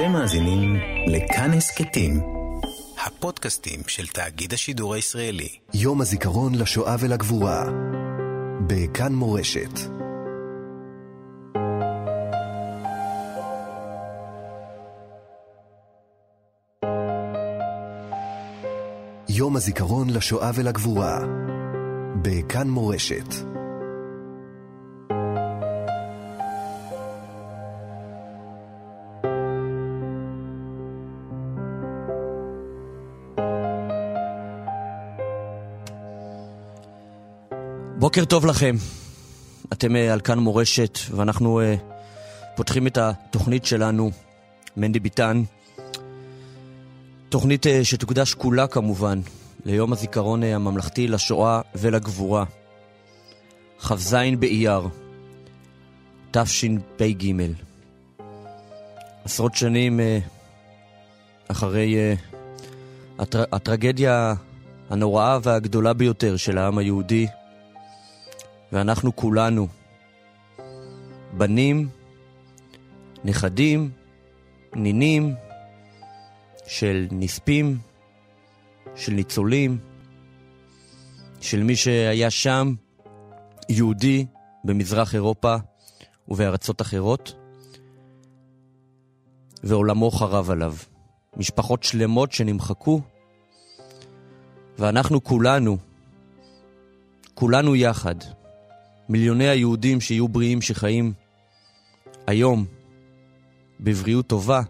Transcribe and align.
אתם 0.00 0.12
מאזינים 0.12 0.76
לכאן 1.06 1.50
הסכתים, 1.52 2.20
הפודקאסטים 3.06 3.80
של 3.86 4.06
תאגיד 4.06 4.52
השידור 4.52 4.94
הישראלי. 4.94 5.48
יום 5.74 6.00
הזיכרון 6.00 6.54
לשואה 6.54 6.96
ולגבורה, 7.00 7.64
בכאן 8.66 9.12
מורשת. 9.12 9.78
יום 19.28 19.56
הזיכרון 19.56 20.10
לשואה 20.10 20.50
ולגבורה, 20.54 21.18
בכאן 22.22 22.68
מורשת. 22.68 23.49
בוקר 38.10 38.24
טוב 38.24 38.46
לכם. 38.46 38.76
אתם 39.72 39.96
uh, 39.96 39.98
על 39.98 40.20
כאן 40.20 40.38
מורשת, 40.38 40.98
ואנחנו 41.10 41.60
uh, 41.60 41.80
פותחים 42.56 42.86
את 42.86 42.98
התוכנית 42.98 43.64
שלנו, 43.64 44.10
מנדי 44.76 45.00
ביטן. 45.00 45.42
תוכנית 47.28 47.66
uh, 47.66 47.68
שתוקדש 47.82 48.34
כולה 48.34 48.66
כמובן 48.66 49.20
ליום 49.64 49.92
הזיכרון 49.92 50.42
הממלכתי 50.42 51.08
לשואה 51.08 51.60
ולגבורה. 51.74 52.44
כ"ז 53.82 54.16
באייר, 54.38 54.88
תשפ"ג. 56.30 57.32
עשרות 59.24 59.54
שנים 59.54 60.00
אחרי 61.48 62.16
הטר... 63.18 63.44
הטרגדיה 63.52 64.34
הנוראה 64.90 65.38
והגדולה 65.42 65.92
ביותר 65.92 66.36
של 66.36 66.58
העם 66.58 66.78
היהודי, 66.78 67.26
ואנחנו 68.72 69.16
כולנו, 69.16 69.68
בנים, 71.36 71.88
נכדים, 73.24 73.90
נינים 74.74 75.34
של 76.66 77.06
נספים, 77.10 77.78
של 78.96 79.12
ניצולים, 79.12 79.78
של 81.40 81.62
מי 81.62 81.76
שהיה 81.76 82.30
שם, 82.30 82.74
יהודי 83.68 84.26
במזרח 84.64 85.14
אירופה 85.14 85.56
ובארצות 86.28 86.82
אחרות, 86.82 87.34
ועולמו 89.62 90.10
חרב 90.10 90.50
עליו. 90.50 90.74
משפחות 91.36 91.82
שלמות 91.82 92.32
שנמחקו, 92.32 93.00
ואנחנו 94.78 95.24
כולנו, 95.24 95.78
כולנו 97.34 97.76
יחד, 97.76 98.14
מיליוני 99.10 99.48
היהודים 99.48 100.00
שיהיו 100.00 100.28
בריאים 100.28 100.62
שחיים 100.62 101.12
היום 102.26 102.64
בבריאות 103.80 104.26
טובה, 104.26 104.62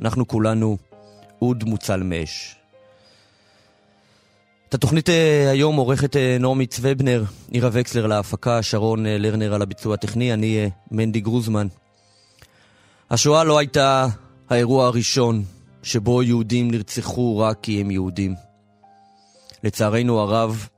אנחנו 0.00 0.28
כולנו 0.28 0.76
אוד 1.42 1.64
מוצל 1.64 2.02
מאש. 2.02 2.56
את 4.68 4.74
התוכנית 4.74 5.08
אה, 5.08 5.50
היום 5.50 5.76
עורכת 5.76 6.16
אה, 6.16 6.36
נעמי 6.40 6.66
צוובנר, 6.66 7.24
עירה 7.50 7.70
וקסלר 7.72 8.06
להפקה, 8.06 8.62
שרון 8.62 9.06
אה, 9.06 9.18
לרנר 9.18 9.54
על 9.54 9.62
הביצוע 9.62 9.94
הטכני, 9.94 10.32
אני 10.32 10.70
מנדי 10.90 11.20
גרוזמן. 11.20 11.66
השואה 13.10 13.44
לא 13.44 13.58
הייתה 13.58 14.06
האירוע 14.50 14.86
הראשון 14.86 15.44
שבו 15.82 16.22
יהודים 16.22 16.70
נרצחו 16.70 17.38
רק 17.38 17.58
כי 17.62 17.80
הם 17.80 17.90
יהודים. 17.90 18.34
לצערנו 19.64 20.20
הרב, 20.20 20.68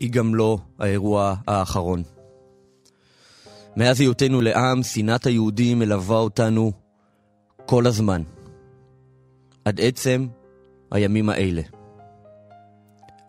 היא 0.00 0.10
גם 0.10 0.34
לא 0.34 0.58
האירוע 0.78 1.34
האחרון. 1.46 2.02
מאז 3.76 4.00
היותנו 4.00 4.40
לעם, 4.40 4.82
שנאת 4.82 5.26
היהודים 5.26 5.78
מלווה 5.78 6.18
אותנו 6.18 6.72
כל 7.66 7.86
הזמן. 7.86 8.22
עד 9.64 9.80
עצם 9.80 10.26
הימים 10.90 11.28
האלה. 11.28 11.62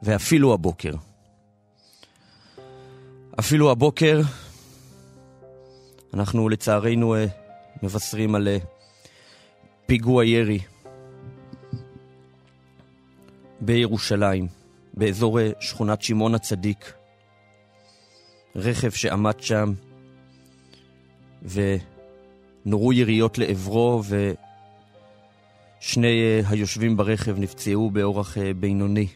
ואפילו 0.04 0.54
הבוקר. 0.54 0.94
אפילו 3.40 3.72
הבוקר 3.72 4.22
אנחנו 6.14 6.50
לצערנו 6.50 7.16
אה, 7.16 7.26
מבשרים 7.84 8.36
על 8.36 8.48
אה, 8.48 8.58
פיגוע 9.86 10.26
ירי 10.26 10.60
בירושלים. 13.62 14.59
באזור 15.00 15.40
אה, 15.40 15.52
שכונת 15.60 16.02
שמעון 16.02 16.36
הצדיק. 16.36 16.94
רכב 18.56 18.90
שעמד 18.90 19.40
שם, 19.40 19.74
ונורו 22.66 22.94
יריות 22.94 23.38
לעברו, 23.38 24.04
ושני 25.80 26.22
אה, 26.22 26.42
היושבים 26.50 26.98
ברכב 26.98 27.40
נפצעו 27.40 27.90
באורח 27.90 28.38
אה, 28.38 28.54
בינוני. 28.54 29.08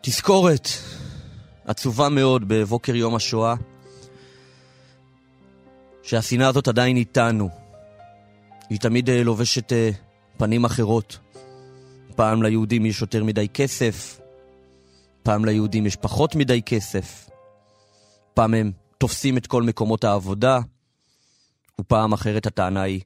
תזכורת 0.00 0.68
עצובה 1.66 2.08
מאוד 2.08 2.48
בבוקר 2.48 2.94
יום 2.94 3.14
השואה, 3.14 3.54
שהשנאה 6.02 6.48
הזאת 6.48 6.68
עדיין 6.68 6.96
איתנו. 6.96 7.48
היא 8.70 8.78
תמיד 8.78 9.10
לובשת 9.10 9.72
פנים 10.36 10.64
אחרות. 10.64 11.31
פעם 12.16 12.42
ליהודים 12.42 12.86
יש 12.86 13.00
יותר 13.00 13.24
מדי 13.24 13.48
כסף, 13.48 14.20
פעם 15.22 15.44
ליהודים 15.44 15.86
יש 15.86 15.96
פחות 15.96 16.34
מדי 16.34 16.62
כסף, 16.62 17.28
פעם 18.34 18.54
הם 18.54 18.72
תופסים 18.98 19.36
את 19.36 19.46
כל 19.46 19.62
מקומות 19.62 20.04
העבודה, 20.04 20.58
ופעם 21.80 22.12
אחרת 22.12 22.46
הטענה 22.46 22.82
היא 22.82 23.00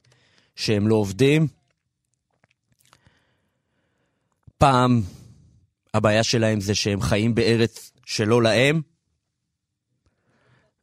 שהם 0.56 0.88
לא 0.88 0.94
עובדים. 0.94 1.46
פעם 4.58 5.02
הבעיה 5.94 6.22
שלהם 6.22 6.60
זה 6.60 6.74
שהם 6.74 7.00
חיים 7.00 7.34
בארץ 7.34 7.92
שלא 8.06 8.42
להם, 8.42 8.82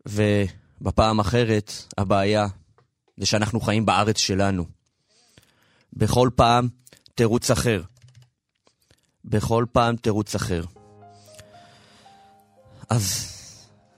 ובפעם 0.06 1.20
אחרת 1.20 1.72
הבעיה 1.98 2.48
זה 3.18 3.26
שאנחנו 3.26 3.60
חיים 3.60 3.86
בארץ 3.86 4.18
שלנו. 4.18 4.66
בכל 5.94 6.30
פעם 6.36 6.68
תירוץ 7.16 7.52
אחר. 7.52 7.82
בכל 9.26 9.66
פעם 9.72 9.96
תירוץ 9.96 10.36
אחר. 10.36 10.64
אז 12.90 13.30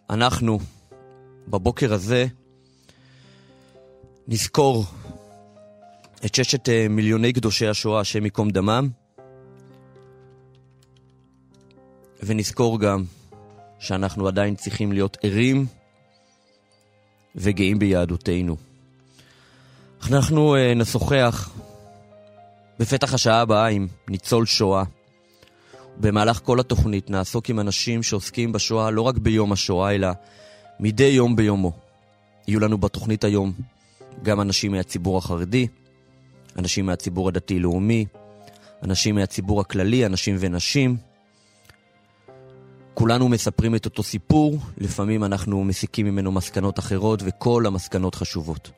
אנחנו, 0.09 0.59
בבוקר 1.47 1.93
הזה, 1.93 2.25
נזכור 4.27 4.85
את 6.25 6.35
ששת 6.35 6.69
אה, 6.69 6.87
מיליוני 6.89 7.33
קדושי 7.33 7.67
השואה, 7.67 7.99
השם 7.99 8.23
ייקום 8.23 8.49
דמם, 8.49 8.89
ונזכור 12.23 12.79
גם 12.79 13.03
שאנחנו 13.79 14.27
עדיין 14.27 14.55
צריכים 14.55 14.91
להיות 14.91 15.17
ערים 15.23 15.65
וגאים 17.35 17.79
ביהדותנו. 17.79 18.57
אנחנו 20.09 20.55
אה, 20.55 20.73
נשוחח 20.75 21.49
בפתח 22.79 23.13
השעה 23.13 23.41
הבאה 23.41 23.67
עם 23.67 23.87
ניצול 24.07 24.45
שואה. 24.45 24.83
במהלך 25.97 26.39
כל 26.44 26.59
התוכנית 26.59 27.09
נעסוק 27.09 27.50
עם 27.50 27.59
אנשים 27.59 28.03
שעוסקים 28.03 28.51
בשואה 28.51 28.91
לא 28.91 29.01
רק 29.01 29.17
ביום 29.17 29.51
השואה, 29.51 29.95
אלא 29.95 30.07
מדי 30.79 31.03
יום 31.03 31.35
ביומו. 31.35 31.72
יהיו 32.47 32.59
לנו 32.59 32.78
בתוכנית 32.78 33.23
היום 33.23 33.53
גם 34.23 34.41
אנשים 34.41 34.72
מהציבור 34.72 35.17
החרדי, 35.17 35.67
אנשים 36.58 36.85
מהציבור 36.85 37.28
הדתי-לאומי, 37.28 38.05
אנשים 38.84 39.16
מהציבור 39.16 39.61
הכללי, 39.61 40.05
אנשים 40.05 40.35
ונשים. 40.40 40.97
כולנו 42.93 43.29
מספרים 43.29 43.75
את 43.75 43.85
אותו 43.85 44.03
סיפור, 44.03 44.59
לפעמים 44.78 45.23
אנחנו 45.23 45.64
מסיקים 45.64 46.05
ממנו 46.05 46.31
מסקנות 46.31 46.79
אחרות, 46.79 47.22
וכל 47.25 47.66
המסקנות 47.66 48.16
חשובות. 48.16 48.72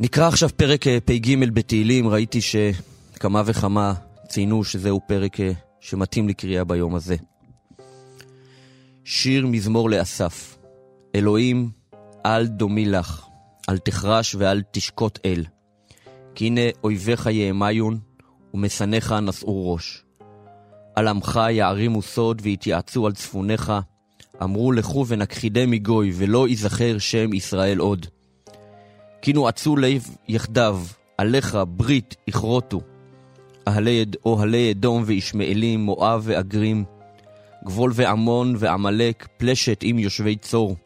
נקרא 0.00 0.28
עכשיו 0.28 0.48
פרק 0.56 0.86
אה, 0.86 0.98
פ"ג 1.04 1.44
בתהילים, 1.52 2.08
ראיתי 2.08 2.40
שכמה 2.40 3.42
וכמה 3.46 3.94
ציינו 4.34 4.64
שזהו 4.64 5.00
פרק 5.06 5.40
אה, 5.40 5.52
שמתאים 5.80 6.28
לקריאה 6.28 6.64
ביום 6.64 6.94
הזה. 6.94 7.16
שיר 9.04 9.46
מזמור 9.46 9.90
לאסף, 9.90 10.58
אלוהים, 11.14 11.70
אל 12.26 12.46
דומי 12.46 12.84
לך, 12.84 13.26
אל 13.68 13.78
תחרש 13.78 14.34
ואל 14.34 14.62
תשקוט 14.70 15.18
אל. 15.24 15.44
כי 16.34 16.46
הנה 16.46 16.60
אויביך 16.84 17.26
יאמיון, 17.26 17.98
ומשנאיך 18.54 19.12
נשאו 19.12 19.72
ראש. 19.72 20.04
על 20.94 21.08
עמך 21.08 21.40
יערימו 21.50 22.02
סוד 22.02 22.40
ויתייעצו 22.44 23.06
על 23.06 23.12
צפוניך, 23.12 23.72
אמרו 24.42 24.72
לכו 24.72 25.06
ונכחידם 25.08 25.70
מגוי, 25.70 26.12
ולא 26.14 26.48
ייזכר 26.48 26.98
שם 26.98 27.32
ישראל 27.32 27.78
עוד. 27.78 28.06
כי 29.22 29.32
נועצו 29.32 29.76
לב 29.76 30.16
יחדיו, 30.28 30.80
עליך 31.18 31.58
ברית 31.68 32.14
יכרותו. 32.28 32.80
אוהלי 34.26 34.70
אדום 34.70 35.02
וישמעאלים, 35.06 35.80
מואב 35.80 36.22
ואגרים, 36.24 36.84
גבול 37.64 37.92
ועמון 37.94 38.54
ועמלק, 38.58 39.28
פלשת 39.36 39.80
עם 39.82 39.98
יושבי 39.98 40.36
צור. 40.36 40.76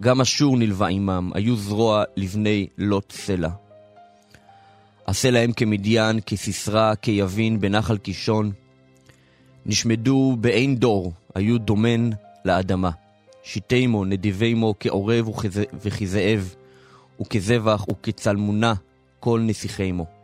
גם 0.00 0.20
אשור 0.20 0.56
נלווה 0.56 0.88
עמם, 0.88 1.30
היו 1.34 1.56
זרוע 1.56 2.04
לבני 2.16 2.66
לוט 2.78 3.12
סלע. 3.12 3.48
עשה 5.06 5.30
להם 5.30 5.52
כמדיין, 5.52 6.20
כסיסרא, 6.26 6.94
כיבין, 6.94 7.60
בנחל 7.60 7.96
קישון. 7.96 8.52
נשמדו 9.66 10.36
באין 10.40 10.76
דור, 10.76 11.12
היו 11.34 11.58
דומן 11.58 12.10
לאדמה. 12.44 12.90
שיתימו, 13.42 14.04
נדיבימו, 14.04 14.74
כעורב 14.80 15.28
וכזאב, 15.82 16.54
וכזבח 17.20 17.86
וכצלמונה, 17.90 18.74
כל 19.20 19.40
נסיכימו. 19.44 20.23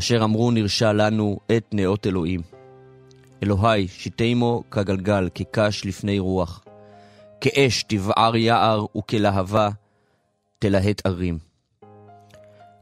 אשר 0.00 0.24
אמרו 0.24 0.50
נרשע 0.50 0.92
לנו 0.92 1.38
את 1.56 1.68
נאות 1.72 2.06
אלוהים. 2.06 2.40
אלוהי, 3.42 3.88
שיתימו 3.88 4.62
כגלגל, 4.70 5.28
כקש 5.34 5.84
לפני 5.84 6.18
רוח. 6.18 6.64
כאש 7.40 7.82
תבער 7.82 8.36
יער, 8.36 8.84
וכלהבה 8.96 9.68
תלהט 10.58 11.06
ערים. 11.06 11.38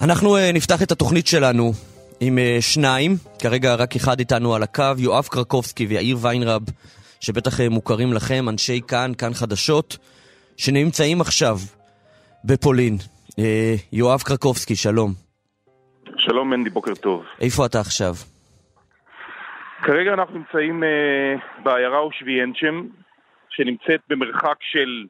אנחנו 0.06 0.38
uh, 0.38 0.56
נפתח 0.56 0.84
את 0.84 0.92
התוכנית 0.92 1.28
שלנו 1.28 1.72
עם 2.22 2.38
uh, 2.38 2.62
שניים, 2.62 3.12
כרגע 3.42 3.76
רק 3.76 3.96
אחד 3.96 4.20
איתנו 4.20 4.56
על 4.56 4.64
הקו, 4.64 4.94
יואב 4.98 5.28
קרקובסקי 5.32 5.86
ויאיר 5.86 6.18
ויינרב, 6.22 6.62
שבטח 7.20 7.60
uh, 7.60 7.70
מוכרים 7.70 8.14
לכם, 8.14 8.50
אנשי 8.50 8.82
כאן, 8.88 9.12
כאן 9.18 9.34
חדשות, 9.34 9.98
שנמצאים 10.58 11.22
עכשיו 11.22 11.56
בפולין. 12.46 12.96
יואב 13.94 14.22
קרקובסקי, 14.22 14.76
שלום. 14.76 15.12
שלום 16.18 16.50
מנדי, 16.50 16.70
בוקר 16.70 16.96
טוב. 16.96 17.24
איפה 17.42 17.66
אתה 17.66 17.80
עכשיו? 17.80 18.14
כרגע 19.84 20.14
אנחנו 20.14 20.34
נמצאים 20.40 20.84
בעיירה 21.64 22.00
אושוויינצ'ם, 22.00 22.88
שנמצאת 23.50 24.02
במרחק 24.10 24.58
של 24.60 25.06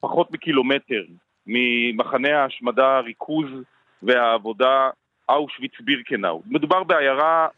פחות 0.00 0.32
מקילומטר 0.32 1.02
ממחנה 1.46 2.42
ההשמדה 2.42 3.00
ריכוז 3.00 3.48
והעבודה 4.02 4.90
אושוויץ-בירקנאו. 5.28 6.42
מדובר 6.46 6.82
בעיירה 6.84 7.48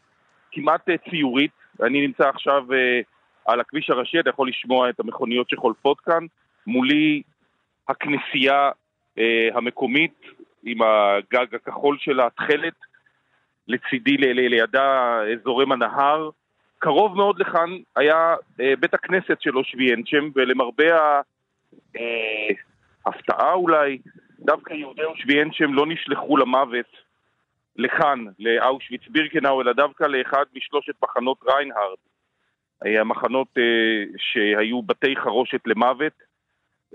כמעט 0.51 0.89
אה, 0.89 0.95
ציורית, 1.09 1.51
אני 1.83 2.07
נמצא 2.07 2.29
עכשיו 2.29 2.73
אה, 2.73 3.01
על 3.45 3.59
הכביש 3.59 3.89
הראשי, 3.89 4.19
אתה 4.19 4.29
יכול 4.29 4.49
לשמוע 4.49 4.89
את 4.89 4.99
המכוניות 4.99 5.49
שחולפות 5.49 5.99
כאן, 5.99 6.25
מולי 6.67 7.21
הכנסייה 7.87 8.71
אה, 9.17 9.47
המקומית 9.53 10.21
עם 10.63 10.81
הגג 10.81 11.55
הכחול 11.55 11.97
של 11.99 12.19
התכלת, 12.19 12.73
לצידי, 13.67 14.17
לידה 14.17 15.19
זורם 15.43 15.71
הנהר. 15.71 16.29
קרוב 16.79 17.17
מאוד 17.17 17.39
לכאן 17.39 17.69
היה 17.95 18.35
בית 18.79 18.93
הכנסת 18.93 19.41
של 19.41 19.57
אושוויינצ'ם, 19.57 20.29
ולמרבה 20.35 21.21
ההפתעה 23.05 23.53
אולי, 23.53 23.97
דווקא 24.39 24.73
יהודי 24.73 25.03
אושוויינצ'ם 25.03 25.73
לא 25.73 25.85
נשלחו 25.87 26.37
למוות 26.37 26.85
לכאן, 27.75 28.25
לאושוויץ 28.39 29.01
בירקנאו, 29.09 29.61
אלא 29.61 29.73
דווקא 29.73 30.03
לאחד 30.03 30.45
משלושת 30.55 30.93
מחנות 31.03 31.37
ריינהרד, 31.49 31.97
המחנות 32.81 33.47
אה, 33.57 33.63
שהיו 34.17 34.81
בתי 34.81 35.15
חרושת 35.15 35.61
למוות, 35.65 36.13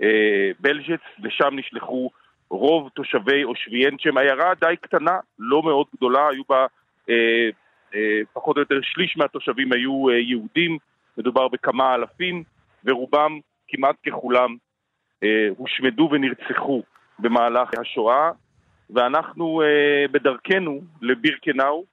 אה, 0.01 0.51
בלז'ץ, 0.59 1.01
לשם 1.19 1.49
נשלחו 1.51 2.09
רוב 2.49 2.89
תושבי 2.89 3.43
אושוויינצ'ם, 3.43 4.17
עיירה 4.17 4.53
די 4.61 4.75
קטנה, 4.81 5.19
לא 5.39 5.63
מאוד 5.63 5.87
גדולה, 5.95 6.27
היו 6.29 6.43
בה 6.49 6.65
אה, 7.09 7.49
אה, 7.95 8.21
פחות 8.33 8.55
או 8.55 8.61
יותר 8.61 8.79
שליש 8.81 9.17
מהתושבים 9.17 9.73
היו 9.73 10.09
אה, 10.09 10.15
יהודים, 10.15 10.77
מדובר 11.17 11.47
בכמה 11.47 11.95
אלפים, 11.95 12.43
ורובם, 12.85 13.39
כמעט 13.67 13.95
ככולם, 14.07 14.55
אה, 15.23 15.47
הושמדו 15.57 16.09
ונרצחו 16.11 16.83
במהלך 17.21 17.69
השואה, 17.79 18.31
ואנחנו 18.89 19.61
אה, 19.61 20.05
בדרכנו 20.11 20.81
לבירקנאו, 21.01 21.85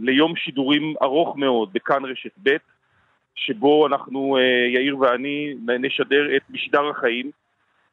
ליום 0.00 0.36
שידורים 0.36 0.94
ארוך 1.02 1.36
מאוד 1.36 1.72
בכאן 1.72 2.04
רשת 2.04 2.32
ב', 2.42 2.56
שבו 3.34 3.86
אנחנו, 3.86 4.36
אה, 4.36 4.66
יאיר 4.74 4.98
ואני, 4.98 5.54
נשדר 5.78 6.36
את 6.36 6.42
משדר 6.50 6.90
החיים, 6.90 7.30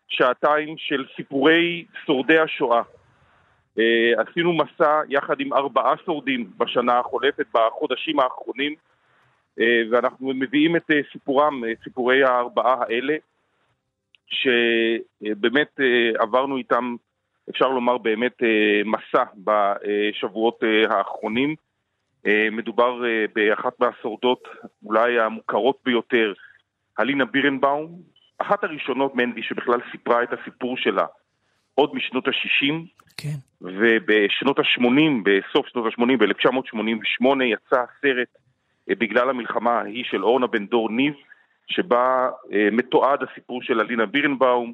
שעתיים 0.08 0.76
של 0.78 1.06
סיפורי 1.16 1.86
שורדי 2.06 2.40
השואה. 2.40 2.82
אה, 3.80 4.12
עשינו 4.18 4.54
מסע 4.54 5.02
יחד 5.10 5.40
עם 5.40 5.54
ארבעה 5.54 5.94
שורדים 6.06 6.50
בשנה 6.58 7.00
החולפת, 7.00 7.46
בחודשים 7.54 8.20
האחרונים, 8.20 8.76
אה, 9.60 9.82
ואנחנו 9.92 10.34
מביאים 10.34 10.76
את 10.76 10.92
אה, 10.92 11.00
סיפורם, 11.12 11.64
אה, 11.64 11.72
סיפורי 11.84 12.24
הארבעה 12.24 12.76
האלה. 12.82 13.16
שבאמת 14.46 15.68
אה, 15.80 16.24
עברנו 16.24 16.58
איתם, 16.58 16.96
אפשר 17.50 17.68
לומר 17.68 17.98
באמת 17.98 18.44
אה, 18.44 18.82
מסע 18.86 19.24
בשבועות 19.38 20.64
אה, 20.64 20.98
האחרונים. 20.98 21.56
מדובר 22.52 23.02
באחת 23.36 23.80
מהשורדות 23.80 24.44
אולי 24.86 25.20
המוכרות 25.20 25.78
ביותר, 25.86 26.34
הלינה 26.98 27.26
בירנבאום, 27.26 28.02
אחת 28.38 28.64
הראשונות, 28.64 29.16
מנדי, 29.16 29.44
שבכלל 29.44 29.80
סיפרה 29.92 30.24
את 30.24 30.30
הסיפור 30.34 30.78
שלה 30.78 31.06
עוד 31.76 31.96
משנות 31.96 32.28
ה-60, 32.28 32.74
כן. 33.18 33.36
ובשנות 33.62 34.60
ה-80, 34.60 35.24
בסוף 35.24 35.68
שנות 35.68 35.86
ה-80, 35.86 36.18
ב-1988, 36.20 37.44
יצא 37.44 37.84
הסרט 37.84 38.28
בגלל 38.90 39.30
המלחמה 39.30 39.72
ההיא 39.72 40.04
של 40.04 40.24
אורנה 40.24 40.48
בן 40.48 40.66
דור 40.66 40.90
ניב, 40.90 41.14
שבה 41.68 42.30
אה, 42.54 42.68
מתועד 42.72 43.24
הסיפור 43.24 43.62
של 43.62 43.80
אלינה 43.80 44.06
בירנבאום, 44.06 44.74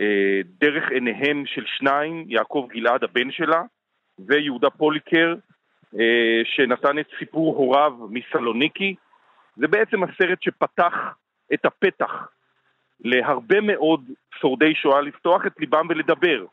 אה, 0.00 0.40
דרך 0.60 0.90
עיניהם 0.90 1.46
של 1.46 1.64
שניים, 1.66 2.24
יעקב 2.28 2.66
גלעד 2.70 3.04
הבן 3.04 3.30
שלה, 3.30 3.62
ויהודה 4.18 4.70
פוליקר, 4.70 5.34
אה, 5.98 6.40
שנתן 6.44 6.98
את 6.98 7.06
סיפור 7.18 7.56
הוריו 7.56 7.92
מסלוניקי. 8.10 8.94
זה 9.56 9.68
בעצם 9.68 10.02
הסרט 10.02 10.42
שפתח 10.42 10.94
את 11.54 11.64
הפתח 11.64 12.28
להרבה 13.04 13.60
מאוד 13.60 14.04
שורדי 14.40 14.74
שואה 14.74 15.00
לפתוח 15.00 15.46
את 15.46 15.52
ליבם 15.60 15.86
ולדבר. 15.88 16.44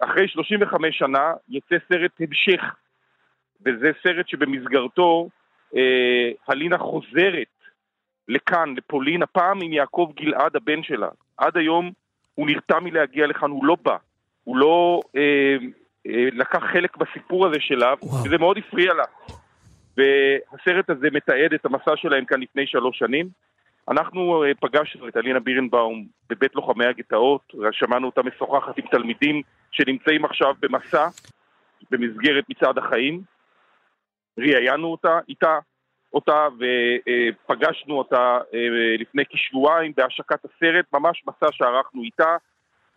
אחרי 0.00 0.28
35 0.28 0.98
שנה 0.98 1.32
יוצא 1.48 1.76
סרט 1.88 2.10
המשך, 2.20 2.74
וזה 3.66 3.90
סרט 4.02 4.28
שבמסגרתו 4.28 5.28
הלינה 6.48 6.78
חוזרת 6.78 7.53
לכאן, 8.28 8.74
לפולין, 8.76 9.22
הפעם 9.22 9.62
עם 9.62 9.72
יעקב 9.72 10.10
גלעד 10.16 10.56
הבן 10.56 10.82
שלה. 10.82 11.08
עד 11.36 11.56
היום 11.56 11.90
הוא 12.34 12.46
נרתע 12.46 12.80
מלהגיע 12.80 13.26
לכאן, 13.26 13.50
הוא 13.50 13.64
לא 13.64 13.76
בא. 13.82 13.96
הוא 14.44 14.56
לא 14.56 15.00
אה, 15.16 15.56
אה, 16.06 16.28
לקח 16.32 16.62
חלק 16.72 16.96
בסיפור 16.96 17.46
הזה 17.46 17.56
שלה, 17.60 17.94
וואו. 18.02 18.24
וזה 18.24 18.38
מאוד 18.38 18.58
הפריע 18.58 18.94
לה. 18.94 19.04
והסרט 19.96 20.90
הזה 20.90 21.08
מתעד 21.12 21.52
את 21.54 21.66
המסע 21.66 21.96
שלהם 21.96 22.24
כאן 22.24 22.40
לפני 22.40 22.66
שלוש 22.66 22.98
שנים. 22.98 23.28
אנחנו 23.88 24.44
אה, 24.44 24.50
פגשנו 24.60 25.08
את 25.08 25.16
אלינה 25.16 25.40
בירנבאום 25.40 26.06
בבית 26.30 26.54
לוחמי 26.54 26.86
הגטאות, 26.86 27.52
שמענו 27.72 28.06
אותה 28.06 28.22
משוחחת 28.22 28.78
עם 28.78 28.84
תלמידים 28.90 29.42
שנמצאים 29.72 30.24
עכשיו 30.24 30.54
במסע 30.60 31.06
במסגרת 31.90 32.44
מצעד 32.48 32.78
החיים. 32.78 33.20
ראיינו 34.38 34.88
אותה 34.88 35.18
איתה, 35.28 35.58
אותה 36.14 36.48
ופגשנו 36.58 37.98
אותה 37.98 38.38
אה, 38.54 38.96
לפני 38.98 39.22
כשבועיים 39.28 39.92
בהשקת 39.96 40.44
הסרט, 40.44 40.84
ממש 40.92 41.22
מסע 41.26 41.52
שערכנו 41.52 42.02
איתה, 42.02 42.36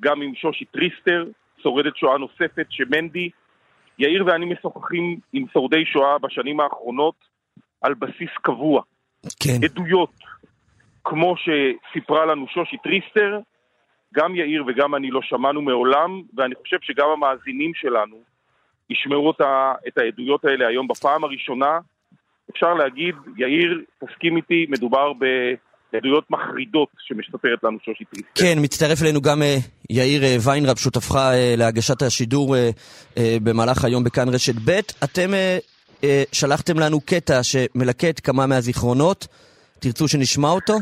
גם 0.02 0.22
עם 0.22 0.36
שושי 0.36 0.66
טריסטר, 0.66 1.26
שורדת 1.64 1.98
שואה 1.98 2.18
נוספת, 2.18 2.66
שמנדי, 2.70 3.30
יאיר 4.00 4.26
ואני 4.26 4.46
משוחחים 4.46 5.20
עם 5.34 5.46
שורדי 5.54 5.86
שואה 5.86 6.18
בשנים 6.18 6.60
האחרונות 6.60 7.16
על 7.82 7.94
בסיס 7.94 8.30
קבוע. 8.42 8.82
כן. 9.40 9.64
עדויות, 9.64 10.14
כמו 11.04 11.36
שסיפרה 11.38 12.26
לנו 12.26 12.48
שושי 12.48 12.78
טריסטר, 12.78 13.40
גם 14.14 14.36
יאיר 14.36 14.64
וגם 14.68 14.96
אני 14.96 15.12
לא 15.12 15.22
שמענו 15.22 15.62
מעולם, 15.62 16.22
ואני 16.34 16.56
חושב 16.56 16.78
שגם 16.82 17.10
המאזינים 17.10 17.72
שלנו 17.74 18.22
ישמעו 18.90 19.28
אותה, 19.28 19.74
את 19.88 19.98
העדויות 19.98 20.46
האלה 20.46 20.68
היום 20.68 20.88
בפעם 20.88 21.24
הראשונה. 21.24 21.80
אפשר 22.52 22.74
להגיד, 22.74 23.16
יאיר, 23.38 23.82
תסכים 24.04 24.38
איתי, 24.38 24.66
מדובר 24.70 25.12
בעדויות 25.14 26.32
מחרידות 26.32 26.90
שמספרת 27.00 27.64
לנו 27.64 27.78
שושי 27.86 28.06
טריסטר. 28.06 28.30
כן, 28.36 28.58
מצטרף 28.62 29.02
אלינו 29.04 29.22
גם 29.22 29.42
אה, 29.42 29.58
יאיר 29.90 30.24
אה, 30.24 30.38
ויינרב, 30.46 30.78
שותפך 30.78 31.16
אה, 31.16 31.54
להגשת 31.58 32.02
השידור 32.02 32.56
במהלך 33.44 33.86
היום 33.86 34.04
בכאן 34.04 34.30
רשת 34.30 34.56
ב'. 34.66 34.80
אתם 35.04 35.30
שלחתם 36.32 36.80
לנו 36.80 37.02
קטע 37.02 37.44
שמלקט 37.44 38.22
כמה 38.24 38.48
מהזיכרונות. 38.48 39.28
תרצו 39.80 40.08
שנשמע 40.08 40.50
אותו? 40.50 40.74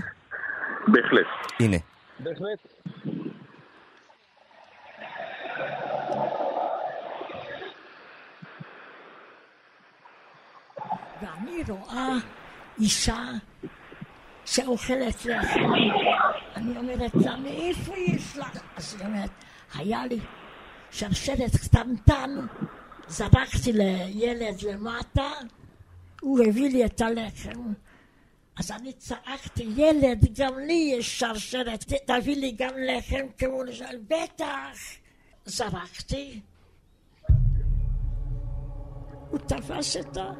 בהחלט. 0.87 1.27
הנה. 1.59 1.77
בהחלט. 2.19 2.59
ואני 11.55 11.79
רואה 11.79 12.17
אישה 12.79 13.31
שאוכלת 14.45 15.25
לחם. 15.25 15.73
אני 16.55 16.77
אומרת 16.77 17.15
לה, 17.15 17.37
מאיפה 17.37 17.93
יש 17.97 18.37
לך? 18.37 18.59
אז 18.75 18.95
היא 18.99 19.07
אומרת, 19.07 19.29
היה 19.73 20.05
לי 20.05 20.19
שרשרת 20.91 21.55
קטנטן, 21.55 22.29
זרקתי 23.07 23.73
לילד 23.73 24.61
למטה, 24.61 25.31
הוא 26.21 26.39
הביא 26.47 26.69
לי 26.69 26.85
את 26.85 27.01
הלחם. 27.01 27.73
אז 28.59 28.71
אני 28.71 28.93
צעקתי, 28.93 29.67
ילד, 29.75 30.39
גם 30.39 30.59
לי 30.59 30.93
יש 30.97 31.19
שרשרת, 31.19 31.83
תביא 32.05 32.35
לי 32.35 32.51
גם 32.51 32.73
לחם 32.77 33.25
כמו 33.37 33.63
לשאול, 33.63 33.99
בטח. 34.07 34.77
זרקתי. 35.45 36.39
הוא 39.29 39.39
תפס 39.39 39.97
את 39.97 40.17
ה... 40.17 40.31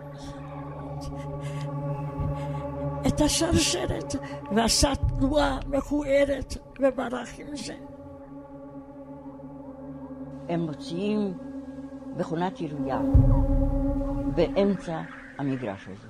את 3.07 3.21
השרשרת 3.21 4.15
ועשה 4.55 4.95
תנועה 4.95 5.59
מכוערת 5.67 6.57
וברח 6.79 7.29
עם 7.39 7.55
זה. 7.55 7.75
הם 10.49 10.59
מוציאים 10.59 11.33
מכונת 12.17 12.59
עירייה 12.59 12.99
באמצע 14.35 15.01
המגרש 15.37 15.87
הזה 15.87 16.07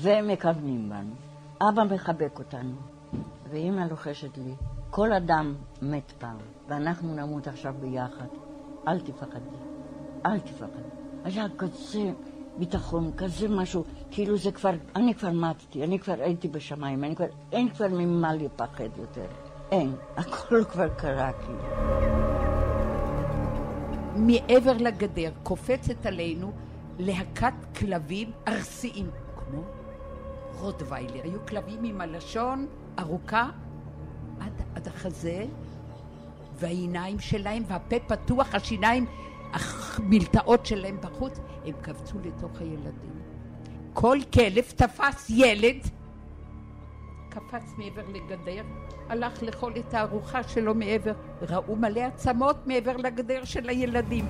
ומכוונים 0.00 0.88
בנו. 0.88 1.14
אבא 1.60 1.84
מחבק 1.94 2.38
אותנו, 2.38 2.74
ואימא 3.50 3.80
לוחשת 3.80 4.38
לי, 4.38 4.54
כל 4.90 5.12
אדם 5.12 5.54
מת 5.82 6.12
פעם, 6.18 6.36
ואנחנו 6.68 7.14
נמות 7.14 7.46
עכשיו 7.46 7.74
ביחד. 7.80 8.26
אל 8.88 9.00
תפחדי, 9.00 9.56
אל 10.26 10.40
תפחדי. 10.40 10.82
היה 11.24 11.46
כזה 11.58 12.12
ביטחון, 12.58 13.10
כזה 13.16 13.48
משהו, 13.48 13.84
כאילו 14.10 14.36
זה 14.36 14.52
כבר, 14.52 14.70
אני 14.96 15.14
כבר 15.14 15.30
מתתי, 15.30 15.84
אני 15.84 15.98
כבר 15.98 16.14
הייתי 16.18 16.48
בשמיים, 16.48 17.04
אני 17.04 17.16
כבר, 17.16 17.26
אין 17.52 17.68
כבר 17.68 17.88
ממה 17.88 18.34
לפחד 18.34 18.98
יותר. 18.98 19.26
אין, 19.72 19.94
הכל 20.16 20.64
כבר 20.72 20.88
קרה 20.88 21.32
כאילו. 21.32 21.62
מעבר 24.16 24.72
לגדר 24.72 25.30
קופצת 25.42 26.06
עלינו 26.06 26.52
להקת 26.98 27.54
כלבים 27.78 28.30
ארסיים, 28.48 29.10
כמו 29.36 29.62
רוטוויילר. 30.58 31.22
היו 31.24 31.46
כלבים 31.46 31.84
עם 31.84 32.00
הלשון 32.00 32.66
ארוכה 32.98 33.50
עד, 34.40 34.62
עד 34.74 34.88
החזה, 34.88 35.44
והעיניים 36.54 37.18
שלהם, 37.18 37.62
והפה 37.66 37.96
פתוח, 38.06 38.54
השיניים, 38.54 39.06
המלטעות 39.52 40.66
שלהם 40.66 40.96
בחוץ, 41.00 41.40
הם 41.64 41.72
קפצו 41.82 42.18
לתוך 42.24 42.60
הילדים. 42.60 43.18
כל 43.92 44.18
כלב 44.34 44.64
תפס 44.76 45.30
ילד, 45.30 45.76
קפץ 47.28 47.72
מעבר 47.78 48.02
לגדר, 48.08 48.62
הלך 49.08 49.42
לאכול 49.42 49.72
את 49.78 49.94
הארוחה 49.94 50.42
שלו 50.42 50.74
מעבר, 50.74 51.12
ראו 51.42 51.76
מלא 51.76 52.00
עצמות 52.00 52.66
מעבר 52.66 52.96
לגדר 52.96 53.44
של 53.44 53.68
הילדים. 53.68 54.26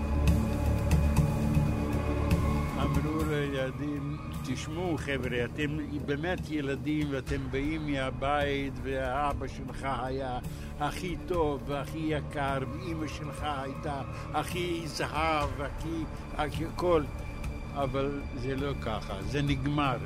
אמרו 2.76 3.24
לילדים, 3.30 4.16
תשמעו 4.52 4.96
חבר'ה, 4.98 5.44
אתם 5.44 5.76
באמת 6.06 6.50
ילדים 6.50 7.06
ואתם 7.10 7.40
באים 7.50 7.92
מהבית 7.92 8.72
והאבא 8.82 9.46
שלך 9.46 9.86
היה 10.02 10.38
הכי 10.80 11.16
טוב 11.26 11.62
והכי 11.66 11.98
יקר 11.98 12.58
ואימא 12.72 13.06
שלך 13.06 13.46
הייתה 13.62 14.02
הכי 14.34 14.82
זהב 14.86 15.48
והכי 15.56 16.04
הכי 16.36 16.64
הכל 16.64 17.02
אבל 17.74 18.20
זה 18.36 18.56
לא 18.56 18.72
ככה, 18.82 19.14
זה 19.30 19.42
נגמר. 19.42 19.96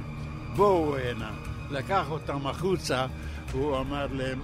בואו 0.57 0.97
הנה. 0.97 1.31
לקח 1.71 2.11
אותם 2.11 2.47
החוצה, 2.47 3.07
הוא 3.53 3.79
אמר 3.79 4.07
להם, 4.13 4.41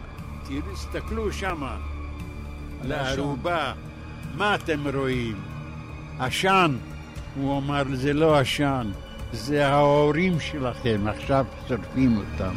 תסתכלו 0.72 1.32
שמה, 1.32 1.76
לערובה, 2.84 3.72
מה 4.34 4.54
אתם 4.54 4.88
רואים? 4.94 5.36
עשן. 6.18 6.76
הוא 7.34 7.58
אמר, 7.58 7.82
זה 7.92 8.12
לא 8.12 8.38
עשן, 8.38 8.90
זה 9.32 9.66
ההורים 9.66 10.40
שלכם, 10.40 11.04
עכשיו 11.08 11.44
שורפים 11.68 12.16
אותם. 12.16 12.54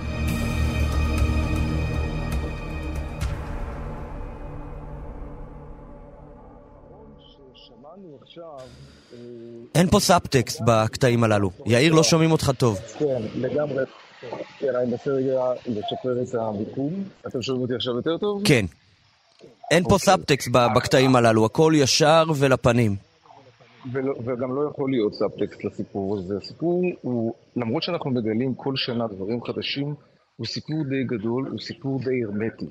אין 9.75 9.87
פה 9.87 9.99
סאבטקסט 9.99 10.61
בקטעים 10.65 11.23
הללו. 11.23 11.51
יאיר, 11.65 11.93
לא 11.93 12.03
שומעים 12.03 12.31
אותך 12.31 12.51
טוב. 12.57 12.79
כן, 12.99 13.21
לגמרי. 13.35 13.83
כן, 14.59 14.75
אני 14.75 14.91
מנסה 14.91 15.11
רגע 15.11 15.41
לשפר 15.65 16.21
את 16.23 16.35
המיקום. 16.35 17.03
אתם 17.27 17.41
שומעים 17.41 17.61
אותי 17.61 17.75
עכשיו 17.75 17.95
יותר 17.95 18.17
טוב? 18.17 18.41
כן. 18.45 18.65
אין 19.71 19.83
פה 19.89 19.97
סאבטקסט 19.97 20.47
בקטעים 20.51 21.15
הללו, 21.15 21.45
הכל 21.45 21.73
ישר 21.75 22.23
ולפנים. 22.35 23.10
וגם 24.25 24.55
לא 24.55 24.69
יכול 24.71 24.91
להיות 24.91 25.13
סאבטקסט 25.13 25.63
לסיפור 25.63 26.17
הזה. 26.17 26.37
הסיפור 26.37 26.83
הוא, 27.01 27.33
למרות 27.55 27.83
שאנחנו 27.83 28.11
מגלים 28.11 28.55
כל 28.55 28.75
שנה 28.75 29.07
דברים 29.07 29.43
חדשים, 29.43 29.95
הוא 30.37 30.47
סיפור 30.47 30.83
די 30.89 31.03
גדול, 31.03 31.47
הוא 31.47 31.59
סיפור 31.59 31.99
די 31.99 32.23
הרמטי. 32.23 32.65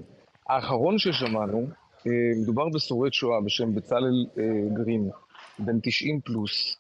האחרון 0.49 0.99
ששמענו, 0.99 1.67
מדובר 2.43 2.69
בשורד 2.69 3.13
שואה 3.13 3.41
בשם 3.41 3.75
בצלאל 3.75 4.27
גרים, 4.75 5.11
בן 5.59 5.81
90 5.83 6.21
פלוס, 6.21 6.77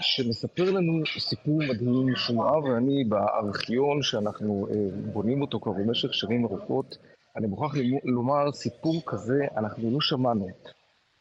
שמספר 0.00 0.70
לנו 0.70 1.02
סיפור 1.18 1.58
מדהים, 1.58 2.16
שמואב 2.16 2.64
ואני 2.64 3.04
בארכיון 3.04 4.02
שאנחנו 4.02 4.66
אה, 4.70 4.74
בונים 5.12 5.42
אותו 5.42 5.60
כבר 5.60 5.72
במשך 5.72 6.14
שנים 6.14 6.44
ארוכות, 6.44 6.96
אני 7.36 7.46
מוכרח 7.46 7.74
לומר, 8.04 8.52
סיפור 8.52 9.02
כזה 9.06 9.44
אנחנו 9.56 9.90
לא 9.90 10.00
שמענו. 10.00 10.48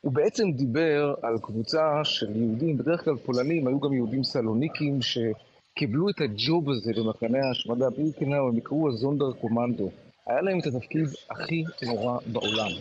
הוא 0.01 0.13
בעצם 0.13 0.51
דיבר 0.51 1.13
על 1.21 1.37
קבוצה 1.41 2.03
של 2.03 2.35
יהודים, 2.35 2.77
בדרך 2.77 3.03
כלל 3.03 3.15
פולנים, 3.17 3.67
היו 3.67 3.79
גם 3.79 3.93
יהודים 3.93 4.23
סלוניקים 4.23 4.99
שקיבלו 5.01 6.09
את 6.09 6.21
הג'וב 6.21 6.69
הזה 6.69 6.91
במחנה 6.97 7.47
ההשמדה 7.47 7.89
בירקנאו, 7.89 8.47
הם 8.47 8.57
יקראו 8.57 8.89
הזונדר 8.89 9.31
קומנדו. 9.31 9.91
היה 10.27 10.41
להם 10.41 10.59
את 10.59 10.65
התפקיד 10.65 11.05
הכי 11.31 11.63
נורא 11.85 12.19
בעולם. 12.25 12.71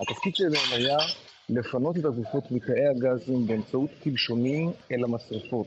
התפקיד 0.00 0.36
שלהם 0.36 0.72
היה 0.72 0.98
לפנות 1.48 1.96
את 1.96 2.04
הגופות 2.04 2.50
מתאי 2.50 2.86
הגזים 2.86 3.46
באמצעות 3.46 3.90
קלשונים 4.02 4.70
אל 4.92 5.04
המשרפות. 5.04 5.66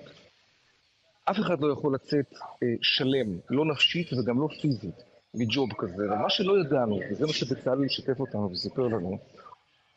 אף 1.25 1.39
אחד 1.39 1.61
לא 1.61 1.73
יכול 1.73 1.95
לצאת 1.95 2.33
אה, 2.63 2.67
שלם, 2.81 3.37
לא 3.49 3.65
נפשית 3.65 4.13
וגם 4.13 4.41
לא 4.41 4.47
פיזית, 4.61 5.03
מג'וב 5.35 5.69
כזה. 5.77 6.05
אבל 6.09 6.17
מה 6.17 6.29
שלא 6.29 6.61
ידענו, 6.61 6.99
וזה 7.11 7.25
מה 7.25 7.33
שבצלאל 7.33 7.87
שיתף 7.87 8.19
אותנו 8.19 8.51
וסיפר 8.51 8.81
לנו, 8.81 9.17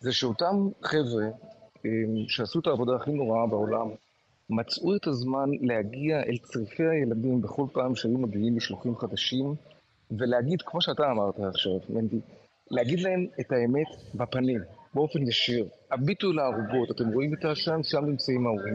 זה 0.04 0.12
שאותם 0.12 0.68
חבר'ה 0.82 1.26
שעשו 2.28 2.60
את 2.60 2.66
העבודה 2.66 2.96
הכי 2.96 3.12
נוראה 3.12 3.46
בעולם, 3.46 3.88
מצאו 4.50 4.96
את 4.96 5.06
הזמן 5.06 5.50
להגיע 5.60 6.22
אל 6.22 6.36
צריפי 6.42 6.82
הילדים 6.82 7.40
בכל 7.40 7.66
פעם 7.72 7.94
שהיו 7.96 8.18
מגיעים 8.18 8.56
משלוחים 8.56 8.96
חדשים, 8.96 9.54
ולהגיד, 10.18 10.62
כמו 10.62 10.80
שאתה 10.82 11.10
אמרת 11.10 11.34
עכשיו, 11.40 11.72
מנדי, 11.88 12.20
להגיד 12.70 13.00
להם 13.00 13.26
את 13.40 13.52
האמת 13.52 13.86
בפנים, 14.14 14.60
באופן 14.94 15.22
ישיר. 15.22 15.68
הביטו 15.90 16.32
לערוגות, 16.32 16.90
אתם 16.90 17.08
רואים 17.08 17.34
את 17.34 17.44
העשן, 17.44 17.80
שם 17.82 18.04
נמצאים 18.04 18.46
ההורים 18.46 18.74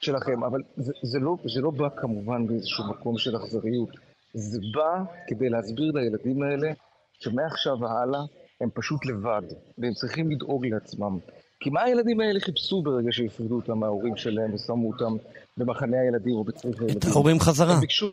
שלכם, 0.00 0.44
אבל 0.44 0.60
זה, 0.76 0.92
זה, 1.02 1.18
לא, 1.18 1.36
זה 1.54 1.60
לא 1.60 1.70
בא 1.70 1.88
כמובן 1.96 2.46
באיזשהו 2.46 2.84
מקום 2.90 3.18
של 3.18 3.36
אכזריות. 3.36 3.90
זה 4.34 4.58
בא 4.74 5.02
כדי 5.26 5.48
להסביר 5.48 5.92
לילדים 5.92 6.42
האלה 6.42 6.72
שמעכשיו 7.12 7.80
והלאה 7.80 8.20
הם 8.60 8.68
פשוט 8.74 9.06
לבד, 9.06 9.42
והם 9.78 9.92
צריכים 9.92 10.30
לדאוג 10.30 10.66
לעצמם. 10.66 11.18
כי 11.60 11.70
מה 11.70 11.82
הילדים 11.82 12.20
האלה 12.20 12.40
חיפשו 12.40 12.82
ברגע 12.82 13.08
שהפרידו 13.12 13.54
אותם 13.54 13.78
מההורים 13.78 14.16
שלהם 14.16 14.54
ושמו 14.54 14.88
אותם 14.88 15.16
במחנה 15.56 16.00
הילדים 16.00 16.34
או 16.34 16.44
בצריך 16.44 16.80
הילדים? 16.80 16.98
את 16.98 17.04
ההורים 17.04 17.40
חזרה. 17.40 17.74
הם 17.74 17.80
ביקשו 17.80 18.12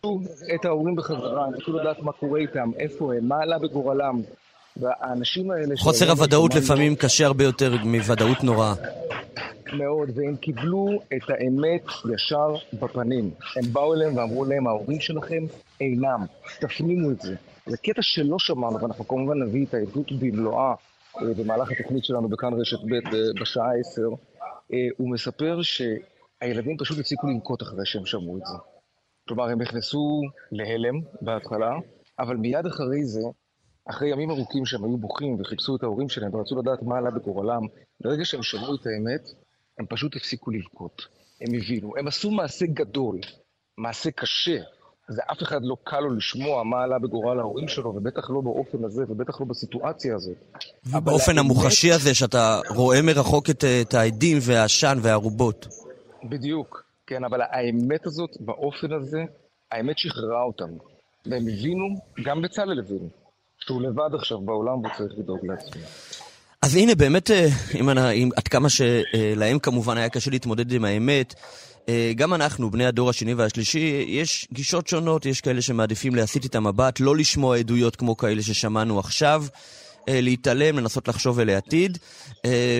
את 0.55 0.65
ההורים 0.65 0.95
בחזרה, 0.95 1.45
הם 1.45 1.51
ביקשו 1.51 1.73
לדעת 1.73 1.99
מה 1.99 2.11
קורה 2.11 2.39
איתם, 2.39 2.71
איפה 2.79 3.13
הם, 3.13 3.27
מה 3.27 3.35
עלה 3.41 3.59
בגורלם. 3.59 4.21
והאנשים 4.77 5.51
האלה... 5.51 5.75
חוסר 5.77 6.09
הוודאות 6.09 6.55
לפעמים 6.55 6.95
קשה 6.95 7.25
הרבה 7.25 7.43
יותר 7.43 7.75
מוודאות 7.83 8.43
נוראה. 8.43 8.73
מאוד, 9.73 10.09
והם 10.15 10.35
קיבלו 10.35 10.87
את 11.13 11.29
האמת 11.29 11.85
ישר 12.13 12.55
בפנים. 12.73 13.31
הם 13.55 13.73
באו 13.73 13.93
אליהם 13.93 14.17
ואמרו 14.17 14.45
להם, 14.45 14.67
ההורים 14.67 14.99
שלכם 14.99 15.43
אינם, 15.81 16.25
תפנימו 16.59 17.11
את 17.11 17.21
זה. 17.21 17.35
זה 17.65 17.77
קטע 17.77 18.01
שלא 18.01 18.39
שמענו, 18.39 18.81
ואנחנו 18.81 19.07
כמובן 19.07 19.43
נביא 19.43 19.65
את 19.65 19.73
העדות 19.73 20.11
במלואה 20.11 20.73
אה, 21.17 21.33
במהלך 21.37 21.71
התוכנית 21.71 22.05
שלנו 22.05 22.29
בכאן 22.29 22.53
רשת 22.53 22.79
ב' 22.79 23.15
בשעה 23.41 23.69
עשר. 23.79 24.07
אה, 24.73 24.87
הוא 24.97 25.11
מספר 25.11 25.59
שהילדים 25.61 26.77
פשוט 26.77 26.99
הפסיקו 26.99 27.27
לנקוט 27.27 27.61
אחרי 27.61 27.85
שהם 27.85 28.05
שמעו 28.05 28.37
את 28.37 28.45
זה. 28.45 28.57
כלומר, 29.27 29.49
הם 29.49 29.61
נכנסו 29.61 30.21
להלם 30.51 31.01
בהתחלה, 31.21 31.71
אבל 32.19 32.35
מיד 32.35 32.65
אחרי 32.65 33.03
זה 33.03 33.21
אחרי 33.85 34.09
ימים 34.09 34.29
ארוכים 34.31 34.65
שהם 34.65 34.83
היו 34.83 34.97
בוכים 34.97 35.41
וחיפשו 35.41 35.75
את 35.75 35.83
ההורים 35.83 36.09
שלהם 36.09 36.35
ורצו 36.35 36.59
לדעת 36.59 36.83
מה 36.83 36.97
עלה 36.97 37.11
בגורלם, 37.11 37.61
ברגע 38.01 38.25
שהם 38.25 38.43
שמעו 38.43 38.75
את 38.75 38.85
האמת, 38.85 39.29
הם 39.79 39.85
פשוט 39.89 40.15
הפסיקו 40.15 40.51
לבכות. 40.51 41.07
הם 41.41 41.53
הבינו. 41.55 41.97
הם 41.97 42.07
עשו 42.07 42.31
מעשה 42.31 42.65
גדול, 42.65 43.19
מעשה 43.77 44.11
קשה. 44.11 44.57
זה 45.11 45.21
אף 45.31 45.43
אחד 45.43 45.59
לא 45.63 45.75
קל 45.83 45.99
לו 45.99 46.15
לשמוע 46.15 46.63
מה 46.63 46.83
עלה 46.83 46.99
בגורל 46.99 47.39
ההורים 47.39 47.67
שלו, 47.67 47.95
ובטח 47.95 48.29
לא 48.29 48.41
באופן 48.41 48.85
הזה, 48.85 49.03
ובטח 49.09 49.41
לא 49.41 49.45
בסיטואציה 49.45 50.15
הזאת. 50.15 50.35
ובאופן 50.85 51.37
המוחשי 51.37 51.91
הזה, 51.91 52.13
שאתה 52.13 52.59
רואה 52.69 53.01
מרחוק 53.01 53.49
את, 53.49 53.63
את 53.81 53.93
העדים 53.93 54.37
והעשן 54.41 54.97
והערובות. 55.01 55.67
בדיוק, 56.23 56.83
כן, 57.07 57.23
אבל 57.23 57.41
האמת 57.41 58.05
הזאת, 58.05 58.29
באופן 58.39 58.93
הזה, 58.93 59.23
האמת 59.71 59.97
שחררה 59.97 60.43
אותם. 60.43 60.69
והם 61.25 61.47
הבינו, 61.47 61.95
גם 62.25 62.41
בצלאל 62.41 62.79
הבינו, 62.79 63.09
שהוא 63.59 63.81
לבד 63.81 64.09
עכשיו 64.13 64.39
בעולם 64.39 64.79
והוא 64.79 64.93
צריך 64.97 65.13
לדאוג 65.17 65.39
לעצמו. 65.43 65.81
אז 66.61 66.75
הנה, 66.75 66.95
באמת, 66.95 67.31
אה, 67.31 67.47
אם, 67.79 67.89
אם, 67.89 68.29
עד 68.35 68.47
כמה 68.47 68.69
שלהם 68.69 69.59
כמובן 69.59 69.97
היה 69.97 70.09
קשה 70.09 70.31
להתמודד 70.31 70.71
עם 70.71 70.85
האמת, 70.85 71.33
אה, 71.37 71.41
גם 72.15 72.33
אנחנו, 72.33 72.71
בני 72.71 72.85
הדור 72.85 73.09
השני 73.09 73.33
והשלישי, 73.33 74.05
יש 74.07 74.47
גישות 74.53 74.87
שונות, 74.87 75.25
יש 75.25 75.41
כאלה 75.41 75.61
שמעדיפים 75.61 76.15
להסיט 76.15 76.45
את 76.45 76.55
המבט, 76.55 76.99
לא 76.99 77.15
לשמוע 77.15 77.57
עדויות 77.57 77.95
כמו 77.95 78.17
כאלה 78.17 78.41
ששמענו 78.41 78.99
עכשיו, 78.99 79.45
אה, 80.09 80.21
להתעלם, 80.21 80.79
לנסות 80.79 81.07
לחשוב 81.07 81.39
אל 81.39 81.49
העתיד, 81.49 81.97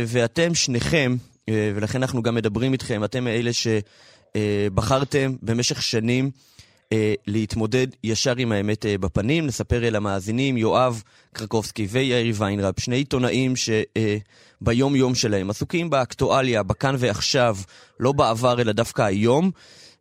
ואתם 0.08 0.56
שניכם, 0.56 1.16
ולכן 1.50 2.02
אנחנו 2.02 2.22
גם 2.22 2.36
מדברים 2.36 2.74
איתכם, 2.74 3.04
אתם 3.04 3.28
אלה 3.28 3.52
שבחרתם 4.34 5.36
במשך 5.42 5.82
שנים 5.82 6.26
אה, 6.26 6.51
להתמודד 7.28 7.88
ישר 8.04 8.36
עם 8.38 8.52
האמת 8.52 8.86
אה, 8.86 8.98
בפנים. 8.98 9.46
נספר 9.46 9.88
אל 9.88 9.96
המאזינים, 9.96 10.58
יואב 10.58 11.04
קרקובסקי 11.34 11.88
ויאיר 11.90 12.36
ויינרב, 12.38 12.74
שני 12.80 12.96
עיתונאים 12.96 13.54
שביום-יום 13.56 15.12
אה, 15.12 15.16
שלהם 15.16 15.50
עסוקים 15.50 15.90
באקטואליה, 15.90 16.64
בכאן 16.64 16.96
ועכשיו, 16.98 17.58
לא 18.00 18.12
בעבר 18.12 18.62
אלא 18.62 18.72
דווקא 18.72 19.02
היום, 19.02 19.52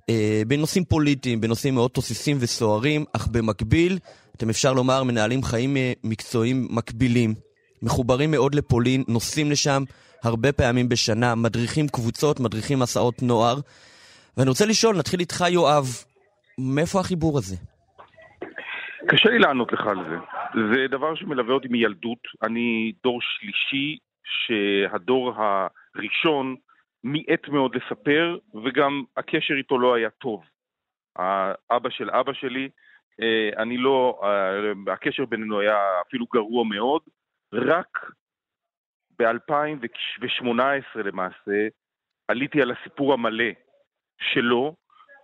אה, 0.09 0.43
בנושאים 0.47 0.85
פוליטיים, 0.85 1.41
בנושאים 1.41 1.75
מאוד 1.75 1.91
תוססים 1.91 2.37
וסוערים, 2.41 3.05
אך 3.13 3.27
במקביל, 3.27 3.99
אתם 4.37 4.51
אפשר 4.51 4.73
לומר, 4.73 5.03
מנהלים 5.03 5.43
חיים 5.43 5.77
אה, 5.77 5.93
מקצועיים 6.05 6.69
מקבילים. 6.71 7.35
מחוברים 7.83 8.31
מאוד 8.31 8.55
לפולין, 8.55 9.05
נוסעים 9.09 9.51
לשם 9.51 9.85
הרבה 10.23 10.53
פעמים 10.53 10.89
בשנה, 10.89 11.35
מדריכים 11.35 11.89
קבוצות, 11.89 12.41
מדריכים 12.41 12.79
מסעות 12.79 13.23
נוער. 13.23 13.61
ואני 14.37 14.49
רוצה 14.49 14.67
לשאול, 14.67 14.97
נתחיל 14.97 15.21
איתך 15.21 15.45
יואב, 15.49 16.05
מאיפה 16.75 17.01
החיבור 17.01 17.39
הזה? 17.39 17.57
קשה 19.09 19.31
לי 19.31 19.39
לענות 19.39 19.73
לך 19.73 19.87
על 19.87 19.97
זה. 20.11 20.17
זה 20.73 20.89
דבר 20.89 21.15
שמלווה 21.15 21.55
אותי 21.55 21.69
מילדות. 21.69 22.19
אני 22.43 22.93
דור 23.03 23.19
שלישי 23.23 23.99
שהדור 24.25 25.33
הראשון 25.37 26.57
מיעט 27.05 27.49
מאוד 27.49 27.77
לספר, 27.77 28.39
וגם 28.65 29.05
הקשר 29.17 29.55
איתו 29.55 29.79
לא 29.79 29.95
היה 29.95 30.11
טוב. 30.11 30.43
האבא 31.17 31.91
של 31.91 32.11
אבא 32.11 32.33
שלי, 32.33 32.69
אה, 33.21 33.63
אני 33.63 33.77
לא, 33.77 34.21
אה, 34.25 34.93
הקשר 34.93 35.25
בינינו 35.25 35.61
היה 35.61 35.79
אפילו 36.09 36.27
גרוע 36.35 36.65
מאוד. 36.65 37.03
רק 37.53 38.11
ב-2018 39.19 40.99
למעשה 41.05 41.69
עליתי 42.29 42.63
על 42.63 42.71
הסיפור 42.71 43.13
המלא 43.13 43.51
שלו, 44.19 44.77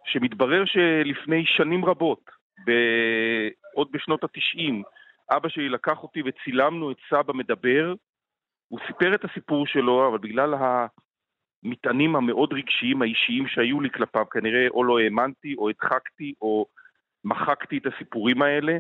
שמתברר 0.07 0.65
שלפני 0.65 1.45
שנים 1.47 1.85
רבות, 1.85 2.31
ב... 2.67 2.71
עוד 3.75 3.89
בשנות 3.93 4.25
התשעים, 4.25 4.83
אבא 5.31 5.49
שלי 5.49 5.69
לקח 5.69 6.03
אותי 6.03 6.23
וצילמנו 6.25 6.91
את 6.91 6.97
סבא 7.11 7.33
מדבר. 7.33 7.95
הוא 8.69 8.81
סיפר 8.87 9.15
את 9.15 9.25
הסיפור 9.25 9.67
שלו, 9.67 10.09
אבל 10.09 10.19
בגלל 10.19 10.55
המטענים 11.65 12.17
המאוד 12.17 12.53
רגשיים 12.53 13.03
האישיים 13.03 13.49
שהיו 13.49 13.81
לי 13.81 13.91
כלפיו, 13.91 14.25
כנראה 14.31 14.69
או 14.69 14.85
לא 14.85 14.99
האמנתי, 14.99 15.55
או 15.59 15.69
הדחקתי, 15.69 16.35
או 16.41 16.67
מחקתי 17.25 17.79
את 17.79 17.87
הסיפורים 17.87 18.43
האלה. 18.43 18.79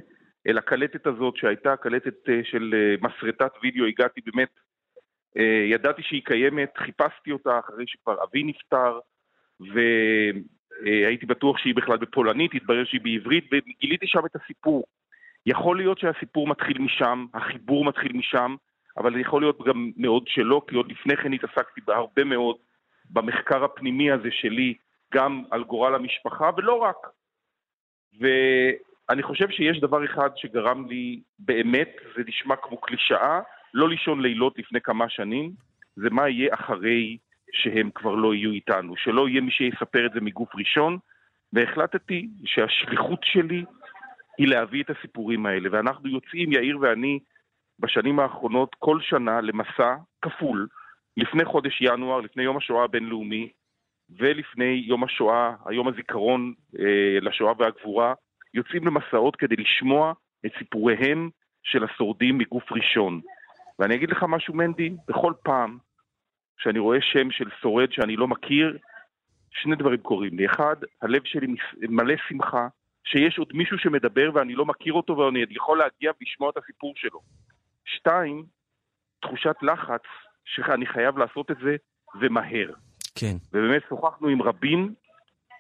אל 0.49 0.59
הקלטת 0.59 1.07
הזאת, 1.07 1.37
שהייתה 1.37 1.77
קלטת 1.77 2.29
אה, 2.29 2.41
של 2.45 2.75
אה, 2.75 3.09
מסרטת 3.09 3.53
וידאו, 3.63 3.87
הגעתי 3.87 4.21
באמת, 4.21 4.51
אה, 5.37 5.67
ידעתי 5.71 6.03
שהיא 6.03 6.23
קיימת, 6.25 6.73
חיפשתי 6.79 7.33
אותה 7.33 7.59
אחרי 7.59 7.85
שכבר 7.87 8.25
אבי 8.25 8.43
נפטר, 8.43 8.99
ו... 9.61 9.81
אה, 10.87 11.07
הייתי 11.07 11.27
בטוח 11.27 11.59
שהיא 11.59 11.75
בכלל 11.75 11.97
בפולנית, 11.97 12.55
התברר 12.55 12.85
שהיא 12.85 13.01
בעברית, 13.01 13.45
וגיליתי 13.53 14.07
שם 14.07 14.27
את 14.27 14.37
הסיפור. 14.37 14.85
יכול 15.47 15.77
להיות 15.77 15.99
שהסיפור 15.99 16.47
מתחיל 16.47 16.79
משם, 16.79 17.27
החיבור 17.35 17.85
מתחיל 17.85 18.13
משם, 18.13 18.57
אבל 18.97 19.21
יכול 19.21 19.43
להיות 19.43 19.59
גם 19.67 19.91
מאוד 19.97 20.29
שלא, 20.29 20.63
כי 20.69 20.77
עוד 20.77 20.91
לפני 20.93 21.17
כן 21.17 21.33
התעסקתי 21.33 21.81
בהרבה 21.87 22.25
מאוד 22.25 22.57
במחקר 23.11 23.65
הפנימי 23.65 24.11
הזה 24.11 24.29
שלי, 24.31 24.75
גם 25.15 25.43
על 25.51 25.65
גורל 25.65 25.95
המשפחה, 25.95 26.51
ולא 26.57 26.75
רק. 26.75 26.97
ואני 28.21 29.23
חושב 29.23 29.51
שיש 29.51 29.81
דבר 29.81 30.05
אחד 30.05 30.31
שגרם 30.37 30.89
לי 30.89 31.21
באמת, 31.39 31.97
זה 32.17 32.23
נשמע 32.27 32.57
כמו 32.57 32.81
קלישאה, 32.81 33.41
לא 33.75 33.89
לישון 33.89 34.21
לילות 34.21 34.59
לפני 34.59 34.81
כמה 34.81 35.09
שנים, 35.09 35.53
זה 35.97 36.11
מה 36.11 36.29
יהיה 36.29 36.55
אחרי 36.55 37.17
שהם 37.63 37.91
כבר 37.95 38.15
לא 38.15 38.35
יהיו 38.35 38.51
איתנו, 38.51 38.97
שלא 38.97 39.29
יהיה 39.29 39.41
מי 39.41 39.51
שיספר 39.51 40.07
את 40.07 40.13
זה 40.13 40.21
מגוף 40.21 40.49
ראשון, 40.55 40.99
והחלטתי 41.53 42.29
שהשליחות 42.45 43.21
שלי 43.25 43.65
היא 44.39 44.49
להביא 44.49 44.83
את 44.83 44.91
הסיפורים 44.91 45.47
האלה. 45.47 45.69
ואנחנו 45.73 46.09
יוצאים, 46.09 46.53
יאיר 46.53 46.79
ואני, 46.81 47.19
בשנים 47.79 48.21
האחרונות, 48.21 48.77
כל 48.79 49.01
שנה 49.01 49.41
למסע 49.41 49.97
כפול, 50.23 50.69
לפני 51.17 51.45
חודש 51.45 51.79
ינואר, 51.81 52.21
לפני 52.21 52.43
יום 52.43 52.57
השואה 52.57 52.85
הבינלאומי, 52.85 53.49
ולפני 54.19 54.83
יום 54.87 55.05
השואה, 55.05 55.55
היום 55.67 55.89
הזיכרון 55.89 56.53
אה, 56.79 57.19
לשואה 57.21 57.53
והגבורה, 57.59 58.15
יוצאים 58.55 58.87
למסעות 58.87 59.37
כדי 59.37 59.57
לשמוע 59.57 60.13
את 60.47 60.51
סיפוריהם 60.59 61.31
של 61.63 61.85
השורדים 61.85 62.39
מגוף 62.39 62.73
ראשון. 62.73 63.21
ואני 63.79 63.95
אגיד 63.95 64.11
לך 64.11 64.25
משהו, 64.29 64.55
מנדי, 64.55 64.91
בכל 65.09 65.33
פעם 65.43 65.79
שאני 66.59 66.79
רואה 66.79 66.99
שם 67.01 67.31
של 67.31 67.49
שורד 67.61 67.93
שאני 67.93 68.17
לא 68.17 68.29
מכיר, 68.29 68.79
שני 69.51 69.77
דברים 69.77 70.01
קורים 70.01 70.39
לי. 70.39 70.47
אחד, 70.47 70.77
הלב 71.03 71.23
שלי 71.25 71.47
מלא 71.89 72.15
שמחה 72.29 72.69
שיש 73.05 73.39
עוד 73.39 73.49
מישהו 73.55 73.79
שמדבר 73.79 74.31
ואני 74.35 74.55
לא 74.55 74.67
מכיר 74.67 74.93
אותו 74.93 75.17
ואני 75.17 75.45
יכול 75.51 75.79
להגיע 75.79 76.13
ולשמוע 76.21 76.51
את 76.51 76.57
הסיפור 76.57 76.93
שלו. 76.97 77.21
שתיים, 77.85 78.45
תחושת 79.21 79.57
לחץ 79.63 80.03
שאני 80.45 80.87
חייב 80.87 81.19
לעשות 81.19 81.51
את 81.51 81.57
זה 81.65 81.77
ומהר. 82.21 82.73
כן. 83.15 83.37
ובאמת 83.53 83.83
שוחחנו 83.89 84.29
עם 84.29 84.43
רבים, 84.43 84.95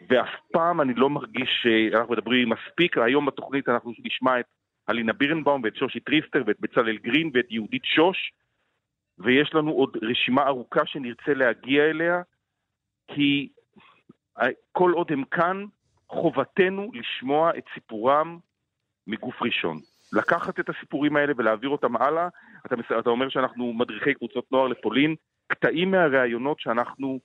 ואף 0.08 0.28
פעם 0.52 0.80
אני 0.80 0.94
לא 0.94 1.10
מרגיש 1.10 1.50
שאנחנו 1.62 2.12
מדברים 2.12 2.48
מספיק. 2.48 2.98
היום 2.98 3.26
בתוכנית 3.26 3.68
אנחנו 3.68 3.92
נשמע 4.04 4.40
את 4.40 4.46
אלינה 4.90 5.12
בירנבאום 5.12 5.62
ואת 5.64 5.76
שושי 5.76 6.00
טריסטר 6.00 6.42
ואת 6.46 6.56
בצלאל 6.60 6.96
גרין 6.96 7.30
ואת 7.34 7.46
יהודית 7.50 7.84
שוש, 7.84 8.32
ויש 9.18 9.54
לנו 9.54 9.70
עוד 9.70 9.96
רשימה 10.02 10.46
ארוכה 10.46 10.86
שנרצה 10.86 11.34
להגיע 11.34 11.84
אליה, 11.84 12.22
כי 13.08 13.48
כל 14.72 14.92
עוד 14.92 15.12
הם 15.12 15.24
כאן, 15.24 15.64
חובתנו 16.08 16.90
לשמוע 16.94 17.50
את 17.58 17.64
סיפורם 17.74 18.38
מגוף 19.06 19.42
ראשון. 19.42 19.78
לקחת 20.12 20.60
את 20.60 20.68
הסיפורים 20.68 21.16
האלה 21.16 21.32
ולהעביר 21.36 21.70
אותם 21.70 21.96
הלאה. 21.96 22.28
אתה, 22.66 22.74
אתה 22.98 23.10
אומר 23.10 23.28
שאנחנו 23.28 23.72
מדריכי 23.72 24.14
קבוצות 24.14 24.52
נוער 24.52 24.66
לפולין. 24.68 25.14
קטעים 25.46 25.90
מהראיונות 25.90 26.60
שאנחנו 26.60 27.20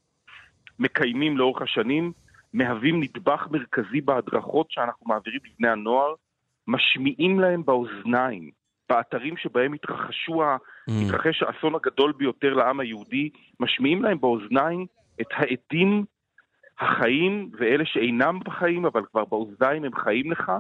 מקיימים 0.80 1.38
לאורך 1.38 1.62
השנים 1.62 2.12
מהווים 2.54 3.04
נדבך 3.04 3.48
מרכזי 3.52 4.02
בהדרכות 4.02 4.72
שאנחנו 4.72 5.06
מעבירים 5.08 5.40
לבני 5.46 5.70
הנוער, 5.70 6.14
משמיעים 6.68 7.40
להם 7.40 7.66
באוזניים, 7.66 8.52
באתרים 8.92 9.38
שבהם 9.38 9.74
התרחשו, 9.74 10.44
mm. 10.44 10.92
התרחש 11.06 11.44
האסון 11.44 11.76
הגדול 11.76 12.14
ביותר 12.18 12.54
לעם 12.54 12.80
היהודי, 12.80 13.30
משמיעים 13.60 14.04
להם 14.04 14.20
באוזניים 14.22 14.86
את 15.22 15.28
העדים 15.32 16.06
החיים 16.80 17.52
ואלה 17.60 17.84
שאינם 17.86 18.40
בחיים, 18.46 18.86
אבל 18.86 19.02
כבר 19.12 19.26
באוזניים 19.26 19.84
הם 19.84 19.96
חיים 20.04 20.32
לך, 20.32 20.52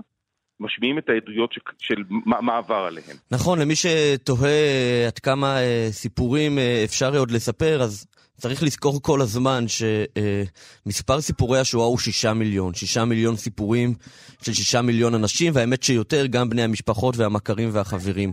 משמיעים 0.59 0.97
את 0.97 1.09
העדויות 1.09 1.53
ש... 1.53 1.59
של 1.79 2.03
מה 2.25 2.57
עבר 2.57 2.75
עליהם. 2.75 3.17
נכון, 3.31 3.59
למי 3.59 3.73
שתוהה 3.75 5.07
עד 5.07 5.19
כמה 5.19 5.57
אה, 5.57 5.87
סיפורים 5.91 6.59
אה, 6.59 6.81
אפשר 6.85 7.17
עוד 7.17 7.31
לספר, 7.31 7.81
אז 7.81 8.07
צריך 8.41 8.63
לזכור 8.63 9.01
כל 9.01 9.21
הזמן 9.21 9.65
שמספר 9.67 11.15
אה, 11.15 11.21
סיפורי 11.21 11.59
השואה 11.59 11.85
הוא 11.85 11.99
שישה 11.99 12.33
מיליון. 12.33 12.73
שישה 12.73 13.05
מיליון 13.05 13.37
סיפורים 13.37 13.93
של 14.41 14.53
שישה 14.53 14.81
מיליון 14.81 15.15
אנשים, 15.15 15.51
והאמת 15.55 15.83
שיותר, 15.83 16.25
גם 16.25 16.49
בני 16.49 16.63
המשפחות 16.63 17.17
והמכרים 17.17 17.69
והחברים. 17.73 18.31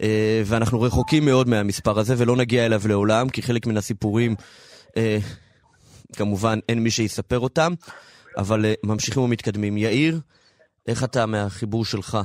אה, 0.00 0.42
ואנחנו 0.46 0.80
רחוקים 0.80 1.24
מאוד 1.24 1.48
מהמספר 1.48 1.98
הזה, 1.98 2.14
ולא 2.18 2.36
נגיע 2.36 2.66
אליו 2.66 2.82
לעולם, 2.88 3.28
כי 3.28 3.42
חלק 3.42 3.66
מן 3.66 3.76
הסיפורים... 3.76 4.34
אה, 4.96 5.18
כמובן 6.12 6.58
אין 6.68 6.78
מי 6.82 6.90
שיספר 6.90 7.38
אותם, 7.38 7.72
אבל 8.36 8.64
uh, 8.64 8.86
ממשיכים 8.88 9.22
ומתקדמים. 9.22 9.76
יאיר, 9.76 10.20
איך 10.88 11.04
אתה 11.04 11.26
מהחיבור 11.26 11.84
שלך? 11.84 12.18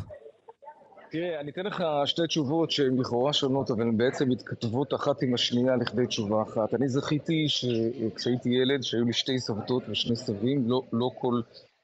תראה, 1.12 1.40
אני 1.40 1.52
אתן 1.52 1.66
לך 1.66 1.84
שתי 2.06 2.28
תשובות 2.28 2.72
שהן 2.72 2.98
לכאורה 2.98 3.34
שונות, 3.34 3.72
אבל 3.72 3.82
הן 3.82 3.98
בעצם 3.98 4.30
מתכתבות 4.30 4.94
אחת 4.94 5.22
עם 5.24 5.34
השנייה 5.34 5.76
לכדי 5.76 6.08
תשובה 6.08 6.42
אחת. 6.42 6.74
אני 6.74 6.90
זכיתי 6.90 7.46
שכשהייתי 7.48 8.50
ילד, 8.50 8.84
שהיו 8.84 9.06
לי 9.06 9.14
שתי 9.14 9.40
סבתות 9.40 9.84
ושני 9.90 10.16
סבים, 10.16 10.70
לא, 10.70 10.82
לא 10.94 11.10
כל 11.20 11.42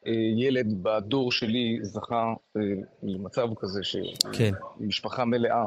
אה, 0.08 0.12
ילד 0.38 0.84
בדור 0.84 1.32
שלי 1.32 1.80
זכה 1.82 2.34
אה, 2.58 2.62
למצב 3.04 3.48
כזה, 3.60 3.84
של 3.84 4.04
כן. 4.34 4.52
משפחה 4.80 5.26
מלאה. 5.26 5.66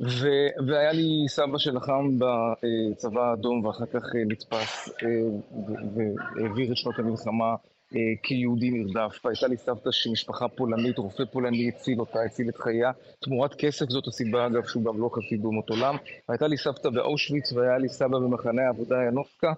ו, 0.00 0.28
והיה 0.66 0.92
לי 0.92 1.28
סבא 1.28 1.58
שלחם 1.58 2.18
בצבא 2.18 3.20
האדום 3.30 3.64
ואחר 3.64 3.86
כך 3.86 4.02
אה, 4.16 4.24
נתפס 4.26 4.88
אה, 4.88 5.08
והעביר 5.94 6.72
את 6.72 6.76
שנות 6.76 6.98
המלחמה 6.98 7.54
אה, 7.94 8.00
כיהודי 8.22 8.70
נרדף. 8.70 9.26
הייתה 9.26 9.46
לי 9.46 9.56
סבתא 9.56 9.90
של 9.92 10.10
משפחה 10.10 10.48
פולנית, 10.48 10.98
רופא 10.98 11.24
פולני 11.32 11.68
הציל 11.68 12.00
אותה, 12.00 12.22
הציל 12.22 12.48
את 12.48 12.56
חייה. 12.56 12.90
תמורת 13.20 13.54
כסף 13.54 13.86
זאת 13.88 14.06
הסיבה, 14.06 14.46
אגב, 14.46 14.66
שהוא 14.66 14.84
גם 14.84 15.00
לא 15.00 15.10
חסיד 15.12 15.42
באומות 15.42 15.70
עולם. 15.70 15.96
הייתה 16.28 16.46
לי 16.46 16.56
סבתא 16.56 16.88
באושוויץ 16.88 17.52
והיה 17.52 17.78
לי 17.78 17.88
סבא 17.88 18.18
במחנה 18.18 18.62
העבודה 18.62 18.96
ינובקה, 19.08 19.52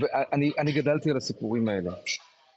ואני 0.00 0.72
גדלתי 0.72 1.10
על 1.10 1.16
הסיפורים 1.16 1.68
האלה. 1.68 1.90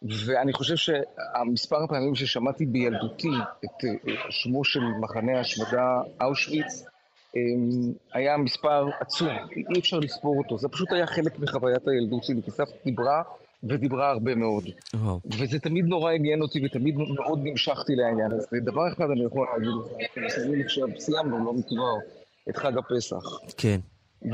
ואני 0.03 0.53
חושב 0.53 0.75
שהמספר 0.75 1.83
הפעמים 1.83 2.15
ששמעתי 2.15 2.65
בילדותי 2.65 3.31
את 3.65 3.85
אה, 3.85 4.13
שמו 4.29 4.63
של 4.63 4.79
מחנה 5.01 5.38
ההשמדה 5.38 6.01
אושוויץ, 6.21 6.83
אמ, 7.35 7.93
היה 8.13 8.38
מספר 8.38 8.89
עצום, 8.99 9.29
אי 9.75 9.79
אפשר 9.79 9.99
לספור 9.99 10.38
אותו, 10.38 10.57
זה 10.57 10.67
פשוט 10.67 10.91
היה 10.91 11.07
חלק 11.07 11.39
מחוויית 11.39 11.88
הילדות 11.88 12.23
שלי, 12.23 12.41
כי 12.45 12.51
סבתא 12.51 12.75
דיברה 12.85 13.21
ודיברה 13.63 14.09
הרבה 14.09 14.35
מאוד. 14.35 14.63
Oh. 14.93 14.97
וזה 15.25 15.59
תמיד 15.59 15.85
נורא 15.85 16.12
עניין 16.12 16.41
אותי 16.41 16.65
ותמיד 16.65 16.95
מאוד 16.97 17.39
נמשכתי 17.43 17.95
לעניין 17.95 18.31
הזה. 18.31 18.47
דבר 18.62 18.93
אחד 18.93 19.09
אני 19.12 19.25
יכול 19.25 19.47
להגיד 19.53 19.69
לך, 20.65 20.99
סיימנו, 20.99 21.45
לא 21.45 21.53
מכבר, 21.53 21.95
את 22.49 22.57
חג 22.57 22.77
הפסח. 22.77 23.23
כן. 23.57 23.79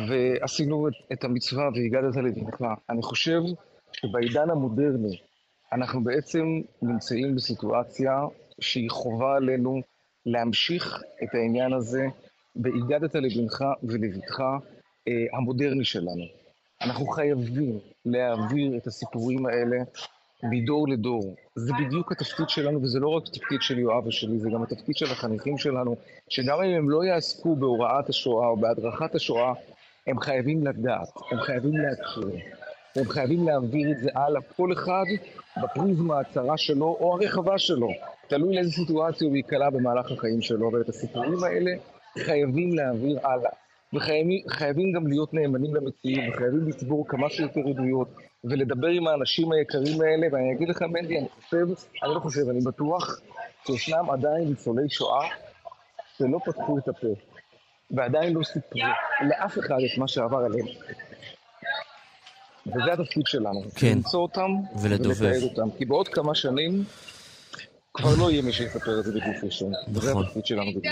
ועשינו 0.08 0.88
את, 0.88 0.94
את 1.14 1.24
המצווה 1.24 1.70
והגדת 1.76 2.16
לבנך. 2.16 2.62
אני 2.90 3.02
חושב 3.02 3.42
שבעידן 3.92 4.50
המודרני, 4.50 5.18
אנחנו 5.76 6.04
בעצם 6.04 6.62
נמצאים 6.82 7.36
בסיטואציה 7.36 8.20
שהיא 8.60 8.90
חובה 8.90 9.36
עלינו 9.36 9.82
להמשיך 10.26 11.04
את 11.24 11.30
העניין 11.34 11.74
הזה 11.74 12.06
בהגדת 12.56 13.16
לבנך 13.16 13.64
ולבתך 13.84 14.40
אה, 15.08 15.14
המודרני 15.38 15.86
שלנו. 15.86 16.26
אנחנו 16.82 17.08
חייבים 17.08 17.80
להעביר 18.06 18.78
את 18.78 18.88
הסיפורים 18.88 19.46
האלה 19.46 19.78
מדור 20.44 20.88
לדור. 20.88 21.36
זה 21.56 21.74
בדיוק 21.86 22.12
התפקיד 22.12 22.50
שלנו, 22.50 22.82
וזה 22.82 23.00
לא 23.00 23.08
רק 23.08 23.24
התפקיד 23.28 23.62
של 23.62 23.80
יואב 23.80 24.08
ושלי, 24.08 24.40
זה 24.40 24.50
גם 24.54 24.64
התפקיד 24.64 24.96
של 24.96 25.12
החניכים 25.12 25.58
שלנו, 25.58 25.96
שגם 26.30 26.62
אם 26.62 26.78
הם 26.78 26.90
לא 26.90 27.06
יעסקו 27.06 27.56
בהוראת 27.56 28.10
השואה 28.10 28.48
או 28.48 28.58
בהדרכת 28.58 29.16
השואה, 29.16 29.54
הם 30.08 30.20
חייבים 30.20 30.68
לדעת, 30.68 31.10
הם 31.32 31.40
חייבים 31.40 31.74
להכיר. 31.78 32.40
והם 32.96 33.10
חייבים 33.10 33.48
להעביר 33.48 33.92
את 33.92 33.98
זה 33.98 34.10
הלאה, 34.16 34.42
כל 34.56 34.74
אחד 34.74 35.04
בפריזמה 35.64 36.20
הצרה 36.20 36.58
שלו 36.58 36.86
או 36.86 37.14
הרחבה 37.14 37.58
שלו. 37.58 37.88
תלוי 38.28 38.56
לאיזה 38.56 38.72
סיטואציה 38.72 39.28
הוא 39.28 39.36
ייקלע 39.36 39.70
במהלך 39.70 40.12
החיים 40.12 40.42
שלו, 40.42 40.70
אבל 40.70 40.82
את 40.82 40.90
הסיפורים 40.90 41.44
האלה 41.44 41.72
חייבים 42.20 42.74
להעביר 42.74 43.28
הלאה. 43.28 43.52
וחייבים 43.94 44.92
גם 44.96 45.08
להיות 45.08 45.34
נאמנים 45.34 45.76
למציאות, 45.76 46.24
וחייבים 46.34 46.68
לצבור 46.68 47.08
כמה 47.08 47.30
שיותר 47.30 47.60
עדויות, 47.70 48.08
ולדבר 48.44 48.88
עם 48.88 49.08
האנשים 49.08 49.52
היקרים 49.52 50.02
האלה, 50.02 50.28
ואני 50.32 50.54
אגיד 50.56 50.70
לך, 50.70 50.82
מנדי, 50.82 51.18
אני 51.20 51.28
חושב, 51.30 51.66
אני 52.04 52.14
לא 52.16 52.20
חושב, 52.20 52.50
אני 52.50 52.60
בטוח 52.66 53.22
שישנם 53.68 54.10
עדיין 54.10 54.48
ניצולי 54.48 54.90
שואה 54.90 55.28
שלא 56.18 56.40
פתחו 56.46 56.78
את 56.78 56.88
הפה, 56.88 57.08
ועדיין 57.92 58.34
לא 58.34 58.44
סיפרו 58.44 58.82
לאף 59.30 59.60
אחד 59.60 59.76
את 59.94 59.98
מה 59.98 60.08
שעבר 60.08 60.38
עליהם. 60.38 60.68
וזה 62.68 62.94
התפקיד 62.94 63.24
שלנו. 63.26 63.64
כן. 63.76 63.92
למצוא 63.92 64.22
אותם 64.22 64.52
ולתעד 64.82 65.44
אותם. 65.44 65.70
כי 65.78 65.86
בעוד 65.86 66.08
כמה 66.08 66.36
שנים 66.36 66.84
כבר 67.94 68.16
לא 68.20 68.32
יהיה 68.32 68.42
מי 68.42 68.52
שיספר 68.52 69.00
את 69.00 69.06
זה 69.06 69.12
בגוף 69.12 69.44
ראשון. 69.44 69.72
נכון. 69.88 70.02
זה 70.02 70.20
התפקיד 70.20 70.46
שלנו 70.46 70.72
בדיוק. 70.76 70.86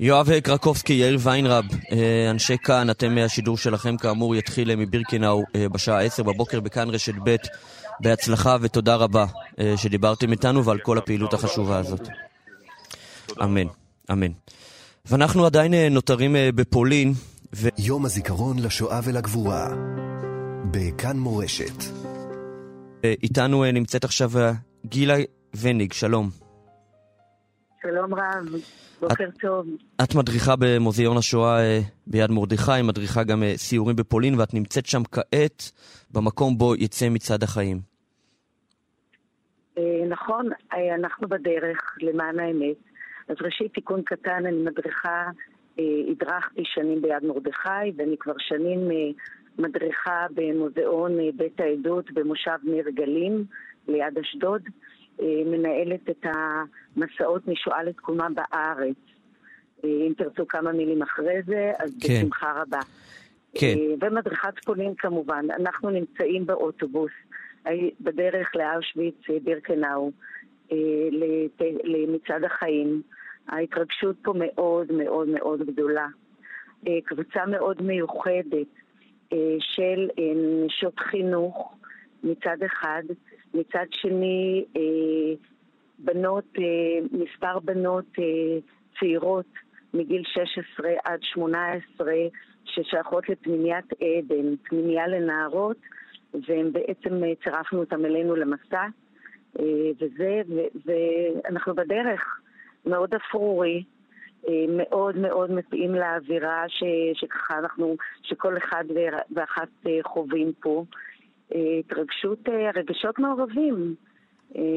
יואב 0.00 0.40
קרקובסקי, 0.40 0.92
יאיר 0.92 1.18
ויינרב, 1.20 1.64
אה, 1.92 2.30
אנשי 2.30 2.56
כאן, 2.64 2.90
אתם 2.90 3.14
מהשידור 3.14 3.58
שלכם 3.58 3.96
כאמור 3.96 4.36
יתחיל 4.36 4.76
מבירקנאו 4.76 5.42
אה, 5.56 5.68
בשעה 5.68 6.02
10 6.02 6.22
בבוקר 6.22 6.60
בכאן 6.60 6.90
רשת 6.90 7.14
ב' 7.24 7.36
בהצלחה 8.00 8.56
ותודה 8.60 8.94
רבה 8.94 9.26
אה, 9.58 9.74
שדיברתם 9.76 10.32
איתנו 10.32 10.64
ועל 10.64 10.78
כל 10.78 10.98
הפעילות 10.98 11.34
החשובה 11.34 11.78
הזאת. 11.78 12.08
אמן, 13.42 13.66
אמן. 14.12 14.32
ואנחנו 15.06 15.46
עדיין 15.46 15.74
נותרים 15.74 16.36
בפולין. 16.54 17.14
ו... 17.54 17.68
יום 17.78 18.04
הזיכרון 18.04 18.58
לשואה 18.58 19.00
ולגבורה. 19.04 19.68
בכאן 20.74 21.16
מורשת. 21.16 21.82
איתנו 23.04 23.64
אה, 23.64 23.72
נמצאת 23.72 24.04
עכשיו 24.04 24.28
אה, 24.36 24.52
גילה 24.86 25.14
וניג, 25.62 25.92
שלום. 25.92 26.26
שלום 27.82 28.14
רב, 28.14 28.46
בוקר 29.00 29.24
את, 29.24 29.40
טוב. 29.40 29.66
את 30.02 30.14
מדריכה 30.14 30.54
במוזיאון 30.58 31.16
השואה 31.16 31.60
אה, 31.60 31.78
ביד 32.06 32.30
מרדכי, 32.30 32.82
מדריכה 32.84 33.24
גם 33.24 33.42
סיורים 33.56 33.96
בפולין, 33.96 34.38
ואת 34.38 34.54
נמצאת 34.54 34.86
שם 34.86 35.02
כעת 35.12 35.72
במקום 36.10 36.58
בו 36.58 36.74
יצא 36.74 37.08
מצעד 37.08 37.42
החיים. 37.42 37.80
נכון, 40.08 40.48
אנחנו 40.98 41.28
בדרך, 41.28 41.96
למען 42.00 42.40
האמת. 42.40 42.76
אז 43.28 43.36
ראשית, 43.40 43.74
תיקון 43.74 44.02
קטן, 44.02 44.46
אני 44.46 44.56
מדריכה, 44.56 45.30
הדרכתי 46.10 46.62
שנים 46.64 47.02
ביד 47.02 47.24
מרדכי, 47.24 47.90
ואני 47.96 48.16
כבר 48.20 48.34
שנים 48.38 48.88
מדריכה 49.58 50.26
במוזיאון 50.34 51.20
אה, 51.20 51.28
בית 51.36 51.60
העדות 51.60 52.10
במושב 52.10 52.58
ניר 52.64 52.88
גלים 52.90 53.44
ליד 53.88 54.18
אשדוד, 54.18 54.62
אה, 55.20 55.42
מנהלת 55.46 56.10
את 56.10 56.24
המסעות 56.24 57.48
משואה 57.48 57.82
לתקומה 57.82 58.28
בארץ. 58.30 58.96
אם 59.84 60.12
תרצו 60.16 60.48
כמה 60.48 60.72
מילים 60.72 61.02
אחרי 61.02 61.42
זה, 61.46 61.72
אז 61.78 61.96
כן. 62.00 62.14
בשמחה 62.14 62.62
רבה. 62.62 62.80
כן. 63.54 63.74
ומדריכת 64.00 64.64
פולין 64.64 64.94
כמובן. 64.94 65.46
אנחנו 65.60 65.90
נמצאים 65.90 66.46
באוטובוס 66.46 67.10
בדרך 68.00 68.48
לאושוויץ 68.56 69.44
בירקנאו, 69.44 70.10
למצעד 71.84 72.44
החיים. 72.44 73.02
ההתרגשות 73.48 74.16
פה 74.22 74.32
מאוד 74.36 74.92
מאוד 74.92 75.28
מאוד 75.28 75.62
גדולה. 75.66 76.06
קבוצה 77.04 77.46
מאוד 77.46 77.82
מיוחדת 77.82 78.52
אה, 78.54 78.62
של 79.60 80.08
אה, 80.18 80.32
נשות 80.66 80.98
חינוך 80.98 81.74
מצד 82.24 82.56
אחד, 82.66 83.02
מצד 83.54 83.86
שני 83.90 84.64
אה, 84.76 84.82
בנות, 85.98 86.58
מספר 87.12 87.58
בנות 87.58 88.18
צעירות 88.98 89.46
מגיל 89.94 90.22
16 90.24 90.90
עד 91.04 91.18
18 91.22 92.12
ששייכות 92.64 93.28
לפנימיית 93.28 93.84
עדן, 93.92 94.56
פנימייה 94.62 95.06
לנערות, 95.06 95.76
והם 96.48 96.72
בעצם 96.72 97.22
צירפנו 97.44 97.80
אותם 97.80 98.04
אלינו 98.04 98.36
למסע, 98.36 98.86
וזה, 100.00 100.42
ואנחנו 100.84 101.74
בדרך 101.74 102.40
מאוד 102.86 103.14
אפרורי. 103.14 103.84
אה, 104.48 104.64
מאוד 104.68 105.18
מאוד 105.18 105.50
מתאים 105.50 105.94
לאווירה 105.94 106.64
ש, 106.68 106.82
שככה 107.14 107.58
אנחנו, 107.58 107.96
שכל 108.22 108.56
אחד 108.56 108.84
ואחת 109.30 109.68
אה, 109.86 109.98
חווים 110.04 110.52
פה. 110.60 110.84
אה, 111.54 111.60
התרגשות, 111.78 112.48
רגשות 112.74 113.18
מעורבים. 113.18 113.94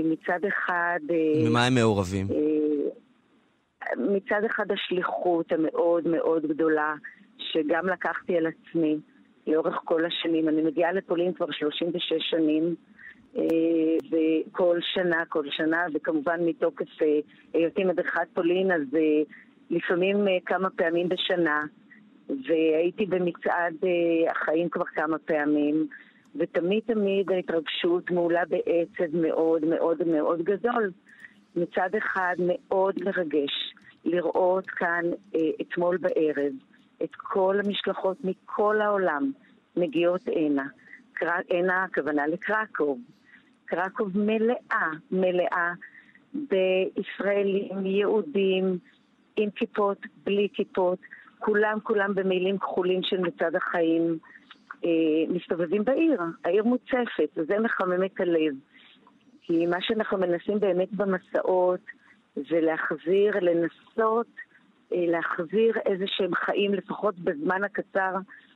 מצד 0.04 0.40
אחד... 0.48 1.00
ממה 1.46 1.66
הם 1.66 1.76
מעורבים? 1.76 2.28
מצד 3.98 4.42
אחד 4.46 4.72
השליחות 4.72 5.52
המאוד 5.52 6.08
מאוד 6.08 6.46
גדולה, 6.46 6.94
שגם 7.38 7.88
לקחתי 7.88 8.38
על 8.38 8.48
עצמי 8.48 8.98
לאורך 9.48 9.76
כל 9.86 10.06
השנים. 10.06 10.50
אני 10.50 10.62
מגיעה 10.62 10.92
לפולין 10.92 11.34
כבר 11.34 11.52
36 11.52 12.14
שנים. 12.30 12.76
וכל 14.12 14.80
שנה, 14.82 15.26
כל 15.30 15.44
שנה, 15.50 15.86
וכמובן 15.94 16.46
מתוקף 16.46 16.98
היותי 17.54 17.84
מדריכת 17.84 18.28
פולין, 18.34 18.72
אז 18.72 18.82
לפעמים 19.74 20.28
אה, 20.28 20.38
כמה 20.46 20.70
פעמים 20.70 21.10
בשנה, 21.10 21.66
והייתי 22.30 23.06
במצעד 23.06 23.74
אה, 23.84 24.32
החיים 24.32 24.70
כבר 24.70 24.86
כמה 24.86 25.18
פעמים, 25.18 25.88
ותמיד 26.36 26.84
תמיד 26.86 27.32
ההתרגשות 27.32 28.12
מעולה 28.12 28.44
בעצב 28.50 29.16
מאוד 29.18 29.66
מאוד 29.66 30.08
מאוד 30.08 30.42
גדול. 30.42 30.92
מצד 31.56 31.90
אחד 31.98 32.36
מאוד 32.40 32.96
מרגש 33.06 33.74
לראות 34.06 34.70
כאן 34.70 35.04
אה, 35.36 35.40
אתמול 35.62 35.98
בערב 35.98 36.54
את 37.04 37.16
כל 37.16 37.60
המשלחות 37.66 38.18
מכל 38.24 38.82
העולם 38.82 39.32
מגיעות 39.78 40.22
הנה. 40.28 40.66
הנה 41.50 41.84
הכוונה 41.84 42.28
לקרקוב. 42.28 43.00
קרקוב 43.66 44.18
מלאה, 44.18 44.90
מלאה 45.12 45.74
בישראלים, 46.34 47.86
יהודים, 47.86 48.78
עם 49.38 49.50
כיפות, 49.50 49.98
בלי 50.24 50.48
כיפות, 50.54 51.00
כולם 51.40 51.80
כולם 51.84 52.16
במילים 52.16 52.58
כחולים 52.58 53.04
של 53.04 53.20
מצד 53.20 53.56
החיים, 53.56 54.18
אה, 54.86 54.90
מסתובבים 55.30 55.84
בעיר, 55.84 56.22
העיר 56.46 56.64
מוצפת, 56.64 57.30
וזה 57.38 57.60
מחמם 57.60 58.04
את 58.06 58.20
הלב. 58.20 58.54
כי 59.42 59.66
מה 59.66 59.78
שאנחנו 59.82 60.18
מנסים 60.18 60.60
באמת 60.60 60.92
במסעות 60.92 61.80
זה 62.36 62.62
להחזיר, 62.62 63.40
לנסות 63.42 64.28
אה, 64.94 65.06
להחזיר 65.08 65.78
איזה 65.86 66.06
שהם 66.08 66.36
חיים, 66.36 66.74
לפחות 66.74 67.20
בזמן 67.20 67.64
הקצר 67.64 68.14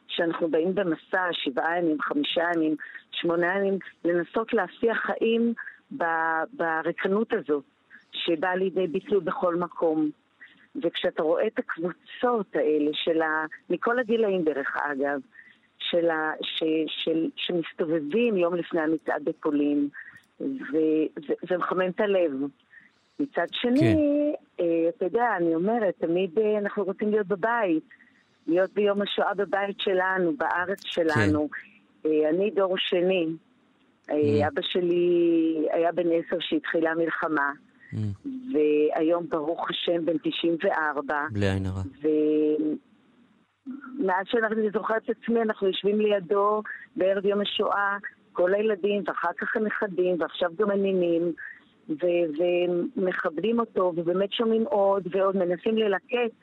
שאנחנו 0.08 0.48
באים 0.48 0.76
במסע, 0.76 1.28
שבעה 1.32 1.78
ימים, 1.80 2.02
חמישה 2.02 2.44
ימים, 2.56 2.76
שמונה 3.12 3.58
ימים, 3.58 3.80
לנסות 4.06 4.54
להפיח 4.54 4.98
חיים 4.98 5.54
ברקנות 6.54 7.34
הזאת, 7.34 7.64
שבאה 8.12 8.56
לידי 8.56 8.88
ביטוי 8.88 9.20
בכל 9.20 9.56
מקום. 9.56 10.10
וכשאתה 10.76 11.24
רואה 11.24 11.48
את 11.48 11.60
הקבוצות 11.60 12.56
האלה 12.56 12.92
של 12.94 13.22
ה... 13.22 13.46
מכל 13.70 14.00
הגילאים 14.00 14.44
דרך 14.44 14.78
אגב, 14.78 15.20
של 15.80 16.10
ה... 16.10 16.32
ש... 16.42 16.64
של... 16.88 17.30
שמסתובבים 17.36 18.38
יום 18.38 18.56
לפני 18.56 18.82
המצעד 18.82 19.24
בפולין, 19.24 19.90
וזה 20.40 21.58
מחמם 21.58 21.90
את 21.90 22.00
הלב. 22.00 22.32
מצד 23.20 23.46
שני, 23.52 23.80
כן. 23.80 24.64
אה, 24.64 24.90
אתה 24.90 25.06
יודע, 25.06 25.26
אני 25.38 25.56
אומרת, 25.56 25.94
תמיד 25.98 26.40
אה, 26.40 26.58
אנחנו 26.58 26.84
רוצים 26.84 27.12
להיות 27.12 27.28
בבית, 27.28 27.90
להיות 28.48 28.74
ביום 28.74 29.02
השואה 29.02 29.34
בבית 29.34 29.80
שלנו, 29.80 30.34
בארץ 30.38 30.82
שלנו. 30.84 31.50
כן. 31.50 32.10
אה, 32.10 32.30
אני 32.30 32.52
דור 32.52 32.76
שני. 32.78 33.28
Mm. 34.08 34.48
אבא 34.48 34.62
שלי 34.62 35.68
היה 35.72 35.92
בן 35.92 36.08
עשר 36.12 36.38
שהתחילה 36.40 36.92
המלחמה. 36.92 37.52
Mm. 37.94 37.98
והיום 38.54 39.28
ברוך 39.30 39.70
השם 39.70 40.06
בן 40.06 40.18
94. 40.18 41.16
בלי 41.32 41.50
עין 41.50 41.66
הרע. 41.66 41.82
ומאז 44.00 44.26
שאני 44.32 44.70
זוכרת 44.74 45.04
את 45.04 45.16
עצמי, 45.24 45.42
אנחנו 45.42 45.68
יושבים 45.68 46.00
לידו 46.02 46.62
בערב 46.96 47.26
יום 47.26 47.42
השואה, 47.42 47.98
כל 48.34 48.54
הילדים, 48.54 49.04
ואחר 49.08 49.32
כך 49.38 49.56
הנכדים, 49.56 50.16
ועכשיו 50.20 50.50
גם 50.60 50.72
הנינים, 50.72 51.34
ו- 51.90 52.28
ומכבדים 52.98 53.60
אותו, 53.60 53.94
ובאמת 53.96 54.32
שומעים 54.34 54.64
עוד 54.64 55.08
ועוד, 55.12 55.38
מנסים 55.38 55.78
ללקט 55.78 56.36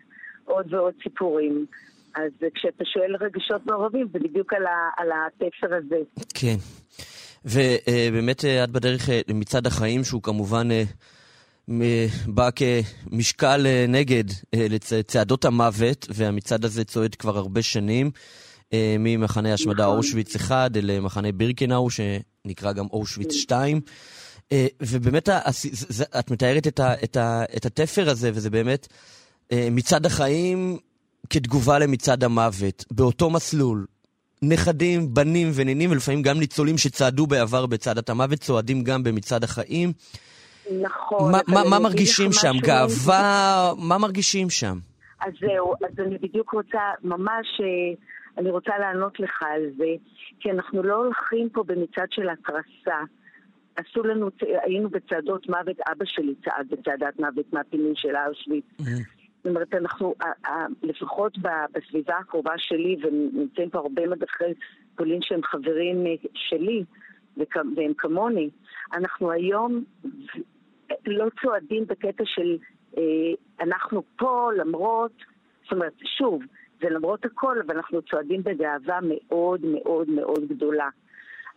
עוד 0.44 0.74
ועוד 0.74 0.94
סיפורים. 1.02 1.66
אז 2.14 2.30
כשאתה 2.54 2.84
שואל 2.84 3.16
רגשות 3.20 3.66
מעורבים, 3.66 4.08
זה 4.12 4.18
בדיוק 4.18 4.52
על, 4.52 4.66
ה- 4.66 4.90
על 4.96 5.08
התפר 5.12 5.74
הזה. 5.76 5.98
כן. 6.34 6.56
ובאמת 7.44 8.44
אה, 8.44 8.64
את 8.64 8.70
בדרך 8.70 9.10
אה, 9.10 9.20
למצעד 9.28 9.66
החיים, 9.66 10.04
שהוא 10.04 10.22
כמובן 10.22 10.70
אה, 10.70 10.82
בא 12.26 12.48
כמשקל 12.56 13.66
אה, 13.66 13.84
נגד 13.88 14.24
אה, 14.54 14.66
לצעדות 14.70 15.44
המוות, 15.44 16.06
והמצעד 16.10 16.64
הזה 16.64 16.84
צועד 16.84 17.14
כבר 17.14 17.38
הרבה 17.38 17.62
שנים, 17.62 18.10
אה, 18.72 18.96
ממחנה 18.98 19.54
השמדה 19.54 19.84
נכון. 19.84 19.96
אושוויץ 19.96 20.36
1 20.36 20.70
למחנה 20.74 21.32
בירקנאו, 21.32 21.88
שנקרא 21.90 22.72
גם 22.72 22.86
אושוויץ 22.92 23.32
2. 23.32 23.80
ובאמת, 24.80 25.28
את 26.18 26.30
מתארת 26.30 26.66
את, 26.66 26.80
ה, 26.80 26.94
את, 27.04 27.16
ה, 27.16 27.44
את 27.56 27.66
התפר 27.66 28.10
הזה, 28.10 28.30
וזה 28.34 28.50
באמת 28.50 28.88
מצעד 29.52 30.06
החיים 30.06 30.78
כתגובה 31.30 31.78
למצעד 31.78 32.24
המוות, 32.24 32.84
באותו 32.90 33.30
מסלול. 33.30 33.86
נכדים, 34.42 35.14
בנים 35.14 35.50
ונינים, 35.54 35.90
ולפעמים 35.90 36.22
גם 36.22 36.38
ניצולים 36.38 36.78
שצעדו 36.78 37.26
בעבר 37.26 37.66
בצעדת 37.66 38.10
המוות, 38.10 38.40
צועדים 38.40 38.84
גם 38.84 39.02
במצעד 39.02 39.44
החיים. 39.44 39.92
נכון. 40.82 41.32
מה, 41.32 41.38
מה, 41.48 41.60
מה 41.70 41.78
מרגישים 41.78 42.32
שם? 42.32 42.52
גאווה? 42.62 43.72
מה 43.78 43.98
מרגישים 43.98 44.50
שם? 44.50 44.78
אז 45.20 45.32
זהו, 45.40 45.74
אז 45.74 45.98
אני 45.98 46.18
בדיוק 46.18 46.50
רוצה, 46.52 46.80
ממש, 47.02 47.60
אה, 47.60 47.94
אני 48.38 48.50
רוצה 48.50 48.78
לענות 48.78 49.20
לך 49.20 49.42
על 49.42 49.62
זה, 49.76 49.88
כי 50.40 50.50
אנחנו 50.50 50.82
לא 50.82 50.94
הולכים 50.94 51.48
פה 51.48 51.64
במצעד 51.66 52.08
של 52.10 52.28
התרסה. 52.28 53.00
עשו 53.76 54.02
לנו, 54.02 54.28
היינו 54.62 54.90
בצעדות 54.90 55.48
מוות, 55.48 55.76
אבא 55.92 56.04
שלי 56.04 56.34
צעד 56.44 56.68
בצעדת 56.70 57.18
מוות 57.18 57.52
מהפינוי 57.52 57.92
של 57.96 58.14
אושוויץ. 58.28 58.64
Mm-hmm. 58.80 58.84
זאת 59.36 59.46
אומרת, 59.46 59.74
אנחנו, 59.74 60.14
לפחות 60.82 61.38
בסביבה 61.72 62.18
הקרובה 62.18 62.52
שלי, 62.58 62.96
ונמצאים 63.02 63.70
פה 63.70 63.78
הרבה 63.78 64.06
מדרכי 64.06 64.44
פולין 64.96 65.18
שהם 65.22 65.40
חברים 65.42 66.06
אה, 66.06 66.12
שלי, 66.34 66.84
והם 67.76 67.92
כמוני, 67.98 68.50
אנחנו 68.94 69.30
היום 69.30 69.84
לא 71.06 71.26
צועדים 71.42 71.86
בקטע 71.86 72.24
של 72.26 72.58
אה, 72.98 73.02
אנחנו 73.60 74.02
פה 74.16 74.50
למרות, 74.56 75.12
זאת 75.62 75.72
אומרת, 75.72 75.92
שוב, 76.18 76.42
זה 76.80 76.90
למרות 76.90 77.24
הכל, 77.24 77.56
אבל 77.66 77.76
אנחנו 77.76 78.02
צועדים 78.02 78.42
בגאווה 78.42 78.98
מאוד 79.02 79.60
מאוד 79.64 80.10
מאוד 80.10 80.48
גדולה. 80.48 80.88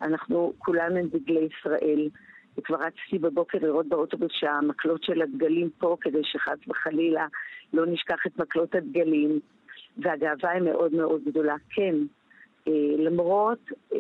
אנחנו 0.02 0.54
כולנו 0.58 0.96
עם 0.96 1.08
דגלי 1.08 1.40
ישראל. 1.40 2.10
וכבר 2.58 2.78
רצתי 2.78 3.20
בבוקר 3.20 3.58
לראות 3.62 3.88
באוטובוס 3.88 4.32
שהמקלות 4.32 5.04
של 5.04 5.22
הדגלים 5.22 5.70
פה, 5.78 5.98
כדי 6.02 6.24
שחס 6.24 6.58
וחלילה 6.68 7.28
לא 7.74 7.86
נשכח 7.86 8.28
את 8.28 8.40
מקלות 8.40 8.76
הדגלים. 8.76 9.40
והגאווה 9.98 10.52
היא 10.52 10.62
מאוד 10.62 10.94
מאוד 10.94 11.22
גדולה. 11.26 11.56
כן, 11.70 11.96
אה, 12.68 12.74
למרות, 12.98 13.60
אה, 13.94 14.00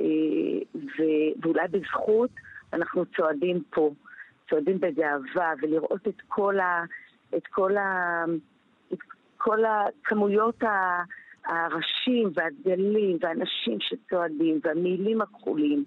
ו- 0.75 1.41
ואולי 1.41 1.67
בזכות, 1.71 2.29
אנחנו 2.73 3.05
צועדים 3.05 3.63
פה. 3.69 3.91
צועדים 4.49 4.79
בגאווה, 4.79 5.53
ולראות 5.61 6.07
את 6.07 6.21
כל, 6.27 6.59
ה, 6.59 6.83
את 7.35 7.47
כל, 7.47 7.77
ה, 7.77 8.25
את 8.93 8.99
כל 9.37 9.59
הכמויות 9.65 10.63
ה, 10.63 11.01
הראשים 11.47 12.31
והדגלים 12.33 13.17
והאנשים 13.21 13.77
שצועדים 13.79 14.59
והמילים 14.63 15.21
הכחולים 15.21 15.83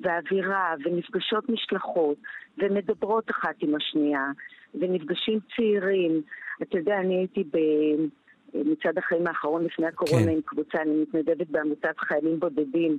והאווירה 0.00 0.74
ונפגשות 0.84 1.48
משלחות 1.48 2.16
ומדברות 2.58 3.30
אחת 3.30 3.54
עם 3.60 3.74
השנייה 3.74 4.26
ונפגשים 4.74 5.38
צעירים. 5.56 6.22
אתה 6.62 6.78
יודע, 6.78 7.00
אני 7.00 7.14
הייתי 7.16 7.44
במצעד 8.54 8.98
החיים 8.98 9.26
האחרון 9.26 9.64
לפני 9.64 9.86
הקורונה 9.86 10.24
כן. 10.24 10.30
עם 10.30 10.40
קבוצה, 10.44 10.82
אני 10.82 11.02
מתנדבת 11.02 11.46
בעמותת 11.50 11.98
חיילים 11.98 12.40
בודדים. 12.40 12.98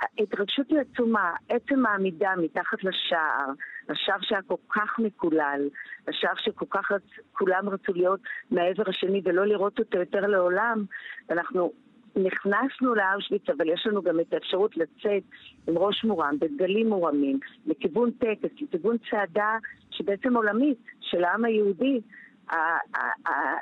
ההתרגשות 0.00 0.66
היא 0.70 0.78
עצומה, 0.78 1.32
עצם 1.48 1.86
העמידה 1.86 2.30
מתחת 2.36 2.84
לשער, 2.84 3.52
השער 3.88 4.18
שהיה 4.20 4.42
כל 4.46 4.54
כך 4.74 4.98
מקולל, 4.98 5.68
השער 6.08 6.34
שכל 6.36 6.66
כך 6.70 6.92
רצ... 6.92 7.02
כולם 7.32 7.68
רצו 7.68 7.92
להיות 7.92 8.20
מהעבר 8.50 8.82
השני 8.86 9.20
ולא 9.24 9.46
לראות 9.46 9.78
אותו 9.78 9.98
יותר 9.98 10.20
לעולם, 10.20 10.84
ואנחנו 11.28 11.72
נכנסנו 12.16 12.94
לאושוויץ, 12.94 13.42
אבל 13.56 13.68
יש 13.68 13.86
לנו 13.86 14.02
גם 14.02 14.20
את 14.20 14.32
האפשרות 14.32 14.76
לצאת 14.76 15.22
עם 15.68 15.78
ראש 15.78 16.04
מורם, 16.04 16.36
בדגלים 16.40 16.88
מורמים, 16.88 17.38
לכיוון 17.66 18.10
טקס, 18.10 18.50
לכיוון 18.60 18.96
צעדה 19.10 19.56
שבעצם 19.90 20.36
עולמית, 20.36 20.78
של 21.00 21.24
העם 21.24 21.44
היהודי, 21.44 22.00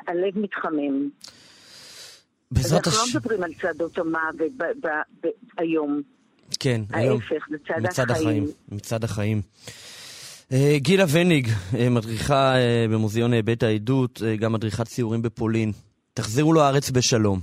הלב 0.06 0.38
מתחמם. 0.38 1.08
בעזרת 2.50 2.86
אנחנו 2.86 2.98
לא 2.98 3.04
השם. 3.04 3.18
מדברים 3.18 3.42
על 3.42 3.54
צעדות 3.54 3.98
המוות 3.98 4.52
היום. 5.58 6.02
כן, 6.56 6.80
היום. 6.92 7.20
ההפך, 7.20 7.46
זה 7.50 7.80
מצד 7.80 8.12
חיים. 8.12 8.26
החיים. 8.26 8.46
מצד 8.68 9.04
החיים. 9.04 9.42
אה, 10.52 10.76
גילה 10.76 11.04
וניג, 11.12 11.48
אה, 11.78 11.88
מדריכה 11.90 12.56
אה, 12.56 12.86
במוזיאון 12.90 13.40
בית 13.44 13.62
העדות, 13.62 14.22
גם 14.38 14.52
מדריכת 14.52 14.86
ציורים 14.86 15.22
בפולין. 15.22 15.72
תחזירו 16.14 16.52
לארץ 16.52 16.90
בשלום, 16.90 17.40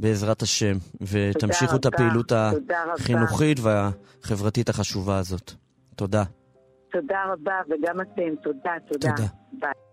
בעזרת 0.00 0.42
השם, 0.42 0.76
ותמשיכו 1.00 1.76
את 1.76 1.86
הפעילות. 1.86 2.32
החינוכית 2.94 3.58
והחברתית 3.60 4.68
החשובה 4.68 5.18
הזאת. 5.18 5.52
תודה. 5.96 6.22
תודה 6.92 7.24
רבה, 7.32 7.60
וגם 7.66 8.00
אתם, 8.00 8.34
תודה, 8.42 8.72
תודה. 8.88 9.10
תודה. 9.16 9.28
ביי. 9.52 9.83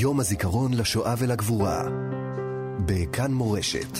יום 0.00 0.20
הזיכרון 0.20 0.74
לשואה 0.74 1.14
ולגבורה. 1.18 1.84
בכאן 2.86 3.32
מורשת. 3.32 3.98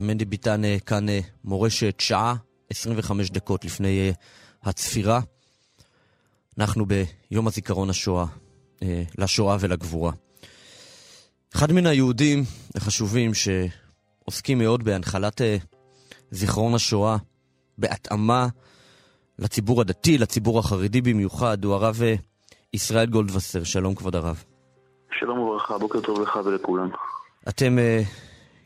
מנדי 0.00 0.24
ביטן 0.24 0.64
אה, 0.64 0.76
כאן 0.86 1.08
אה, 1.08 1.20
מורשת 1.44 2.00
שעה, 2.00 2.34
25 2.70 3.30
דקות 3.30 3.64
לפני 3.64 4.00
אה, 4.00 4.10
הצפירה. 4.62 5.20
אנחנו 6.58 6.86
ביום 6.86 7.46
הזיכרון 7.46 7.90
השואה, 7.90 8.26
אה, 8.82 9.02
לשואה 9.18 9.56
ולגבורה. 9.60 10.12
אחד 11.54 11.72
מן 11.72 11.86
היהודים 11.86 12.44
החשובים 12.74 13.30
שעוסקים 13.34 14.58
מאוד 14.58 14.84
בהנחלת 14.84 15.40
זיכרון 16.30 16.74
השואה, 16.74 17.16
בהתאמה 17.78 18.48
לציבור 19.38 19.80
הדתי, 19.80 20.18
לציבור 20.18 20.58
החרדי 20.58 21.00
במיוחד, 21.00 21.64
הוא 21.64 21.74
הרב 21.74 22.00
ישראל 22.72 23.06
גולדווסר. 23.06 23.64
שלום 23.64 23.94
כבוד 23.94 24.16
הרב. 24.16 24.51
שלום 25.22 25.38
וברכה, 25.38 25.78
בוקר 25.78 26.00
טוב 26.00 26.20
לך 26.20 26.38
ולכולם. 26.44 26.88
אתם 27.48 27.78
אה, 27.78 28.02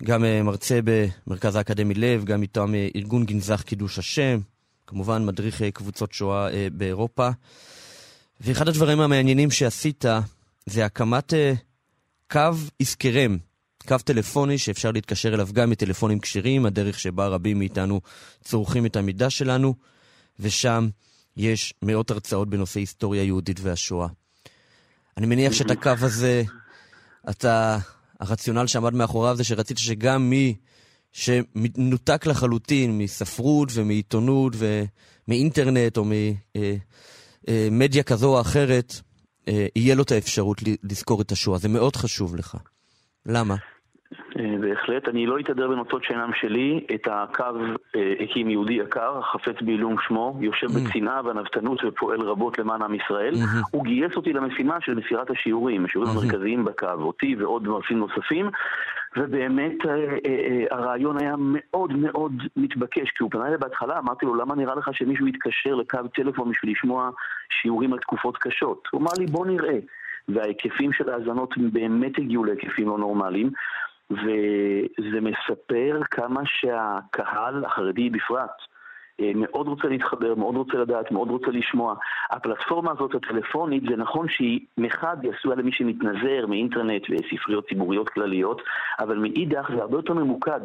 גם 0.02 0.24
אה, 0.24 0.42
מרצה 0.42 0.80
במרכז 0.84 1.56
האקדמי 1.56 1.94
לב, 1.94 2.24
גם 2.24 2.40
מטעם 2.40 2.74
אה, 2.74 2.88
ארגון 2.96 3.24
גנזך 3.24 3.62
קידוש 3.62 3.98
השם, 3.98 4.38
כמובן 4.86 5.26
מדריך 5.26 5.62
קבוצות 5.62 6.12
שואה 6.12 6.50
אה, 6.50 6.68
באירופה. 6.72 7.28
ואחד 8.40 8.68
הדברים 8.68 9.00
המעניינים 9.00 9.50
שעשית 9.50 10.04
זה 10.66 10.84
הקמת 10.84 11.32
קו 12.30 12.50
איסקרם, 12.80 13.38
קו 13.88 13.96
טלפוני 14.04 14.58
שאפשר 14.58 14.90
להתקשר 14.90 15.34
אליו 15.34 15.48
גם 15.52 15.70
מטלפונים 15.70 16.18
כשרים, 16.18 16.66
הדרך 16.66 16.98
שבה 16.98 17.26
רבים 17.26 17.58
מאיתנו 17.58 18.00
צורכים 18.44 18.86
את 18.86 18.96
המידע 18.96 19.30
שלנו, 19.30 19.74
ושם 20.40 20.88
יש 21.36 21.74
מאות 21.82 22.10
הרצאות 22.10 22.48
בנושא 22.48 22.80
היסטוריה 22.80 23.22
יהודית 23.22 23.60
והשואה. 23.62 24.08
אני 25.16 25.26
מניח 25.26 25.52
שאת 25.52 25.70
הקו 25.70 25.90
הזה, 26.00 26.42
אתה, 27.30 27.78
הרציונל 28.20 28.66
שעמד 28.66 28.94
מאחוריו 28.94 29.36
זה 29.36 29.44
שרצית 29.44 29.78
שגם 29.78 30.30
מי 30.30 30.54
שמנותק 31.12 32.26
לחלוטין 32.26 32.98
מספרות 32.98 33.68
ומעיתונות 33.74 34.52
ומאינטרנט 34.56 35.96
או 35.96 36.04
ממדיה 37.48 38.02
כזו 38.02 38.34
או 38.36 38.40
אחרת, 38.40 39.00
אה, 39.48 39.66
יהיה 39.76 39.94
לו 39.94 40.02
את 40.02 40.12
האפשרות 40.12 40.60
לזכור 40.82 41.22
את 41.22 41.32
השואה. 41.32 41.58
זה 41.58 41.68
מאוד 41.68 41.96
חשוב 41.96 42.36
לך. 42.36 42.56
למה? 43.26 43.56
אה, 44.38 44.54
בהחלט, 44.60 45.08
אני 45.08 45.26
לא 45.26 45.38
אתהדר 45.38 45.68
בנוצות 45.68 46.04
שאינם 46.04 46.30
שלי, 46.40 46.86
את 46.94 47.08
הקו 47.10 47.44
אה, 47.96 48.14
הקים 48.20 48.50
יהודי 48.50 48.72
יקר, 48.72 49.20
חפץ 49.22 49.62
בעילום 49.62 49.96
שמו, 50.06 50.38
יושב 50.40 50.66
בצנעה 50.66 51.20
וענוותנות 51.24 51.84
ופועל 51.84 52.20
רבות 52.20 52.58
למען 52.58 52.82
עם 52.82 52.94
ישראל. 52.94 53.34
מהמם. 53.34 53.62
הוא 53.70 53.84
גייס 53.84 54.16
אותי 54.16 54.32
למשימה 54.32 54.80
של 54.80 54.94
מסירת 54.94 55.30
השיעורים, 55.30 55.84
השיעורים 55.84 56.14
מהמם. 56.14 56.24
המרכזיים 56.24 56.64
בקו, 56.64 56.86
אותי 56.98 57.36
ועוד 57.38 57.68
מרצים 57.68 57.98
נוספים, 57.98 58.50
ובאמת 59.16 59.86
אה, 59.86 60.64
הרעיון 60.70 61.22
היה 61.22 61.34
מאוד 61.38 61.92
מאוד 61.92 62.32
מתבקש, 62.56 63.10
כי 63.10 63.22
הוא 63.22 63.30
פנה 63.30 63.46
אליי 63.46 63.58
בהתחלה, 63.58 63.98
אמרתי 63.98 64.26
לו, 64.26 64.34
למה 64.34 64.54
נראה 64.54 64.74
לך 64.74 64.90
שמישהו 64.92 65.26
יתקשר 65.26 65.74
לקו 65.74 65.98
טלפון 66.14 66.50
בשביל 66.50 66.72
לשמוע 66.72 67.10
שיעורים 67.50 67.92
על 67.92 67.98
תקופות 67.98 68.36
קשות? 68.36 68.88
הוא 68.90 69.00
אמר 69.00 69.12
לי, 69.18 69.26
בוא 69.26 69.46
נראה. 69.46 69.78
וההיקפים 70.28 70.92
של 70.92 71.10
ההאזנות 71.10 71.58
באמת 71.58 72.18
הגיעו 72.18 72.44
להיקפים 72.44 72.88
לא 72.88 72.98
נורמליים. 72.98 73.50
וזה 74.10 75.20
מספר 75.20 76.00
כמה 76.10 76.40
שהקהל 76.44 77.64
החרדי 77.64 78.10
בפרט 78.10 78.50
אה, 79.20 79.32
מאוד 79.34 79.68
רוצה 79.68 79.88
להתחבר, 79.88 80.34
מאוד 80.34 80.56
רוצה 80.56 80.78
לדעת, 80.78 81.10
מאוד 81.10 81.30
רוצה 81.30 81.50
לשמוע. 81.50 81.94
הפלטפורמה 82.30 82.92
הזאת 82.92 83.14
הטלפונית, 83.14 83.82
זה 83.88 83.96
נכון 83.96 84.26
שהיא 84.28 84.60
מחד 84.78 85.16
היא 85.22 85.32
עשויה 85.38 85.56
למי 85.56 85.72
שמתנזר 85.72 86.46
מאינטרנט 86.48 87.02
וספריות 87.10 87.68
ציבוריות 87.68 88.08
כלליות, 88.08 88.62
אבל 88.98 89.18
מאידך 89.18 89.70
זה 89.74 89.82
הרבה 89.82 89.98
יותר 89.98 90.14
ממוקד. 90.14 90.60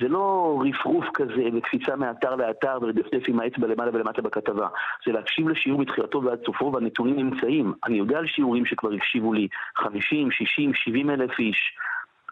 זה 0.00 0.08
לא 0.08 0.58
רפרוף 0.68 1.04
כזה 1.14 1.42
וקפיצה 1.54 1.96
מאתר 1.96 2.36
לאתר 2.36 2.78
ולדפדף 2.82 3.22
עם 3.28 3.40
האצבע 3.40 3.66
למעלה 3.66 3.90
ולמטה 3.94 4.22
בכתבה. 4.22 4.68
זה 5.06 5.12
להקשיב 5.12 5.48
לשיעור 5.48 5.80
מתחילתו 5.80 6.22
ועד 6.22 6.38
סופו 6.46 6.72
והנתונים 6.72 7.16
נמצאים. 7.16 7.72
אני 7.86 7.98
יודע 7.98 8.18
על 8.18 8.26
שיעורים 8.26 8.66
שכבר 8.66 8.92
הקשיבו 8.92 9.32
לי 9.32 9.48
50, 9.76 10.30
60, 10.30 10.74
70 10.74 11.10
אלף 11.10 11.38
איש 11.38 11.76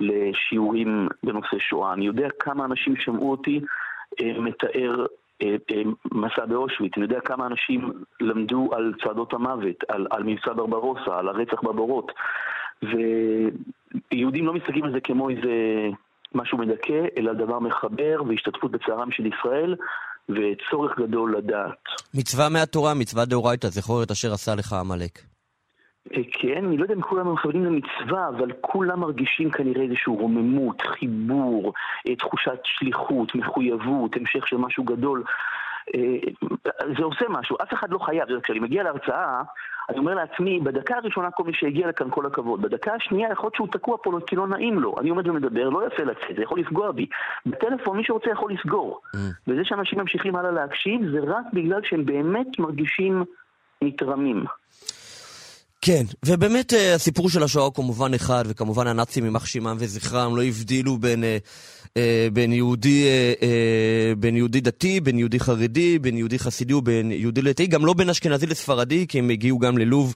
לשיעורים 0.00 1.08
בנושא 1.22 1.58
שואה. 1.58 1.92
אני 1.92 2.06
יודע 2.06 2.28
כמה 2.40 2.64
אנשים 2.64 2.96
שמעו 2.96 3.30
אותי 3.30 3.60
אה, 4.20 4.40
מתאר 4.40 5.06
אה, 5.42 5.56
אה, 5.70 5.82
מסע 6.12 6.46
באושוויץ, 6.46 6.92
אני 6.96 7.04
יודע 7.04 7.20
כמה 7.20 7.46
אנשים 7.46 7.92
למדו 8.20 8.68
על 8.72 8.92
צעדות 9.04 9.32
המוות, 9.32 9.84
על, 9.88 10.06
על 10.10 10.22
מבצע 10.22 10.52
ברברוסה, 10.52 11.18
על 11.18 11.28
הרצח 11.28 11.62
בבורות. 11.62 12.12
ויהודים 12.82 14.46
לא 14.46 14.52
מסתכלים 14.54 14.84
על 14.84 14.92
זה 14.92 15.00
כמו 15.00 15.30
איזה 15.30 15.50
משהו 16.34 16.58
מדכא, 16.58 17.06
אלא 17.18 17.32
דבר 17.32 17.58
מחבר 17.58 18.22
והשתתפות 18.28 18.70
בצערם 18.70 19.10
של 19.10 19.26
ישראל 19.26 19.76
וצורך 20.28 20.98
גדול 20.98 21.36
לדעת. 21.36 21.82
מצווה 22.14 22.48
מהתורה, 22.48 22.94
מצווה 22.94 23.24
דאורייתא, 23.24 23.68
זכור 23.68 24.02
את 24.02 24.10
אשר 24.10 24.32
עשה 24.32 24.54
לך 24.54 24.72
עמלק. 24.72 25.35
אה, 26.14 26.20
כן, 26.32 26.64
אני 26.64 26.76
לא 26.76 26.82
יודע 26.82 26.94
אם 26.94 27.02
כולם 27.02 27.32
מכוונים 27.32 27.64
למצווה, 27.64 28.28
אבל 28.28 28.52
כולם 28.60 29.00
מרגישים 29.00 29.50
כנראה 29.50 29.82
איזושהי 29.82 30.12
רוממות, 30.12 30.82
חיבור, 30.82 31.72
אה, 32.08 32.16
תחושת 32.16 32.60
שליחות, 32.64 33.34
מחויבות, 33.34 34.16
המשך 34.16 34.46
של 34.48 34.56
משהו 34.56 34.84
גדול. 34.84 35.22
אה, 35.94 36.00
זה 36.98 37.04
עושה 37.04 37.24
משהו, 37.28 37.56
אף 37.62 37.74
אחד 37.74 37.90
לא 37.90 37.98
חייב. 37.98 38.40
כשאני 38.42 38.58
מגיע 38.58 38.82
להרצאה, 38.82 39.42
אני 39.88 39.98
אומר 39.98 40.14
לעצמי, 40.14 40.60
בדקה 40.60 40.96
הראשונה 40.96 41.30
כל 41.30 41.44
מי 41.44 41.52
שהגיע 41.54 41.88
לכאן 41.88 42.10
כל 42.10 42.26
הכבוד. 42.26 42.62
בדקה 42.62 42.94
השנייה 42.94 43.32
יכול 43.32 43.44
להיות 43.44 43.54
שהוא 43.54 43.68
תקוע 43.68 43.96
פה 44.02 44.18
כי 44.26 44.36
לא 44.36 44.48
נעים 44.48 44.78
לו. 44.78 44.94
אני 45.00 45.10
עומד 45.10 45.28
ומדבר, 45.28 45.68
לא 45.68 45.86
יפה 45.86 46.02
לצאת, 46.02 46.36
זה 46.36 46.42
יכול 46.42 46.60
לפגוע 46.60 46.92
בי. 46.92 47.06
בטלפון 47.46 47.96
מי 47.96 48.04
שרוצה 48.04 48.30
יכול 48.30 48.52
לסגור. 48.52 49.00
וזה 49.48 49.64
שאנשים 49.64 49.98
ממשיכים 49.98 50.36
הלאה 50.36 50.50
להקשיב, 50.50 51.00
זה 51.10 51.18
רק 51.22 51.44
בגלל 51.52 51.80
שהם 51.84 52.06
באמת 52.06 52.58
מרגישים 52.58 53.24
נתרמים. 53.82 54.44
כן, 55.86 56.02
ובאמת 56.24 56.72
אה, 56.74 56.94
הסיפור 56.94 57.30
של 57.30 57.42
השואה 57.42 57.64
הוא 57.64 57.74
כמובן 57.74 58.14
אחד, 58.14 58.44
וכמובן 58.46 58.86
הנאצים 58.86 59.24
יימח 59.24 59.46
שמם 59.46 59.76
וזכרם 59.78 60.36
לא 60.36 60.42
הבדילו 60.42 60.96
בין, 60.96 61.24
אה, 61.24 61.36
אה, 61.96 62.28
בין, 62.32 62.52
יהודי, 62.52 63.04
בין 64.18 64.36
יהודי 64.36 64.60
דתי, 64.60 65.00
בין 65.00 65.18
יהודי 65.18 65.40
חרדי, 65.40 65.98
בין 65.98 66.16
יהודי 66.16 66.38
חסידי 66.38 66.74
ובין 66.74 67.12
יהודי 67.12 67.42
ליטאי, 67.42 67.66
גם 67.66 67.86
לא 67.86 67.92
בין 67.92 68.08
אשכנזי 68.08 68.46
לספרדי, 68.46 69.06
כי 69.08 69.18
הם 69.18 69.30
הגיעו 69.30 69.58
גם 69.58 69.78
ללוב 69.78 70.14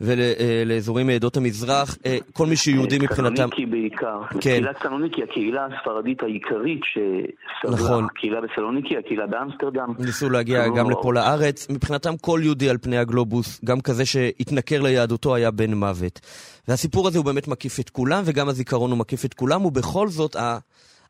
ולאזורים 0.00 1.06
מעדות 1.06 1.36
המזרח, 1.36 1.96
כל 2.32 2.46
מי 2.46 2.56
שיהודי 2.56 2.98
מבחינתם... 2.98 3.36
סלוניקי 3.36 3.66
בעיקר. 3.66 4.20
כן. 4.30 4.40
קהילת 4.40 4.76
סלוניקי, 4.82 5.22
הקהילה 5.22 5.66
הספרדית 5.66 6.22
העיקרית 6.22 6.80
שסבלה, 6.84 7.76
נכון. 7.76 8.04
הקהילה 8.04 8.40
בסלוניקי, 8.40 8.96
הקהילה 8.96 9.26
באמסטרדם. 9.26 9.94
ניסו 9.98 10.30
להגיע 10.30 10.68
גם 10.68 10.90
לפה 10.90 11.14
לארץ. 11.14 11.70
מבחינתם 11.70 12.16
כל 12.20 12.40
יהודי 12.42 12.70
על 12.70 12.78
פני 12.78 12.98
הגלובוס, 12.98 13.60
גם 13.64 13.80
כזה 13.80 14.06
שהתנכר 14.06 14.80
ליהדותו, 15.10 15.34
היה 15.34 15.50
בן 15.50 15.74
מוות. 15.74 16.20
והסיפור 16.68 17.08
הזה 17.08 17.18
הוא 17.18 17.24
באמת 17.24 17.48
מקיף 17.48 17.80
את 17.80 17.90
כולם, 17.90 18.22
וגם 18.26 18.48
הזיכרון 18.48 18.90
הוא 18.90 18.98
מקיף 18.98 19.24
את 19.24 19.34
כולם, 19.34 19.64
ובכל 19.64 20.08
זאת, 20.08 20.36
ה... 20.36 20.58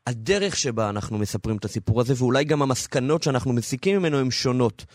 הדרך 0.07 0.57
שבה 0.57 0.89
אנחנו 0.89 1.17
מספרים 1.17 1.57
את 1.57 1.65
הסיפור 1.65 2.01
הזה, 2.01 2.13
ואולי 2.17 2.43
גם 2.43 2.61
המסקנות 2.61 3.23
שאנחנו 3.23 3.53
מסיקים 3.53 3.99
ממנו 3.99 4.19
הן 4.19 4.31
שונות. 4.31 4.85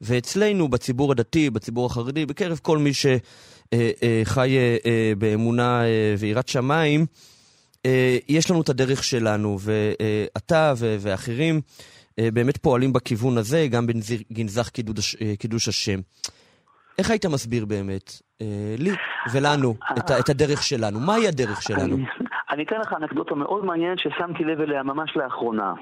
ואצלנו, 0.00 0.68
בציבור 0.68 1.12
הדתי, 1.12 1.50
בציבור 1.50 1.86
החרדי, 1.86 2.26
בקרב 2.26 2.58
כל 2.62 2.78
מי 2.78 2.94
שחי 2.94 3.16
אה, 4.36 4.76
אה, 4.86 5.12
באמונה 5.18 5.84
אה, 5.84 6.14
ויראת 6.18 6.48
שמיים, 6.48 7.06
יש 8.28 8.50
לנו 8.50 8.60
את 8.60 8.68
הדרך 8.68 9.04
שלנו, 9.04 9.58
ואתה 9.60 10.74
ואחרים 10.76 11.60
באמת 12.18 12.56
פועלים 12.56 12.92
בכיוון 12.92 13.38
הזה, 13.38 13.66
גם 13.70 13.86
בגנזך 13.86 14.68
קידוש, 14.68 15.16
קידוש 15.38 15.68
השם. 15.68 16.00
איך 16.98 17.10
היית 17.10 17.26
מסביר 17.26 17.64
באמת, 17.64 18.12
לי 18.78 18.90
ולנו, 19.32 19.74
את 20.20 20.28
הדרך 20.28 20.62
שלנו? 20.62 21.00
מהי 21.00 21.28
הדרך 21.28 21.62
שלנו? 21.62 21.96
אני 22.50 22.62
אתן 22.62 22.80
לך 22.80 22.92
אנקדוטה 22.92 23.34
מאוד 23.34 23.64
מעניינת 23.64 23.98
ששמתי 23.98 24.44
לב 24.44 24.60
אליה 24.60 24.82
ממש 24.82 25.16
לאחרונה. 25.16 25.74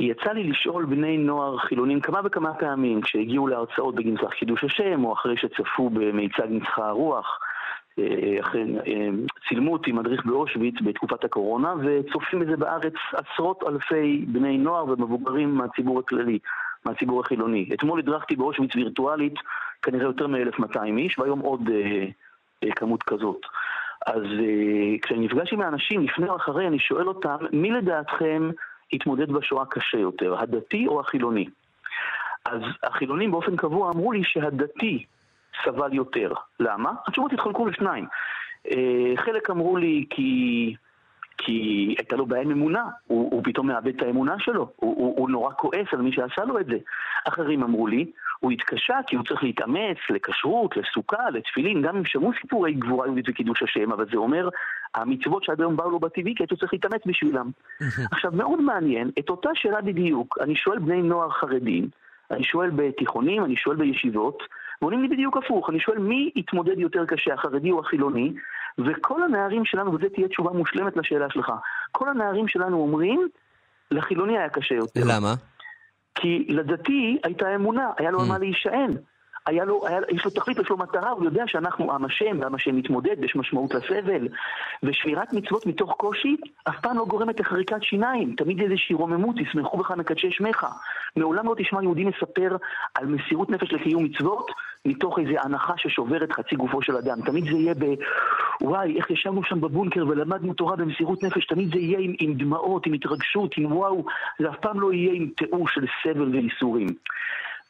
יצא 0.00 0.30
לי 0.32 0.44
לשאול 0.44 0.84
בני 0.84 1.18
נוער 1.18 1.58
חילונים 1.58 2.00
כמה 2.00 2.20
וכמה 2.24 2.54
פעמים 2.54 3.00
כשהגיעו 3.00 3.46
להרצאות 3.46 3.94
בגנזך 3.94 4.30
קידוש 4.38 4.64
השם, 4.64 5.04
או 5.04 5.12
אחרי 5.12 5.36
שצפו 5.36 5.90
במיצג 5.90 6.46
ניצחה 6.48 6.88
הרוח. 6.88 7.38
אה, 7.98 8.40
אחרי, 8.40 8.62
אה, 8.86 9.08
צילמו 9.48 9.72
אותי 9.72 9.92
מדריך 9.92 10.26
באושוויץ 10.26 10.74
בתקופת 10.84 11.24
הקורונה, 11.24 11.74
וצופים 11.84 12.40
בזה 12.40 12.56
בארץ 12.56 12.94
עשרות 13.12 13.64
אלפי 13.68 14.24
בני 14.28 14.58
נוער 14.58 14.84
ומבוגרים 14.84 15.54
מהציבור 15.54 15.98
הכללי, 15.98 16.38
מהציבור 16.84 17.20
החילוני. 17.20 17.68
אתמול 17.74 17.98
הדרכתי 17.98 18.36
באושוויץ 18.36 18.76
וירטואלית 18.76 19.34
כנראה 19.82 20.04
יותר 20.04 20.26
מ-1200 20.26 20.98
איש, 20.98 21.18
והיום 21.18 21.40
עוד 21.40 21.68
אה, 21.72 22.06
אה, 22.64 22.72
כמות 22.72 23.02
כזאת. 23.02 23.46
אז 24.06 24.22
uh, 24.22 25.00
כשאני 25.02 25.26
נפגש 25.26 25.52
עם 25.52 25.60
האנשים 25.60 26.04
לפני 26.04 26.28
או 26.28 26.36
אחרי, 26.36 26.66
אני 26.66 26.78
שואל 26.78 27.08
אותם, 27.08 27.36
מי 27.52 27.70
לדעתכם 27.70 28.50
התמודד 28.92 29.32
בשואה 29.32 29.66
קשה 29.66 29.98
יותר, 29.98 30.40
הדתי 30.40 30.86
או 30.86 31.00
החילוני? 31.00 31.46
אז 32.44 32.60
החילונים 32.82 33.30
באופן 33.30 33.56
קבוע 33.56 33.90
אמרו 33.90 34.12
לי 34.12 34.24
שהדתי 34.24 35.04
סבל 35.64 35.94
יותר. 35.94 36.32
למה? 36.60 36.92
התשובות 37.06 37.32
התחלקו 37.32 37.66
לשניים. 37.66 38.06
Uh, 38.68 38.70
חלק 39.16 39.50
אמרו 39.50 39.76
לי 39.76 40.04
כי... 40.10 40.74
כי 41.42 41.94
הייתה 41.98 42.16
לו 42.16 42.26
בעיה 42.26 42.42
עם 42.42 42.50
אמונה, 42.50 42.84
הוא, 43.06 43.30
הוא 43.32 43.42
פתאום 43.44 43.66
מאבד 43.66 43.94
את 43.96 44.02
האמונה 44.02 44.34
שלו, 44.38 44.68
הוא, 44.76 44.96
הוא, 44.96 45.14
הוא 45.16 45.30
נורא 45.30 45.52
כועס 45.52 45.86
על 45.92 46.00
מי 46.00 46.12
שעשה 46.12 46.44
לו 46.44 46.60
את 46.60 46.66
זה. 46.66 46.76
אחרים 47.28 47.62
אמרו 47.62 47.86
לי, 47.86 48.10
הוא 48.40 48.52
התקשה 48.52 48.94
כי 49.06 49.16
הוא 49.16 49.24
צריך 49.24 49.42
להתאמץ 49.42 49.96
לכשרות, 50.10 50.76
לסוכה, 50.76 51.30
לתפילין, 51.30 51.82
גם 51.82 51.96
אם 51.96 52.04
שמעו 52.04 52.30
סיפורי 52.40 52.72
גבורה 52.72 53.06
יהודית 53.06 53.28
וקידוש 53.28 53.62
השם, 53.62 53.92
אבל 53.92 54.06
זה 54.10 54.16
אומר, 54.16 54.48
המצוות 54.94 55.44
שעד 55.44 55.60
היום 55.60 55.76
באו 55.76 55.90
לו 55.90 55.98
בטבעי, 55.98 56.34
כי 56.36 56.44
הוא 56.50 56.58
צריך 56.58 56.72
להתאמץ 56.72 57.00
בשבילם. 57.06 57.50
עכשיו, 58.12 58.30
מאוד 58.34 58.60
מעניין, 58.60 59.10
את 59.18 59.30
אותה 59.30 59.50
שאלה 59.54 59.80
בדיוק, 59.80 60.38
אני 60.40 60.56
שואל 60.56 60.78
בני 60.78 61.02
נוער 61.02 61.30
חרדים, 61.30 61.88
אני 62.30 62.44
שואל 62.44 62.70
בתיכונים, 62.70 63.44
אני 63.44 63.56
שואל 63.56 63.76
בישיבות, 63.76 64.42
ועונים 64.82 65.02
לי 65.02 65.08
בדיוק 65.08 65.36
הפוך, 65.36 65.70
אני 65.70 65.80
שואל 65.80 65.98
מי 65.98 66.30
התמודד 66.36 66.78
יותר 66.78 67.06
קשה, 67.06 67.34
החרדי 67.34 67.70
או 67.70 67.80
החילוני, 67.80 68.32
וכל 68.78 69.22
הנערים 69.22 69.64
שלנו, 69.64 69.94
וזו 69.94 70.08
תהיה 70.14 70.28
תשובה 70.28 70.50
מושלמת 70.50 70.96
לשאלה 70.96 71.26
שלך, 71.30 71.52
כל 71.92 72.08
הנערים 72.08 72.48
שלנו 72.48 72.76
אומרים, 72.76 73.28
לחילוני 73.90 74.38
היה 74.38 74.48
קשה 74.48 74.74
יותר. 74.74 75.00
למה? 75.04 75.34
כי 76.14 76.46
לדתי 76.48 77.18
הייתה 77.24 77.54
אמונה, 77.54 77.90
היה 77.98 78.10
לו 78.10 78.20
על 78.20 78.28
מה 78.28 78.38
להישען. 78.38 78.90
היה 79.46 79.64
לו, 79.64 79.86
היה, 79.86 80.00
יש 80.10 80.24
לו 80.24 80.30
תכלית, 80.30 80.58
יש 80.58 80.70
לו 80.70 80.76
מטרה, 80.76 81.10
הוא 81.10 81.24
יודע 81.24 81.44
שאנחנו 81.46 81.92
עם 81.92 82.04
השם, 82.04 82.40
ועם 82.40 82.54
השם 82.54 82.76
מתמודד, 82.76 83.24
יש 83.24 83.36
משמעות 83.36 83.74
לסבל. 83.74 84.28
ושמירת 84.82 85.32
מצוות 85.32 85.66
מתוך 85.66 85.92
קושי 85.96 86.36
אף 86.68 86.80
פעם 86.80 86.96
לא 86.96 87.04
גורמת 87.04 87.40
לחריקת 87.40 87.82
שיניים, 87.82 88.34
תמיד 88.36 88.60
איזושהי 88.60 88.94
רוממות, 88.94 89.36
תשמחו 89.38 89.76
בך 89.78 89.90
מקדשי 89.90 90.30
שמך. 90.30 90.66
מעולם 91.16 91.46
לא 91.46 91.54
תשמע 91.58 91.82
יהודי 91.82 92.04
מספר 92.04 92.56
על 92.94 93.06
מסירות 93.06 93.50
נפש 93.50 93.72
לקיום 93.72 94.04
מצוות, 94.04 94.50
מתוך 94.84 95.18
איזו 95.18 95.32
הנחה 95.42 95.72
ששוברת 95.76 96.32
חצי 96.32 96.56
גופו 96.56 96.82
של 96.82 96.96
אדם. 96.96 97.20
תמיד 97.26 97.44
זה 97.44 97.50
יהיה 97.50 97.74
ב... 97.74 97.84
וואי, 98.62 98.96
איך 98.96 99.10
ישבנו 99.10 99.42
שם 99.44 99.60
בבונקר 99.60 100.06
ולמדנו 100.08 100.54
תורה 100.54 100.76
במסירות 100.76 101.22
נפש, 101.22 101.46
תמיד 101.46 101.68
זה 101.74 101.78
יהיה 101.78 101.98
עם, 101.98 102.14
עם 102.20 102.34
דמעות, 102.34 102.86
עם 102.86 102.92
התרגשות, 102.92 103.54
עם 103.56 103.72
וואו, 103.72 104.04
זה 104.38 104.50
אף 104.50 104.56
פעם 104.60 104.80
לא 104.80 104.92
יהיה 104.92 105.12
עם 105.12 105.28
תיאור 105.36 105.68
של 105.68 105.84
סבל 106.02 106.36
וייסורים. 106.36 106.88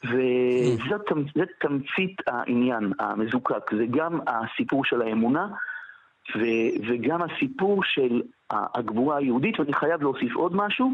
וזה 0.04 0.96
תמצית 1.58 2.16
העניין 2.26 2.92
המזוקק, 2.98 3.74
זה 3.76 3.86
גם 3.90 4.20
הסיפור 4.26 4.84
של 4.84 5.02
האמונה 5.02 5.46
ו, 6.36 6.40
וגם 6.88 7.22
הסיפור 7.22 7.84
של 7.84 8.22
הגבורה 8.50 9.16
היהודית, 9.16 9.60
ואני 9.60 9.72
חייב 9.72 10.02
להוסיף 10.02 10.36
עוד 10.36 10.56
משהו, 10.56 10.90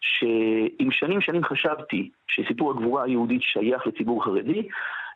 שאם 0.00 0.88
שנים 0.90 1.20
שנים 1.20 1.44
חשבתי 1.44 2.10
שסיפור 2.28 2.70
הגבורה 2.70 3.04
היהודית 3.04 3.42
שייך 3.42 3.86
לציבור 3.86 4.24
חרדי, 4.24 4.68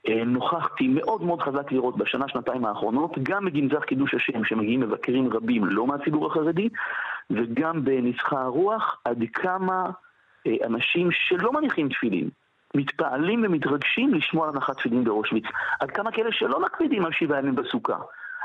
אה, 0.09 0.25
נוכחתי 0.25 0.89
מאוד 0.89 1.23
מאוד 1.23 1.43
חזק 1.43 1.73
לראות 1.73 1.97
בשנה, 1.97 2.29
שנתיים 2.29 2.65
האחרונות, 2.65 3.11
גם 3.23 3.45
בגנזך 3.45 3.85
קידוש 3.85 4.15
השם, 4.15 4.45
שמגיעים 4.45 4.81
מבקרים 4.81 5.33
רבים 5.33 5.65
לא 5.65 5.87
מהציבור 5.87 6.27
החרדי, 6.27 6.69
וגם 7.31 7.85
בנסחה 7.85 8.43
הרוח, 8.43 9.01
עד 9.05 9.25
כמה 9.33 9.91
אה, 10.47 10.53
אנשים 10.67 11.09
שלא 11.11 11.53
מניחים 11.53 11.89
תפילין, 11.89 12.29
מתפעלים 12.75 13.45
ומתרגשים 13.47 14.15
לשמוע 14.15 14.49
על 14.49 14.55
הנחת 14.55 14.77
תפילין 14.77 15.05
באושוויץ. 15.05 15.45
עד 15.81 15.91
כמה 15.91 16.13
כאלה 16.13 16.31
שלא 16.33 16.63
מקפידים 16.63 17.05
על 17.05 17.13
שבעה 17.13 17.39
ימים 17.39 17.55
בסוכה. 17.55 17.97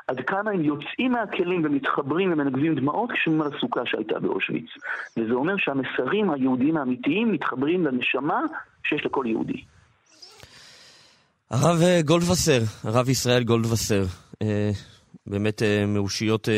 עד 0.08 0.20
כמה 0.28 0.52
הם 0.52 0.62
יוצאים 0.62 1.12
מהכלים 1.12 1.62
ומתחברים 1.66 2.34
ומנגבים 2.34 2.76
דמעות 2.76 3.12
כשהם 3.12 3.42
על 3.42 3.48
הסוכה 3.56 3.82
שהייתה 3.86 4.20
באושוויץ. 4.20 4.70
וזה 5.18 5.34
אומר 5.34 5.54
שהמסרים 5.58 6.32
היהודיים 6.32 6.78
האמיתיים 6.78 7.32
מתחברים 7.32 7.86
לנשמה 7.86 8.42
שיש 8.84 9.06
לכל 9.06 9.26
יהודי. 9.28 9.64
הרב 11.52 11.82
אה, 11.82 12.02
גולדווסר, 12.02 12.60
הרב 12.84 13.10
ישראל 13.10 13.44
גולדווסר, 13.44 14.04
אה, 14.42 14.70
באמת 15.28 15.64
אה, 15.64 15.86
מאושיות 15.88 16.50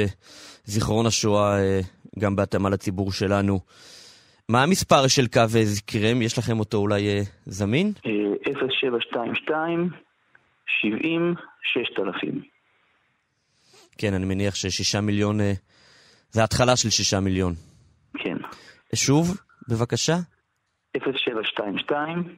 זיכרון 0.65 1.05
השואה, 1.05 1.57
גם 2.19 2.35
בהתאמה 2.35 2.69
לציבור 2.69 3.11
שלנו. 3.11 3.59
מה 4.51 4.63
המספר 4.63 5.07
של 5.07 5.27
קו 5.27 5.47
זקרם? 5.47 6.21
יש 6.21 6.37
לכם 6.37 6.59
אותו 6.59 6.77
אולי 6.77 7.03
זמין? 7.45 7.93
0722 8.61 9.89
70 10.81 11.35
6000. 11.63 12.41
כן, 13.97 14.13
אני 14.13 14.25
מניח 14.25 14.55
ששישה 14.55 15.01
מיליון, 15.01 15.39
זה 16.31 16.43
התחלה 16.43 16.75
של 16.75 16.89
שישה 16.89 17.19
מיליון. 17.19 17.53
כן. 18.17 18.37
שוב, 18.95 19.37
בבקשה. 19.69 20.15
0722 20.97 22.35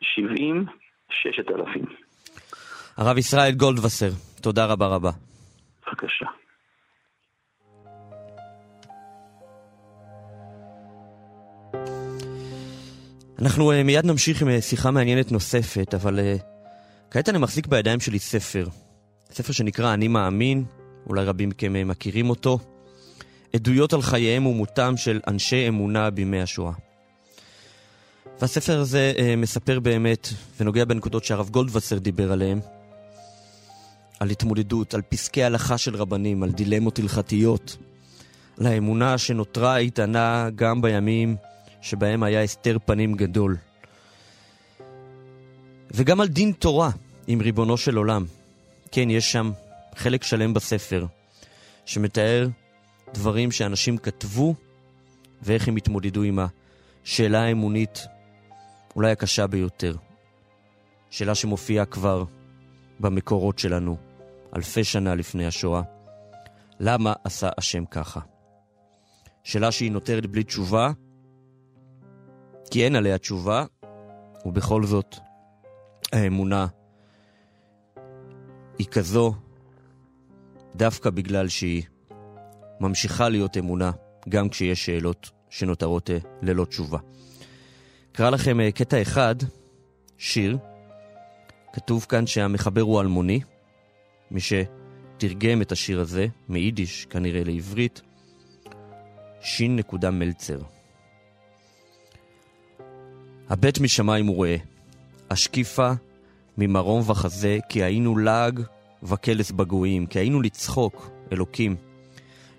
70 0.00 0.66
ששת 1.10 1.50
אלפים. 1.50 1.84
הרב 2.96 3.18
ישראל 3.18 3.52
גולדווסר, 3.52 4.10
תודה 4.42 4.66
רבה 4.66 4.86
רבה. 4.86 5.10
בבקשה. 5.86 6.26
אנחנו 13.40 13.72
uh, 13.72 13.74
מיד 13.84 14.06
נמשיך 14.06 14.42
עם 14.42 14.48
uh, 14.48 14.60
שיחה 14.60 14.90
מעניינת 14.90 15.32
נוספת, 15.32 15.94
אבל 15.94 16.18
uh, 16.18 16.42
כעת 17.10 17.28
אני 17.28 17.38
מחזיק 17.38 17.66
בידיים 17.66 18.00
שלי 18.00 18.18
ספר. 18.18 18.66
ספר 19.32 19.52
שנקרא 19.52 19.94
אני 19.94 20.08
מאמין, 20.08 20.64
אולי 21.06 21.24
רבים 21.24 21.48
מכם 21.48 21.74
uh, 21.76 21.84
מכירים 21.84 22.30
אותו. 22.30 22.58
עדויות 23.54 23.92
על 23.92 24.02
חייהם 24.02 24.46
ומותם 24.46 24.96
של 24.96 25.20
אנשי 25.28 25.68
אמונה 25.68 26.10
בימי 26.10 26.42
השואה. 26.42 26.72
והספר 28.40 28.80
הזה 28.80 29.12
אה, 29.18 29.36
מספר 29.36 29.80
באמת, 29.80 30.28
ונוגע 30.60 30.84
בנקודות 30.84 31.24
שהרב 31.24 31.50
גולדווסר 31.50 31.98
דיבר 31.98 32.32
עליהן, 32.32 32.60
על 34.20 34.30
התמודדות, 34.30 34.94
על 34.94 35.02
פסקי 35.08 35.42
הלכה 35.42 35.78
של 35.78 35.96
רבנים, 35.96 36.42
על 36.42 36.50
דילמות 36.50 36.98
הלכתיות, 36.98 37.76
על 38.60 38.66
האמונה 38.66 39.18
שנותרה 39.18 39.76
איתנה 39.76 40.48
גם 40.54 40.82
בימים 40.82 41.36
שבהם 41.80 42.22
היה 42.22 42.42
הסתר 42.42 42.76
פנים 42.86 43.14
גדול. 43.14 43.56
וגם 45.90 46.20
על 46.20 46.28
דין 46.28 46.52
תורה 46.52 46.90
עם 47.26 47.40
ריבונו 47.40 47.76
של 47.76 47.96
עולם. 47.96 48.24
כן, 48.92 49.10
יש 49.10 49.32
שם 49.32 49.50
חלק 49.96 50.22
שלם 50.22 50.54
בספר 50.54 51.06
שמתאר 51.84 52.48
דברים 53.14 53.50
שאנשים 53.50 53.98
כתבו 53.98 54.54
ואיך 55.42 55.68
הם 55.68 55.76
התמודדו 55.76 56.22
עם 56.22 56.38
השאלה 57.04 57.42
האמונית 57.42 58.06
אולי 58.96 59.10
הקשה 59.10 59.46
ביותר. 59.46 59.96
שאלה 61.10 61.34
שמופיעה 61.34 61.84
כבר 61.84 62.24
במקורות 63.00 63.58
שלנו, 63.58 63.96
אלפי 64.56 64.84
שנה 64.84 65.14
לפני 65.14 65.46
השואה. 65.46 65.82
למה 66.80 67.12
עשה 67.24 67.48
השם 67.58 67.84
ככה? 67.84 68.20
שאלה 69.44 69.72
שהיא 69.72 69.92
נותרת 69.92 70.26
בלי 70.26 70.44
תשובה, 70.44 70.90
כי 72.70 72.84
אין 72.84 72.96
עליה 72.96 73.18
תשובה, 73.18 73.64
ובכל 74.44 74.84
זאת 74.84 75.16
האמונה 76.12 76.66
היא 78.78 78.86
כזו 78.86 79.34
דווקא 80.76 81.10
בגלל 81.10 81.48
שהיא 81.48 81.82
ממשיכה 82.80 83.28
להיות 83.28 83.56
אמונה 83.56 83.90
גם 84.28 84.48
כשיש 84.48 84.86
שאלות 84.86 85.30
שנותרות 85.50 86.10
אה, 86.10 86.18
ללא 86.42 86.64
תשובה. 86.64 86.98
אקרא 88.12 88.30
לכם 88.30 88.60
אה, 88.60 88.72
קטע 88.72 89.02
אחד, 89.02 89.34
שיר. 90.18 90.58
כתוב 91.72 92.06
כאן 92.08 92.26
שהמחבר 92.26 92.80
הוא 92.80 93.00
אלמוני, 93.00 93.40
מי 94.30 94.40
שתרגם 94.40 95.62
את 95.62 95.72
השיר 95.72 96.00
הזה 96.00 96.26
מיידיש 96.48 97.06
כנראה 97.10 97.44
לעברית, 97.44 98.00
שין 99.40 99.76
נקודה 99.76 100.10
מלצר. 100.10 100.58
הבט 103.50 103.80
משמיים 103.80 104.28
וראה, 104.28 104.56
השקיפה 105.30 105.92
ממרום 106.58 107.10
וחזה, 107.10 107.58
כי 107.68 107.82
היינו 107.82 108.16
לעג 108.16 108.60
וקלס 109.02 109.50
בגויים, 109.50 110.06
כי 110.06 110.18
היינו 110.18 110.42
לצחוק, 110.42 111.10
אלוקים. 111.32 111.76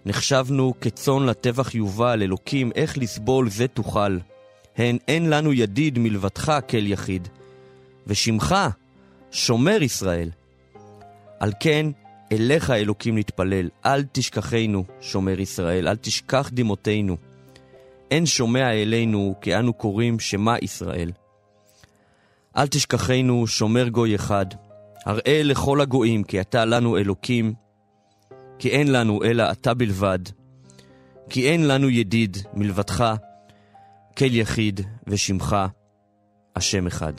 נחשבנו 0.05 0.73
כצאן 0.81 1.25
לטבח 1.25 1.75
יובל, 1.75 2.23
אלוקים, 2.23 2.71
איך 2.75 2.97
לסבול 2.97 3.49
זה 3.49 3.67
תוכל. 3.67 4.17
הן 4.77 4.97
אין 5.07 5.29
לנו 5.29 5.53
ידיד 5.53 5.99
מלבדך 5.99 6.59
כל 6.69 6.87
יחיד, 6.87 7.27
ושמך 8.07 8.55
שומר 9.31 9.81
ישראל. 9.81 10.29
על 11.39 11.51
כן, 11.59 11.85
אליך 12.31 12.69
אלוקים 12.69 13.17
נתפלל, 13.17 13.69
אל 13.85 14.03
תשכחנו, 14.11 14.83
שומר 15.01 15.39
ישראל, 15.39 15.87
אל 15.87 15.95
תשכח 15.95 16.49
דמעותינו. 16.53 17.17
אין 18.11 18.25
שומע 18.25 18.71
אלינו, 18.73 19.35
כי 19.41 19.55
אנו 19.55 19.73
קוראים 19.73 20.19
שמע 20.19 20.55
ישראל. 20.61 21.11
אל 22.57 22.67
תשכחנו, 22.67 23.47
שומר 23.47 23.87
גוי 23.87 24.15
אחד, 24.15 24.45
הראה 25.05 25.43
לכל 25.43 25.81
הגויים, 25.81 26.23
כי 26.23 26.41
אתה 26.41 26.65
לנו 26.65 26.97
אלוקים, 26.97 27.53
כי 28.59 28.69
אין 28.69 28.91
לנו 28.91 29.23
אלא 29.23 29.51
אתה 29.51 29.73
בלבד, 29.73 30.19
כי 31.29 31.49
אין 31.49 31.67
לנו 31.67 31.89
ידיד 31.89 32.37
מלבדך, 32.53 33.13
כל 34.17 34.25
יחיד 34.25 34.81
ושמך 35.07 35.55
השם 36.55 36.87
אחד. 36.87 37.13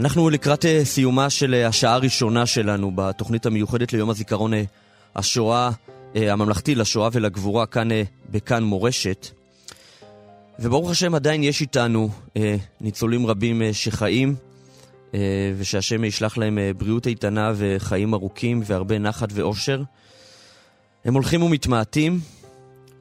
אנחנו 0.00 0.30
לקראת 0.30 0.64
אה, 0.64 0.84
סיומה 0.84 1.30
של 1.30 1.54
אה, 1.54 1.66
השעה 1.66 1.94
הראשונה 1.94 2.46
שלנו 2.46 2.90
בתוכנית 2.94 3.46
המיוחדת 3.46 3.92
ליום 3.92 4.10
הזיכרון 4.10 4.54
אה, 4.54 4.62
השואה 5.16 5.70
הממלכתי 6.14 6.74
לשואה 6.74 7.08
ולגבורה 7.12 7.66
כאן 7.66 7.88
בכאן 8.30 8.62
מורשת. 8.64 9.28
וברוך 10.58 10.90
השם 10.90 11.14
עדיין 11.14 11.42
יש 11.42 11.60
איתנו 11.60 12.08
ניצולים 12.80 13.26
רבים 13.26 13.62
שחיים, 13.72 14.34
ושהשם 15.56 16.04
ישלח 16.04 16.38
להם 16.38 16.58
בריאות 16.76 17.06
איתנה 17.06 17.52
וחיים 17.56 18.14
ארוכים 18.14 18.62
והרבה 18.64 18.98
נחת 18.98 19.28
ואושר. 19.32 19.82
הם 21.04 21.14
הולכים 21.14 21.42
ומתמעטים, 21.42 22.20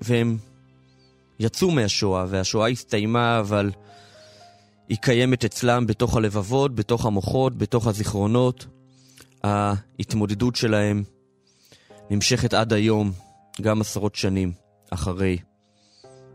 והם 0.02 0.38
יצאו 1.40 1.72
מהשואה, 1.72 2.26
והשואה 2.30 2.68
הסתיימה, 2.68 3.40
אבל... 3.40 3.72
היא 4.90 4.98
קיימת 4.98 5.46
אצלם 5.46 5.88
בתוך 5.88 6.16
הלבבות, 6.16 6.76
בתוך 6.76 7.06
המוחות, 7.06 7.58
בתוך 7.58 7.88
הזיכרונות. 7.88 8.66
ההתמודדות 9.44 10.56
שלהם 10.56 11.04
נמשכת 12.10 12.54
עד 12.54 12.74
היום, 12.74 13.12
גם 13.62 13.82
עשרות 13.82 14.16
שנים 14.16 14.52
אחרי. 14.90 15.38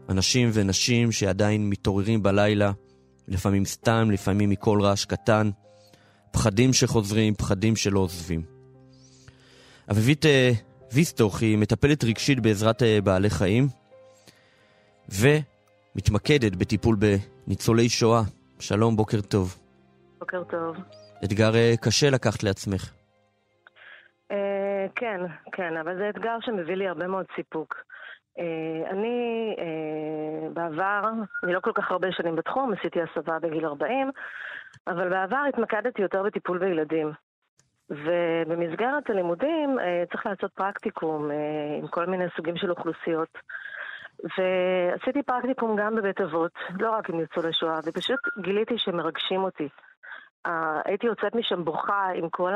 אנשים 0.08 0.50
ונשים 0.52 1.12
שעדיין 1.12 1.70
מתעוררים 1.70 2.22
בלילה, 2.22 2.72
לפעמים 3.28 3.64
סתם, 3.64 4.10
לפעמים 4.10 4.50
מכל 4.50 4.78
רעש 4.82 5.04
קטן, 5.04 5.50
פחדים 6.32 6.72
שחוזרים, 6.72 7.34
פחדים 7.34 7.76
שלא 7.76 8.00
עוזבים. 8.00 8.42
אביבית 9.90 10.26
אה, 10.26 10.52
ויסטוך 10.92 11.42
היא 11.42 11.58
מטפלת 11.58 12.04
רגשית 12.04 12.40
בעזרת 12.40 12.82
אה, 12.82 13.00
בעלי 13.00 13.30
חיים, 13.30 13.68
ומתמקדת 15.08 16.56
בטיפול 16.56 16.96
בניצולי 16.96 17.88
שואה. 17.88 18.22
שלום, 18.68 18.96
בוקר 18.96 19.20
טוב. 19.20 19.58
בוקר 20.18 20.44
טוב. 20.44 20.76
אתגר 21.24 21.54
אה, 21.54 21.72
קשה 21.84 22.10
לקחת 22.10 22.42
לעצמך. 22.42 22.92
אה, 24.30 24.86
כן, 24.96 25.20
כן, 25.52 25.76
אבל 25.76 25.96
זה 25.96 26.10
אתגר 26.10 26.36
שמביא 26.40 26.74
לי 26.74 26.88
הרבה 26.88 27.06
מאוד 27.06 27.26
סיפוק. 27.36 27.74
אה, 28.38 28.90
אני 28.90 29.56
בעבר, 30.54 31.02
אני 31.44 31.52
לא 31.52 31.60
כל 31.60 31.72
כך 31.74 31.90
הרבה 31.90 32.08
שנים 32.12 32.36
בתחום, 32.36 32.72
עשיתי 32.72 32.98
הסבה 33.02 33.38
בגיל 33.38 33.66
40, 33.66 34.10
אבל 34.86 35.08
בעבר 35.08 35.42
התמקדתי 35.48 36.02
יותר 36.02 36.22
בטיפול 36.22 36.58
בילדים. 36.58 37.12
ובמסגרת 37.90 39.10
הלימודים 39.10 39.78
צריך 40.12 40.26
לעשות 40.26 40.52
פרקטיקום 40.52 41.30
עם 41.78 41.88
כל 41.88 42.06
מיני 42.06 42.24
סוגים 42.36 42.56
של 42.56 42.70
אוכלוסיות. 42.70 43.38
ועשיתי 44.24 45.22
פרקטיקום 45.22 45.76
גם 45.76 45.96
בבית 45.96 46.20
אבות, 46.20 46.52
לא 46.80 46.90
רק 46.90 47.10
עם 47.10 47.20
ניצולי 47.20 47.52
שואה, 47.52 47.78
ופשוט 47.86 48.20
גיליתי 48.38 48.78
שמרגשים 48.78 49.40
אותי. 49.40 49.68
הייתי 50.84 51.06
יוצאת 51.06 51.34
משם 51.34 51.64
בוכה 51.64 52.08
עם 52.14 52.28
כל 52.28 52.52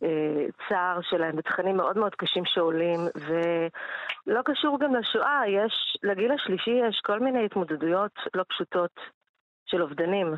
הצער 0.00 1.00
שלהם 1.02 1.34
ותכנים 1.38 1.76
מאוד 1.76 1.98
מאוד 1.98 2.14
קשים 2.14 2.44
שעולים, 2.44 3.00
ולא 3.14 4.40
קשור 4.44 4.78
גם 4.80 4.94
לשואה, 4.94 5.42
יש, 5.48 5.98
לגיל 6.02 6.32
השלישי 6.32 6.80
יש 6.88 7.00
כל 7.04 7.20
מיני 7.20 7.44
התמודדויות 7.44 8.12
לא 8.34 8.44
פשוטות 8.48 9.00
של 9.66 9.82
אובדנים. 9.82 10.34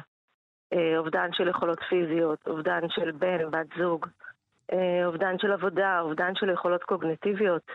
Uh, 0.74 0.76
אובדן 0.98 1.32
של 1.32 1.48
יכולות 1.48 1.78
פיזיות, 1.88 2.38
אובדן 2.46 2.88
של 2.88 3.10
בן, 3.10 3.50
בת 3.50 3.66
זוג, 3.78 4.06
uh, 4.72 4.74
אובדן 5.04 5.38
של 5.38 5.52
עבודה, 5.52 6.00
אובדן 6.00 6.34
של 6.34 6.50
יכולות 6.50 6.82
קוגנטיביות. 6.82 7.70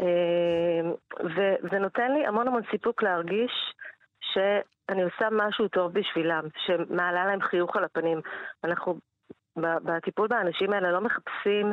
אמ, 0.00 0.92
וזה 1.20 1.78
נותן 1.78 2.12
לי 2.12 2.26
המון 2.26 2.48
המון 2.48 2.62
סיפוק 2.70 3.02
להרגיש 3.02 3.52
שאני 4.32 5.02
עושה 5.02 5.28
משהו 5.32 5.68
טוב 5.68 5.92
בשבילם, 5.92 6.44
שמעלה 6.66 7.26
להם 7.26 7.40
חיוך 7.40 7.76
על 7.76 7.84
הפנים. 7.84 8.20
אנחנו 8.64 8.98
בטיפול 9.56 10.28
באנשים 10.28 10.72
האלה 10.72 10.92
לא 10.92 11.00
מחפשים 11.00 11.72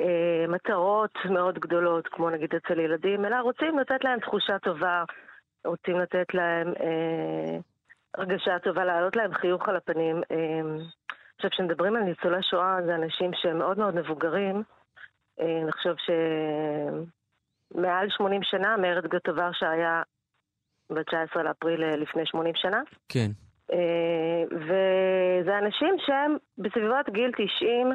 אה, 0.00 0.44
מטרות 0.48 1.14
מאוד 1.30 1.58
גדולות, 1.58 2.08
כמו 2.08 2.30
נגיד 2.30 2.54
אצל 2.54 2.80
ילדים, 2.80 3.24
אלא 3.24 3.36
רוצים 3.36 3.78
לתת 3.78 4.04
להם 4.04 4.20
תחושה 4.20 4.58
טובה, 4.58 5.04
רוצים 5.64 5.98
לתת 5.98 6.34
להם 6.34 6.72
אה, 6.80 7.58
הרגשה 8.14 8.58
טובה, 8.58 8.84
להעלות 8.84 9.16
להם 9.16 9.34
חיוך 9.34 9.68
על 9.68 9.76
הפנים. 9.76 10.22
אה, 10.30 10.84
עכשיו, 11.36 11.50
כשמדברים 11.50 11.96
על 11.96 12.02
ניצולי 12.02 12.42
שואה, 12.42 12.78
זה 12.86 12.94
אנשים 12.94 13.30
שהם 13.34 13.58
מאוד 13.58 13.78
מאוד 13.78 13.94
מבוגרים. 13.94 14.62
אה, 15.40 15.60
אני 15.62 15.72
חושב 15.72 15.94
ש... 15.96 16.10
מעל 17.74 18.08
80 18.10 18.42
שנה, 18.42 18.76
מרד 18.76 19.06
גטו 19.06 19.36
ורשה 19.36 19.70
היה 19.70 20.02
ב-19 20.90 21.42
לאפריל 21.42 21.84
אה, 21.84 21.96
לפני 21.96 22.26
80 22.26 22.54
שנה. 22.54 22.80
כן. 23.08 23.30
אה, 23.72 24.44
וזה 24.56 25.58
אנשים 25.58 25.96
שהם 26.06 26.36
בסביבות 26.58 27.08
גיל 27.10 27.30
90, 27.36 27.92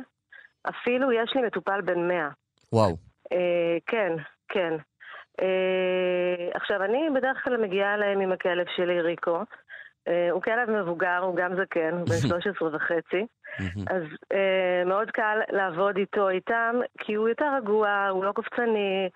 אפילו 0.70 1.12
יש 1.12 1.34
לי 1.36 1.42
מטופל 1.42 1.82
בן 1.82 2.08
100. 2.08 2.30
וואו. 2.74 2.98
אה, 3.32 3.78
כן, 3.88 4.14
כן. 4.50 4.74
עכשיו, 6.54 6.84
אני 6.84 7.08
בדרך 7.16 7.44
כלל 7.44 7.58
מגיעה 7.58 7.94
אליהם 7.94 8.20
עם 8.20 8.32
הכלב 8.32 8.66
שלי, 8.76 9.02
ריקו. 9.02 9.40
הוא 10.32 10.42
כלב 10.42 10.70
מבוגר, 10.70 11.18
הוא 11.18 11.36
גם 11.36 11.52
זקן, 11.56 11.92
הוא 11.92 12.08
בן 12.08 12.28
13 12.28 12.76
וחצי. 12.76 13.26
אז 13.88 14.04
מאוד 14.86 15.12
קל 15.12 15.40
לעבוד 15.52 15.98
איתו, 15.98 16.30
איתם, 16.30 16.76
כי 16.98 17.14
הוא 17.14 17.30
יותר 17.30 17.46
רגוע, 17.58 18.08
הוא 18.12 18.26
לא 18.26 18.32
קופצני. 18.32 19.10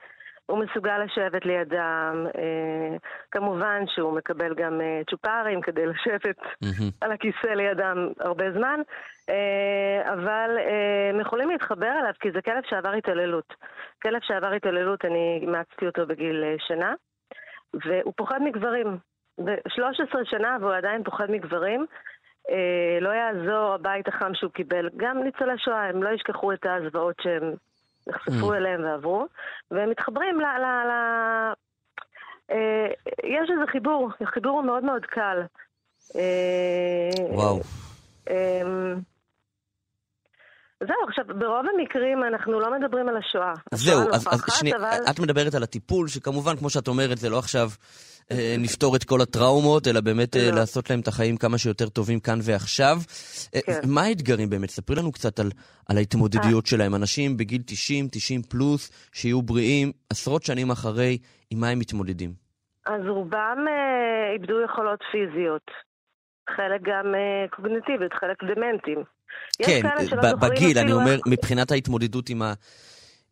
הוא 0.50 0.64
מסוגל 0.64 0.97
לשבת 0.97 1.45
לידם, 1.45 2.26
אה, 2.38 2.97
כמובן 3.32 3.84
שהוא 3.88 4.14
מקבל 4.14 4.54
גם 4.56 4.82
אה, 4.82 5.02
צ'ופרים 5.10 5.62
כדי 5.62 5.86
לשבת 5.86 6.38
על 7.02 7.12
הכיסא 7.12 7.47
לידם 7.47 8.08
הרבה 8.20 8.52
זמן, 8.52 8.80
אה, 9.30 10.14
אבל 10.14 10.50
אה, 10.58 11.10
הם 11.10 11.20
יכולים 11.20 11.50
להתחבר 11.50 11.91
אליו 12.02 12.14
כי 12.20 12.32
זה 12.32 12.41
כלב 12.41 12.64
שעבר 12.70 12.91
התעללות. 12.91 13.54
כלב 14.02 14.22
שעבר 14.22 14.52
התעללות, 14.54 15.06
אני 15.06 15.39
אימצתי 15.41 15.88
אותו 15.88 16.08
בגיל 16.08 16.43
אה, 16.43 16.56
שנה, 16.68 16.93
והוא 17.74 18.14
פוחד 18.18 18.41
מגברים. 18.41 18.97
ב-13 19.45 20.16
שנה 20.24 20.58
והוא 20.62 20.74
עדיין 20.74 21.04
פוחד 21.04 21.32
מגברים. 21.32 21.86
אה, 22.50 22.97
לא 23.02 23.10
יעזור 23.10 23.74
הבית 23.74 24.08
החם 24.08 24.32
שהוא 24.34 24.52
קיבל. 24.52 24.89
גם 24.97 25.24
ניצולי 25.24 25.58
שואה, 25.58 25.89
הם 25.89 26.04
לא 26.04 26.10
ישכחו 26.10 26.54
את 26.54 26.66
הזוועות 26.66 27.16
שהם 27.22 27.54
נחשפו 28.08 28.52
Mm. 28.52 28.56
אליהם 28.56 28.84
ועברו, 28.84 29.26
והם 29.72 29.89
מתחברים 29.89 30.39
ל... 30.39 30.43
ל, 30.43 30.66
ל 30.88 30.91
אה, 32.52 32.88
יש 33.24 33.50
איזה 33.50 33.68
חיבור, 33.72 34.10
החיבור 34.22 34.52
הוא 34.52 34.64
מאוד 34.66 34.84
מאוד 34.84 35.06
קל. 35.06 35.41
אה, 36.16 37.10
וואו. 37.30 37.60
אה, 40.82 40.88
זהו, 40.88 40.95
עכשיו, 41.07 41.25
ברוב 41.39 41.65
המקרים 41.73 42.23
אנחנו 42.23 42.59
לא 42.59 42.80
מדברים 42.80 43.09
על 43.09 43.17
השואה. 43.17 43.53
זהו, 43.73 44.01
השואה 44.01 44.15
אז, 44.15 44.27
אז 44.32 44.59
שנייה, 44.59 44.75
אבל... 44.75 45.11
את 45.11 45.19
מדברת 45.19 45.53
על 45.53 45.63
הטיפול, 45.63 46.07
שכמובן, 46.07 46.55
כמו 46.55 46.69
שאת 46.69 46.88
אומרת, 46.88 47.17
זה 47.17 47.30
לא 47.30 47.39
עכשיו 47.39 47.69
אה, 48.32 48.55
נפתור 48.59 48.95
את 48.95 49.03
כל 49.03 49.21
הטראומות, 49.21 49.88
אלא 49.88 50.01
באמת 50.01 50.36
אה, 50.36 50.49
לא. 50.51 50.55
לעשות 50.55 50.89
להם 50.89 50.99
את 50.99 51.07
החיים 51.07 51.38
כמה 51.38 51.57
שיותר 51.57 51.89
טובים 51.89 52.19
כאן 52.19 52.39
ועכשיו. 52.43 52.95
אה, 53.55 53.61
כן. 53.61 53.80
מה 53.88 54.01
האתגרים 54.01 54.49
באמת? 54.49 54.69
ספרי 54.69 54.95
לנו 54.95 55.11
קצת 55.11 55.39
על, 55.39 55.49
על 55.89 55.97
ההתמודדויות 55.97 56.65
שלהם. 56.65 56.95
אנשים 56.95 57.38
בגיל 57.38 57.61
90, 57.65 58.07
90 58.11 58.41
פלוס, 58.41 59.09
שיהיו 59.13 59.41
בריאים, 59.41 59.91
עשרות 60.09 60.43
שנים 60.43 60.71
אחרי, 60.71 61.17
עם 61.51 61.59
מה 61.59 61.67
הם 61.69 61.80
מתמודדים. 61.80 62.30
אז 62.86 63.01
רובם 63.07 63.65
אה, 63.67 64.34
איבדו 64.34 64.61
יכולות 64.61 64.99
פיזיות. 65.11 65.71
חלק 66.49 66.82
גם 66.82 67.15
אה, 67.15 67.47
קוגניטיביות, 67.49 68.13
חלק 68.13 68.43
דמנטיים. 68.43 69.03
כן, 69.65 69.82
בגיל, 70.41 70.77
אני 70.77 70.91
אומר, 70.91 71.11
איך- 71.11 71.21
מבחינת 71.27 71.71
ההתמודדות 71.71 72.30
עם, 72.30 72.41
ה, 72.41 72.53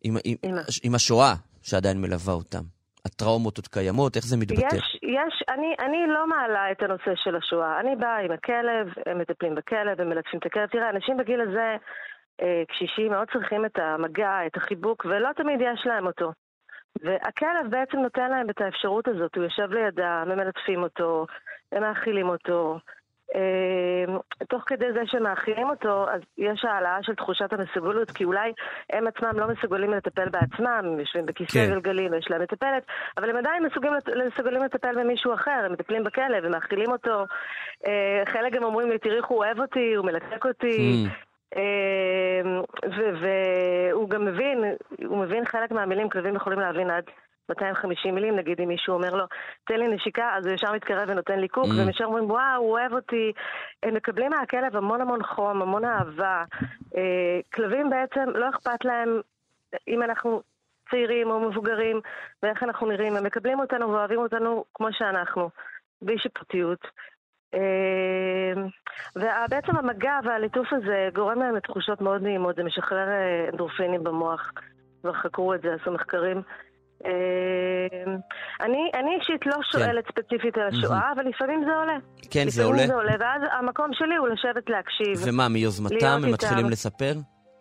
עם, 0.04 0.16
עם, 0.24 0.36
עם 0.84 0.94
השואה 0.94 1.34
שעדיין 1.62 2.00
מלווה 2.00 2.34
אותם. 2.34 2.62
הטראומות 3.06 3.56
עוד 3.56 3.66
קיימות, 3.66 4.16
איך 4.16 4.24
זה 4.24 4.36
מתבטא? 4.36 4.76
יש, 4.76 4.98
יש, 5.02 5.42
אני, 5.48 5.74
אני 5.80 5.98
לא 6.14 6.26
מעלה 6.28 6.70
את 6.72 6.82
הנושא 6.82 7.12
של 7.14 7.36
השואה. 7.36 7.80
אני 7.80 7.96
באה 7.96 8.18
עם 8.24 8.32
הכלב, 8.32 8.86
הם 9.06 9.18
מטפלים 9.18 9.54
בכלב, 9.54 10.00
הם 10.00 10.08
מלטפים 10.08 10.38
את 10.40 10.46
הכלב. 10.46 10.66
תראה, 10.66 10.90
אנשים 10.90 11.16
בגיל 11.16 11.40
הזה, 11.40 11.76
אה, 12.42 12.62
קשישים, 12.68 13.10
מאוד 13.12 13.28
צריכים 13.32 13.64
את 13.64 13.78
המגע, 13.78 14.46
את 14.46 14.56
החיבוק, 14.56 15.04
ולא 15.04 15.28
תמיד 15.36 15.60
יש 15.60 15.86
להם 15.86 16.06
אותו. 16.06 16.32
והכלב 17.02 17.70
בעצם 17.70 17.98
נותן 17.98 18.30
להם 18.30 18.50
את 18.50 18.60
האפשרות 18.60 19.08
הזאת, 19.08 19.36
הוא 19.36 19.44
יושב 19.44 19.72
לידם, 19.72 20.28
הם 20.30 20.38
מלטפים 20.38 20.82
אותו, 20.82 21.26
הם 21.72 21.82
מאכילים 21.82 22.28
אותו. 22.28 22.78
אה, 23.34 24.14
תוך 24.48 24.62
כדי 24.66 24.92
זה 24.92 25.00
שמאכילים 25.06 25.70
אותו, 25.70 26.10
אז 26.10 26.20
יש 26.38 26.64
העלאה 26.64 26.98
של 27.02 27.14
תחושת 27.14 27.52
המסוגלות, 27.52 28.10
כי 28.10 28.24
אולי 28.24 28.52
הם 28.92 29.06
עצמם 29.06 29.38
לא 29.38 29.46
מסוגלים 29.48 29.92
לטפל 29.92 30.28
בעצמם, 30.28 30.82
הם 30.84 31.00
יושבים 31.00 31.26
בכיסא 31.26 31.66
כן. 31.66 31.70
גלגלים 31.70 32.12
ויש 32.12 32.30
להם 32.30 32.42
מטפלת, 32.42 32.82
אבל 33.16 33.30
הם 33.30 33.36
עדיין 33.36 33.66
מסוגלים, 33.66 33.92
מסוגלים 34.32 34.62
לטפל 34.62 35.00
במישהו 35.00 35.34
אחר, 35.34 35.62
הם 35.64 35.72
מטפלים 35.72 36.04
בכלב, 36.04 36.44
הם 36.44 36.52
מאכילים 36.52 36.90
אותו. 36.90 37.24
אה, 37.86 38.22
חלק 38.26 38.52
גם 38.52 38.64
אומרים 38.64 38.90
לי, 38.90 38.98
תראי 38.98 39.16
איך 39.16 39.26
הוא 39.26 39.38
אוהב 39.38 39.60
אותי, 39.60 39.94
הוא 39.94 40.06
מלקק 40.06 40.46
אותי. 40.46 41.06
אה, 41.56 42.60
ו- 42.84 43.12
והוא 43.20 44.10
גם 44.10 44.24
מבין, 44.24 44.64
הוא 45.06 45.18
מבין 45.18 45.44
חלק 45.44 45.70
מהמילים, 45.70 46.08
כלבים 46.08 46.36
יכולים 46.36 46.60
להבין 46.60 46.90
עד 46.90 47.04
250 47.50 48.14
מילים, 48.14 48.36
נגיד 48.36 48.60
אם 48.60 48.68
מישהו 48.68 48.94
אומר 48.94 49.14
לו, 49.14 49.24
תן 49.64 49.80
לי 49.80 49.88
נשיקה, 49.88 50.30
אז 50.36 50.46
הוא 50.46 50.54
ישר 50.54 50.72
מתקרב 50.72 51.08
ונותן 51.08 51.38
לי 51.38 51.48
קוק, 51.48 51.64
Mm. 51.64 51.78
והם 51.78 51.88
ישר 51.88 52.04
אומרים, 52.04 52.30
וואו, 52.30 52.56
הוא 52.56 52.70
אוהב 52.70 52.92
אותי. 52.92 53.32
הם 53.82 53.94
מקבלים 53.94 54.30
מהכלב 54.30 54.76
המון 54.76 55.00
המון 55.00 55.22
חום, 55.22 55.62
המון 55.62 55.84
אהבה. 55.84 56.44
אה, 56.96 57.40
כלבים 57.54 57.90
בעצם, 57.90 58.30
לא 58.34 58.48
אכפת 58.48 58.84
להם 58.84 59.20
אם 59.88 60.02
אנחנו 60.02 60.42
צעירים 60.90 61.30
או 61.30 61.40
מבוגרים, 61.40 62.00
ואיך 62.42 62.62
אנחנו 62.62 62.86
נראים, 62.86 63.16
הם 63.16 63.24
מקבלים 63.24 63.60
אותנו 63.60 63.88
ואוהבים 63.88 64.18
אותנו 64.18 64.64
כמו 64.74 64.88
שאנחנו, 64.92 65.50
בלי 66.02 66.18
שיפוטיות. 66.18 66.86
אה, 67.54 68.52
ובעצם 69.16 69.76
המגע 69.76 70.18
והליטוף 70.24 70.72
הזה 70.72 71.08
גורם 71.14 71.38
להם 71.38 71.56
לתחושות 71.56 72.00
מאוד 72.00 72.22
נעימות, 72.22 72.56
זה 72.56 72.64
משחרר 72.64 73.08
אה, 73.08 73.48
אנדורפינים 73.52 74.04
במוח, 74.04 74.52
כבר 75.00 75.12
חקרו 75.12 75.54
את 75.54 75.62
זה, 75.62 75.74
עשו 75.74 75.92
מחקרים. 75.92 76.42
אה, 77.06 77.10
אני, 78.60 78.90
אני 78.94 79.10
אישית 79.20 79.46
לא 79.46 79.56
שואלת 79.72 80.04
ספציפית 80.08 80.56
על 80.58 80.68
השואה, 80.68 81.12
אבל 81.16 81.24
לפעמים 81.28 81.64
זה 81.64 81.74
עולה. 81.76 81.96
כן, 82.30 82.48
זה 82.48 82.62
לפעמים 82.62 82.74
עולה. 82.74 82.86
זה 82.86 82.94
עולה, 82.94 83.12
ואז 83.20 83.42
המקום 83.58 83.90
שלי 83.92 84.16
הוא 84.16 84.28
לשבת 84.28 84.70
להקשיב. 84.70 85.28
ומה, 85.28 85.48
מיוזמתם 85.48 86.06
הם 86.24 86.32
מתחילים. 86.32 86.70
לספר? 86.70 87.12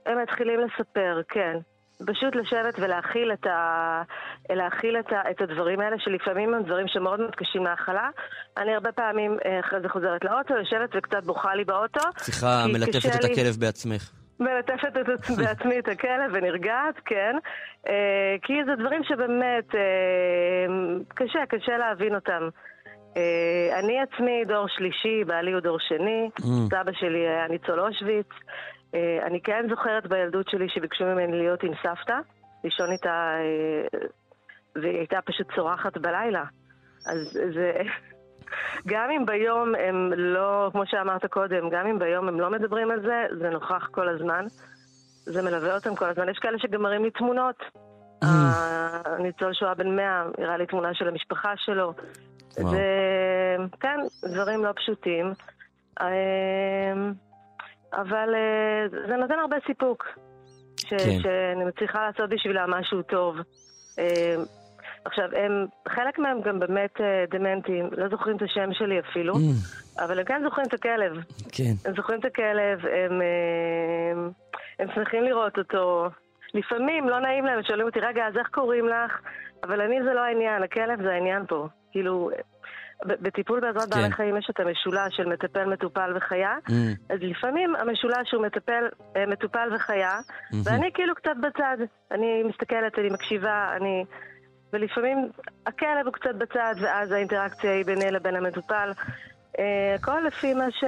הם 0.06 0.22
מתחילים 0.24 0.60
לספר, 0.60 1.22
כן. 1.30 1.58
פשוט 2.06 2.36
לשבת 2.36 2.80
ולהכיל 2.80 3.32
את, 3.34 3.46
ה... 3.48 4.02
להכיל 4.50 5.00
את, 5.00 5.12
ה... 5.12 5.32
את 5.32 5.42
הדברים 5.42 5.80
האלה, 5.80 5.96
שלפעמים 6.00 6.54
הם 6.54 6.64
דברים 6.64 6.88
שמאוד 6.88 7.20
מאוד 7.20 7.36
קשים 7.36 7.64
להכלה. 7.64 8.10
אני 8.58 8.74
הרבה 8.74 8.92
פעמים 8.92 9.38
אה, 9.46 9.60
אחרי 9.60 9.82
זה 9.82 9.90
חוזרת 9.90 10.24
לאוטו, 10.24 10.54
יושבת 10.54 10.90
וקצת 10.98 11.24
בוכה 11.24 11.56
לי 11.56 11.64
באוטו. 11.64 12.00
כי 12.26 12.32
מלטפת 12.74 13.16
את 13.16 13.24
לי- 13.24 13.32
הכלב 13.32 13.56
בעצמך. 13.60 14.12
מלטפת 14.40 14.98
את 15.02 15.08
עצ- 15.10 15.38
בעצמי 15.44 15.80
את 15.80 15.88
הכלב 15.88 16.32
ונרגעת, 16.34 16.96
כן. 17.06 17.36
אה, 17.88 18.36
כי 18.42 18.54
זה 18.66 18.76
דברים 18.76 19.04
שבאמת 19.04 19.76
אה, 19.76 20.66
קשה, 21.16 21.40
קשה 21.50 21.78
להבין 21.78 22.16
אותם. 22.16 22.50
אה, 23.18 23.80
אני 23.80 24.00
עצמי 24.02 24.46
דור 24.48 24.68
שלישי, 24.68 25.24
בעלי 25.24 25.52
הוא 25.52 25.60
דור 25.62 25.80
שני, 25.80 26.30
Mm. 26.40 26.44
סבא 26.70 26.92
שלי 26.94 27.28
היה 27.28 27.48
ניצול 27.48 27.80
אושוויץ. 27.80 28.28
אני 29.24 29.42
כן 29.42 29.66
זוכרת 29.70 30.08
בילדות 30.08 30.50
שלי 30.50 30.70
שביקשו 30.70 31.06
ממני 31.06 31.38
להיות 31.38 31.64
עם 31.64 31.72
סבתא, 31.84 32.18
לישון 32.64 32.92
איתה, 32.92 33.34
והיא 34.76 34.98
הייתה 34.98 35.20
פשוט 35.26 35.48
צורחת 35.56 35.98
בלילה. 35.98 36.44
אז 37.12 37.18
זה... 37.54 37.72
גם 38.88 39.10
אם 39.12 39.26
ביום 39.26 39.76
הם 39.76 40.14
לא, 40.16 40.70
כמו 40.72 40.84
שאמרת 40.86 41.26
קודם, 41.26 41.70
גם 41.70 41.88
אם 41.88 42.00
ביום 42.00 42.28
הם 42.28 42.40
לא 42.40 42.50
מדברים 42.50 42.92
על 42.92 43.02
זה, 43.02 43.26
זה 43.40 43.50
נוכח 43.50 43.88
כל 43.92 44.10
הזמן. 44.10 44.46
זה 45.26 45.42
מלווה 45.42 45.76
אותם 45.76 45.96
כל 45.96 46.06
הזמן. 46.06 46.30
יש 46.30 46.40
כאלה 46.40 46.60
שגם 46.60 46.82
מראים 46.82 47.04
לי 47.04 47.12
תמונות. 47.12 47.64
הניצול 48.22 49.54
שואה 49.54 49.74
בן 49.74 49.96
100, 49.96 50.24
הראה 50.38 50.58
לי 50.58 50.66
תמונה 50.66 50.94
של 50.94 51.08
המשפחה 51.08 51.54
שלו. 51.58 51.94
וואו. 52.58 52.70
זה, 52.72 52.82
כן, 53.80 54.00
דברים 54.24 54.66
לא 54.66 54.72
פשוטים. 54.76 55.34
אה, 56.02 56.08
אבל 57.94 58.36
אה, 58.36 59.00
זה 59.08 59.16
נותן 59.16 59.40
הרבה 59.40 59.56
סיפוק. 59.68 60.06
ש, 60.78 60.90
כן. 60.90 61.20
שאני 61.22 61.66
מצליחה 61.66 62.08
לעשות 62.08 62.30
בשבילם 62.30 62.72
משהו 62.72 63.02
טוב. 63.02 63.36
עכשיו, 65.08 65.26
הם, 65.36 65.66
חלק 65.88 66.20
מהם 66.20 66.42
גם 66.42 66.60
באמת 66.60 67.02
אה, 67.02 67.26
דמנטיים, 67.30 67.90
לא 67.98 68.10
זוכרים 68.10 68.38
את 68.38 68.42
השם 68.42 68.70
שלי 68.74 69.00
אפילו, 69.00 69.34
אבל 70.00 70.20
הם 70.20 70.26
כן 70.26 70.42
זוכרים 70.44 70.68
את 70.68 70.74
הכלב. 70.74 71.14
כן. 71.52 71.74
הם 71.86 71.96
זוכרים 71.96 72.20
את 72.20 72.26
הכלב, 72.26 72.80
הם, 72.86 73.22
אה, 73.22 74.30
הם 74.80 74.88
שמחים 74.96 75.24
לראות 75.24 75.58
אותו. 75.58 76.10
לפעמים 76.54 77.10
לא 77.10 77.20
נעים 77.20 77.46
להם, 77.46 77.64
שואלים 77.64 77.86
אותי, 77.86 78.00
רגע, 78.00 78.28
אז 78.28 78.38
איך 78.38 78.48
קוראים 78.48 78.88
לך? 78.88 79.22
אבל 79.64 79.82
אני 79.82 80.04
זה 80.04 80.14
לא 80.14 80.20
העניין, 80.20 80.64
הכלב 80.64 81.02
זה 81.02 81.12
העניין 81.12 81.46
פה. 81.48 81.68
כאילו, 81.92 82.30
בטיפול 83.06 83.60
בעזרת 83.60 83.94
כן. 83.94 84.00
בעלי 84.02 84.12
חיים 84.12 84.38
יש 84.38 84.48
את 84.50 84.60
המשולש 84.60 85.18
של 85.18 85.26
מטפל, 85.26 85.66
מטופל 85.66 86.14
וחיה, 86.16 86.56
אז 87.10 87.20
לפעמים 87.22 87.76
המשולש 87.76 88.34
הוא 88.34 88.46
מטפל, 88.46 88.84
אה, 89.16 89.26
מטופל 89.26 89.70
וחיה, 89.76 90.20
מהמם. 90.52 90.64
ואני 90.66 90.92
כאילו 90.94 91.16
קצת 91.16 91.36
בצד. 91.42 91.78
אני 92.12 92.44
מסתכלת, 92.44 93.00
אני 93.00 93.10
מקשיבה, 93.10 93.70
אני... 93.76 94.06
ולפעמים 94.74 95.30
הכלב 95.66 96.06
הוא 96.06 96.14
קצת 96.14 96.36
בצד, 96.38 96.76
ואז 96.82 97.12
האינטראקציה 97.12 97.74
היא 97.74 97.86
ביני 97.86 98.12
לבין 98.12 98.36
המטופל. 98.36 98.92
אה, 99.60 99.96
הכל 99.96 100.20
לפי 100.28 100.54
מה, 100.54 100.72
ש... 100.72 100.84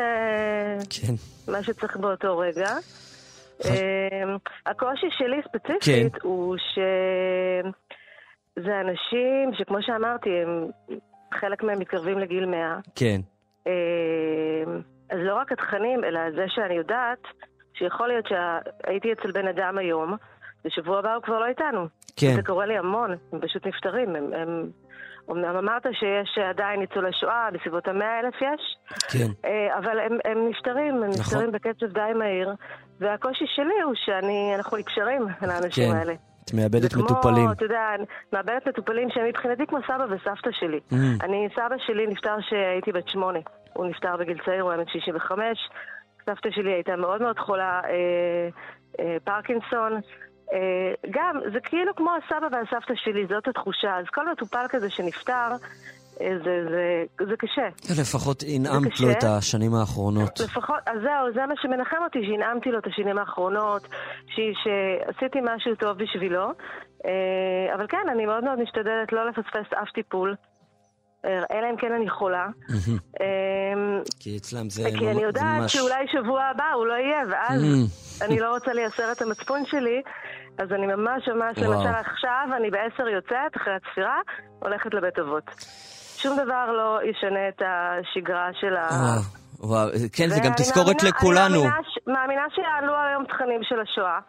כן. 0.89 1.13
מה 1.51 1.63
שצריך 1.63 1.97
באותו 1.97 2.37
רגע. 2.37 2.69
אה, 3.65 4.35
הקושי 4.65 5.07
שלי 5.11 5.41
ספציפית 5.47 6.13
כן. 6.13 6.19
הוא 6.21 6.55
שזה 6.57 7.71
אנשים 8.81 9.51
שכמו 9.53 9.77
שאמרתי, 9.81 10.29
הם... 10.29 10.67
חלק 11.33 11.63
מהם 11.63 11.79
מתקרבים 11.79 12.19
לגיל 12.19 12.45
100. 12.45 12.79
כן. 12.95 13.21
אה, 13.67 13.71
אז 15.09 15.19
לא 15.19 15.35
רק 15.35 15.51
התכנים, 15.51 16.03
אלא 16.03 16.19
זה 16.31 16.45
שאני 16.47 16.73
יודעת 16.73 17.23
שיכול 17.73 18.07
להיות 18.07 18.25
שהייתי 18.27 19.13
אצל 19.13 19.31
בן 19.31 19.47
אדם 19.47 19.77
היום, 19.77 20.13
ושבוע 20.65 20.99
הבא 20.99 21.13
הוא 21.13 21.23
כבר 21.23 21.39
לא 21.39 21.45
איתנו. 21.45 21.87
כן. 22.19 22.35
זה 22.35 22.41
קורה 22.43 22.65
לי 22.65 22.77
המון, 22.77 23.11
הם 23.33 23.39
פשוט 23.41 23.67
נפטרים. 23.67 24.15
הם, 24.15 24.33
הם... 24.33 24.69
אמנם 25.31 25.55
אמרת 25.55 25.85
שיש 25.91 26.37
עדיין 26.49 26.79
ניצולי 26.79 27.13
שואה, 27.13 27.49
בסביבות 27.53 27.87
המאה 27.87 28.19
אלף 28.19 28.35
יש, 28.41 28.77
כן. 29.11 29.27
אה, 29.45 29.77
אבל 29.77 29.99
הם, 29.99 30.17
הם 30.25 30.49
נפטרים, 30.49 30.95
הם 30.95 31.09
נכון. 31.09 31.19
נפטרים 31.19 31.51
בקצב 31.51 31.85
די 31.85 32.13
מהיר, 32.15 32.53
והקושי 32.99 33.45
שלי 33.47 33.81
הוא 33.83 33.93
שאנחנו 33.95 34.77
נקשרים 34.77 35.27
לאנשים 35.41 35.91
כן. 35.91 35.97
האלה. 35.97 36.13
את 36.45 36.53
מאבדת 36.53 36.81
זה 36.81 36.89
כמו, 36.89 37.03
מטופלים. 37.03 37.51
אתה 37.51 37.65
יודע, 37.65 37.95
מאבדת 38.33 38.67
מטופלים 38.67 39.09
שהם 39.09 39.25
מבחינתי 39.25 39.65
כמו 39.67 39.77
סבא 39.87 40.05
וסבתא 40.09 40.51
שלי. 40.51 40.79
Mm. 40.91 40.95
אני, 41.23 41.47
סבא 41.55 41.75
שלי 41.77 42.07
נפטר 42.07 42.35
כשהייתי 42.39 42.91
בת 42.91 43.07
שמונה. 43.09 43.39
הוא 43.73 43.85
נפטר 43.85 44.17
בגיל 44.17 44.37
צעיר, 44.45 44.61
הוא 44.61 44.71
היה 44.71 44.79
בן 44.83 44.89
65. 44.91 45.69
סבתא 46.25 46.51
שלי 46.51 46.71
הייתה 46.71 46.95
מאוד 46.95 47.21
מאוד 47.21 47.39
חולה, 47.39 47.81
אה, 47.85 48.49
אה, 48.99 49.17
פרקינסון. 49.23 50.01
אה, 50.53 50.93
גם, 51.09 51.39
זה 51.53 51.59
כאילו 51.59 51.95
כמו 51.95 52.11
הסבא 52.15 52.47
והסבתא 52.51 52.93
שלי, 52.95 53.25
זאת 53.29 53.47
התחושה. 53.47 53.97
אז 53.97 54.05
כל 54.13 54.31
מטופל 54.31 54.65
כזה 54.69 54.89
שנפטר, 54.89 55.51
אה, 56.21 56.37
זה, 56.43 56.65
זה, 56.69 57.25
זה 57.29 57.37
קשה. 57.37 57.67
לפחות 58.01 58.43
הנעמת 58.47 58.99
לו. 58.99 59.11
את 59.11 59.23
השנים 59.23 59.75
האחרונות. 59.75 60.39
לפחות, 60.39 60.79
אז 60.85 61.01
זהו, 61.01 61.33
זה 61.33 61.45
מה 61.45 61.53
שמנחם 61.61 61.97
אותי, 62.03 62.19
שהנעמתי 62.25 62.69
לו 62.71 62.79
את 62.79 62.87
השנים 62.87 63.17
האחרונות, 63.17 63.87
ש, 64.27 64.39
שעשיתי 64.63 65.39
משהו 65.43 65.75
טוב 65.75 65.97
בשבילו. 65.97 66.51
אה, 67.05 67.75
אבל 67.75 67.87
כן, 67.87 68.09
אני 68.11 68.25
מאוד 68.25 68.43
מאוד 68.43 68.59
משתדלת 68.59 69.11
לא 69.11 69.29
לפספס 69.29 69.73
אף 69.73 69.91
טיפול, 69.93 70.35
אלא 71.25 71.69
אם 71.71 71.75
כן 71.77 71.91
אני 71.93 72.09
חולה. 72.09 72.47
אה, 73.21 73.25
כי 74.19 74.37
אצלם 74.37 74.69
זה 74.69 74.89
כי 74.99 75.11
אני 75.11 75.21
יודעת 75.21 75.61
ממש... 75.61 75.73
שאולי 75.73 76.05
שבוע 76.11 76.43
הבא 76.43 76.71
הוא 76.75 76.85
לא 76.85 76.93
יהיה, 76.93 77.23
ואז. 77.29 77.61
אני 78.21 78.39
לא 78.39 78.53
רוצה 78.53 78.73
לייסר 78.73 79.11
את 79.11 79.21
המצפון 79.21 79.65
שלי, 79.65 80.01
אז 80.57 80.71
אני 80.71 80.87
ממש 80.87 81.27
ממש. 81.27 81.57
למשל 81.57 81.95
עכשיו, 81.95 82.47
אני 82.57 82.69
בעשר 82.71 83.07
יוצאת, 83.07 83.57
אחרי 83.57 83.73
הצפירה, 83.73 84.19
הולכת 84.59 84.93
לבית 84.93 85.19
אבות. 85.19 85.43
שום 86.17 86.37
דבר 86.37 86.71
לא 86.71 86.99
ישנה 87.09 87.49
את 87.49 87.61
השגרה 87.65 88.49
של 88.53 88.75
ה... 88.75 88.87
וואו, 88.91 89.21
וואו, 89.59 89.89
כן, 90.13 90.29
זה 90.29 90.39
גם 90.43 90.51
תזכורת 90.57 91.03
לכולנו. 91.03 91.61
אני 91.63 91.71
מאמינה 92.07 92.41
שיעלו 92.55 92.93
היום 93.07 93.25
תכנים 93.25 93.61
של 93.63 93.79
השואה, 93.79 94.19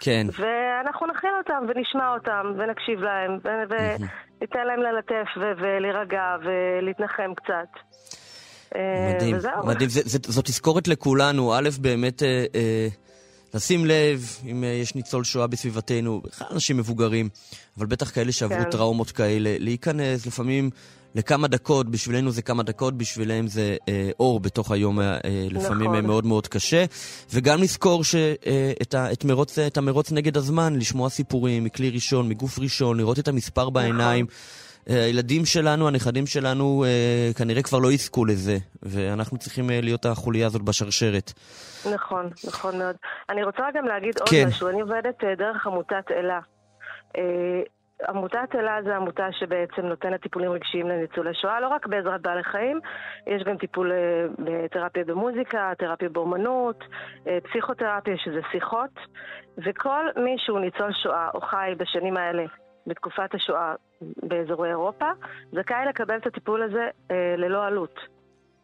כן. 0.00 0.26
ואנחנו 0.38 1.06
נכין 1.06 1.30
אותם 1.38 1.64
ונשמע 1.68 2.14
אותם 2.14 2.52
ונקשיב 2.58 3.00
להם 3.00 3.38
וניתן 3.44 4.66
להם 4.66 4.80
ללטף 4.80 5.28
ולהירגע 5.36 6.36
ולהתנחם 6.44 7.34
קצת. 7.34 7.80
אה, 8.76 9.12
מדהים. 9.14 9.36
מדהים. 9.64 9.88
זו 10.26 10.42
תזכורת 10.42 10.88
לכולנו. 10.88 11.54
א', 11.54 11.68
באמת 11.80 12.22
אה, 12.22 12.44
אה, 12.54 12.88
לשים 13.54 13.86
לב 13.86 14.20
אם 14.50 14.64
יש 14.82 14.94
ניצול 14.94 15.24
שואה 15.24 15.46
בסביבתנו, 15.46 16.20
בכלל 16.20 16.48
אנשים 16.52 16.76
מבוגרים, 16.76 17.28
אבל 17.78 17.86
בטח 17.86 18.10
כאלה 18.10 18.32
שעברו 18.32 18.64
כן. 18.64 18.70
טראומות 18.70 19.10
כאלה, 19.10 19.56
להיכנס 19.58 20.26
לפעמים 20.26 20.70
לכמה 21.14 21.48
דקות, 21.48 21.90
בשבילנו 21.90 22.30
זה 22.30 22.42
כמה 22.42 22.62
דקות, 22.62 22.98
בשבילם 22.98 23.46
זה 23.46 23.76
אה, 23.88 24.10
אור 24.20 24.40
בתוך 24.40 24.70
היום 24.70 25.00
אה, 25.00 25.04
אה, 25.24 25.46
לפעמים 25.50 25.90
נכון. 25.90 26.06
מאוד 26.06 26.26
מאוד 26.26 26.46
קשה. 26.46 26.84
וגם 27.32 27.62
לזכור 27.62 28.04
שאת 28.04 28.94
אה, 28.94 29.12
את 29.12 29.24
מרוץ, 29.24 29.58
את 29.58 29.76
המרוץ 29.76 30.12
נגד 30.12 30.36
הזמן, 30.36 30.76
לשמוע 30.76 31.08
סיפורים 31.08 31.64
מכלי 31.64 31.90
ראשון, 31.90 32.28
מגוף 32.28 32.58
ראשון, 32.58 32.96
לראות 32.96 33.18
את 33.18 33.28
המספר 33.28 33.70
בעיניים. 33.70 34.26
אה, 34.90 35.04
הילדים 35.04 35.44
שלנו, 35.44 35.88
הנכדים 35.88 36.26
שלנו, 36.26 36.84
אה, 36.84 37.30
כנראה 37.38 37.62
כבר 37.62 37.78
לא 37.78 37.92
יזכו 37.92 38.24
לזה, 38.24 38.56
ואנחנו 38.82 39.38
צריכים 39.38 39.70
אה, 39.70 39.80
להיות 39.80 40.06
החוליה 40.06 40.46
הזאת 40.46 40.62
בשרשרת. 40.62 41.32
נכון, 41.94 42.30
נכון 42.44 42.78
מאוד. 42.78 42.96
אני 43.30 43.44
רוצה 43.44 43.62
גם 43.74 43.84
להגיד 43.84 44.14
כן. 44.26 44.36
עוד 44.36 44.48
משהו. 44.48 44.68
אני 44.68 44.80
עובדת 44.80 45.24
אה, 45.24 45.34
דרך 45.34 45.66
עמותת 45.66 46.10
אלה. 46.10 46.40
עמותת 48.08 48.54
אלה 48.54 48.82
זה 48.82 48.96
עמותה 48.96 49.32
שבעצם 49.32 49.82
נותנת 49.82 50.22
טיפולים 50.22 50.50
רגשיים 50.50 50.88
לניצולי 50.88 51.34
שואה, 51.34 51.60
לא 51.60 51.68
רק 51.68 51.86
בעזרת 51.86 52.22
בעלי 52.22 52.44
חיים, 52.44 52.80
יש 53.26 53.42
גם 53.42 53.56
טיפול 53.56 53.92
אה, 53.92 54.26
בתרפיה 54.38 55.04
במוזיקה, 55.04 55.72
תרפיה 55.78 56.08
באומנות, 56.08 56.84
אה, 57.26 57.38
פסיכותרפיה 57.44 58.16
שזה 58.16 58.40
שיחות, 58.52 58.90
וכל 59.58 60.04
מי 60.16 60.34
שהוא 60.38 60.60
ניצול 60.60 60.92
שואה 60.92 61.28
או 61.34 61.40
חי 61.40 61.74
בשנים 61.76 62.16
האלה 62.16 62.44
בתקופת 62.86 63.34
השואה 63.34 63.74
באזורי 64.00 64.68
אירופה, 64.68 65.10
זכאי 65.52 65.86
לקבל 65.88 66.16
את 66.16 66.26
הטיפול 66.26 66.62
הזה 66.62 66.88
אה, 67.10 67.34
ללא 67.36 67.66
עלות. 67.66 68.15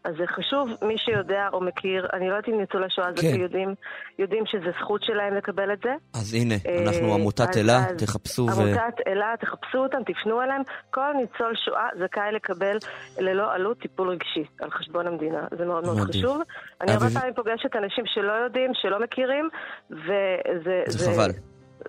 אז 0.04 0.14
זה 0.18 0.24
חשוב, 0.26 0.68
מי 0.82 0.98
שיודע 0.98 1.48
או 1.52 1.60
מכיר, 1.60 2.06
אני 2.12 2.28
לא 2.28 2.34
יודעת 2.34 2.48
אם 2.48 2.60
ניצולי 2.60 2.90
שואה 2.90 3.06
כן. 3.16 3.20
כן. 3.20 3.40
יודעים, 3.40 3.74
יודעים 4.18 4.46
שזה 4.46 4.70
זכות 4.80 5.02
שלהם 5.02 5.34
לקבל 5.34 5.72
את 5.72 5.78
זה. 5.84 5.94
אז 6.14 6.34
הנה, 6.34 6.54
אה, 6.66 6.84
אנחנו 6.86 7.14
עמותת 7.14 7.56
אלה, 7.56 7.80
תחפשו 7.98 8.42
ו... 8.42 8.52
עמותת 8.52 8.94
אלה, 9.06 9.34
תחפשו 9.40 9.78
אותם, 9.78 9.98
תפנו 10.06 10.42
אליהם. 10.42 10.62
כל 10.90 11.12
ניצול 11.16 11.52
שואה 11.64 11.88
זכאי 12.04 12.32
לקבל 12.32 12.76
ללא 13.18 13.52
עלות 13.52 13.78
טיפול 13.78 14.08
רגשי 14.08 14.44
על 14.60 14.70
חשבון 14.70 15.06
המדינה. 15.06 15.46
זה 15.58 15.64
מאוד 15.64 15.84
מאוד. 15.84 15.98
חשוב. 15.98 16.40
אני 16.80 16.92
הרבה 16.92 17.06
פעמים 17.14 17.34
פוגשת 17.34 17.76
אנשים 17.76 18.04
שלא 18.06 18.32
יודעים, 18.32 18.70
שלא 18.74 19.00
מכירים, 19.00 19.48
וזה... 19.90 20.82
זה 20.86 21.12
חבל. 21.12 21.30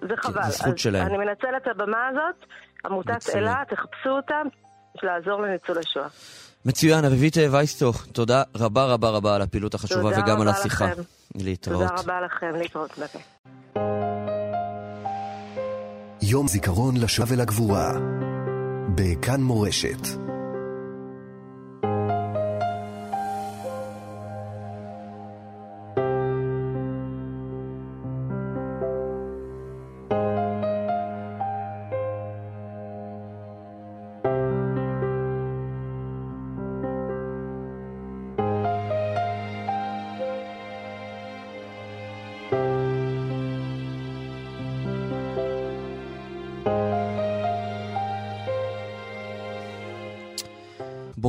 זה 0.01 0.17
חבל. 0.17 0.43
זו 0.43 0.51
זכות 0.51 0.77
שלהם. 0.77 1.07
אני 1.07 1.17
מנצלת 1.17 1.61
את 1.61 1.67
הבמה 1.67 2.07
הזאת, 2.07 2.45
עמותת. 2.85 3.35
אלה, 3.35 3.63
תחפשו 3.69 4.09
אותם, 4.09 4.47
לעזור 5.03 5.41
לניצולי 5.41 5.83
שואה. 5.83 6.07
מצוין, 6.65 7.05
אביבית 7.05 7.37
וייסטו, 7.51 7.91
תודה 8.11 8.43
רבה 8.55 8.85
רבה 8.85 9.09
רבה 9.09 9.35
על 9.35 9.41
הפעילות 9.41 9.73
החשובה 9.73 10.09
וגם 10.09 10.41
על 10.41 10.47
רבה 10.47 10.59
השיחה. 10.59 10.85
לכם. 10.85 11.01
להתראות. 11.35 11.87
תודה 11.87 12.01
רבה 12.01 12.21
לכם, 12.21 12.55
להתראות. 12.55 12.91
ביי. 12.97 13.21
יום 16.21 16.47
זיכרון 16.47 16.97
לשואה 16.97 17.27
ולגבורה. 17.31 17.91
בכאן 18.95 19.41
מורשת. 19.41 20.32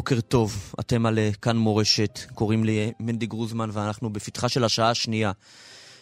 בוקר 0.04 0.20
טוב, 0.20 0.74
אתם 0.80 1.06
על 1.06 1.18
אה, 1.18 1.30
כאן 1.42 1.56
מורשת, 1.56 2.18
קוראים 2.34 2.64
לי 2.64 2.78
אה, 2.78 2.90
מנדי 3.00 3.26
גרוזמן 3.26 3.70
ואנחנו 3.72 4.12
בפתחה 4.12 4.48
של 4.48 4.64
השעה 4.64 4.90
השנייה 4.90 5.32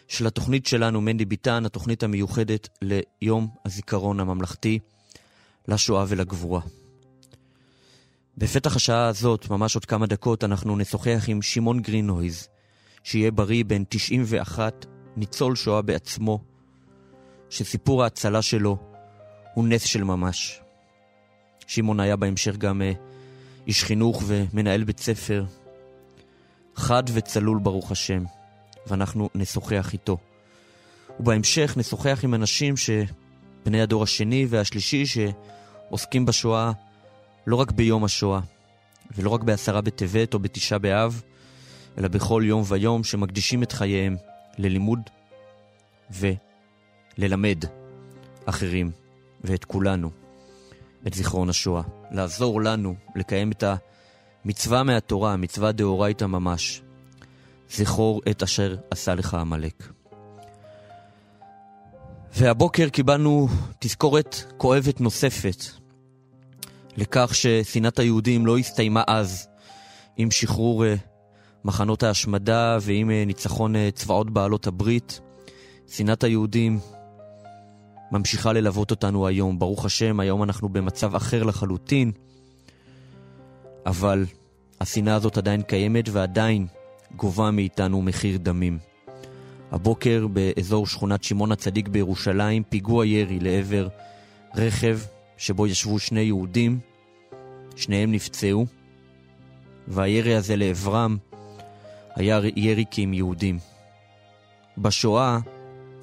של 0.08 0.26
התוכנית 0.26 0.66
שלנו, 0.66 1.00
מנדי 1.00 1.24
ביטן, 1.24 1.66
התוכנית 1.66 2.02
המיוחדת 2.02 2.68
ליום 2.82 3.48
הזיכרון 3.64 4.20
הממלכתי 4.20 4.78
לשואה 5.68 6.04
ולגבורה. 6.08 6.60
בפתח 8.38 8.76
השעה 8.76 9.06
הזאת, 9.06 9.50
ממש 9.50 9.74
עוד 9.74 9.84
כמה 9.84 10.06
דקות, 10.06 10.44
אנחנו 10.44 10.76
נשוחח 10.76 11.24
עם 11.28 11.42
שמעון 11.42 11.80
גרינויז, 11.80 12.48
שיהיה 13.02 13.30
בריא 13.30 13.64
בן 13.64 13.82
91, 13.88 14.86
ניצול 15.16 15.56
שואה 15.56 15.82
בעצמו, 15.82 16.44
שסיפור 17.50 18.02
ההצלה 18.02 18.42
שלו 18.42 18.76
הוא 19.54 19.68
נס 19.68 19.82
של 19.82 20.04
ממש. 20.04 20.60
שמעון 21.66 22.00
היה 22.00 22.16
בהמשך 22.16 22.56
גם 22.56 22.82
אה, 22.82 22.92
איש 23.66 23.84
חינוך 23.84 24.22
ומנהל 24.26 24.84
בית 24.84 25.00
ספר, 25.00 25.44
חד 26.74 27.02
וצלול 27.12 27.58
ברוך 27.58 27.92
השם, 27.92 28.24
ואנחנו 28.86 29.28
נשוחח 29.34 29.92
איתו. 29.92 30.16
ובהמשך 31.20 31.74
נשוחח 31.76 32.20
עם 32.22 32.34
אנשים 32.34 32.74
שבני 32.76 33.82
הדור 33.82 34.02
השני 34.02 34.46
והשלישי 34.48 35.04
שעוסקים 35.06 36.26
בשואה 36.26 36.72
לא 37.46 37.56
רק 37.56 37.72
ביום 37.72 38.04
השואה, 38.04 38.40
ולא 39.16 39.30
רק 39.30 39.42
בעשרה 39.42 39.80
בטבת 39.80 40.34
או 40.34 40.38
בתשעה 40.38 40.78
באב, 40.78 41.22
אלא 41.98 42.08
בכל 42.08 42.42
יום 42.46 42.62
ויום 42.66 43.04
שמקדישים 43.04 43.62
את 43.62 43.72
חייהם 43.72 44.16
ללימוד 44.58 45.00
וללמד 46.10 47.64
אחרים 48.46 48.90
ואת 49.44 49.64
כולנו 49.64 50.21
את 51.06 51.14
זיכרון 51.14 51.48
השואה. 51.48 51.82
לעזור 52.10 52.62
לנו 52.62 52.94
לקיים 53.16 53.52
את 53.52 53.64
המצווה 54.44 54.82
מהתורה, 54.82 55.36
מצווה 55.36 55.72
דאורייתא 55.72 56.24
ממש. 56.24 56.82
זכור 57.70 58.20
את 58.30 58.42
אשר 58.42 58.76
עשה 58.90 59.14
לך 59.14 59.34
עמלק. 59.34 59.88
והבוקר 62.36 62.88
קיבלנו 62.88 63.48
תזכורת 63.78 64.52
כואבת 64.56 65.00
נוספת 65.00 65.64
לכך 66.96 67.34
ששנאת 67.34 67.98
היהודים 67.98 68.46
לא 68.46 68.58
הסתיימה 68.58 69.02
אז 69.06 69.48
עם 70.16 70.30
שחרור 70.30 70.84
אה, 70.86 70.94
מחנות 71.64 72.02
ההשמדה 72.02 72.78
ועם 72.80 73.10
אה, 73.10 73.24
ניצחון 73.26 73.76
אה, 73.76 73.88
צבאות 73.94 74.30
בעלות 74.30 74.66
הברית. 74.66 75.20
שנאת 75.88 76.24
היהודים 76.24 76.78
ממשיכה 78.12 78.52
ללוות 78.52 78.90
אותנו 78.90 79.26
היום. 79.26 79.58
ברוך 79.58 79.84
השם, 79.84 80.20
היום 80.20 80.42
אנחנו 80.42 80.68
במצב 80.68 81.14
אחר 81.14 81.42
לחלוטין, 81.42 82.12
אבל 83.86 84.24
השנאה 84.80 85.14
הזאת 85.14 85.38
עדיין 85.38 85.62
קיימת 85.62 86.08
ועדיין 86.08 86.66
גובה 87.16 87.50
מאיתנו 87.50 88.02
מחיר 88.02 88.38
דמים. 88.38 88.78
הבוקר 89.70 90.26
באזור 90.26 90.86
שכונת 90.86 91.24
שמעון 91.24 91.52
הצדיק 91.52 91.88
בירושלים, 91.88 92.62
פיגוע 92.62 93.06
ירי 93.06 93.40
לעבר 93.40 93.88
רכב 94.56 94.98
שבו 95.36 95.66
ישבו 95.66 95.98
שני 95.98 96.20
יהודים, 96.20 96.78
שניהם 97.76 98.12
נפצעו, 98.12 98.66
והירי 99.88 100.34
הזה 100.34 100.56
לעברם 100.56 101.16
היה 102.14 102.40
ירי 102.56 102.84
כי 102.90 103.02
הם 103.02 103.14
יהודים. 103.14 103.58
בשואה 104.78 105.38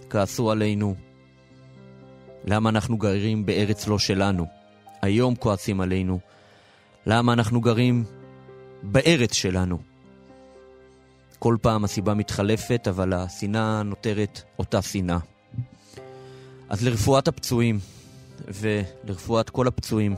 כעסו 0.09 0.51
עלינו 0.51 0.95
למה 2.45 2.69
אנחנו 2.69 2.97
גרים 2.97 3.45
בארץ 3.45 3.87
לא 3.87 3.99
שלנו. 3.99 4.45
היום 5.01 5.35
כועסים 5.35 5.81
עלינו 5.81 6.19
למה 7.05 7.33
אנחנו 7.33 7.61
גרים 7.61 8.03
בארץ 8.83 9.33
שלנו. 9.33 9.79
כל 11.39 11.57
פעם 11.61 11.83
הסיבה 11.83 12.13
מתחלפת, 12.13 12.87
אבל 12.89 13.13
השנאה 13.13 13.83
נותרת 13.83 14.41
אותה 14.59 14.81
שנאה. 14.81 15.17
אז 16.69 16.83
לרפואת 16.83 17.27
הפצועים, 17.27 17.79
ולרפואת 18.47 19.49
כל 19.49 19.67
הפצועים, 19.67 20.15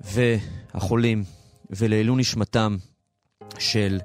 והחולים, 0.00 1.24
ולעילוי 1.70 2.20
נשמתם 2.20 2.76
של 3.58 4.00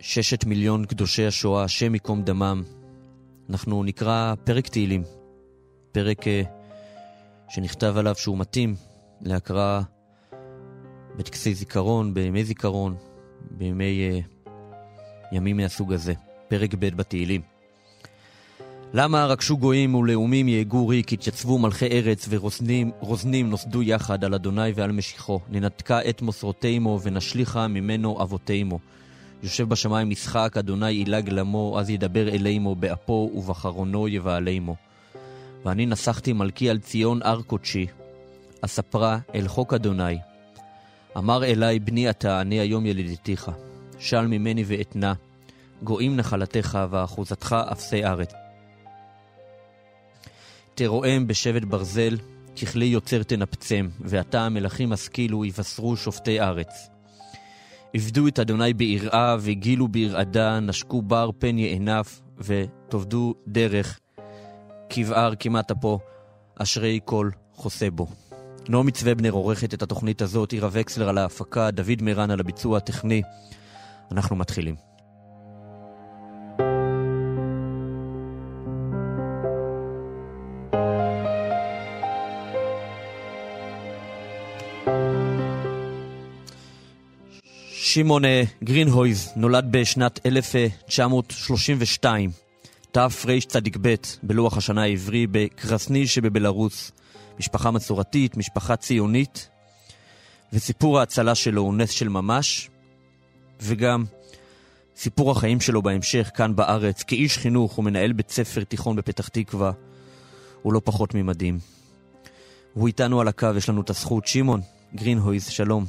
ששת 0.00 0.44
מיליון 0.44 0.84
קדושי 0.84 1.26
השואה, 1.26 1.64
השם 1.64 1.94
ייקום 1.94 2.22
דמם, 2.22 2.62
אנחנו 3.52 3.84
נקרא 3.84 4.34
פרק 4.44 4.68
תהילים, 4.68 5.02
פרק 5.92 6.20
uh, 6.20 6.26
שנכתב 7.48 7.94
עליו 7.96 8.14
שהוא 8.14 8.38
מתאים 8.38 8.74
להקראה 9.20 9.80
בטקסי 11.16 11.54
זיכרון, 11.54 12.14
בימי 12.14 12.44
זיכרון, 12.44 12.94
בימי 13.50 14.22
uh, 14.24 14.48
ימים 15.32 15.56
מהסוג 15.56 15.92
הזה, 15.92 16.12
פרק 16.48 16.74
ב' 16.74 16.96
בתהילים. 16.96 17.40
למה 18.92 19.26
רגשו 19.26 19.56
גויים 19.58 19.94
ולאומים 19.94 20.48
יהגו 20.48 20.88
ריק, 20.88 21.12
התייצבו 21.12 21.58
מלכי 21.58 21.86
ארץ 21.86 22.28
ורוזנים 22.30 23.50
נוסדו 23.50 23.82
יחד 23.82 24.24
על 24.24 24.34
אדוני 24.34 24.72
ועל 24.74 24.92
משיחו. 24.92 25.40
ננתקה 25.48 26.00
את 26.08 26.22
מוסרותימו 26.22 27.00
ונשליכה 27.02 27.68
ממנו 27.68 28.22
אבותימו. 28.22 28.78
יושב 29.42 29.68
בשמיים 29.68 30.10
משחק, 30.10 30.56
אדוני 30.58 30.90
ילג 30.90 31.28
למו, 31.28 31.78
אז 31.80 31.90
ידבר 31.90 32.28
אלימו 32.28 32.74
באפו 32.74 33.30
ובחרונו 33.34 34.08
יבעלימו. 34.08 34.76
ואני 35.64 35.86
נסחתי 35.86 36.32
מלכי 36.32 36.70
על 36.70 36.78
ציון 36.78 37.20
הר 37.22 37.42
קודשי, 37.42 37.86
אספרה 38.60 39.18
אל 39.34 39.48
חוק 39.48 39.74
אדוני. 39.74 40.18
אמר 41.16 41.44
אלי, 41.44 41.78
בני 41.78 42.10
אתה, 42.10 42.40
אני 42.40 42.60
היום 42.60 42.86
ילידתיך. 42.86 43.50
של 43.98 44.26
ממני 44.26 44.64
ואתנה, 44.66 45.14
גויים 45.82 46.16
נחלתך 46.16 46.78
ואחוזתך 46.90 47.56
אפסי 47.72 48.04
ארץ. 48.04 48.32
תרועם 50.74 51.26
בשבט 51.26 51.62
ברזל, 51.62 52.16
ככלי 52.62 52.84
יוצר 52.84 53.22
תנפצם, 53.22 53.88
ועתה 54.00 54.40
המלכים 54.40 54.92
השכילו 54.92 55.44
יבשרו 55.44 55.96
שופטי 55.96 56.40
ארץ. 56.40 56.91
עבדו 57.94 58.28
את 58.28 58.38
אדוני 58.38 58.74
ביראה, 58.74 59.36
וגילו 59.40 59.88
בירעדה, 59.88 60.60
נשקו 60.60 61.02
בר 61.02 61.30
פן 61.38 61.58
יענף, 61.58 62.20
ותאבדו 62.38 63.34
דרך, 63.46 64.00
כבער 64.90 65.34
כמעט 65.40 65.70
אפו, 65.70 65.98
אשרי 66.56 67.00
כל 67.04 67.30
חוסה 67.54 67.90
בו. 67.90 68.06
נעמי 68.68 68.92
צוובנר 68.92 69.30
עורכת 69.30 69.74
את 69.74 69.82
התוכנית 69.82 70.22
הזאת, 70.22 70.52
עירה 70.52 70.68
וקסלר 70.72 71.08
על 71.08 71.18
ההפקה, 71.18 71.70
דוד 71.70 72.02
מירן 72.02 72.30
על 72.30 72.40
הביצוע 72.40 72.76
הטכני. 72.76 73.22
אנחנו 74.12 74.36
מתחילים. 74.36 74.91
שמעון 87.94 88.24
אה, 88.24 88.42
גרינהויז 88.64 89.32
נולד 89.36 89.66
בשנת 89.70 90.26
1932, 90.26 92.30
תרצ"ב, 92.92 93.94
בלוח 94.22 94.56
השנה 94.56 94.82
העברי, 94.82 95.26
בקרסני 95.30 96.06
שבבלארוס. 96.06 96.92
משפחה 97.38 97.70
מסורתית, 97.70 98.36
משפחה 98.36 98.76
ציונית, 98.76 99.50
וסיפור 100.52 100.98
ההצלה 100.98 101.34
שלו 101.34 101.62
הוא 101.62 101.74
נס 101.74 101.90
של 101.90 102.08
ממש, 102.08 102.70
וגם 103.60 104.04
סיפור 104.96 105.30
החיים 105.30 105.60
שלו 105.60 105.82
בהמשך 105.82 106.30
כאן 106.34 106.56
בארץ, 106.56 107.02
כאיש 107.02 107.38
חינוך 107.38 107.78
ומנהל 107.78 108.12
בית 108.12 108.30
ספר 108.30 108.64
תיכון 108.64 108.96
בפתח 108.96 109.28
תקווה, 109.28 109.72
הוא 110.62 110.72
לא 110.72 110.80
פחות 110.84 111.14
ממדהים. 111.14 111.58
הוא 112.74 112.86
איתנו 112.86 113.20
על 113.20 113.28
הקו, 113.28 113.48
יש 113.56 113.68
לנו 113.68 113.80
את 113.80 113.90
הזכות. 113.90 114.26
שמעון 114.26 114.60
גרינהויז, 114.94 115.46
שלום. 115.46 115.84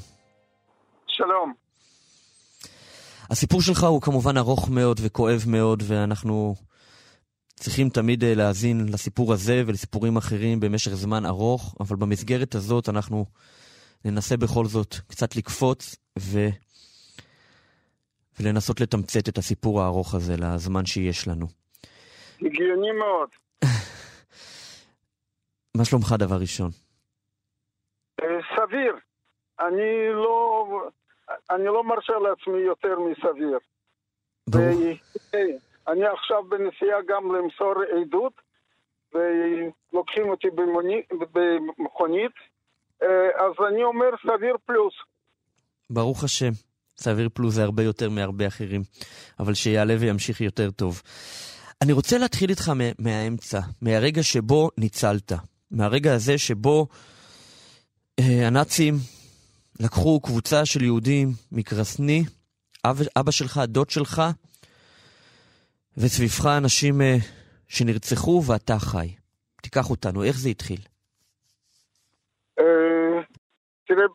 שלום. 1.08 1.63
הסיפור 3.34 3.62
שלך 3.62 3.84
הוא 3.84 4.02
כמובן 4.02 4.38
ארוך 4.38 4.70
מאוד 4.70 5.00
וכואב 5.04 5.44
מאוד, 5.48 5.84
ואנחנו 5.88 6.56
צריכים 7.56 7.90
תמיד 7.90 8.24
אה, 8.24 8.36
להאזין 8.36 8.86
לסיפור 8.94 9.34
הזה 9.34 9.64
ולסיפורים 9.68 10.18
אחרים 10.18 10.60
במשך 10.60 10.92
זמן 10.92 11.26
ארוך, 11.26 11.76
אבל 11.80 11.96
במסגרת 11.96 12.56
הזאת 12.56 12.90
אנחנו 12.90 13.26
ננסה 14.06 14.38
בכל 14.38 14.66
זאת 14.66 14.96
קצת 15.08 15.36
לקפוץ 15.36 15.96
ו... 16.20 16.40
ולנסות 18.40 18.82
לתמצת 18.82 19.30
את 19.30 19.38
הסיפור 19.38 19.82
הארוך 19.82 20.16
הזה 20.16 20.36
לזמן 20.38 20.86
שיש 20.86 21.28
לנו. 21.28 21.46
הגיוני 22.42 22.92
מאוד. 22.92 23.30
מה 25.78 25.86
שלומך 25.86 26.16
דבר 26.20 26.38
ראשון? 26.42 26.70
אה, 28.22 28.28
סביר. 28.56 28.96
אני 29.60 30.14
לא, 30.14 30.66
אני 31.50 31.66
לא 31.66 31.84
מרשה 31.84 32.14
לעצמי 32.14 32.58
יותר 32.58 33.00
מסביר. 33.00 33.60
אני 35.88 36.06
עכשיו 36.06 36.44
בנסיעה 36.44 37.02
גם 37.08 37.36
למסור 37.36 37.74
עדות, 38.02 38.34
ולוקחים 39.14 40.30
אותי 40.30 40.48
במכונית, 41.34 42.32
אה, 43.04 43.08
אז 43.46 43.54
אני 43.70 43.84
אומר 43.84 44.10
סביר 44.22 44.56
פלוס. 44.66 44.94
ברוך 45.90 46.24
השם. 46.24 46.52
סביר 46.98 47.30
פלוס 47.34 47.54
זה 47.54 47.64
הרבה 47.64 47.84
יותר 47.84 48.10
מהרבה 48.10 48.48
אחרים, 48.48 48.82
אבל 49.40 49.54
שיעלה 49.54 49.96
וימשיך 50.00 50.42
יותר 50.42 50.72
טוב. 50.72 51.02
אני 51.82 51.94
רוצה 51.94 52.18
להתחיל 52.18 52.50
איתך 52.50 52.72
מהאמצע, 53.00 53.60
מהרגע 53.82 54.24
שבו 54.24 54.70
ניצלת, 54.78 55.32
מהרגע 55.72 56.14
הזה 56.14 56.38
שבו 56.38 56.88
אה, 58.20 58.48
הנאצים 58.48 58.94
לקחו 59.80 60.20
קבוצה 60.22 60.66
של 60.66 60.84
יהודים 60.84 61.28
מקרסני, 61.52 62.22
אבא, 62.86 63.04
אבא 63.20 63.32
שלך, 63.32 63.60
דוד 63.68 63.90
שלך, 63.90 64.22
וסביבך 65.98 66.46
אנשים 66.58 66.94
uh, 67.02 67.24
שנרצחו 67.68 68.42
ואתה 68.48 68.74
חי. 68.80 69.08
תיקח 69.62 69.90
אותנו, 69.90 70.24
איך 70.24 70.36
זה 70.38 70.50
התחיל? 70.50 70.80
Uh, 72.60 72.64
תראה, 73.88 74.06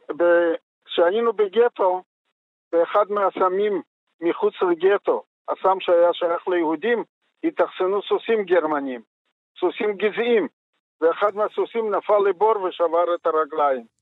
כשהיינו 0.85 1.33
בגטו, 1.33 2.03
באחד 2.73 3.05
מהסמים 3.11 3.83
מחוץ 4.21 4.55
לגטו, 4.71 5.23
הסם 5.49 5.81
שהיה 5.81 6.11
שייך 6.13 6.49
ליהודים, 6.49 7.05
התאכסנו 7.45 8.03
סוסים 8.03 8.45
גרמנים, 8.45 9.01
סוסים 9.61 9.97
גזעיים, 9.97 10.49
ואחד 11.01 11.35
מהסוסים 11.35 11.95
נפל 11.95 12.19
לבור 12.29 12.63
ושבר 12.63 13.15
את 13.15 13.27
הרגליים. 13.27 13.98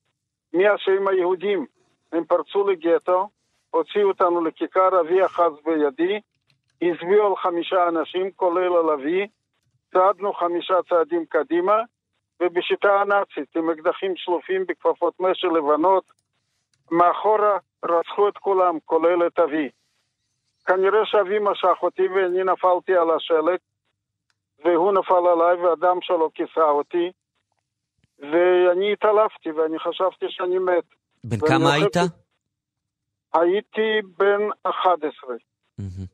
מי 0.53 0.69
השם 0.69 1.09
היהודים? 1.09 1.67
הם 2.13 2.25
פרצו 2.25 2.69
לגטו, 2.69 3.29
הוציאו 3.71 4.09
אותנו 4.09 4.45
לכיכר, 4.45 5.01
אבי 5.01 5.25
אחז 5.27 5.53
בידי, 5.65 6.21
הצביעו 6.83 7.27
על 7.27 7.37
חמישה 7.37 7.89
אנשים, 7.89 8.31
כולל 8.31 8.77
על 8.77 8.91
אבי, 8.91 9.27
צעדנו 9.93 10.33
חמישה 10.33 10.75
צעדים 10.89 11.25
קדימה, 11.29 11.77
ובשיטה 12.41 13.01
הנאצית, 13.01 13.57
עם 13.57 13.71
אקדחים 13.71 14.13
שלופים 14.17 14.67
בכפפות 14.67 15.15
משל 15.21 15.49
לבנות, 15.49 16.05
מאחורה 16.91 17.59
רצחו 17.85 18.29
את 18.29 18.39
כולם, 18.39 18.79
כולל 18.85 19.27
את 19.27 19.39
אבי. 19.39 19.69
כנראה 20.67 21.07
שאבי 21.07 21.39
משך 21.39 21.83
אותי 21.83 22.09
ואני 22.09 22.45
נפלתי 22.45 22.97
על 22.97 23.11
השלג, 23.11 23.59
והוא 24.65 24.93
נפל 24.93 25.27
עליי 25.33 25.57
והדם 25.57 25.99
שלו 26.01 26.31
כיסה 26.35 26.65
אותי, 26.71 27.13
ואני 28.19 28.93
התעלפתי 28.93 29.51
ואני 29.51 29.79
חשבתי 29.79 30.27
שאני 30.29 30.59
מת. 30.59 30.85
בן 31.25 31.37
כמה 31.37 31.73
היית? 31.73 31.97
הייתי 33.35 34.07
בן 34.19 34.41
11. 34.63 35.37
Mm-hmm. 35.81 36.07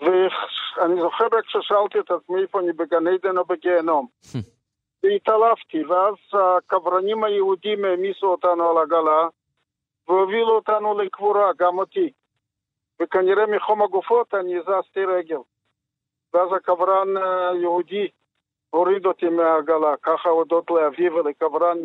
ואני 0.00 1.00
זוכר 1.00 1.24
רק 1.24 1.44
ששאלתי 1.48 1.98
את 2.00 2.10
עצמי 2.10 2.42
איפה 2.42 2.60
אני 2.60 2.72
בגן 2.72 3.06
עדן 3.06 3.38
או 3.38 3.44
בגיהנום. 3.44 4.06
והתעלפתי, 5.02 5.84
ואז 5.84 6.14
הקברנים 6.32 7.24
היהודים 7.24 7.84
העמיסו 7.84 8.26
אותנו 8.26 8.70
על 8.70 8.78
עגלה 8.78 9.28
והובילו 10.08 10.50
אותנו 10.50 10.98
לקבורה, 10.98 11.50
גם 11.58 11.78
אותי. 11.78 12.12
וכנראה 13.02 13.46
מחום 13.46 13.82
הגופות 13.82 14.34
אני 14.34 14.56
הזזתי 14.56 15.04
רגל. 15.04 15.38
ואז 16.34 16.48
הקברן 16.56 17.08
היהודי 17.16 18.08
הוריד 18.70 19.06
אותי 19.06 19.26
מהעגלה, 19.26 19.94
ככה 20.02 20.28
הודות 20.28 20.70
לאבי 20.70 21.08
ולקברן 21.10 21.78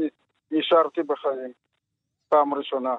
נשארתי 0.51 1.03
בחיים, 1.03 1.51
פעם 2.29 2.53
ראשונה. 2.53 2.95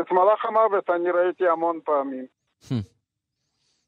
את 0.00 0.12
מלאך 0.12 0.44
המוות 0.44 0.90
אני 0.90 1.10
ראיתי 1.10 1.48
המון 1.48 1.80
פעמים. 1.84 2.26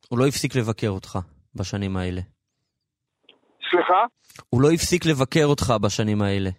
הוא 0.09 0.19
לא 0.19 0.27
הפסיק 0.27 0.57
לבקר 0.57 0.89
אותך 0.89 1.19
בשנים 1.55 1.97
האלה. 1.97 2.21
סליחה? 3.71 4.05
הוא 4.51 4.63
לא 4.63 4.69
הפסיק 4.71 5.07
לבקר 5.07 5.45
אותך 5.45 5.73
בשנים 5.83 6.23
האלה. 6.23 6.51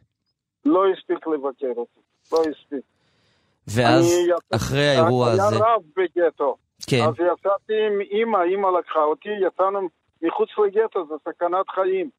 לא 0.65 0.83
הספיק 0.89 1.27
לבקר 1.27 1.73
אותי, 1.77 1.99
לא 2.31 2.37
הספיק. 2.39 2.85
ואז, 3.67 4.19
אחרי 4.55 4.87
האירוע 4.87 5.31
הזה... 5.31 5.41
היה 5.41 5.65
רב 5.65 5.81
בגטו. 5.95 6.57
כן. 6.89 7.03
אז 7.07 7.13
יצאתי 7.13 7.73
עם 7.87 8.01
אימא, 8.01 8.37
אימא 8.37 8.67
לקחה 8.79 9.03
אותי, 9.03 9.29
יצאנו 9.47 9.89
מחוץ 10.21 10.49
לגטו, 10.65 11.05
זה 11.07 11.13
סכנת 11.21 11.69
חיים. 11.69 12.09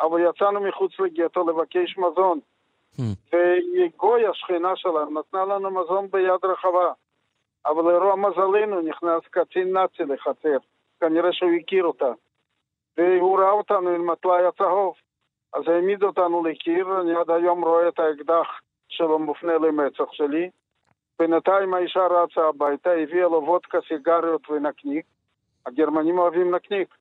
אבל 0.00 0.20
יצאנו 0.20 0.60
מחוץ 0.60 0.92
לגטו 1.00 1.48
לבקש 1.48 1.98
מזון. 1.98 2.40
וגוי, 3.32 4.26
השכנה 4.26 4.76
שלנו, 4.76 5.20
נתנה 5.20 5.44
לנו 5.44 5.70
מזון 5.70 6.10
ביד 6.10 6.44
רחבה. 6.44 6.92
אבל 7.66 7.92
לרוע 7.92 8.16
מזלנו 8.16 8.80
נכנס 8.80 9.22
קצין 9.30 9.72
נאצי 9.72 10.02
לחצר. 10.02 10.56
כנראה 11.00 11.32
שהוא 11.32 11.50
הכיר 11.60 11.84
אותה. 11.84 12.12
והוא 12.96 13.38
ראה 13.38 13.50
אותנו 13.50 13.90
עם 13.90 14.10
הטלאי 14.10 14.46
הצהוב. 14.46 14.94
אז 15.52 15.62
העמיד 15.68 16.02
אותנו 16.02 16.44
לקיר, 16.44 17.00
אני 17.00 17.14
עד 17.14 17.30
היום 17.30 17.64
רואה 17.64 17.88
את 17.88 17.98
האקדח 17.98 18.46
שלו 18.88 19.18
מופנה 19.18 19.52
למצח 19.52 20.12
שלי. 20.12 20.50
בינתיים 21.18 21.74
האישה 21.74 22.06
רצה 22.06 22.48
הביתה, 22.48 22.90
הביאה 22.90 23.28
לו 23.28 23.42
וודקה, 23.46 23.78
סיגריות 23.88 24.50
ונקניק. 24.50 25.06
הגרמנים 25.66 26.18
אוהבים 26.18 26.54
נקניק. 26.54 26.94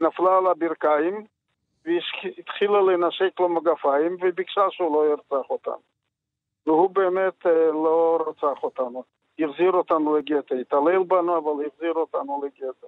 נפלה 0.00 0.38
על 0.38 0.46
הברכיים, 0.46 1.24
והתחילה 1.84 2.80
לנשק 2.82 3.40
לו 3.40 3.48
מגפיים, 3.48 4.16
וביקשה 4.22 4.60
שהוא 4.70 4.94
לא 4.96 5.10
ירצח 5.10 5.50
אותנו. 5.50 5.80
והוא 6.66 6.90
באמת 6.90 7.44
לא 7.72 8.18
רצח 8.28 8.62
אותנו. 8.62 9.02
החזיר 9.38 9.70
אותנו 9.72 10.16
לגטו. 10.16 10.54
התעלל 10.54 11.02
בנו, 11.08 11.38
אבל 11.38 11.66
החזיר 11.66 11.92
אותנו 11.92 12.42
לגטו. 12.44 12.86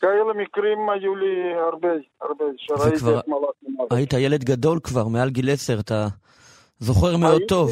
כאלה 0.00 0.32
מקרים 0.34 0.90
היו 0.90 1.14
לי 1.16 1.54
הרבה, 1.54 1.88
הרבה, 2.20 2.44
שראיתי 2.56 2.96
וכבר 2.96 3.18
את 3.18 3.28
מלאך 3.28 3.50
המוות. 3.66 3.92
היית 3.92 4.12
ילד 4.12 4.44
גדול 4.44 4.78
כבר, 4.84 5.08
מעל 5.08 5.30
גיל 5.30 5.50
עשר, 5.50 5.80
אתה 5.80 6.06
זוכר 6.78 7.16
מאוד 7.16 7.30
הייתי- 7.32 7.46
טוב. 7.46 7.68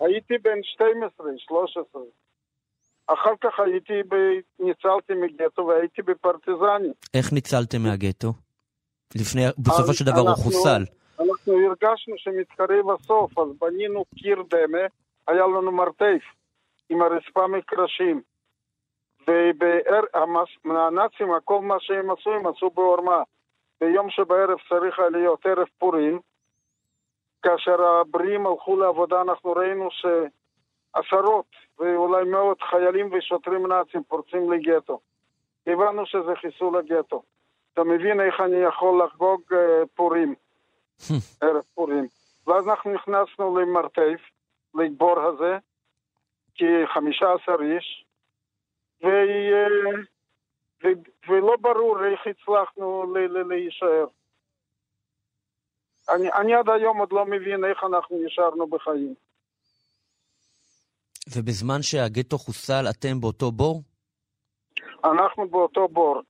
הייתי 0.00 0.34
בן 0.38 0.62
12, 0.62 1.26
13. 1.38 2.02
אחר 3.06 3.32
כך 3.40 3.60
הייתי, 3.60 3.92
ב... 4.08 4.14
ניצלתי 4.58 5.12
מגטו 5.14 5.66
והייתי 5.66 6.02
בפרטיזנים. 6.02 6.92
איך 7.14 7.32
ניצלתם 7.32 7.82
מהגטו? 7.82 8.32
לפני, 9.14 9.42
בסופו 9.58 9.92
של 9.94 10.04
דבר 10.04 10.20
הוא 10.20 10.28
אנחנו- 10.28 10.42
חוסל. 10.42 10.82
אנחנו 11.20 11.52
הרגשנו 11.52 12.14
שמתקרב 12.16 12.90
הסוף, 12.90 13.38
אז 13.38 13.48
בנינו 13.60 14.04
קיר 14.18 14.42
דמה, 14.50 14.78
היה 15.28 15.46
לנו 15.46 15.72
מרתף 15.72 16.22
עם 16.90 17.02
הרצפה 17.02 17.46
מקרשים. 17.46 18.22
והנאצים, 20.64 21.28
כל 21.44 21.60
מה 21.60 21.76
שהם 21.80 22.10
עשו, 22.10 22.30
הם 22.30 22.46
עשו 22.46 22.70
בעורמה. 22.70 23.22
ביום 23.80 24.10
שבערב 24.10 24.58
צריך 24.68 24.98
היה 24.98 25.08
להיות 25.08 25.46
ערב 25.46 25.66
פורים, 25.78 26.20
כאשר 27.42 27.82
הבריאים 27.82 28.46
הלכו 28.46 28.76
לעבודה, 28.76 29.20
אנחנו 29.20 29.52
ראינו 29.52 29.88
שעשרות 29.90 31.46
ואולי 31.78 32.24
מאות 32.24 32.62
חיילים 32.70 33.10
ושוטרים 33.12 33.66
נאצים 33.66 34.02
פורצים 34.08 34.52
לגטו. 34.52 35.00
הבנו 35.66 36.06
שזה 36.06 36.34
חיסול 36.40 36.76
הגטו. 36.78 37.22
אתה 37.78 37.86
מבין 37.86 38.20
איך 38.20 38.40
אני 38.40 38.56
יכול 38.56 39.02
לחגוג 39.04 39.40
אה, 39.52 39.86
פורים, 39.94 40.34
ערב 41.42 41.62
פורים. 41.74 42.08
ואז 42.46 42.68
אנחנו 42.68 42.94
נכנסנו 42.94 43.58
למרתף, 43.58 44.20
לבור 44.74 45.20
הזה, 45.20 45.58
כ-15 46.54 47.62
איש, 47.62 48.04
ו... 49.02 49.06
אה, 49.06 49.90
ו... 50.84 50.86
ולא 51.28 51.56
ברור 51.60 52.04
איך 52.04 52.20
הצלחנו 52.26 53.14
ל- 53.14 53.18
ל- 53.18 53.48
להישאר. 53.48 54.06
אני, 56.08 56.32
אני 56.32 56.54
עד 56.54 56.68
היום 56.68 56.98
עוד 56.98 57.12
לא 57.12 57.26
מבין 57.26 57.64
איך 57.64 57.84
אנחנו 57.84 58.18
נשארנו 58.26 58.66
בחיים. 58.66 59.14
ובזמן 61.36 61.82
שהגטו 61.82 62.38
חוסל, 62.38 62.84
אתם 62.90 63.20
באותו 63.20 63.52
בור? 63.52 63.82
אנחנו 65.04 65.48
באותו 65.48 65.88
בור. 65.88 66.22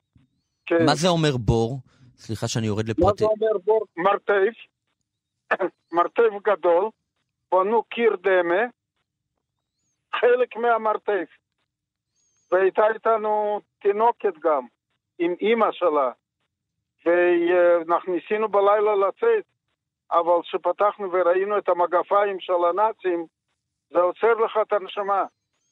כן. 0.69 0.85
מה 0.87 0.95
זה 0.95 1.09
אומר 1.09 1.37
בור? 1.37 1.79
סליחה 2.17 2.49
שאני 2.49 2.67
יורד 2.67 2.85
מה 2.85 2.91
לפרטי... 2.91 3.25
זה 3.25 3.25
אומר 3.25 3.59
בור? 3.65 3.87
מרתף, 3.97 4.55
מרתף 5.93 6.33
גדול, 6.45 6.89
בנו 7.53 7.83
קיר 7.83 8.17
דמה, 8.23 8.63
חלק 10.21 10.57
מהמרתף. 10.57 11.29
והייתה 12.53 12.83
איתנו 12.95 13.61
תינוקת 13.83 14.39
גם, 14.43 14.67
עם 15.19 15.35
אימא 15.41 15.73
שלה. 15.73 16.11
ואנחנו 17.07 18.15
ניסינו 18.15 18.49
בלילה 18.49 18.97
לצאת, 18.97 19.45
אבל 20.13 20.43
כשפתחנו 20.43 21.13
וראינו 21.13 21.59
את 21.59 21.69
המגפיים 21.69 22.41
של 22.41 22.65
הנאצים, 22.71 23.27
זה 23.91 23.99
עוצר 23.99 24.35
לך 24.35 24.59
את 24.63 24.73
הנשמה, 24.73 25.25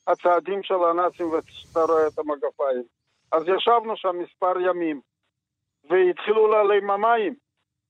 הצעדים 0.06 0.62
של 0.62 0.84
הנאצים 0.90 1.26
ואתה 1.26 1.80
רואה 1.92 2.06
את 2.06 2.18
המגפיים. 2.18 2.82
אז 3.32 3.42
ישבנו 3.56 3.96
שם 3.96 4.18
מספר 4.18 4.60
ימים, 4.60 5.00
והתחילו 5.90 6.48
להעלים 6.48 6.90
המים, 6.90 7.34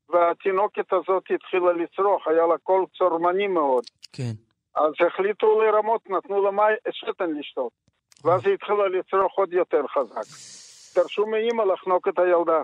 והתינוקת 0.09 0.93
הזאת 0.93 1.25
התחילה 1.31 1.73
לצרוך, 1.73 2.29
היה 2.29 2.47
לה 2.47 2.59
קול 2.59 2.85
צורמני 2.99 3.47
מאוד. 3.47 3.85
כן. 4.13 4.33
אז 4.75 4.93
החליטו 5.07 5.61
לרמות, 5.61 6.11
נתנו 6.11 6.45
לה 6.45 6.51
מים, 6.51 6.77
שתן 6.91 7.31
לשתות. 7.31 7.73
ואז 8.25 8.47
היא 8.47 8.55
התחילה 8.55 8.89
לצרוך 8.89 9.39
עוד 9.39 9.53
יותר 9.53 9.87
חזק. 9.87 10.27
דרשו 10.97 11.27
מאימא 11.27 11.63
לחנוק 11.63 12.09
את 12.09 12.19
הילדה. 12.19 12.63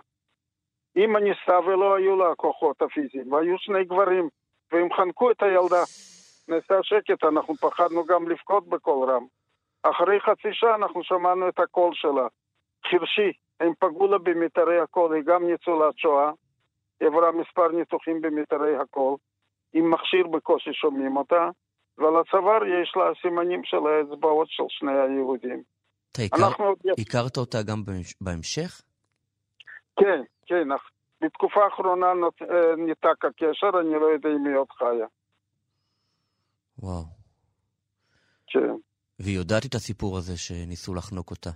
אימא 0.97 1.18
ניסתה 1.18 1.61
ולא 1.61 1.95
היו 1.95 2.16
לה 2.16 2.31
הכוחות 2.31 2.83
הפיזיים, 2.83 3.33
והיו 3.33 3.59
שני 3.59 3.85
גברים, 3.85 4.29
והם 4.73 4.93
חנקו 4.93 5.31
את 5.31 5.43
הילדה. 5.43 5.83
נעשה 6.49 6.75
שקט, 6.83 7.25
אנחנו 7.25 7.55
פחדנו 7.55 8.05
גם 8.05 8.29
לבכות 8.29 8.68
בקול 8.68 9.11
רם. 9.11 9.27
אחרי 9.83 10.20
חצי 10.20 10.49
שעה 10.53 10.75
אנחנו 10.75 11.05
שמענו 11.05 11.49
את 11.49 11.59
הקול 11.59 11.91
שלה. 11.95 12.27
חירשי, 12.91 13.33
הם 13.61 13.72
פגעו 13.78 14.07
לה 14.07 14.18
במיתרי 14.18 14.80
הקול, 14.80 15.14
היא 15.14 15.22
גם 15.26 15.47
ניצולת 15.47 15.99
שואה, 15.99 16.30
היא 17.01 17.09
עברה 17.09 17.33
מספר 17.33 17.68
ניתוחים 17.68 18.20
במיתרי 18.20 18.76
הקול, 18.76 19.16
עם 19.72 19.91
מכשיר 19.91 20.26
בקושי 20.26 20.72
שומעים 20.72 21.16
אותה, 21.16 21.49
ועל 21.99 22.14
הצוואר 22.20 22.64
יש 22.83 22.93
לה 22.97 23.03
סימנים 23.22 23.61
של 23.64 23.76
האצבעות 23.87 24.49
של 24.51 24.62
שני 24.68 24.93
היהודים. 24.93 25.62
אתה 26.12 26.22
הכר... 26.22 26.64
עוד 26.64 26.78
הכרת 26.99 27.37
אותה 27.37 27.59
גם 27.62 27.85
בהמש- 27.85 28.14
בהמשך? 28.20 28.83
כן, 29.97 30.22
כן, 30.47 30.68
בתקופה 31.20 31.64
האחרונה 31.64 32.14
נות- 32.14 32.43
אה, 32.43 32.76
ניתק 32.76 33.24
הקשר, 33.24 33.80
אני 33.80 33.95
לא 34.01 34.07
יודע 34.07 34.28
אם 34.28 34.47
היא 34.47 34.57
עוד 34.57 34.70
חיה. 34.70 35.07
וואו. 36.78 37.03
כן. 38.47 38.74
והיא 39.18 39.37
יודעת 39.39 39.66
את 39.66 39.74
הסיפור 39.74 40.16
הזה 40.16 40.39
שניסו 40.39 40.95
לחנוק 40.95 41.30
אותה. 41.30 41.51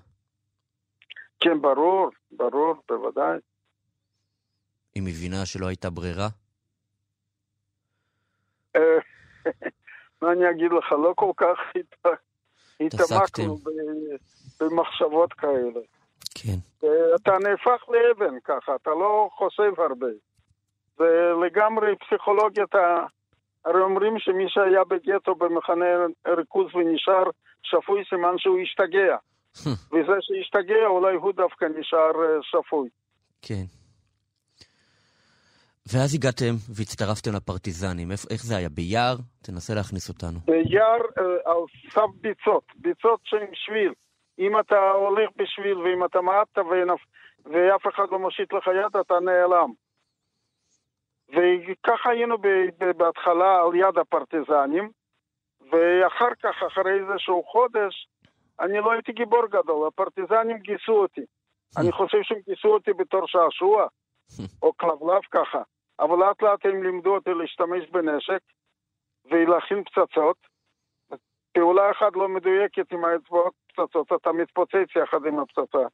כן, 1.41 1.61
ברור, 1.61 2.11
ברור, 2.31 2.75
בוודאי. 2.89 3.39
היא 4.95 5.03
מבינה 5.03 5.47
שלא 5.47 5.67
הייתה 5.67 5.91
ברירה? 5.91 6.29
אה, 8.77 8.99
מה 10.23 10.33
אני 10.33 10.51
אגיד 10.51 10.73
לך, 10.79 10.93
לא 10.93 11.13
כל 11.17 11.33
כך 11.37 11.59
הת- 11.77 12.19
התעמקנו 12.81 13.59
במחשבות 14.61 15.33
כאלה. 15.33 15.81
כן. 16.35 16.59
אה, 16.85 17.15
אתה 17.17 17.33
נהפך 17.43 17.85
לאבן 17.89 18.41
ככה, 18.45 18.75
אתה 18.75 18.91
לא 18.91 19.29
חושב 19.33 19.73
הרבה. 19.81 20.07
זה 20.99 21.05
לגמרי 21.47 21.97
פסיכולוגיית 21.97 22.75
ה... 22.75 23.07
הרי 23.65 23.81
אומרים 23.81 24.19
שמי 24.19 24.45
שהיה 24.49 24.85
בגטו 24.85 25.35
במחנה 25.35 25.85
ריכוז 26.27 26.75
ונשאר 26.75 27.25
שפוי, 27.63 28.03
סימן 28.09 28.39
שהוא 28.39 28.59
השתגע. 28.61 29.17
וזה 29.65 30.13
שהשתגע, 30.21 30.87
אולי 30.87 31.15
הוא 31.15 31.33
דווקא 31.33 31.65
נשאר 31.65 32.13
אה, 32.23 32.39
שפוי. 32.43 32.89
כן. 33.43 33.65
ואז 35.93 36.15
הגעתם 36.15 36.55
והצטרפתם 36.77 37.31
לפרטיזנים. 37.37 38.09
איפ- 38.13 38.27
איך 38.31 38.43
זה 38.45 38.57
היה? 38.57 38.69
ביער? 38.69 39.17
תנסה 39.43 39.75
להכניס 39.75 40.09
אותנו. 40.09 40.39
ביער 40.47 41.01
אה, 41.19 41.23
על 41.53 41.61
סף 41.91 42.21
ביצות, 42.21 42.65
ביצות 42.77 43.21
שהן 43.25 43.51
שביל. 43.55 43.93
אם 44.39 44.61
אתה 44.61 44.91
הולך 44.91 45.29
בשביל 45.37 45.79
ואם 45.79 46.05
אתה 46.05 46.21
מעטת 46.21 46.59
ואין- 46.71 46.89
ואף 47.45 47.95
אחד 47.95 48.05
לא 48.11 48.19
מושיט 48.19 48.53
לך 48.53 48.67
יד, 48.67 48.97
אתה 49.01 49.15
נעלם. 49.21 49.71
וככה 51.29 52.11
היינו 52.11 52.37
בהתחלה 52.97 53.61
על 53.63 53.75
יד 53.75 53.99
הפרטיזנים, 54.01 54.91
ואחר 55.73 56.35
כך, 56.43 56.63
אחרי 56.67 56.93
איזשהו 57.01 57.43
חודש, 57.53 58.09
אני 58.61 58.79
לא 58.79 58.93
הייתי 58.93 59.13
גיבור 59.13 59.47
גדול, 59.47 59.89
הפרטיזנים 59.89 60.59
גייסו 60.59 60.93
אותי. 60.93 61.25
אני 61.79 61.93
חושב 61.93 62.19
שהם 62.23 62.39
גייסו 62.47 62.69
אותי 62.69 62.93
בתור 62.93 63.27
שעשוע, 63.27 63.87
או 64.63 64.77
כלבלב 64.77 65.23
ככה. 65.31 65.63
אבל 66.01 66.19
לאט 66.19 66.43
לאט 66.43 66.67
הם 66.67 66.83
לימדו 66.83 67.15
אותי 67.15 67.31
להשתמש 67.35 67.91
בנשק 67.91 68.41
ולהכין 69.31 69.85
פצצות. 69.85 70.37
פעולה 71.53 71.91
אחת 71.91 72.17
לא 72.17 72.29
מדויקת 72.29 72.93
עם 72.93 73.05
האצבעות 73.05 73.55
פצצות, 73.69 74.13
אתה 74.13 74.33
מתפוצץ 74.33 74.97
יחד 75.03 75.27
עם 75.27 75.39
הפצצה. 75.39 75.87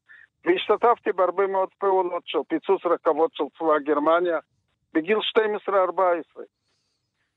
והשתתפתי 0.45 1.13
בהרבה 1.13 1.47
מאוד 1.47 1.69
פעולות 1.79 2.23
של 2.27 2.39
פיצוץ 2.49 2.87
רכבות 2.87 3.31
של 3.35 3.45
צבא 3.59 3.79
גרמניה 3.79 4.39
בגיל 4.95 5.19
12-14. 5.69 5.71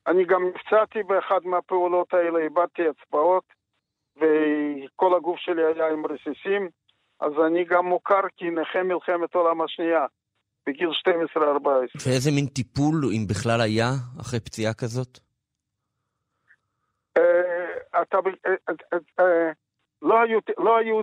אני 0.08 0.26
גם 0.26 0.48
נפצעתי 0.48 1.04
באחד 1.04 1.40
מהפעולות 1.46 2.14
האלה, 2.14 2.40
איבדתי 2.40 2.82
אצבעות, 2.90 3.44
וכל 4.16 5.16
הגוף 5.16 5.40
שלי 5.40 5.62
היה 5.66 5.88
עם 5.88 6.06
רסיסים, 6.06 6.70
אז 7.20 7.32
אני 7.48 7.64
גם 7.64 7.86
מוכר 7.86 8.22
כנכה 8.38 8.84
מלחמת 8.84 9.36
העולם 9.36 9.62
השנייה, 9.62 10.06
בגיל 10.68 10.90
12-14. 11.36 11.40
ואיזה 12.06 12.32
מין 12.32 12.46
טיפול, 12.46 12.96
אם 13.14 13.26
בכלל 13.30 13.62
היה, 13.62 13.90
אחרי 14.22 14.40
פציעה 14.40 14.74
כזאת? 14.74 15.20
אה, 17.18 18.02
אתה... 18.02 18.18
אה, 18.48 18.74
אה, 19.20 19.52
לא 20.02 20.22
היו, 20.22 20.40
לא, 20.58 20.78
היו, 20.78 21.02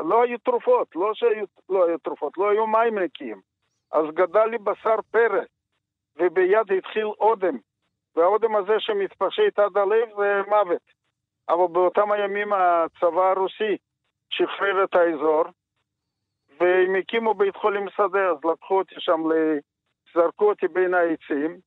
לא 0.00 0.22
היו 0.22 0.38
תרופות, 0.38 0.88
לא 0.96 1.10
שהיו 1.14 1.46
לא 1.68 1.86
היו 1.86 1.98
תרופות, 1.98 2.32
לא 2.38 2.50
היו 2.50 2.66
מים 2.66 2.98
נקיים. 2.98 3.40
אז 3.92 4.04
גדל 4.14 4.44
לי 4.44 4.58
בשר 4.58 4.96
פרא, 5.10 5.42
וביד 6.16 6.72
התחיל 6.78 7.06
אודם. 7.06 7.58
והאודם 8.16 8.56
הזה 8.56 8.72
שמתפשט 8.78 9.58
עד 9.58 9.76
הלב 9.76 10.08
זה 10.16 10.40
מוות. 10.48 10.97
אבל 11.48 11.66
באותם 11.72 12.12
הימים 12.12 12.52
הצבא 12.52 13.30
הרוסי 13.30 13.76
שחרר 14.30 14.84
את 14.84 14.94
האזור, 14.94 15.44
והם 16.60 16.94
הקימו 16.94 17.34
בית 17.34 17.56
חולים 17.56 17.86
שדה, 17.96 18.30
אז 18.30 18.36
לקחו 18.52 18.78
אותי 18.78 18.94
שם, 18.98 19.22
זרקו 20.14 20.48
אותי 20.48 20.68
בין 20.68 20.94
העצים, 20.94 21.58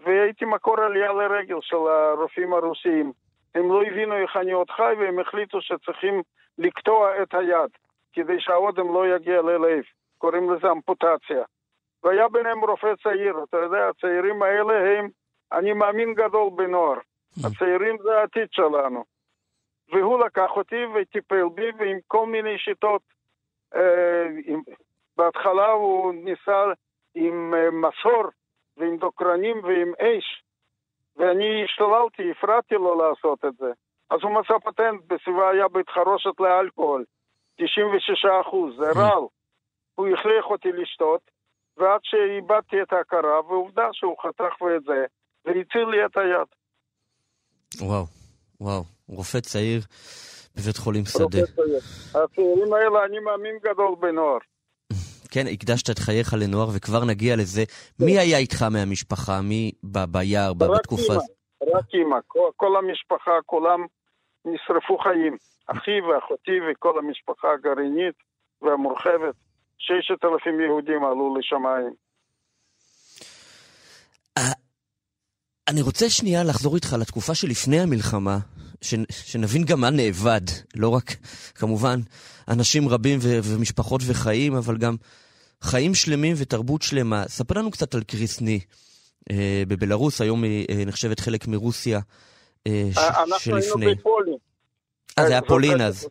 והייתי 0.00 0.44
מקור 0.44 0.80
עלייה 0.80 1.12
לרגל 1.12 1.58
של 1.60 1.76
הרופאים 1.76 2.54
הרוסיים. 2.54 3.12
הם 3.54 3.68
לא 3.68 3.82
הבינו 3.82 4.16
איך 4.16 4.36
אני 4.36 4.52
עוד 4.52 4.70
חי, 4.70 4.92
והם 4.98 5.18
החליטו 5.18 5.60
שצריכים 5.60 6.22
לקטוע 6.58 7.22
את 7.22 7.34
היד, 7.34 7.70
כדי 8.12 8.40
שהאודם 8.40 8.94
לא 8.94 9.16
יגיע 9.16 9.42
ללב. 9.42 9.82
קוראים 10.18 10.52
לזה 10.52 10.70
אמפוטציה. 10.70 11.44
והיה 12.02 12.28
ביניהם 12.28 12.60
רופא 12.60 12.94
צעיר, 13.02 13.44
אתה 13.48 13.56
יודע, 13.56 13.88
הצעירים 13.88 14.42
האלה 14.42 14.98
הם, 14.98 15.08
אני 15.52 15.72
מאמין 15.72 16.14
גדול 16.14 16.50
בנוער. 16.56 16.98
הצעירים 17.44 17.96
זה 18.02 18.18
העתיד 18.18 18.48
שלנו. 18.50 19.04
והוא 19.92 20.24
לקח 20.24 20.50
אותי 20.50 20.84
וטיפל 20.94 21.48
בי 21.54 21.70
ועם 21.78 21.98
כל 22.06 22.26
מיני 22.26 22.58
שיטות. 22.58 23.02
אה, 23.74 24.26
עם, 24.44 24.62
בהתחלה 25.16 25.70
הוא 25.70 26.14
ניסה 26.14 26.64
עם 27.14 27.54
אה, 27.54 27.70
מסור 27.70 28.24
ועם 28.76 28.96
דוקרנים 28.96 29.64
ועם 29.64 29.92
אש, 29.98 30.44
ואני 31.16 31.64
השתוללתי, 31.64 32.30
הפרעתי 32.30 32.74
לו 32.74 33.02
לעשות 33.02 33.44
את 33.44 33.56
זה. 33.56 33.72
אז 34.10 34.18
הוא 34.22 34.30
מצא 34.30 34.54
פטנט, 34.64 35.00
בסביבה 35.06 35.50
היה 35.50 35.68
בית 35.68 35.88
חרושת 35.88 36.40
לאלכוהול, 36.40 37.04
96 37.56 38.24
אחוז, 38.40 38.76
זה 38.76 38.90
רעל. 39.00 39.22
הוא 39.94 40.08
הכריח 40.08 40.44
אותי 40.44 40.72
לשתות, 40.72 41.20
ועד 41.76 42.00
שאיבדתי 42.02 42.82
את 42.82 42.92
ההכרה, 42.92 43.40
ועובדה 43.40 43.88
שהוא 43.92 44.16
חתך 44.22 44.54
את 44.76 44.84
זה, 44.84 45.04
והציל 45.44 45.84
לי 45.84 46.04
את 46.04 46.16
היד. 46.16 46.48
וואו, 47.80 48.04
וואו, 48.60 48.84
רופא 49.08 49.40
צעיר 49.40 49.80
בבית 50.56 50.76
חולים 50.76 51.04
שדה. 51.04 51.38
הצעירים 52.14 52.72
האלה, 52.72 53.04
אני 53.04 53.18
מאמין 53.18 53.58
גדול 53.62 53.94
בנוער. 54.00 54.38
כן, 55.30 55.46
הקדשת 55.52 55.90
את 55.90 55.98
חייך 55.98 56.34
לנוער, 56.34 56.68
וכבר 56.74 57.04
נגיע 57.04 57.36
לזה. 57.36 57.64
מי 58.00 58.18
היה 58.18 58.38
איתך 58.38 58.62
מהמשפחה? 58.62 59.40
מי 59.40 59.72
ביער, 59.82 60.52
בתקופה 60.52 61.12
הזאת? 61.12 61.24
רק 61.74 61.84
אימא. 61.94 62.16
כל, 62.26 62.50
כל 62.56 62.76
המשפחה, 62.76 63.32
כולם 63.46 63.80
נשרפו 64.44 64.98
חיים. 64.98 65.36
אחי 65.66 66.00
ואחותי 66.00 66.58
וכל 66.70 66.98
המשפחה 66.98 67.48
הגרעינית 67.52 68.14
והמורחבת. 68.62 69.34
ששת 69.78 70.24
אלפים 70.24 70.60
יהודים 70.60 71.04
עלו 71.04 71.36
לשמיים. 71.38 71.94
אני 75.68 75.82
רוצה 75.82 76.10
שנייה 76.10 76.44
לחזור 76.44 76.74
איתך 76.74 76.96
לתקופה 77.00 77.34
שלפני 77.34 77.80
המלחמה, 77.80 78.38
ש, 78.80 78.94
שנבין 79.10 79.64
גם 79.64 79.80
מה 79.80 79.90
נאבד. 79.90 80.40
לא 80.76 80.88
רק, 80.88 81.04
כמובן, 81.54 81.98
אנשים 82.48 82.88
רבים 82.88 83.18
ו, 83.22 83.28
ומשפחות 83.44 84.00
וחיים, 84.06 84.54
אבל 84.54 84.76
גם 84.76 84.96
חיים 85.60 85.94
שלמים 85.94 86.34
ותרבות 86.38 86.82
שלמה. 86.82 87.24
ספר 87.28 87.58
לנו 87.58 87.70
קצת 87.70 87.94
על 87.94 88.02
קריסני 88.02 88.60
אה, 89.30 89.62
בבלארוס, 89.68 90.20
היום 90.20 90.44
היא 90.44 90.66
אה, 90.70 90.84
נחשבת 90.86 91.20
חלק 91.20 91.48
מרוסיה 91.48 92.00
אה, 92.66 92.88
ש, 92.92 92.98
אנחנו 92.98 93.38
שלפני. 93.38 93.60
אנחנו 93.60 93.80
היינו 93.80 94.00
בפולין. 94.00 94.36
אה, 95.18 95.26
זה 95.26 95.32
היה 95.32 95.42
פולין 95.42 95.80
אז. 95.80 96.08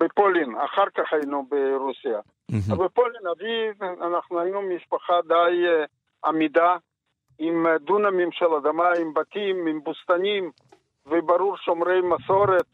בפולין, 0.00 0.54
אחר 0.64 0.84
כך 0.94 1.12
היינו 1.12 1.46
ברוסיה. 1.48 2.20
Mm-hmm. 2.52 2.84
בפולין, 2.84 3.22
אבי, 3.32 3.86
אנחנו 4.06 4.40
היינו 4.40 4.62
משפחה 4.62 5.12
די 5.28 5.34
uh, 5.34 6.28
עמידה, 6.28 6.76
עם 7.38 7.66
דונמים 7.80 8.32
של 8.32 8.46
אדמה, 8.46 8.88
עם 9.00 9.14
בתים, 9.14 9.66
עם 9.66 9.80
בוסתנים, 9.84 10.50
וברור 11.06 11.56
שומרי 11.56 12.00
מסורת. 12.00 12.66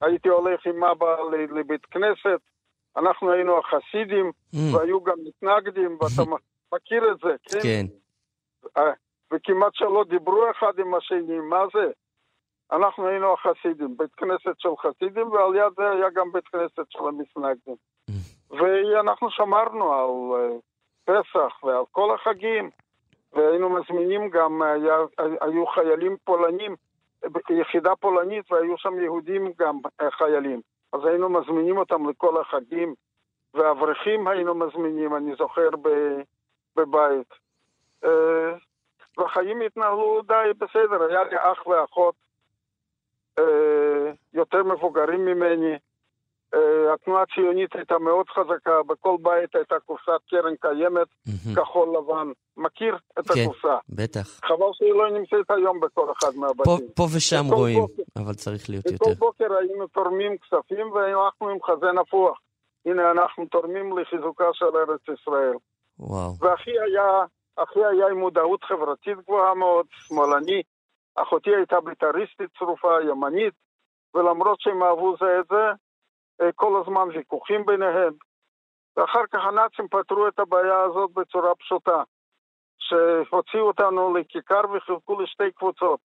הייתי 0.00 0.28
הולך 0.28 0.66
עם 0.66 0.84
אבא 0.84 1.16
לבית 1.30 1.86
כנסת, 1.86 2.40
אנחנו 2.96 3.32
היינו 3.32 3.58
החסידים, 3.58 4.32
mm. 4.54 4.58
והיו 4.76 5.04
גם 5.04 5.16
מתנגדים, 5.24 5.98
ואתה 6.00 6.30
מכיר 6.74 7.12
את 7.12 7.18
זה, 7.22 7.36
כן? 7.44 7.58
כן. 7.62 7.86
וכמעט 9.32 9.74
שלא 9.74 10.04
דיברו 10.08 10.50
אחד 10.50 10.78
עם 10.78 10.94
השני, 10.94 11.38
מה 11.38 11.64
זה? 11.74 11.90
אנחנו 12.72 13.06
היינו 13.06 13.32
החסידים, 13.32 13.96
בית 13.96 14.14
כנסת 14.14 14.54
של 14.58 14.68
חסידים, 14.78 15.30
ועל 15.32 15.54
יד 15.54 15.72
זה 15.76 15.90
היה 15.90 16.10
גם 16.10 16.32
בית 16.32 16.48
כנסת 16.48 16.90
של 16.90 17.08
המתנגדים. 17.08 17.76
Mm. 18.10 18.14
ואנחנו 18.50 19.30
שמרנו 19.30 19.92
על 19.92 20.32
פסח 21.04 21.64
ועל 21.64 21.84
כל 21.92 22.14
החגים, 22.14 22.70
והיינו 23.32 23.68
מזמינים 23.68 24.30
גם, 24.30 24.62
היה, 24.62 24.96
היו 25.40 25.66
חיילים 25.66 26.16
פולנים, 26.24 26.76
יחידה 27.50 27.96
פולנית, 27.96 28.52
והיו 28.52 28.78
שם 28.78 29.00
יהודים 29.00 29.52
גם 29.58 29.78
חיילים. 30.10 30.60
אז 30.92 31.04
היינו 31.04 31.28
מזמינים 31.28 31.78
אותם 31.78 32.10
לכל 32.10 32.40
החגים, 32.40 32.94
ואברכים 33.54 34.28
היינו 34.28 34.54
מזמינים, 34.54 35.16
אני 35.16 35.34
זוכר, 35.38 35.68
בבית. 36.76 37.34
והחיים 39.18 39.60
התנהלו 39.60 40.22
די 40.22 40.50
בסדר, 40.58 41.02
היה 41.02 41.24
לי 41.24 41.36
אח 41.36 41.66
ואחות 41.66 42.14
יותר 44.34 44.64
מבוגרים 44.64 45.24
ממני. 45.24 45.76
התנועה 46.94 47.22
הציונית 47.22 47.74
הייתה 47.74 47.98
מאוד 47.98 48.26
חזקה, 48.28 48.82
בכל 48.86 49.16
בית 49.22 49.54
הייתה 49.54 49.74
קופסת 49.86 50.20
קרן 50.30 50.54
קיימת, 50.60 51.08
כחול 51.56 51.88
לבן. 51.88 52.32
מכיר 52.56 52.96
את 53.18 53.30
כן, 53.30 53.40
הקופסה? 53.44 53.76
בטח. 53.88 54.40
חבל 54.44 54.70
שהיא 54.72 54.92
לא 54.92 55.10
נמצאת 55.10 55.50
היום 55.50 55.80
בכל 55.80 56.12
אחד 56.18 56.36
מהבתים. 56.36 56.64
פה, 56.64 56.78
פה 56.94 57.06
ושם 57.16 57.44
רואים, 57.50 57.80
בוקר, 57.80 58.02
אבל 58.16 58.34
צריך 58.34 58.70
להיות 58.70 58.86
יותר. 58.86 58.96
בכל 59.04 59.14
בוקר 59.14 59.48
היינו 59.58 59.86
תורמים 59.86 60.36
כספים 60.38 60.90
והלכנו 60.92 61.48
עם 61.48 61.58
חזה 61.62 61.92
נפוח. 62.00 62.38
הנה 62.86 63.10
אנחנו 63.10 63.46
תורמים 63.46 63.98
לחיזוקה 63.98 64.44
של 64.52 64.76
ארץ 64.76 65.00
ישראל. 65.20 65.54
וואו. 65.98 66.32
ואחי 66.40 66.70
היה, 66.70 67.24
אחי 67.56 67.80
היה 67.84 68.08
עם 68.08 68.18
מודעות 68.18 68.64
חברתית 68.64 69.18
גבוהה 69.18 69.54
מאוד, 69.54 69.86
שמאלני. 69.90 70.62
אחותי 71.14 71.50
הייתה 71.56 71.80
בית"ריסטית 71.80 72.50
צרופה, 72.58 72.92
ימנית, 73.10 73.54
ולמרות 74.14 74.60
שהם 74.60 74.82
אהבו 74.82 75.16
זה 75.20 75.26
את 75.40 75.46
זה, 75.50 75.64
כל 76.54 76.80
הזמן 76.80 77.08
ויכוחים 77.16 77.66
ביניהם. 77.66 78.12
ואחר 78.96 79.22
כך 79.32 79.38
הנאצים 79.48 79.88
פתרו 79.88 80.28
את 80.28 80.38
הבעיה 80.38 80.80
הזאת 80.80 81.10
בצורה 81.12 81.54
פשוטה, 81.54 82.02
שהוציאו 82.78 83.62
אותנו 83.62 84.14
לכיכר 84.14 84.60
וחילקו 84.76 85.20
לשתי 85.20 85.50
קבוצות. 85.56 86.00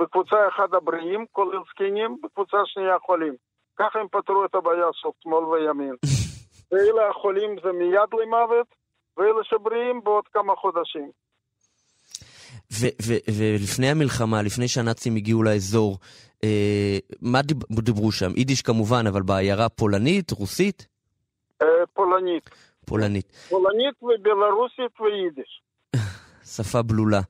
בקבוצה 0.00 0.36
אחת 0.48 0.72
הבריאים, 0.72 1.26
כולל 1.32 1.58
זקנים, 1.70 2.16
בקבוצה 2.22 2.56
שנייה 2.64 2.98
חולים. 2.98 3.34
ככה 3.78 3.98
הם 3.98 4.06
פתרו 4.08 4.44
את 4.44 4.54
הבעיה 4.54 4.86
של 4.92 5.08
שמאל 5.22 5.44
וימין. 5.44 5.94
ואלה 6.72 7.10
החולים 7.10 7.56
זה 7.62 7.72
מיד 7.72 8.10
למוות, 8.22 8.66
ואלה 9.16 9.44
שבריאים 9.44 10.00
בעוד 10.04 10.24
כמה 10.32 10.56
חודשים. 10.56 11.10
ולפני 13.28 13.90
המלחמה, 13.90 14.42
לפני 14.42 14.68
שהנאצים 14.68 15.16
הגיעו 15.16 15.42
לאזור, 15.42 15.92
אה, 15.92 16.29
מה 17.20 17.42
דיב, 17.42 17.58
דיברו 17.70 18.12
שם? 18.12 18.30
יידיש 18.36 18.62
כמובן, 18.62 19.06
אבל 19.06 19.22
בעיירה 19.22 19.68
פולנית, 19.68 20.30
רוסית? 20.30 20.86
אה, 21.62 21.66
פולנית. 21.92 22.50
פולנית. 22.86 23.32
פולנית 23.48 24.02
ובלרוסית 24.02 25.00
ויידיש. 25.00 25.62
שפה 26.56 26.82
בלולה. 26.82 27.20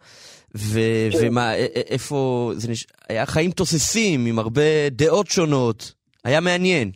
ו- 0.56 1.08
כן. 1.12 1.28
ומה, 1.28 1.54
איפה, 1.90 2.50
זה 2.54 2.70
נש... 2.72 2.86
היה 3.08 3.26
חיים 3.26 3.50
תוססים 3.50 4.26
עם 4.26 4.38
הרבה 4.38 4.88
דעות 4.90 5.26
שונות. 5.26 5.92
היה 6.24 6.40
מעניין. 6.40 6.90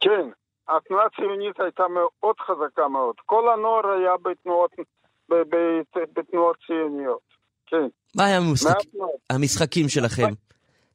כן, 0.00 0.30
התנועה 0.68 1.06
הציונית 1.06 1.60
הייתה 1.60 1.82
מאוד 1.88 2.36
חזקה 2.46 2.88
מאוד. 2.88 3.14
כל 3.26 3.52
הנוער 3.52 3.86
היה 3.98 4.12
בתנועות, 4.22 4.70
ב, 5.30 5.34
ב, 5.34 5.56
בתנועות 6.16 6.56
ציוניות, 6.66 7.20
כן. 7.66 7.88
מה 8.16 8.24
היה 8.24 8.36
המשחק... 8.36 8.74
המשחקים 9.30 9.88
שלכם? 9.88 10.32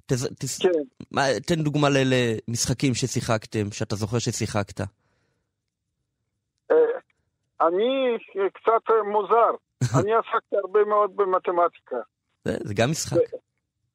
תז... 0.05 0.29
תס... 0.39 0.61
כן. 0.61 0.69
מה... 1.11 1.21
תן 1.47 1.63
דוגמה 1.63 1.87
למשחקים 1.89 2.93
ששיחקתם, 2.93 3.71
שאתה 3.71 3.95
זוכר 3.95 4.19
ששיחקת. 4.19 4.81
אה, 6.71 6.75
אני 7.61 8.17
קצת 8.53 8.93
מוזר. 9.05 9.51
אני 9.99 10.13
עסקתי 10.13 10.55
הרבה 10.57 10.85
מאוד 10.85 11.15
במתמטיקה. 11.15 11.95
זה, 12.45 12.57
זה 12.63 12.73
גם 12.73 12.91
משחק. 12.91 13.17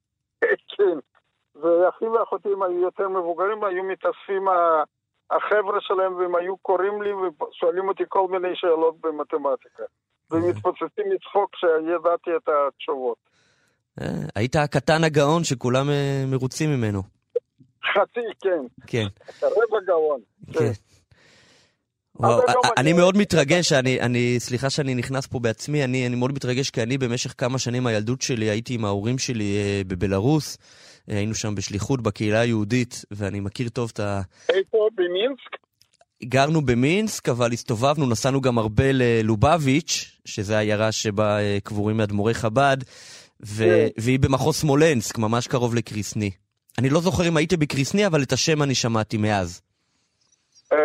כן. 0.77 0.99
ואחי 1.55 2.05
ואחותי 2.05 2.49
הם 2.49 2.63
היו 2.63 2.81
יותר 2.81 3.09
מבוגרים, 3.09 3.65
היו 3.65 3.85
מתאספים 3.85 4.49
החבר'ה 5.31 5.81
שלהם 5.81 6.17
והם 6.17 6.35
היו 6.35 6.57
קוראים 6.57 7.03
לי 7.03 7.13
ושואלים 7.13 7.89
אותי 7.89 8.03
כל 8.09 8.29
מיני 8.29 8.49
שאלות 8.55 9.01
במתמטיקה. 9.01 9.83
ומתפוצצים 10.31 11.11
מצחוק 11.15 11.55
כשידעתי 11.55 12.31
את 12.37 12.49
התשובות. 12.49 13.28
אה, 14.01 14.09
היית 14.35 14.57
הקטן 14.57 15.05
הגאון 15.05 15.45
שכולם 15.45 15.91
אה, 15.91 16.25
מרוצים 16.27 16.70
ממנו. 16.70 17.03
חצי, 17.95 18.20
כן. 18.41 18.85
כן. 18.87 19.07
רבע 19.43 19.79
גאון. 19.87 20.20
כן. 20.53 20.73
וואו, 22.20 22.39
אבל 22.39 22.55
לא 22.55 22.70
אני. 22.77 22.93
מאוד 22.93 23.16
מתרגש, 23.16 23.73
אני, 23.73 24.01
אני, 24.01 24.37
סליחה 24.39 24.70
שאני 24.70 24.95
נכנס 24.95 25.27
פה 25.27 25.39
בעצמי, 25.39 25.85
אני, 25.85 26.07
אני 26.07 26.16
מאוד 26.16 26.33
מתרגש 26.33 26.70
כי 26.70 26.83
אני 26.83 26.99
במשך 26.99 27.35
כמה 27.39 27.59
שנים 27.59 27.83
מהילדות 27.83 28.23
שלי 28.23 28.51
הייתי 28.51 28.75
עם 28.75 28.85
ההורים 28.85 29.19
שלי 29.19 29.57
אה, 29.57 29.83
בבלארוס, 29.87 30.59
אה, 31.11 31.16
היינו 31.16 31.35
שם 31.35 31.55
בשליחות 31.55 32.03
בקהילה 32.03 32.41
היהודית, 32.41 33.05
ואני 33.11 33.41
מכיר 33.41 33.69
טוב 33.69 33.91
את 33.95 34.01
ה... 34.01 34.20
איפה? 34.49 34.89
במינסק? 34.95 35.69
גרנו 36.25 36.62
במינסק, 36.62 37.29
אבל 37.29 37.53
הסתובבנו, 37.53 38.07
נסענו 38.07 38.41
גם 38.41 38.59
הרבה 38.59 38.93
ללובביץ', 38.93 40.20
שזה 40.25 40.57
העיירה 40.59 40.93
שבה 40.93 41.39
קבורים 41.65 42.01
אדמו"רי 42.01 42.35
חב"ד, 42.35 42.77
ו... 43.47 43.65
כן. 43.65 43.89
והיא 44.02 44.19
במחוז 44.19 44.56
סמולנסק, 44.56 45.19
ממש 45.19 45.47
קרוב 45.47 45.74
לקריסני. 45.74 46.31
אני 46.78 46.90
לא 46.90 47.01
זוכר 47.01 47.28
אם 47.28 47.36
הייתי 47.36 47.56
בקריסני, 47.56 48.06
אבל 48.06 48.23
את 48.23 48.32
השם 48.32 48.62
אני 48.62 48.74
שמעתי 48.74 49.16
מאז. 49.16 49.60
אה, 50.73 50.78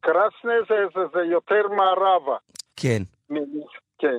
קרסנה 0.00 0.52
זה, 0.68 0.74
זה, 0.94 1.00
זה 1.14 1.20
יותר 1.32 1.68
מערבה. 1.76 2.36
כן. 2.76 3.02
כן. 3.98 4.18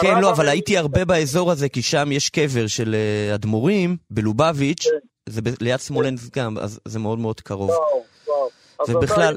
כן, 0.00 0.20
לא, 0.20 0.30
אבל 0.30 0.48
הייתי 0.48 0.78
הרבה 0.78 1.04
באזור 1.04 1.50
הזה, 1.50 1.68
כי 1.68 1.82
שם 1.82 2.12
יש 2.12 2.30
קבר 2.30 2.66
של 2.66 2.94
אה, 2.94 3.34
אדמו"רים, 3.34 3.96
בלובביץ', 4.10 4.84
זה 5.26 5.42
ב- 5.42 5.62
ליד 5.62 5.76
סמולנסק 5.76 6.38
גם, 6.38 6.58
אז 6.58 6.80
זה 6.84 6.98
מאוד 6.98 7.18
מאוד 7.18 7.40
קרוב. 7.40 7.70
ובכלל-. 8.88 9.34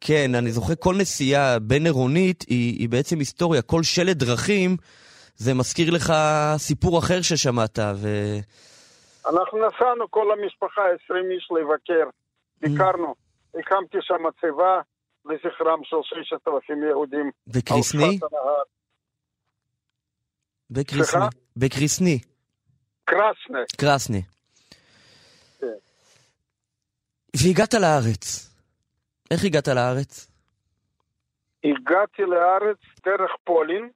כן, 0.00 0.34
אני 0.34 0.52
זוכר 0.52 0.74
כל 0.78 0.94
נסיעה 0.96 1.58
בין-עירונית 1.58 2.44
היא, 2.48 2.78
היא 2.78 2.88
בעצם 2.88 3.18
היסטוריה. 3.18 3.62
כל 3.62 3.82
שלט 3.82 4.16
דרכים, 4.16 4.76
זה 5.40 5.54
מזכיר 5.54 5.90
לך 5.94 6.12
סיפור 6.56 6.98
אחר 6.98 7.22
ששמעת, 7.22 7.78
ו... 7.78 8.08
אנחנו 9.30 9.58
נסענו 9.58 10.10
כל 10.10 10.26
המשפחה, 10.32 10.82
20 11.04 11.30
איש 11.30 11.48
לבקר. 11.50 12.08
ביקרנו. 12.60 13.14
הקמתי 13.54 13.98
שם 14.00 14.14
צבא 14.40 14.80
לזכרם 15.24 15.80
של 15.84 15.96
6,000 16.12 16.82
יהודים. 16.82 17.30
בקריסני? 17.46 18.16
שפת 18.16 18.28
הנהר. 18.32 18.62
בקריסני. 21.56 22.18
קרסנה. 23.04 23.58
קרסני. 23.76 24.22
כן. 25.60 25.66
והגעת 27.36 27.74
לארץ. 27.74 28.50
איך 29.30 29.44
הגעת 29.44 29.68
לארץ? 29.68 30.30
הגעתי 31.64 32.22
לארץ 32.22 32.78
דרך 33.04 33.30
פולין. 33.44 33.90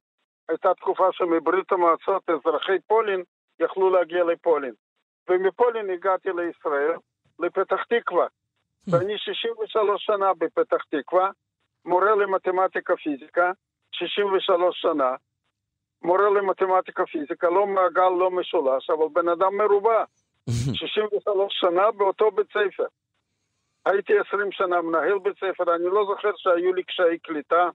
הייתה 0.49 0.73
תקופה 0.73 1.07
שמברית 1.11 1.71
המועצות 1.71 2.29
אזרחי 2.29 2.79
פולין 2.87 3.23
יכלו 3.59 3.89
להגיע 3.89 4.23
לפולין. 4.23 4.73
ומפולין 5.29 5.89
הגעתי 5.89 6.29
לישראל, 6.29 6.97
לפתח 7.39 7.83
תקווה. 7.83 8.27
ואני 8.87 9.17
63 9.17 10.05
שנה 10.05 10.33
בפתח 10.33 10.83
תקווה, 10.89 11.29
מורה 11.85 12.15
למתמטיקה 12.15 12.95
פיזיקה, 12.95 13.51
63 13.91 14.81
שנה, 14.81 15.15
מורה 16.01 16.29
למתמטיקה 16.29 17.05
פיזיקה, 17.05 17.49
לא 17.49 17.67
מעגל, 17.67 18.09
לא 18.19 18.31
משולש, 18.31 18.89
אבל 18.89 19.05
בן 19.13 19.29
אדם 19.29 19.57
מרובע. 19.57 20.03
63 20.73 21.53
שנה 21.59 21.91
באותו 21.91 22.31
בית 22.31 22.47
ספר. 22.47 22.85
הייתי 23.85 24.13
20 24.27 24.51
שנה 24.51 24.81
מנהל 24.81 25.19
בית 25.19 25.35
ספר, 25.37 25.75
אני 25.75 25.85
לא 25.85 26.05
זוכר 26.05 26.31
שהיו 26.35 26.73
לי 26.73 26.83
קשיי 26.83 27.19
קליטה. 27.19 27.69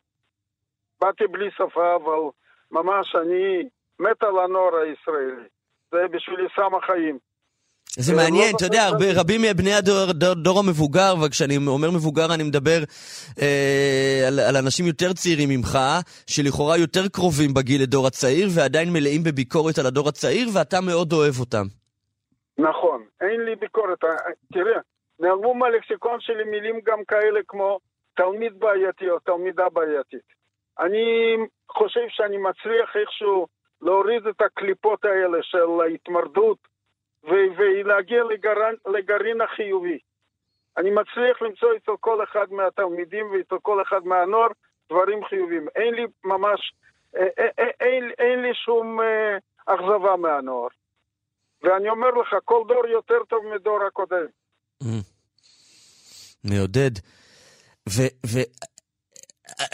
באתי 1.00 1.26
בלי 1.26 1.50
שפה, 1.50 1.94
אבל 1.96 2.30
ממש 2.70 3.16
אני 3.22 3.68
מת 3.98 4.22
על 4.22 4.38
הנוער 4.44 4.74
הישראלי. 4.76 5.48
זה 5.90 5.98
בשבילי 6.12 6.48
סם 6.56 6.74
החיים. 6.74 7.18
זה 7.98 8.12
אה, 8.12 8.16
מעניין, 8.16 8.50
לא 8.52 8.56
אתה 8.56 8.64
יודע, 8.64 8.82
הרבה, 8.82 9.04
רבים 9.20 9.40
מבני 9.42 9.74
הדור 9.74 10.12
דור, 10.12 10.34
דור 10.34 10.58
המבוגר, 10.58 11.14
וכשאני 11.22 11.56
אומר 11.66 11.90
מבוגר 11.90 12.34
אני 12.34 12.42
מדבר 12.42 12.78
אה, 13.42 14.24
על, 14.28 14.40
על 14.40 14.56
אנשים 14.56 14.86
יותר 14.86 15.12
צעירים 15.12 15.48
ממך, 15.48 15.78
שלכאורה 16.26 16.76
יותר 16.76 17.08
קרובים 17.08 17.54
בגיל 17.54 17.82
לדור 17.82 18.06
הצעיר, 18.06 18.48
ועדיין 18.54 18.88
מלאים 18.92 19.22
בביקורת 19.24 19.78
על 19.78 19.86
הדור 19.86 20.08
הצעיר, 20.08 20.48
ואתה 20.54 20.80
מאוד 20.80 21.12
אוהב 21.12 21.34
אותם. 21.40 21.66
נכון, 22.58 23.04
אין 23.20 23.40
לי 23.44 23.56
ביקורת. 23.56 24.04
אה, 24.04 24.10
תראה, 24.52 24.80
נעלמו 25.20 25.54
מהלקסיקון 25.54 26.20
שלי 26.20 26.44
מילים 26.44 26.80
גם 26.86 27.04
כאלה 27.08 27.40
כמו 27.48 27.78
תלמיד 28.16 28.52
בעייתי 28.58 29.10
או 29.10 29.18
תלמידה 29.18 29.68
בעייתית. 29.72 30.39
אני 30.78 31.36
חושב 31.68 32.06
שאני 32.08 32.36
מצליח 32.36 32.96
איכשהו 32.96 33.46
להוריד 33.82 34.26
את 34.26 34.40
הקליפות 34.40 35.04
האלה 35.04 35.38
של 35.42 35.80
ההתמרדות 35.84 36.58
ו- 37.24 37.50
ולהגיע 37.56 38.24
לגרעין, 38.24 38.74
לגרעין 38.86 39.40
החיובי. 39.40 39.98
אני 40.76 40.90
מצליח 40.90 41.42
למצוא 41.42 41.68
אצל 41.76 41.92
כל 42.00 42.24
אחד 42.24 42.52
מהתלמידים 42.52 43.30
ואצל 43.30 43.56
כל 43.62 43.82
אחד 43.82 44.04
מהנוער 44.04 44.48
דברים 44.90 45.24
חיוביים. 45.24 45.68
אין 45.76 45.94
לי 45.94 46.06
ממש, 46.24 46.72
אה, 47.16 47.26
אה, 47.38 47.48
אה, 47.58 47.70
אין, 47.80 48.10
אין 48.18 48.42
לי 48.42 48.54
שום 48.54 49.00
אה, 49.00 49.38
אכזבה 49.66 50.16
מהנוער. 50.16 50.68
ואני 51.62 51.88
אומר 51.88 52.10
לך, 52.10 52.34
כל 52.44 52.64
דור 52.68 52.86
יותר 52.86 53.24
טוב 53.28 53.44
מדור 53.54 53.84
הקודם. 53.86 54.26
מעודד. 56.44 56.90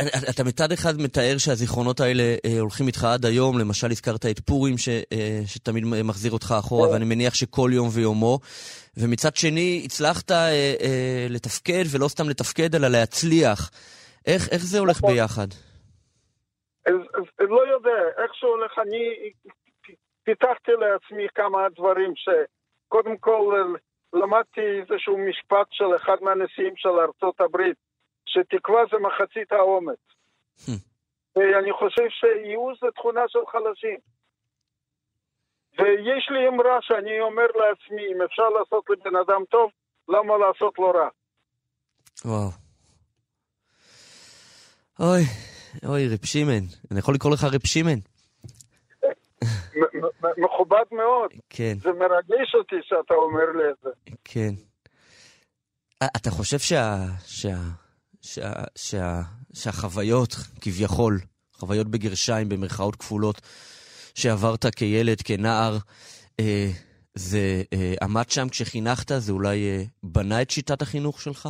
ואתה 0.01 0.45
מצד 0.45 0.73
אחד 0.73 0.95
מתאר 0.99 1.39
שהזיכרונות 1.39 2.01
האלה 2.01 2.23
אה, 2.23 2.61
הולכים 2.61 2.87
איתך 2.87 3.05
עד 3.05 3.25
היום, 3.25 3.59
למשל 3.59 3.91
הזכרת 3.91 4.27
את 4.27 4.41
פורים 4.41 4.79
ש, 4.79 4.89
אה, 4.89 5.41
שתמיד 5.47 5.85
מחזיר 6.05 6.33
אותך 6.33 6.55
אחורה, 6.59 6.91
ואני 6.91 7.05
מניח 7.05 7.35
שכל 7.35 7.71
יום 7.73 7.89
ויומו. 7.93 8.39
ומצד 8.97 9.37
שני, 9.37 9.83
הצלחת 9.85 10.31
אה, 10.31 10.37
אה, 10.81 11.27
לתפקד, 11.31 11.85
ולא 11.93 12.09
סתם 12.09 12.29
לתפקד, 12.29 12.75
אלא 12.75 12.89
להצליח. 12.89 13.71
איך, 14.27 14.49
איך 14.53 14.63
זה 14.63 14.79
הולך 14.79 15.01
ביחד? 15.01 15.49
אז, 16.87 16.95
אז 17.15 17.25
לא 17.49 17.63
יודע, 17.75 18.01
איך 18.23 18.35
שהוא 18.35 18.51
הולך, 18.51 18.73
אני 18.79 19.31
פיתחתי 20.25 20.73
לעצמי 20.81 21.27
כמה 21.35 21.59
דברים 21.77 22.13
שקודם 22.17 23.17
כל 23.17 23.75
למדתי 24.13 24.61
איזשהו 24.81 25.19
משפט 25.19 25.67
של 25.71 25.97
אחד 25.97 26.17
מהנשיאים 26.21 26.73
של 26.77 26.89
ארצות 26.89 27.41
הברית, 27.41 27.77
שתקווה 28.27 28.83
זה 28.91 28.97
מחצית 28.99 29.53
האומץ. 29.53 29.99
ואני 31.37 31.73
חושב 31.73 32.09
שייאוש 32.21 32.79
זה 32.81 32.87
תכונה 32.95 33.21
של 33.29 33.39
חלשים. 33.53 33.99
ויש 35.79 36.29
לי 36.31 36.49
אמרה 36.49 36.79
שאני 36.81 37.21
אומר 37.21 37.47
לעצמי, 37.47 38.03
אם 38.13 38.23
אפשר 38.23 38.49
לעשות 38.49 38.85
לבן 38.91 39.17
אדם 39.17 39.43
טוב, 39.51 39.71
למה 40.09 40.39
לעשות 40.39 40.79
לו 40.79 40.91
רע? 40.91 41.09
וואו. 42.25 42.51
אוי, 45.01 45.23
אוי, 45.89 46.09
רב 46.09 46.25
שמעון. 46.25 46.65
אני 46.91 46.99
יכול 46.99 47.15
לקרוא 47.15 47.33
לך 47.33 47.45
רב 47.45 47.61
מ- 49.77 50.45
מכובד 50.45 50.85
מאוד. 50.93 51.31
כן, 51.51 51.75
זה 51.79 51.93
מרגש 51.93 52.55
אותי 52.55 52.77
שאתה 52.83 53.15
אומר 53.15 53.53
לי 53.57 53.71
את 53.71 53.77
זה. 53.83 53.91
כן. 54.25 54.51
אתה 56.17 56.31
חושב 56.31 56.59
שה... 56.59 56.95
שה... 57.25 57.57
שה... 58.33 58.53
שה... 58.77 59.21
שהחוויות, 59.55 60.33
כביכול, 60.63 61.15
חוויות 61.53 61.87
בגרשיים, 61.87 62.49
במרכאות 62.49 62.97
כפולות, 62.97 63.37
שעברת 64.15 64.65
כילד, 64.79 65.19
כנער, 65.29 65.73
אה, 66.41 66.69
זה 67.15 67.45
אה, 67.73 67.95
עמד 68.05 68.29
שם 68.35 68.49
כשחינכת? 68.51 69.09
זה 69.25 69.33
אולי 69.33 69.57
אה, 69.69 69.83
בנה 70.03 70.43
את 70.43 70.51
שיטת 70.51 70.83
החינוך 70.83 71.21
שלך? 71.21 71.49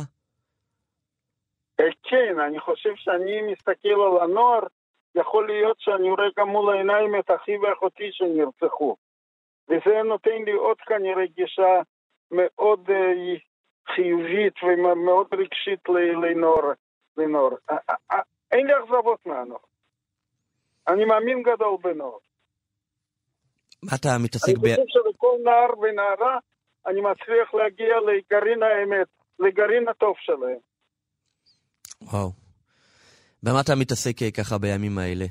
אה, 1.79 1.91
כן, 2.09 2.39
אני 2.47 2.59
חושב 2.59 2.93
שאני 2.95 3.41
מסתכל 3.51 3.97
על 4.05 4.23
הנוער, 4.23 4.63
יכול 5.15 5.47
להיות 5.47 5.77
שאני 5.79 6.09
רואה 6.09 6.29
גם 6.37 6.47
מול 6.47 6.73
העיניים 6.73 7.11
את 7.19 7.29
אחי 7.35 7.57
ואחותי 7.57 8.09
שנרצחו. 8.11 8.95
וזה 9.69 10.03
נותן 10.05 10.39
לי 10.45 10.51
עוד 10.51 10.77
כנראה 10.77 11.25
גישה 11.35 11.73
מאוד 12.31 12.89
uh, 12.89 13.39
חיובית 13.95 14.53
ומאוד 14.63 15.27
רגשית 15.33 15.89
לנור. 16.23 16.61
לנור. 17.17 17.51
אין 18.51 18.67
לי 18.67 18.73
אכזבות 18.83 19.25
מהנור. 19.25 19.59
אני 20.87 21.05
מאמין 21.05 21.43
גדול 21.43 21.77
בנור. 21.83 22.19
מה 23.83 23.91
אתה 23.99 24.09
מתעסק 24.23 24.57
ב... 24.57 24.65
אני 24.65 24.75
חושב 24.75 24.87
שלכל 24.87 25.37
נער 25.43 25.79
ונערה 25.79 26.37
אני 26.87 27.01
מצליח 27.01 27.53
להגיע 27.53 27.95
לגרעין 28.07 28.63
האמת, 28.63 29.07
לגרעין 29.39 29.87
הטוב 29.87 30.15
שלהם. 30.19 30.59
וואו. 32.01 32.31
במה 33.43 33.61
אתה 33.61 33.75
מתעסק 33.75 34.21
אה, 34.21 34.31
ככה 34.31 34.57
בימים 34.57 34.97
האלה? 34.97 35.25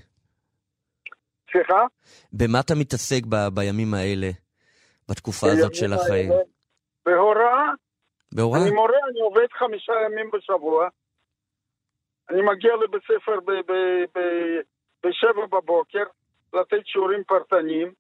סליחה? 1.53 1.83
במה 2.33 2.61
אתה 2.61 2.75
מתעסק 2.75 3.27
ב- 3.29 3.49
בימים 3.55 3.95
האלה, 3.95 4.31
בתקופה 5.09 5.47
הזאת 5.53 5.75
של 5.75 5.93
החיים? 5.93 6.31
בהוראה. 7.07 7.73
בהוראה? 8.35 8.63
אני 8.63 8.71
מורה, 8.71 8.99
אני 9.11 9.21
עובד 9.21 9.47
חמישה 9.59 9.93
ימים 10.07 10.31
בשבוע. 10.33 10.89
אני 12.31 12.43
מגיע 12.43 12.73
לבית 12.77 13.03
ספר 13.03 13.39
בשבע 15.05 15.47
בבוקר, 15.47 16.05
לתת 16.55 16.87
שיעורים 16.87 17.25
פרטניים. 17.25 17.93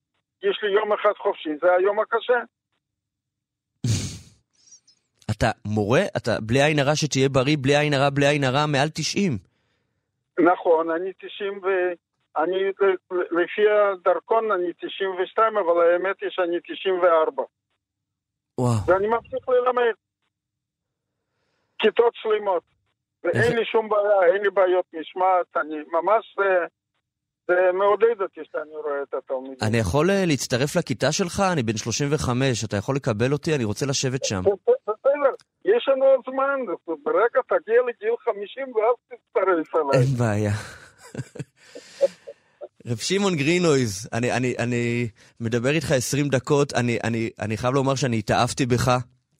יש 0.42 0.58
לי 0.62 0.70
יום 0.70 0.92
אחד 0.92 1.12
חופשי, 1.18 1.50
זה 1.60 1.66
היום 1.78 2.00
הקשה. 2.00 2.40
אתה 5.32 5.50
מורה, 5.64 6.02
אתה 6.16 6.30
בלי 6.40 6.62
עין 6.62 6.78
הרע 6.78 6.96
שתהיה 6.96 7.28
בריא, 7.28 7.56
בלי 7.60 7.76
עין 7.76 7.94
הרע, 7.94 8.10
בלי 8.10 8.26
עין 8.26 8.44
הרע, 8.44 8.66
מעל 8.66 8.88
90. 8.88 9.38
נכון, 10.38 10.90
אני 10.90 11.12
90 11.12 11.60
ו... 11.62 11.66
אני, 12.36 12.58
לפי 13.10 13.62
הדרכון 13.70 14.52
אני 14.52 14.72
92, 14.72 15.56
אבל 15.56 15.92
האמת 15.92 16.16
היא 16.20 16.30
שאני 16.30 16.56
94. 16.60 17.42
וואו. 18.58 18.72
ואני 18.86 19.06
ממשיך 19.06 19.48
ללמד. 19.48 19.94
כיתות 21.78 22.14
שלמות. 22.14 22.62
ואין 23.24 23.56
לי 23.56 23.64
שום 23.64 23.88
בעיה, 23.88 24.34
אין 24.34 24.42
לי 24.42 24.50
בעיות 24.50 24.84
משמעת, 24.92 25.56
אני 25.56 25.76
ממש... 25.92 26.36
זה, 26.38 27.54
מעודד 27.72 28.20
אותי 28.22 28.40
שאני 28.52 28.76
רואה 28.84 29.02
את 29.02 29.14
התלמידים. 29.14 29.56
אני 29.62 29.78
יכול 29.78 30.10
אה, 30.10 30.24
להצטרף 30.26 30.76
לכיתה 30.76 31.12
שלך? 31.12 31.42
אני 31.52 31.62
בן 31.62 31.76
35, 31.76 32.64
אתה 32.64 32.76
יכול 32.76 32.96
לקבל 32.96 33.32
אותי? 33.32 33.54
אני 33.54 33.64
רוצה 33.64 33.86
לשבת 33.86 34.24
שם. 34.24 34.40
בסדר, 34.40 35.32
יש 35.64 35.88
לנו 35.88 36.04
עוד 36.04 36.20
זמן, 36.30 36.60
ברגע 37.04 37.40
תגיע 37.48 37.76
לגיל 37.88 38.14
50 38.24 38.76
ואז 38.76 38.94
תצטרף 39.08 39.74
אליי. 39.74 40.02
אין 40.02 40.16
בעיה. 40.18 40.52
רב 42.86 42.96
שמעון 42.96 43.36
גרינויז, 43.36 44.08
אני, 44.12 44.32
אני, 44.32 44.54
אני 44.58 45.08
מדבר 45.40 45.70
איתך 45.70 45.92
20 45.92 46.28
דקות, 46.28 46.74
אני, 46.74 46.98
אני, 47.04 47.30
אני 47.40 47.56
חייב 47.56 47.74
לומר 47.74 47.94
שאני 47.94 48.18
התאהבתי 48.18 48.66
בך, 48.66 48.90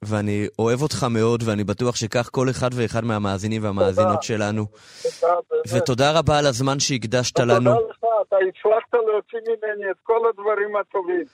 ואני 0.02 0.46
אוהב 0.58 0.82
אותך 0.82 1.06
מאוד, 1.10 1.42
ואני 1.46 1.64
בטוח 1.64 1.96
שכך 1.96 2.28
כל 2.32 2.50
אחד 2.50 2.70
ואחד 2.72 3.04
מהמאזינים 3.04 3.64
והמאזינות 3.64 4.22
שלנו. 4.22 4.66
ותודה 5.72 6.18
רבה 6.18 6.38
על 6.38 6.46
הזמן 6.46 6.80
שהקדשת 6.80 7.38
לנו. 7.38 7.74
תודה 7.74 7.90
לך, 7.90 8.04
אתה 8.28 8.36
הצלחת 8.36 8.94
להוציא 8.94 9.38
ממני 9.38 9.90
את 9.90 9.96
כל 10.02 10.20
הדברים 10.28 10.76
הטובים. 10.76 11.24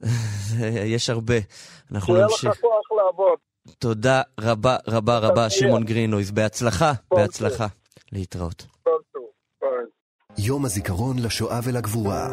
יש 0.94 1.10
הרבה. 1.10 1.34
אנחנו 1.92 2.14
שיהיה 2.14 2.26
נמשיך. 2.26 2.50
לך 2.50 2.60
כוח 2.60 2.92
לעבוד. 2.92 3.38
תודה 3.78 4.22
רבה 4.40 4.76
רבה 4.88 5.18
רבה, 5.18 5.50
שמעון 5.50 5.84
גרינויז. 5.84 6.30
בהצלחה, 6.30 6.92
בהצלחה. 7.10 7.66
להתראות. 8.12 8.66
יום 10.38 10.64
הזיכרון 10.64 11.18
לשואה 11.18 11.60
ולגבורה. 11.64 12.28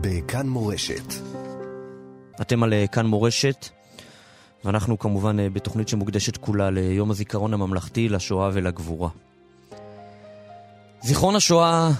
בכאן 0.00 0.46
מורשת. 0.46 1.12
אתם 2.40 2.62
על 2.62 2.72
אה, 2.72 2.84
כאן 2.86 3.06
מורשת, 3.06 3.68
ואנחנו 4.64 4.98
כמובן 4.98 5.40
אה, 5.40 5.50
בתוכנית 5.50 5.88
שמוקדשת 5.88 6.36
כולה 6.36 6.70
ליום 6.70 7.10
הזיכרון 7.10 7.54
הממלכתי 7.54 8.08
לשואה 8.08 8.50
ולגבורה. 8.52 9.08
זיכרון 11.02 11.36
השואה 11.36 11.90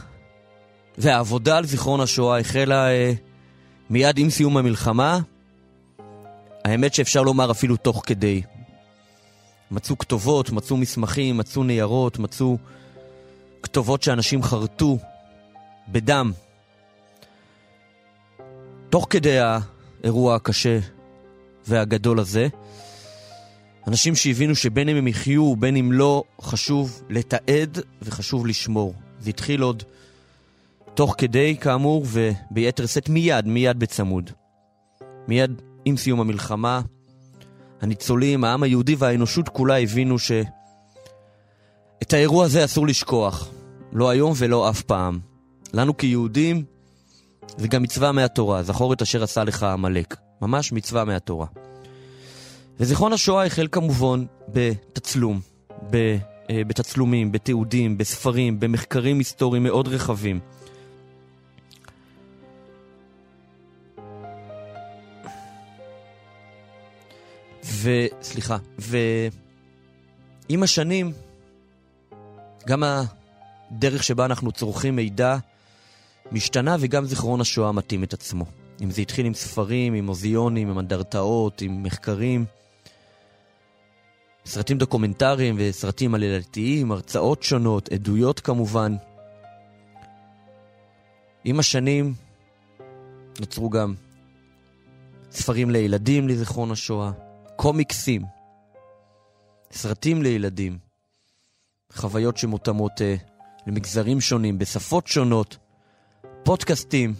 והעבודה 0.98 1.56
על 1.56 1.66
זיכרון 1.66 2.00
השואה 2.00 2.38
החלה 2.38 2.90
אה, 2.90 3.12
מיד 3.90 4.18
עם 4.18 4.30
סיום 4.30 4.56
המלחמה. 4.56 5.18
האמת 6.64 6.94
שאפשר 6.94 7.22
לומר 7.22 7.50
אפילו 7.50 7.76
תוך 7.76 8.02
כדי. 8.06 8.42
מצאו 9.70 9.98
כתובות, 9.98 10.50
מצאו 10.50 10.76
מסמכים, 10.76 11.36
מצאו 11.36 11.64
ניירות, 11.64 12.18
מצאו 12.18 12.58
כתובות 13.62 14.02
שאנשים 14.02 14.42
חרטו 14.42 14.98
בדם. 15.88 16.32
תוך 18.90 19.06
כדי 19.10 19.38
האירוע 19.38 20.34
הקשה 20.34 20.78
והגדול 21.70 22.20
הזה, 22.20 22.48
אנשים 23.86 24.14
שהבינו 24.14 24.54
שבין 24.54 24.88
אם 24.88 24.96
הם 24.96 25.08
יחיו 25.08 25.42
ובין 25.42 25.76
אם 25.76 25.92
לא, 25.92 26.24
חשוב 26.40 27.02
לתעד 27.08 27.78
וחשוב 28.02 28.46
לשמור. 28.46 28.94
זה 29.20 29.30
התחיל 29.30 29.62
עוד 29.62 29.82
תוך 30.94 31.14
כדי, 31.18 31.56
כאמור, 31.60 32.06
וביתר 32.06 32.86
שאת 32.86 33.08
מיד, 33.08 33.46
מיד 33.46 33.78
בצמוד. 33.78 34.30
מיד 35.28 35.62
עם 35.84 35.96
סיום 35.96 36.20
המלחמה, 36.20 36.80
הניצולים, 37.80 38.44
העם 38.44 38.62
היהודי 38.62 38.94
והאנושות 38.98 39.48
כולה 39.48 39.78
הבינו 39.78 40.18
ש... 40.18 40.32
את 42.02 42.12
האירוע 42.12 42.44
הזה 42.44 42.64
אסור 42.64 42.86
לשכוח. 42.86 43.48
לא 43.92 44.10
היום 44.10 44.32
ולא 44.36 44.70
אף 44.70 44.82
פעם. 44.82 45.18
לנו 45.72 45.96
כיהודים 45.96 46.64
זה 47.56 47.68
גם 47.68 47.82
מצווה 47.82 48.12
מהתורה, 48.12 48.62
זכור 48.62 48.92
את 48.92 49.02
אשר 49.02 49.22
עשה 49.22 49.44
לך 49.44 49.62
עמלק. 49.62 50.16
ממש 50.42 50.72
מצווה 50.72 51.04
מהתורה. 51.04 51.46
וזיכרון 52.80 53.12
השואה 53.12 53.46
החל 53.46 53.68
כמובן 53.72 54.24
בתצלום, 54.48 55.40
ב, 55.90 55.96
אה, 56.50 56.64
בתצלומים, 56.66 57.32
בתיעודים, 57.32 57.98
בספרים, 57.98 58.60
במחקרים 58.60 59.18
היסטוריים 59.18 59.62
מאוד 59.62 59.88
רחבים. 59.88 60.40
וסליחה, 67.82 68.56
ועם 68.78 70.62
השנים 70.62 71.12
גם 72.66 72.82
הדרך 72.82 74.04
שבה 74.04 74.24
אנחנו 74.24 74.52
צורכים 74.52 74.96
מידע 74.96 75.36
משתנה 76.32 76.76
וגם 76.80 77.04
זיכרון 77.04 77.40
השואה 77.40 77.72
מתאים 77.72 78.04
את 78.04 78.12
עצמו. 78.12 78.59
אם 78.80 78.90
זה 78.90 79.02
התחיל 79.02 79.26
עם 79.26 79.34
ספרים, 79.34 79.94
עם 79.94 80.06
מוזיאונים, 80.06 80.70
עם 80.70 80.78
אנדרטאות, 80.78 81.62
עם 81.62 81.82
מחקרים, 81.82 82.44
סרטים 84.46 84.78
דוקומנטריים 84.78 85.56
וסרטים 85.58 86.14
עלילתיים, 86.14 86.92
הרצאות 86.92 87.42
שונות, 87.42 87.92
עדויות 87.92 88.40
כמובן. 88.40 88.96
עם 91.44 91.58
השנים 91.58 92.14
נוצרו 93.40 93.70
גם 93.70 93.94
ספרים 95.30 95.70
לילדים 95.70 96.28
לזיכרון 96.28 96.70
השואה, 96.70 97.10
קומיקסים, 97.56 98.22
סרטים 99.72 100.22
לילדים, 100.22 100.78
חוויות 101.92 102.36
שמותאמות 102.36 102.92
uh, 102.92 103.30
למגזרים 103.66 104.20
שונים, 104.20 104.58
בשפות 104.58 105.06
שונות, 105.06 105.56
פודקאסטים, 106.42 107.14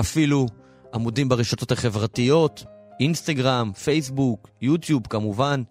אפילו 0.00 0.46
עמודים 0.94 1.28
ברשתות 1.28 1.72
החברתיות, 1.72 2.64
אינסטגרם, 3.00 3.72
פייסבוק, 3.72 4.48
יוטיוב 4.62 5.06
כמובן, 5.06 5.62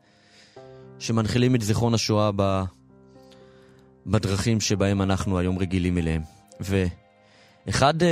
שמנחילים 1.00 1.56
את 1.56 1.62
זיכרון 1.62 1.94
השואה 1.94 2.32
ב... 2.36 2.64
בדרכים 4.08 4.62
שבהם 4.62 5.02
אנחנו 5.02 5.40
היום 5.40 5.58
רגילים 5.58 5.98
אליהם. 5.98 6.22
ואחד, 6.60 8.02
uh, 8.02 8.06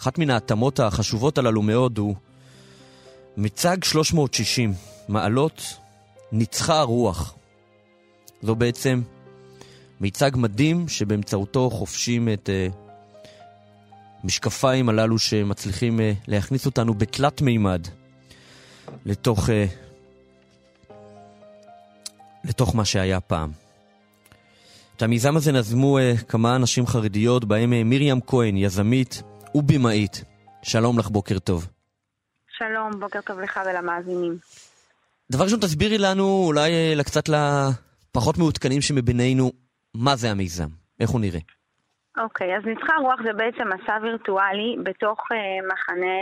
אחת 0.00 0.18
מן 0.18 0.30
ההתאמות 0.30 0.80
החשובות 0.80 1.38
הללו 1.38 1.62
מאוד 1.62 1.98
הוא 1.98 2.14
מיצג 3.36 3.84
360, 3.84 4.74
מעלות 5.08 5.62
ניצחה 6.32 6.80
הרוח. 6.80 7.34
זו 8.42 8.54
בעצם 8.54 9.02
מיצג 10.00 10.30
מדהים 10.34 10.88
שבאמצעותו 10.88 11.70
חופשים 11.70 12.28
את 12.28 12.48
uh, 12.48 12.81
משקפיים 14.24 14.88
הללו 14.88 15.18
שמצליחים 15.18 15.98
uh, 15.98 16.02
להכניס 16.28 16.66
אותנו 16.66 16.94
בתלת 16.94 17.42
מימד 17.42 17.86
לתוך, 19.06 19.48
uh, 19.48 19.52
לתוך 22.44 22.76
מה 22.76 22.84
שהיה 22.84 23.20
פעם. 23.20 23.50
את 24.96 25.02
המיזם 25.02 25.36
הזה 25.36 25.52
נזמו 25.52 25.98
uh, 25.98 26.24
כמה 26.24 26.56
אנשים 26.56 26.86
חרדיות, 26.86 27.44
בהם 27.44 27.90
מרים 27.90 28.20
כהן, 28.26 28.56
יזמית 28.56 29.22
ובימאית. 29.54 30.24
שלום 30.62 30.98
לך, 30.98 31.08
בוקר 31.08 31.38
טוב. 31.38 31.68
שלום, 32.58 33.00
בוקר 33.00 33.20
טוב 33.26 33.40
לך 33.40 33.60
ולמאזינים. 33.66 34.38
דבר 35.32 35.44
ראשון, 35.44 35.60
תסבירי 35.60 35.98
לנו, 35.98 36.44
אולי 36.46 36.72
קצת 37.04 37.28
לפחות 37.28 38.38
מעודכנים 38.38 38.80
שמבינינו, 38.80 39.52
מה 39.94 40.16
זה 40.16 40.30
המיזם? 40.30 40.68
איך 41.00 41.10
הוא 41.10 41.20
נראה? 41.20 41.40
אוקיי, 42.18 42.56
אז 42.56 42.64
ניצחה 42.64 42.94
הרוח 42.94 43.22
זה 43.24 43.32
בעצם 43.32 43.68
מסע 43.68 43.98
וירטואלי 44.02 44.76
בתוך 44.82 45.20
uh, 45.20 45.66
מחנה 45.72 46.16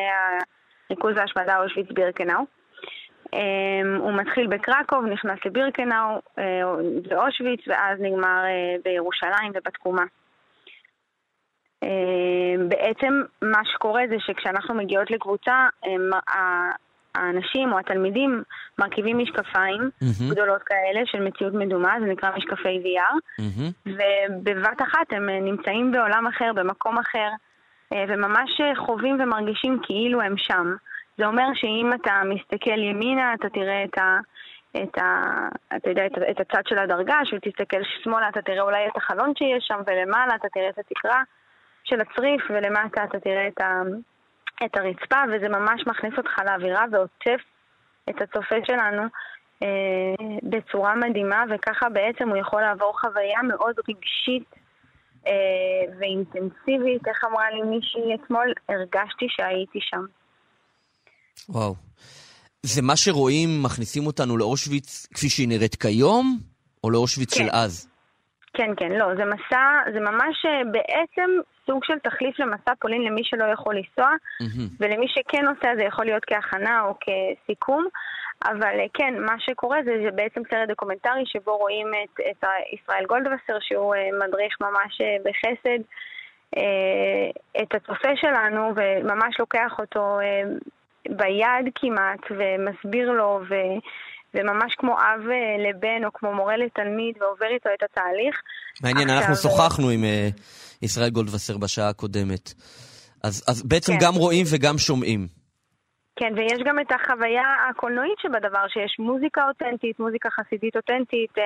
ריכוז 0.90 1.16
ההשמדה 1.16 1.62
אושוויץ 1.62 1.86
בירקנאו. 1.90 2.44
אמ, 3.32 3.96
הוא 4.00 4.12
מתחיל 4.12 4.46
בקרקוב, 4.46 5.04
נכנס 5.04 5.38
לבירקנאו 5.46 6.20
ואושוויץ, 7.10 7.60
ואז 7.66 7.98
נגמר 8.00 8.44
בירושלים 8.84 9.52
ובתקומה. 9.54 10.04
בעצם 12.68 13.22
מה 13.42 13.64
שקורה 13.64 14.02
זה 14.08 14.16
שכשאנחנו 14.18 14.74
מגיעות 14.74 15.10
לקבוצה, 15.10 15.68
האנשים 17.14 17.72
או 17.72 17.78
התלמידים 17.78 18.42
מרכיבים 18.78 19.18
משקפיים 19.18 19.80
mm-hmm. 19.80 20.30
גדולות 20.30 20.62
כאלה 20.62 21.00
של 21.04 21.20
מציאות 21.20 21.54
מדומה, 21.54 21.94
זה 22.00 22.06
נקרא 22.06 22.30
משקפי 22.36 22.82
VR, 22.84 23.40
mm-hmm. 23.40 23.90
ובבת 24.42 24.82
אחת 24.82 25.12
הם 25.12 25.30
נמצאים 25.30 25.92
בעולם 25.92 26.26
אחר, 26.26 26.52
במקום 26.54 26.98
אחר, 26.98 27.28
אה, 27.92 28.04
וממש 28.08 28.60
חווים 28.76 29.18
ומרגישים 29.20 29.78
כאילו 29.82 30.20
הם 30.20 30.34
שם. 30.36 30.74
זה 31.18 31.26
אומר 31.26 31.46
שאם 31.54 31.90
אתה 31.94 32.22
מסתכל 32.24 32.78
ימינה, 32.78 33.34
אתה 33.34 33.48
תראה 33.48 33.84
את 33.84 33.98
ה... 33.98 34.18
את, 34.82 34.98
ה, 34.98 35.22
אתה 35.76 35.90
יודע, 35.90 36.06
את, 36.06 36.12
את 36.30 36.40
הצד 36.40 36.62
של 36.68 36.78
הדרגה, 36.78 37.18
שתסתכל 37.24 37.82
שמאלה 38.02 38.28
אתה 38.28 38.42
תראה 38.42 38.60
אולי 38.60 38.88
את 38.88 38.96
החלון 38.96 39.32
שיש 39.38 39.64
שם, 39.68 39.80
ולמעלה 39.86 40.34
אתה 40.34 40.48
תראה 40.48 40.68
את 40.68 40.78
התקרה 40.78 41.22
של 41.84 42.00
הצריף, 42.00 42.42
ולמטה 42.50 43.04
אתה 43.04 43.20
תראה 43.20 43.48
את, 43.48 43.60
ה, 43.60 43.82
את 44.64 44.76
הרצפה, 44.76 45.16
וזה 45.28 45.48
ממש 45.48 45.82
מכניס 45.86 46.14
אותך 46.18 46.30
לאווירה 46.46 46.84
ועוטף 46.92 47.40
את 48.10 48.22
הצופה 48.22 48.56
שלנו 48.66 49.02
אה, 49.62 50.38
בצורה 50.42 50.94
מדהימה, 50.94 51.44
וככה 51.50 51.88
בעצם 51.88 52.28
הוא 52.28 52.36
יכול 52.36 52.60
לעבור 52.62 53.00
חוויה 53.00 53.42
מאוד 53.42 53.74
רגשית 53.88 54.54
אה, 55.26 55.32
ואינטנסיבית. 55.98 57.08
איך 57.08 57.24
אמרה 57.24 57.50
לי 57.50 57.62
מישהי 57.62 58.14
אתמול? 58.14 58.52
הרגשתי 58.68 59.26
שהייתי 59.28 59.78
שם. 59.80 60.04
וואו. 61.48 61.74
זה 62.62 62.82
מה 62.82 62.96
שרואים, 62.96 63.62
מכניסים 63.62 64.06
אותנו 64.06 64.36
לאושוויץ 64.36 65.06
כפי 65.14 65.28
שהיא 65.28 65.48
נראית 65.48 65.74
כיום, 65.74 66.38
או 66.84 66.90
לאושוויץ 66.90 67.34
כן. 67.34 67.44
של 67.44 67.50
אז? 67.52 67.88
כן, 68.52 68.70
כן, 68.76 68.92
לא, 68.92 69.14
זה 69.14 69.24
מסע, 69.24 69.90
זה 69.92 70.00
ממש 70.00 70.46
אה, 70.46 70.62
בעצם 70.72 71.30
סוג 71.66 71.84
של 71.84 71.98
תחליף 71.98 72.38
למסע 72.38 72.72
פולין 72.80 73.02
למי 73.02 73.24
שלא 73.24 73.44
יכול 73.44 73.74
לנסוע, 73.74 74.10
mm-hmm. 74.42 74.76
ולמי 74.80 75.06
שכן 75.08 75.44
נוסע 75.44 75.76
זה 75.76 75.84
יכול 75.84 76.04
להיות 76.04 76.24
כהכנה 76.24 76.82
או 76.82 76.94
כסיכום. 77.00 77.86
אבל 78.44 78.80
אה, 78.80 78.86
כן, 78.94 79.14
מה 79.18 79.34
שקורה 79.38 79.78
זה, 79.84 79.96
זה 80.04 80.10
בעצם 80.10 80.40
סרט 80.50 80.68
דוקומנטרי 80.68 81.22
שבו 81.26 81.56
רואים 81.56 81.86
את, 82.04 82.20
את 82.30 82.44
ישראל 82.72 83.06
גולדווסר, 83.06 83.58
שהוא 83.60 83.94
אה, 83.94 84.08
מדריך 84.26 84.56
ממש 84.60 85.00
בחסד, 85.24 85.82
את 87.62 87.74
הצופה 87.74 88.16
שלנו, 88.16 88.72
וממש 88.76 89.40
לוקח 89.40 89.72
אותו 89.78 90.18
ביד 91.08 91.72
כמעט, 91.74 92.20
ומסביר 92.30 93.10
לו, 93.10 93.40
ו... 93.48 93.54
וממש 94.34 94.74
כמו 94.78 94.92
אב 94.92 95.28
אה, 95.30 95.68
לבן 95.68 96.04
או 96.04 96.12
כמו 96.12 96.34
מורה 96.34 96.56
לתלמיד 96.56 97.14
ועובר 97.20 97.46
איתו 97.54 97.68
את 97.78 97.82
התהליך. 97.82 98.36
מעניין, 98.82 99.10
עכשיו... 99.10 99.20
אנחנו 99.20 99.36
שוחחנו 99.36 99.90
עם 99.90 100.04
uh, 100.04 100.40
ישראל 100.82 101.10
גולדווסר 101.10 101.58
בשעה 101.58 101.88
הקודמת. 101.88 102.54
אז, 103.24 103.44
אז 103.48 103.62
בעצם 103.62 103.92
כן. 103.92 103.98
גם 104.06 104.14
רואים 104.14 104.46
וגם 104.54 104.78
שומעים. 104.78 105.26
כן, 106.16 106.32
ויש 106.36 106.60
גם 106.66 106.76
את 106.80 106.92
החוויה 106.92 107.48
הקולנועית 107.70 108.18
שבדבר, 108.22 108.64
שיש 108.68 108.96
מוזיקה 108.98 109.40
אותנטית, 109.48 110.00
מוזיקה 110.00 110.28
חסידית 110.30 110.76
אותנטית, 110.76 111.38
uh, 111.38 111.42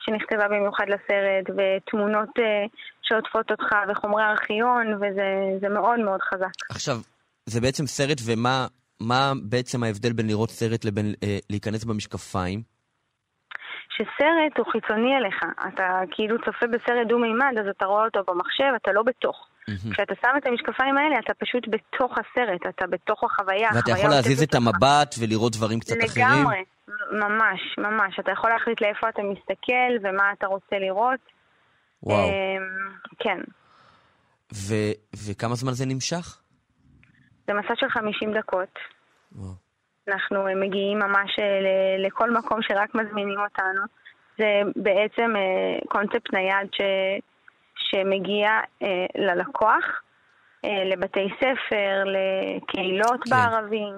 שנכתבה 0.00 0.48
במיוחד 0.48 0.84
לסרט, 0.88 1.46
ותמונות 1.56 2.28
uh, 2.38 2.42
שעוטפות 3.02 3.50
אותך, 3.50 3.70
וחומרי 3.88 4.24
ארכיון, 4.24 4.86
וזה 4.94 5.68
מאוד 5.68 6.00
מאוד 6.00 6.20
חזק. 6.20 6.54
עכשיו, 6.70 6.96
זה 7.46 7.60
בעצם 7.60 7.86
סרט, 7.86 8.20
ומה 8.26 8.66
מה 9.00 9.32
בעצם 9.42 9.82
ההבדל 9.82 10.12
בין 10.12 10.26
לראות 10.26 10.50
סרט 10.50 10.84
לבין 10.84 11.14
אה, 11.22 11.38
להיכנס 11.50 11.84
במשקפיים? 11.84 12.62
שסרט 13.94 14.58
הוא 14.58 14.66
חיצוני 14.72 15.16
אליך. 15.16 15.44
אתה 15.68 16.00
כאילו 16.10 16.36
צופה 16.44 16.66
בסרט 16.66 17.06
דו-מימד, 17.08 17.54
אז 17.60 17.66
אתה 17.76 17.84
רואה 17.86 18.04
אותו 18.04 18.20
במחשב, 18.28 18.70
אתה 18.82 18.92
לא 18.92 19.02
בתוך. 19.02 19.36
Mm-hmm. 19.36 19.92
כשאתה 19.92 20.14
שם 20.22 20.28
את 20.38 20.46
המשקפיים 20.46 20.96
האלה, 20.96 21.16
אתה 21.24 21.34
פשוט 21.34 21.64
בתוך 21.68 22.12
הסרט, 22.12 22.60
אתה 22.68 22.86
בתוך 22.86 23.24
החוויה. 23.24 23.70
ואתה 23.74 23.90
יכול 23.90 24.10
להזיז 24.10 24.42
את 24.42 24.54
המבט 24.54 25.14
ולראות 25.18 25.52
דברים 25.52 25.80
קצת 25.80 25.96
לגמרי, 25.96 26.06
אחרים? 26.06 26.38
לגמרי, 26.38 26.64
ממש, 27.12 27.60
ממש. 27.78 28.18
אתה 28.20 28.32
יכול 28.32 28.50
להחליט 28.50 28.80
לאיפה 28.80 29.08
אתה 29.08 29.22
מסתכל 29.22 29.92
ומה 30.02 30.32
אתה 30.32 30.46
רוצה 30.46 30.78
לראות. 30.78 31.20
וואו. 32.02 32.28
אמ, 32.28 32.32
כן. 33.18 33.38
ו- 34.54 34.94
וכמה 35.26 35.54
זמן 35.54 35.72
זה 35.72 35.86
נמשך? 35.86 36.38
זה 37.48 37.54
מסע 37.54 37.74
של 37.76 37.88
50 37.88 38.32
דקות. 38.32 38.78
וואו. 39.32 39.52
אנחנו 40.08 40.44
מגיעים 40.56 40.98
ממש 40.98 41.38
אה, 41.38 42.06
לכל 42.06 42.30
מקום 42.30 42.62
שרק 42.62 42.94
מזמינים 42.94 43.38
אותנו. 43.40 43.82
זה 44.38 44.62
בעצם 44.76 45.36
אה, 45.36 45.78
קונספט 45.88 46.32
נייד 46.32 46.68
ש, 46.72 46.80
שמגיע 47.74 48.48
אה, 48.82 49.06
ללקוח, 49.16 49.84
לבתי 50.64 51.28
ספר, 51.36 52.04
לקהילות 52.04 53.20
כן. 53.24 53.30
בערבים, 53.30 53.94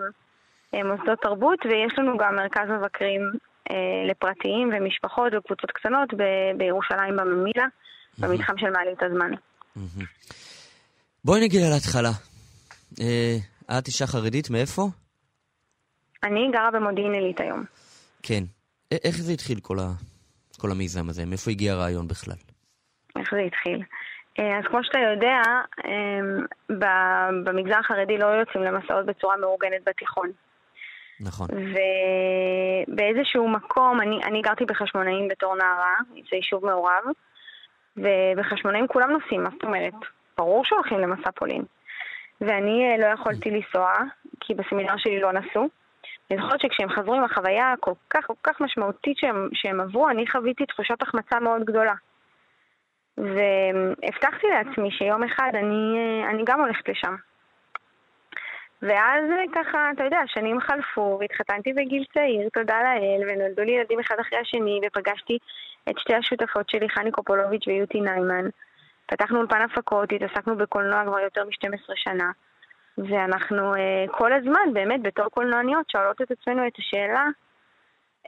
מוסדות 0.84 1.18
תרבות, 1.22 1.58
ויש 1.64 1.92
לנו 1.98 2.18
גם 2.18 2.36
מרכז 2.36 2.68
מבקרים 2.68 3.20
לפרטיים 4.08 4.70
ומשפחות 4.72 5.32
וקבוצות 5.34 5.70
קטנות 5.70 6.08
בירושלים 6.56 7.16
בממילה, 7.16 7.66
במתחם 8.18 8.58
של 8.58 8.70
מעלית 8.70 9.02
הזמן. 9.02 9.30
בואי 11.24 11.40
נגיד 11.44 11.60
על 11.62 11.72
ההתחלה. 11.72 12.29
אה, 13.00 13.78
את 13.78 13.86
אישה 13.86 14.06
חרדית, 14.06 14.50
מאיפה? 14.50 14.82
אני 16.22 16.50
גרה 16.52 16.70
במודיעין 16.70 17.12
עילית 17.12 17.40
היום. 17.40 17.64
כן. 18.22 18.42
איך 19.04 19.16
זה 19.16 19.32
התחיל, 19.32 19.60
כל, 19.60 19.78
ה... 19.78 19.88
כל 20.58 20.70
המיזם 20.70 21.08
הזה? 21.08 21.26
מאיפה 21.26 21.50
הגיע 21.50 21.72
הרעיון 21.72 22.08
בכלל? 22.08 22.34
איך 23.18 23.34
זה 23.34 23.40
התחיל? 23.40 23.82
אה, 24.38 24.58
אז 24.58 24.64
כמו 24.64 24.84
שאתה 24.84 24.98
יודע, 24.98 25.40
אמ, 25.84 26.44
במגזר 27.44 27.78
החרדי 27.78 28.18
לא 28.18 28.26
יוצאים 28.26 28.62
למסעות 28.64 29.06
בצורה 29.06 29.36
מאורגנת 29.36 29.80
בתיכון. 29.86 30.30
נכון. 31.20 31.48
ובאיזשהו 32.88 33.48
מקום, 33.48 34.00
אני, 34.00 34.20
אני 34.24 34.42
גרתי 34.42 34.64
בחשמונאים 34.64 35.28
בתור 35.28 35.56
נערה, 35.56 35.94
זה 36.30 36.36
יישוב 36.36 36.66
מעורב, 36.66 37.04
ובחשמונאים 37.96 38.86
כולם 38.86 39.10
נוסעים, 39.10 39.42
מה 39.42 39.50
זאת 39.50 39.64
אומרת? 39.64 39.94
ברור 40.38 40.64
שהולכים 40.64 40.98
למסע 40.98 41.30
פולין. 41.30 41.64
ואני 42.40 42.90
אה, 42.90 42.96
לא 42.98 43.06
יכולתי 43.14 43.50
לנסוע, 43.50 43.92
כי 44.40 44.54
בסמינר 44.54 44.96
שלי 44.96 45.20
לא 45.20 45.32
נסעו. 45.32 45.68
אני 46.30 46.38
זוכרת 46.42 46.60
שכשהם 46.60 46.88
חזרו 46.88 47.14
עם 47.14 47.24
החוויה 47.24 47.72
הכל 47.72 47.92
כך 48.10 48.26
כל 48.26 48.34
כך 48.42 48.60
משמעותית 48.60 49.18
שהם, 49.18 49.48
שהם 49.54 49.80
עברו, 49.80 50.08
אני 50.08 50.26
חוויתי 50.26 50.66
תחושת 50.66 51.02
החמצה 51.02 51.40
מאוד 51.40 51.64
גדולה. 51.64 51.94
והבטחתי 53.18 54.46
לעצמי 54.46 54.90
שיום 54.90 55.22
אחד 55.22 55.50
אני, 55.54 55.98
אה, 55.98 56.30
אני 56.30 56.42
גם 56.46 56.60
הולכת 56.60 56.88
לשם. 56.88 57.14
ואז 58.82 59.24
אה, 59.30 59.44
ככה, 59.54 59.90
אתה 59.94 60.04
יודע, 60.04 60.20
שנים 60.26 60.60
חלפו, 60.60 61.16
והתחתנתי 61.20 61.72
בגיל 61.72 62.04
צעיר, 62.14 62.48
תודה 62.52 62.78
לאל, 62.82 63.28
ונולדו 63.28 63.62
לי 63.62 63.72
ילדים 63.72 64.00
אחד 64.00 64.16
אחרי 64.20 64.38
השני, 64.38 64.80
ופגשתי 64.86 65.38
את 65.90 65.98
שתי 65.98 66.14
השותפות 66.14 66.70
שלי, 66.70 66.88
חני 66.88 67.10
קופולוביץ' 67.10 67.66
ויותי 67.66 68.00
ניימן. 68.00 68.48
פתחנו 69.10 69.38
אולפן 69.38 69.62
הפקות, 69.62 70.12
התעסקנו 70.12 70.56
בקולנוע 70.56 71.04
כבר 71.04 71.18
יותר 71.18 71.44
מ-12 71.44 71.92
שנה, 71.94 72.30
ואנחנו 72.98 73.74
uh, 73.74 73.78
כל 74.10 74.32
הזמן, 74.32 74.72
באמת, 74.72 75.02
בתור 75.02 75.26
קולנועניות, 75.28 75.90
שואלות 75.90 76.22
את 76.22 76.30
עצמנו 76.30 76.66
את 76.66 76.72
השאלה, 76.78 77.24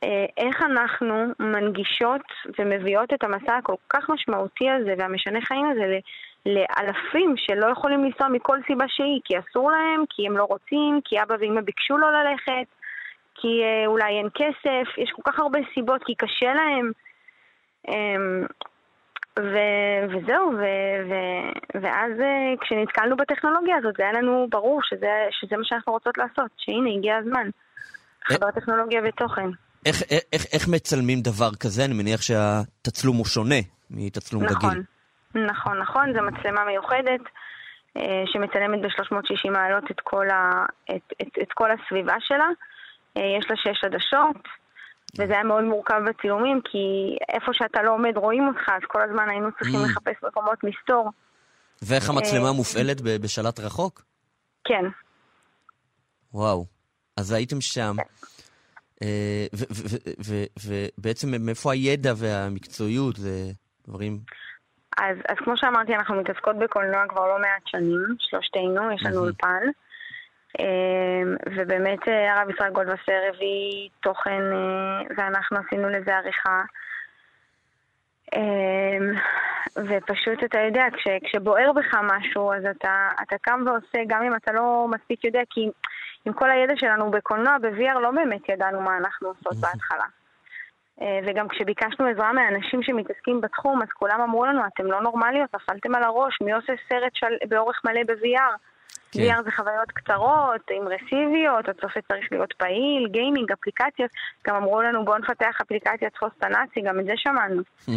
uh, 0.04 0.08
איך 0.36 0.62
אנחנו 0.62 1.24
מנגישות 1.38 2.26
ומביאות 2.58 3.12
את 3.14 3.24
המסע 3.24 3.56
הכל 3.56 3.74
כך 3.90 4.10
משמעותי 4.10 4.70
הזה 4.70 4.94
והמשנה 4.98 5.40
חיים 5.40 5.66
הזה 5.70 5.98
לאלפים 6.46 7.34
שלא 7.36 7.66
יכולים 7.66 8.04
לנסוע 8.04 8.28
מכל 8.28 8.58
סיבה 8.66 8.84
שהיא, 8.88 9.20
כי 9.24 9.34
אסור 9.38 9.70
להם, 9.70 10.04
כי 10.10 10.26
הם 10.26 10.36
לא 10.36 10.44
רוצים, 10.44 11.00
כי 11.04 11.22
אבא 11.22 11.34
ואמא 11.40 11.60
ביקשו 11.60 11.98
לא 11.98 12.08
ללכת, 12.12 12.66
כי 13.34 13.62
uh, 13.62 13.86
אולי 13.86 14.18
אין 14.18 14.28
כסף, 14.34 14.98
יש 14.98 15.10
כל 15.10 15.22
כך 15.24 15.38
הרבה 15.38 15.58
סיבות, 15.74 16.04
כי 16.04 16.14
קשה 16.14 16.52
להם. 16.54 16.92
ו- 19.38 20.02
וזהו, 20.08 20.52
ו- 20.58 21.10
ו- 21.10 21.80
ואז 21.82 22.12
אה, 22.20 22.54
כשנתקלנו 22.60 23.16
בטכנולוגיה 23.16 23.76
הזאת, 23.76 23.94
זה 23.96 24.02
היה 24.02 24.12
לנו 24.12 24.46
ברור 24.50 24.80
שזה, 24.82 25.10
שזה 25.30 25.56
מה 25.56 25.64
שאנחנו 25.64 25.92
רוצות 25.92 26.18
לעשות, 26.18 26.50
שהנה, 26.56 26.90
הגיע 26.98 27.16
הזמן. 27.16 27.48
חבר 28.24 28.50
טכנולוגיה 28.50 29.00
ותוכן. 29.08 29.48
איך, 29.86 30.02
איך, 30.32 30.46
איך 30.52 30.68
מצלמים 30.68 31.20
דבר 31.20 31.50
כזה? 31.60 31.84
אני 31.84 31.94
מניח 31.94 32.22
שהתצלום 32.22 33.16
הוא 33.16 33.26
שונה 33.26 33.60
מתצלום 33.90 34.42
נכון, 34.44 34.70
רגיל. 34.70 34.82
נכון, 35.34 35.78
נכון, 35.78 36.12
זו 36.14 36.22
מצלמה 36.22 36.64
מיוחדת 36.64 37.20
אה, 37.96 38.22
שמצלמת 38.26 38.80
ב-360 38.80 39.50
מעלות 39.50 39.90
את 39.90 40.00
כל, 40.00 40.30
ה, 40.30 40.64
את, 40.90 41.12
את, 41.22 41.38
את 41.42 41.52
כל 41.54 41.68
הסביבה 41.70 42.14
שלה. 42.20 42.48
אה, 43.16 43.22
יש 43.38 43.50
לה 43.50 43.56
שש 43.56 43.84
עדשות. 43.84 44.61
וזה 45.18 45.32
היה 45.32 45.42
מאוד 45.42 45.64
מורכב 45.64 46.00
בצילומים, 46.08 46.60
כי 46.64 47.16
איפה 47.28 47.52
שאתה 47.52 47.82
לא 47.82 47.90
עומד 47.90 48.16
רואים 48.16 48.48
אותך, 48.48 48.68
אז 48.68 48.82
כל 48.88 49.00
הזמן 49.02 49.28
היינו 49.28 49.48
צריכים 49.58 49.80
mm. 49.80 49.84
לחפש 49.84 50.24
מקומות 50.28 50.64
מסתור. 50.64 51.10
ואיך 51.82 52.10
המצלמה 52.10 52.48
אה, 52.48 52.52
מופעלת 52.52 53.00
בשלט 53.00 53.60
רחוק? 53.60 54.02
כן. 54.64 54.84
וואו. 56.34 56.66
אז 57.16 57.32
הייתם 57.32 57.60
שם. 57.60 57.96
אה, 59.02 59.46
ובעצם 60.64 61.28
מאיפה 61.40 61.72
הידע 61.72 62.12
והמקצועיות? 62.16 63.16
זה 63.16 63.50
דברים... 63.88 64.18
אז, 64.98 65.16
אז 65.28 65.36
כמו 65.44 65.56
שאמרתי, 65.56 65.94
אנחנו 65.94 66.14
מתעסקות 66.14 66.56
בקולנוע 66.58 67.08
כבר 67.08 67.26
לא 67.26 67.38
מעט 67.38 67.66
שנים, 67.66 68.16
שלושתנו, 68.18 68.92
יש 68.92 69.02
לנו 69.04 69.18
אולפן. 69.18 69.62
אמ, 70.58 71.36
ובאמת 71.56 72.08
אה, 72.08 72.34
הרב 72.34 72.50
ישראל 72.50 72.70
גולדווסר 72.70 73.20
הביא 73.28 73.88
תוכן 74.00 74.42
אה, 74.52 75.02
ואנחנו 75.16 75.58
עשינו 75.58 75.88
לזה 75.88 76.16
עריכה. 76.16 76.62
אמ, 78.36 79.12
ופשוט 79.76 80.44
אתה 80.44 80.58
יודע, 80.60 80.84
כש, 80.92 81.08
כשבוער 81.24 81.72
בך 81.72 81.94
משהו, 81.94 82.52
אז 82.52 82.66
אתה, 82.66 83.08
אתה 83.22 83.36
קם 83.40 83.64
ועושה, 83.66 83.98
גם 84.06 84.22
אם 84.22 84.34
אתה 84.36 84.52
לא 84.52 84.86
מספיק 84.90 85.24
יודע, 85.24 85.40
כי 85.50 85.70
עם 86.24 86.32
כל 86.32 86.50
הידע 86.50 86.74
שלנו 86.76 87.10
בקולנוע, 87.10 87.58
ב-VR 87.58 87.98
לא 87.98 88.10
באמת 88.10 88.48
ידענו 88.48 88.80
מה 88.80 88.96
אנחנו 88.96 89.28
עושות 89.28 89.56
בהתחלה. 89.60 90.04
אה, 91.00 91.20
וגם 91.26 91.48
כשביקשנו 91.48 92.06
עזרה 92.06 92.32
מאנשים 92.32 92.82
שמתעסקים 92.82 93.40
בתחום, 93.40 93.82
אז 93.82 93.88
כולם 93.88 94.20
אמרו 94.20 94.46
לנו, 94.46 94.60
אתם 94.66 94.86
לא 94.86 95.00
נורמליות, 95.00 95.54
נפלתם 95.54 95.94
על 95.94 96.02
הראש, 96.02 96.38
מי 96.40 96.52
עושה 96.52 96.72
סרט 96.88 97.14
של... 97.14 97.36
באורך 97.48 97.80
מלא 97.84 98.00
ב-VR? 98.06 98.71
כן. 99.12 99.20
VR 99.20 99.42
זה 99.44 99.50
חוויות 99.50 99.90
קצרות, 99.90 100.70
אימרסיביות, 100.70 101.68
הצופה 101.68 102.00
צריך 102.08 102.26
להיות 102.30 102.52
פעיל, 102.52 103.08
גיימינג, 103.10 103.52
אפליקציות. 103.52 104.10
גם 104.46 104.56
אמרו 104.56 104.82
לנו 104.82 105.04
בואו 105.04 105.18
נפתח 105.18 105.60
אפליקציית 105.62 106.16
פוסט 106.16 106.44
הנאצי, 106.44 106.80
גם 106.80 107.00
את 107.00 107.04
זה 107.04 107.12
שמענו. 107.16 107.62
Mm. 107.88 107.92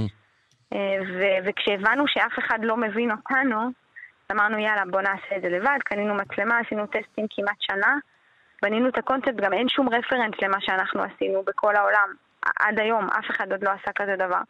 ו- 1.08 1.38
וכשהבנו 1.46 2.04
שאף 2.08 2.40
אחד 2.40 2.60
לא 2.64 2.78
מבין 2.78 3.12
אותנו, 3.12 3.70
אמרנו 4.32 4.60
יאללה 4.60 4.84
בואו 4.92 5.02
נעשה 5.02 5.36
את 5.38 5.42
זה 5.42 5.50
לבד, 5.50 5.78
קנינו 5.86 6.16
מצלמה, 6.16 6.60
עשינו 6.60 6.88
טסטים 6.88 7.26
כמעט 7.30 7.58
שנה, 7.60 7.96
בנינו 8.62 8.90
את 8.90 8.98
הקונספט, 8.98 9.36
גם 9.36 9.54
אין 9.54 9.70
שום 9.70 9.90
רפרנס 9.90 10.34
למה 10.42 10.58
שאנחנו 10.62 11.04
עשינו 11.04 11.44
בכל 11.44 11.76
העולם. 11.76 12.10
עד 12.60 12.80
היום, 12.80 13.10
אף 13.10 13.26
אחד 13.30 13.52
עוד 13.52 13.64
לא 13.64 13.70
עשה 13.70 13.92
כזה 13.96 14.16
דבר. 14.16 14.42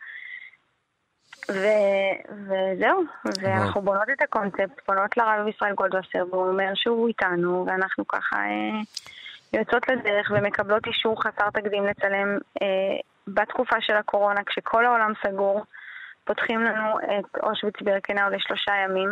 ו- 1.52 2.34
וזהו, 2.48 3.04
ואנחנו 3.42 3.82
בונות 3.82 4.10
את 4.14 4.22
הקונספט, 4.22 4.82
פונות 4.86 5.18
לרב 5.18 5.48
ישראל 5.48 5.74
גולדווסר, 5.74 6.26
והוא 6.32 6.48
אומר 6.48 6.72
שהוא 6.76 7.08
איתנו, 7.08 7.66
ואנחנו 7.68 8.08
ככה 8.08 8.36
אה, 8.36 8.82
יוצאות 9.60 9.88
לדרך 9.90 10.32
ומקבלות 10.36 10.88
אישור 10.88 11.24
חסר 11.24 11.50
תקדים 11.50 11.86
לצלם 11.86 12.38
אה, 12.62 12.68
בתקופה 13.28 13.76
של 13.82 13.94
הקורונה, 13.94 14.44
כשכל 14.46 14.86
העולם 14.86 15.14
סגור, 15.28 15.64
פותחים 16.24 16.64
לנו 16.64 17.00
את 17.00 17.44
אושוויץ 17.44 17.76
בירקנאו 17.82 18.30
לשלושה 18.30 18.72
ימים, 18.86 19.10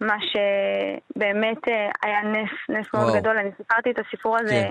מה 0.00 0.16
שבאמת 0.20 1.68
אה, 1.68 1.90
היה 2.02 2.22
נס, 2.22 2.50
נס 2.68 2.86
מאוד 2.94 3.16
גדול. 3.16 3.38
אני 3.38 3.50
סיפרתי 3.56 3.90
את 3.90 3.98
הסיפור 3.98 4.38
הזה. 4.38 4.50
כן. 4.50 4.70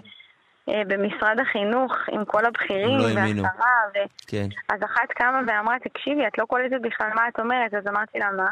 אה, 0.70 0.82
במשרד 0.88 1.40
החינוך 1.40 1.94
עם 2.12 2.26
כל 2.26 2.46
הבכירים 2.46 2.98
לא 2.98 3.04
והשרה. 3.04 3.76
ו... 3.94 3.98
כן. 4.28 4.48
אז 4.70 4.84
אחת 4.84 5.10
קמה 5.10 5.42
ואמרה, 5.48 5.80
תקשיבי, 5.80 6.28
את 6.28 6.38
לא 6.38 6.46
קולטת 6.46 6.82
בכלל 6.82 7.10
מה 7.16 7.28
את 7.28 7.40
אומרת, 7.40 7.74
אז 7.74 7.88
אמרתי 7.88 8.20
לה, 8.20 8.32
מה? 8.32 8.50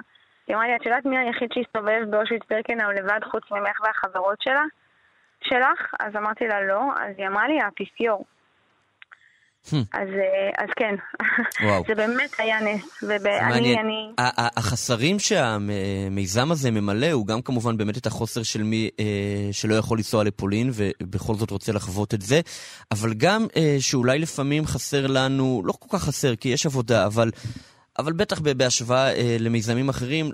היא 0.47 0.55
אמרה 0.55 0.67
לי, 0.67 0.75
את 0.75 0.85
יודעת 0.85 1.05
מי 1.05 1.17
היחיד 1.17 1.49
שהסתובב 1.53 2.01
באושוויץ 2.09 2.43
ברקנאו 2.49 2.91
לבד 2.91 3.19
חוץ 3.31 3.43
ממך 3.51 3.81
והחברות 3.83 4.41
שלה? 4.41 4.63
שלך? 5.41 5.93
אז 5.99 6.15
אמרתי 6.15 6.47
לה, 6.47 6.61
לא. 6.61 6.81
אז 6.99 7.13
היא 7.17 7.27
אמרה 7.27 7.47
לי, 7.47 7.61
האפיפיור. 7.61 8.25
Hmm. 9.71 9.75
אז, 9.93 10.07
אה, 10.07 10.63
אז 10.63 10.69
כן, 10.75 10.95
זה 11.87 11.95
באמת 11.95 12.29
היה 12.37 12.57
נס, 12.61 13.03
ואני... 13.03 13.75
אני... 13.79 14.11
החסרים 14.57 15.19
שהמיזם 15.19 16.51
הזה 16.51 16.71
ממלא 16.71 17.11
הוא 17.11 17.27
גם 17.27 17.41
כמובן 17.41 17.77
באמת 17.77 17.97
את 17.97 18.05
החוסר 18.05 18.43
של 18.43 18.63
מי 18.63 18.89
אה, 18.99 19.05
שלא 19.51 19.75
יכול 19.75 19.97
לנסוע 19.97 20.23
לפולין 20.23 20.71
ובכל 20.73 21.35
זאת 21.35 21.51
רוצה 21.51 21.71
לחוות 21.71 22.13
את 22.13 22.21
זה, 22.21 22.41
אבל 22.91 23.13
גם 23.13 23.47
אה, 23.55 23.77
שאולי 23.79 24.19
לפעמים 24.19 24.65
חסר 24.65 25.07
לנו, 25.07 25.61
לא 25.65 25.73
כל 25.79 25.97
כך 25.97 26.03
חסר 26.03 26.35
כי 26.35 26.49
יש 26.49 26.65
עבודה, 26.65 27.05
אבל, 27.05 27.31
אבל 27.99 28.13
בטח 28.13 28.39
בהשוואה 28.39 29.13
למיזמים 29.39 29.89
אחרים, 29.89 30.31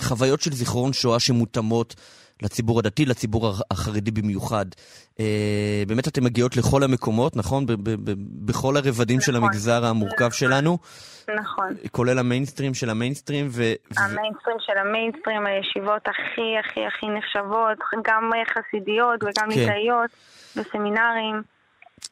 חוויות 0.00 0.40
של 0.40 0.52
זיכרון 0.52 0.92
שואה 0.92 1.20
שמותאמות 1.20 1.94
לציבור 2.42 2.78
הדתי, 2.78 3.06
לציבור 3.06 3.52
החרדי 3.70 4.10
במיוחד. 4.10 4.64
אה, 5.20 5.82
באמת 5.86 6.08
אתן 6.08 6.24
מגיעות 6.24 6.56
לכל 6.56 6.82
המקומות, 6.82 7.36
נכון? 7.36 7.64
בכל 8.44 8.76
הרבדים 8.76 9.18
נכון. 9.18 9.34
של 9.34 9.36
המגזר 9.36 9.84
המורכב 9.84 10.16
נכון. 10.18 10.30
שלנו. 10.30 10.78
נכון. 11.40 11.74
כולל 11.90 12.18
המיינסטרים 12.18 12.74
של 12.74 12.90
המיינסטרים. 12.90 13.48
ו... 13.50 13.62
המיינסטרים 13.96 14.56
של 14.60 14.78
המיינסטרים, 14.78 15.46
הישיבות 15.46 16.02
הכי 16.08 16.58
הכי 16.60 16.80
הכי 16.86 17.06
נחשבות, 17.18 17.78
גם 18.06 18.30
חסידיות 18.50 19.22
וגם 19.22 19.50
כן. 19.50 19.60
ליטאיות 19.60 20.10
וסמינרים. 20.56 21.42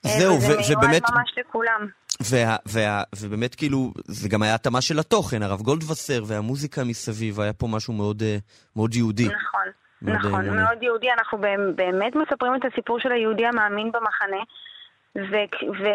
זהו, 0.03 0.33
אה, 0.33 0.39
וזה 0.39 0.77
מיועד 0.77 1.03
ממש 1.15 1.35
לכולם. 1.39 1.89
וה, 2.21 2.57
וה, 2.67 3.03
ובאמת 3.17 3.55
כאילו, 3.55 3.93
זה 4.05 4.29
גם 4.29 4.43
היה 4.43 4.55
התאמה 4.55 4.81
של 4.81 4.99
התוכן, 4.99 5.43
הרב 5.43 5.63
גולדווסר 5.63 6.23
והמוזיקה 6.27 6.85
מסביב, 6.85 7.41
היה 7.41 7.53
פה 7.53 7.67
משהו 7.67 7.93
מאוד, 7.93 8.23
אה, 8.23 8.37
מאוד 8.77 8.95
יהודי. 8.95 9.25
נכון. 9.25 9.88
נכון, 10.03 10.31
מאוד, 10.31 10.57
מאוד 10.57 10.83
יהודי. 10.83 11.13
אנחנו 11.13 11.39
באמת 11.77 12.17
מספרים 12.17 12.55
את 12.55 12.65
הסיפור 12.65 13.01
של 13.01 13.13
היהודי 13.13 13.47
המאמין 13.47 13.93
במחנה. 13.93 14.43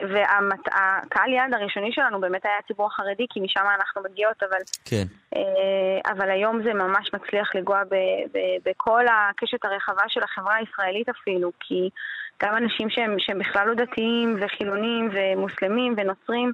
והקהל 0.09 1.34
יעד 1.34 1.53
הראשוני 1.53 1.91
שלנו 1.91 2.21
באמת 2.21 2.45
היה 2.45 2.53
הציבור 2.63 2.85
החרדי, 2.85 3.25
כי 3.30 3.39
משם 3.39 3.61
אנחנו 3.75 4.01
מגיעות, 4.03 4.43
אבל, 4.43 4.57
כן. 4.85 5.03
אה, 5.35 6.11
אבל 6.11 6.30
היום 6.30 6.63
זה 6.63 6.73
ממש 6.73 7.09
מצליח 7.13 7.55
לגוע 7.55 7.81
בכל 8.65 9.05
הקשת 9.07 9.65
הרחבה 9.65 10.03
של 10.07 10.23
החברה 10.23 10.55
הישראלית 10.55 11.09
אפילו, 11.09 11.51
כי 11.59 11.89
גם 12.43 12.57
אנשים 12.57 12.89
שהם, 12.89 13.15
שהם 13.19 13.39
בכלל 13.39 13.67
לא 13.67 13.73
דתיים 13.73 14.38
וחילונים 14.41 15.09
ומוסלמים 15.13 15.93
ונוצרים, 15.97 16.51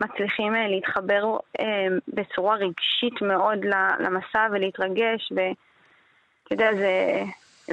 מצליחים 0.00 0.56
אה, 0.56 0.68
להתחבר 0.68 1.36
אה, 1.60 1.86
בצורה 2.08 2.56
רגשית 2.56 3.22
מאוד 3.22 3.58
למסע 4.00 4.46
ולהתרגש. 4.52 5.32
ו... 5.36 5.40
אתה 6.44 6.54
יודע, 6.54 6.70
זה, 6.74 7.22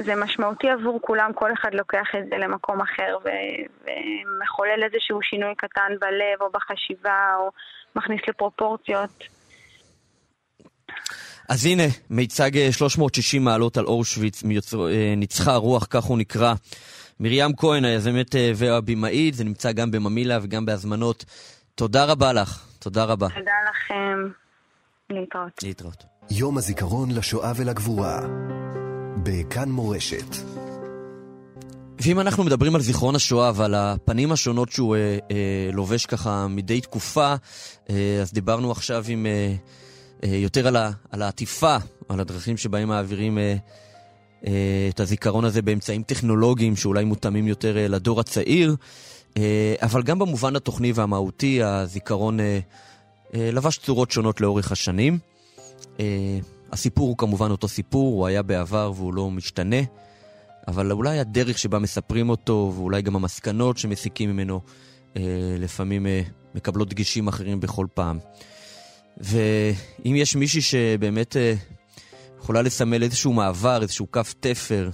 זה 0.02 0.14
משמעותי 0.16 0.70
עבור 0.70 0.98
כולם, 1.02 1.30
כל 1.34 1.52
אחד 1.52 1.74
לוקח 1.74 2.06
את 2.18 2.28
זה 2.30 2.36
למקום 2.36 2.80
אחר 2.80 3.16
ו- 3.24 3.28
ומחולל 3.82 4.84
איזשהו 4.84 5.22
שינוי 5.22 5.54
קטן 5.56 5.92
בלב 6.00 6.40
או 6.40 6.50
בחשיבה 6.52 7.34
או 7.38 7.50
מכניס 7.96 8.20
לפרופורציות. 8.28 9.24
אז 11.48 11.66
הנה, 11.66 11.82
מיצג 12.10 12.70
360 12.70 13.40
אה, 13.40 13.52
מעלות 13.52 13.76
על 13.76 13.84
אורשוויץ, 13.84 14.42
אה, 14.44 15.14
ניצחה 15.16 15.52
הרוח, 15.52 15.86
כך 15.90 16.04
הוא 16.04 16.18
נקרא. 16.18 16.54
מרים 17.20 17.56
כהן, 17.56 17.84
היזמת 17.84 18.34
אה, 18.36 18.52
והבימאית, 18.56 19.34
זה 19.34 19.44
נמצא 19.44 19.72
גם 19.72 19.90
בממילה 19.90 20.38
וגם 20.42 20.66
בהזמנות. 20.66 21.24
תודה 21.74 22.04
רבה 22.04 22.32
לך, 22.32 22.66
תודה 22.78 23.04
רבה. 23.04 23.28
תודה 23.28 23.52
לכם. 23.70 24.28
להתראות. 25.10 25.62
להתראות. 25.62 26.11
יום 26.34 26.58
הזיכרון 26.58 27.10
לשואה 27.10 27.52
ולגבורה. 27.56 28.20
בכאן 29.22 29.70
מורשת. 29.70 30.36
ואם 32.00 32.20
אנחנו 32.20 32.44
מדברים 32.44 32.74
על 32.74 32.80
זיכרון 32.80 33.16
השואה 33.16 33.52
ועל 33.54 33.74
הפנים 33.74 34.32
השונות 34.32 34.72
שהוא 34.72 34.96
אה, 34.96 35.18
אה, 35.30 35.70
לובש 35.72 36.06
ככה 36.06 36.46
מדי 36.48 36.80
תקופה, 36.80 37.34
אה, 37.90 38.18
אז 38.22 38.32
דיברנו 38.32 38.70
עכשיו 38.70 39.04
עם, 39.08 39.26
אה, 39.26 39.54
אה, 40.24 40.36
יותר 40.36 40.66
על, 40.66 40.76
ה, 40.76 40.90
על 41.10 41.22
העטיפה, 41.22 41.76
על 42.08 42.20
הדרכים 42.20 42.56
שבהם 42.56 42.88
מעבירים 42.88 43.38
אה, 43.38 43.56
אה, 44.46 44.88
את 44.88 45.00
הזיכרון 45.00 45.44
הזה 45.44 45.62
באמצעים 45.62 46.02
טכנולוגיים 46.02 46.76
שאולי 46.76 47.04
מותאמים 47.04 47.46
יותר 47.46 47.76
אה, 47.76 47.88
לדור 47.88 48.20
הצעיר, 48.20 48.76
אה, 49.36 49.74
אבל 49.82 50.02
גם 50.02 50.18
במובן 50.18 50.56
התוכני 50.56 50.92
והמהותי, 50.92 51.62
הזיכרון 51.62 52.40
אה, 52.40 52.58
אה, 53.34 53.50
לבש 53.52 53.78
צורות 53.78 54.10
שונות 54.10 54.40
לאורך 54.40 54.72
השנים. 54.72 55.31
אה, 56.00 56.38
הסיפור 56.72 57.08
הוא 57.08 57.16
כמובן 57.18 57.50
אותו 57.50 57.68
סיפור, 57.68 58.14
הוא 58.14 58.26
היה 58.26 58.42
בעבר 58.42 58.92
והוא 58.96 59.14
לא 59.14 59.30
משתנה, 59.30 59.80
אבל 60.68 60.92
אולי 60.92 61.18
הדרך 61.18 61.58
שבה 61.58 61.78
מספרים 61.78 62.28
אותו, 62.28 62.72
ואולי 62.76 63.02
גם 63.02 63.16
המסקנות 63.16 63.78
שמסיקים 63.78 64.30
ממנו, 64.30 64.60
אה, 65.16 65.56
לפעמים 65.58 66.06
אה, 66.06 66.22
מקבלות 66.54 66.88
דגשים 66.88 67.28
אחרים 67.28 67.60
בכל 67.60 67.86
פעם. 67.94 68.18
ואם 69.16 70.14
יש 70.16 70.36
מישהי 70.36 70.60
שבאמת 70.60 71.36
אה, 71.36 71.54
יכולה 72.38 72.62
לסמל 72.62 73.02
איזשהו 73.02 73.32
מעבר, 73.32 73.82
איזשהו 73.82 74.06
קו 74.06 74.20
תפר 74.40 74.90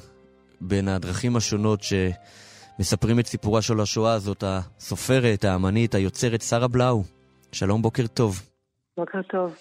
בין 0.60 0.88
הדרכים 0.88 1.36
השונות 1.36 1.80
שמספרים 1.82 3.20
את 3.20 3.26
סיפורה 3.26 3.62
של 3.62 3.80
השואה 3.80 4.12
הזאת, 4.12 4.44
הסופרת, 4.46 5.44
האמנית, 5.44 5.94
היוצרת, 5.94 6.42
שרה 6.42 6.68
בלאו. 6.68 7.02
שלום, 7.52 7.82
בוקר 7.82 8.06
טוב. 8.06 8.42
בוקר 8.96 9.22
טוב. 9.30 9.54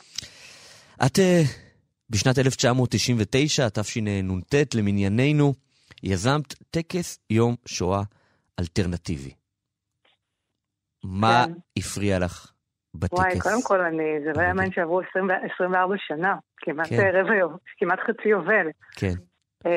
את 1.05 1.19
אה, 1.19 1.41
בשנת 2.09 2.39
1999, 2.39 3.67
תשנ"ט 3.73 4.75
למנייננו, 4.75 5.53
יזמת 6.03 6.53
טקס 6.71 7.19
יום 7.29 7.55
שואה 7.65 8.01
אלטרנטיבי. 8.59 9.33
מה 11.03 11.45
כן. 11.47 11.53
הפריע 11.77 12.19
לך 12.19 12.51
בטקס? 12.95 13.19
וואי, 13.19 13.39
קודם 13.39 13.61
כל, 13.63 13.81
אני, 13.81 14.03
זה 14.25 14.41
לא 14.41 14.47
יאמן 14.47 14.71
שעברו 14.71 15.01
24 15.55 15.95
שנה, 15.97 16.35
כמעט 16.57 16.89
כן. 16.89 17.11
רבע 17.13 17.35
יום, 17.35 17.55
כמעט 17.77 17.99
חצי 17.99 18.29
יובל. 18.29 18.67
כן. 18.95 19.13
אמ, 19.65 19.71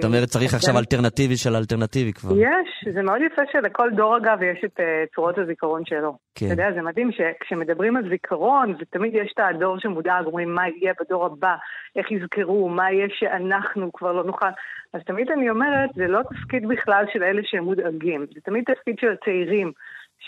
זאת 0.00 0.04
אומרת, 0.04 0.28
צריך 0.28 0.54
עכשיו 0.54 0.78
אלטרנטיבי 0.78 1.36
של 1.36 1.56
אלטרנטיבי 1.56 2.12
כבר. 2.12 2.36
יש, 2.36 2.94
זה 2.94 3.02
מאוד 3.02 3.20
יפה 3.22 3.42
שלכל 3.52 3.90
דור 3.90 4.16
אגב 4.16 4.42
יש 4.42 4.64
את 4.64 4.80
אה, 4.80 5.04
צורות 5.14 5.38
הזיכרון 5.38 5.84
שלו. 5.84 6.16
כן. 6.34 6.46
אתה 6.46 6.54
יודע, 6.54 6.72
זה 6.74 6.82
מדהים 6.82 7.10
שכשמדברים 7.12 7.96
על 7.96 8.08
זיכרון, 8.08 8.74
ותמיד 8.80 9.14
יש 9.14 9.32
את 9.34 9.40
הדור 9.50 9.78
שמודאג, 9.80 10.26
אומרים 10.26 10.54
מה 10.54 10.68
יהיה 10.68 10.92
בדור 11.00 11.26
הבא, 11.26 11.54
איך 11.96 12.10
יזכרו, 12.10 12.68
מה 12.68 12.92
יהיה 12.92 13.06
שאנחנו 13.10 13.92
כבר 13.92 14.12
לא 14.12 14.24
נוכל. 14.24 14.46
אז 14.92 15.00
תמיד 15.06 15.30
אני 15.30 15.50
אומרת, 15.50 15.90
זה 15.94 16.06
לא 16.06 16.20
תפקיד 16.22 16.68
בכלל 16.68 17.04
של 17.12 17.22
אלה 17.22 17.40
שהם 17.44 17.64
מודאגים, 17.64 18.26
זה 18.34 18.40
תמיד 18.44 18.64
תפקיד 18.64 18.96
של 19.00 19.12
הצעירים, 19.12 19.72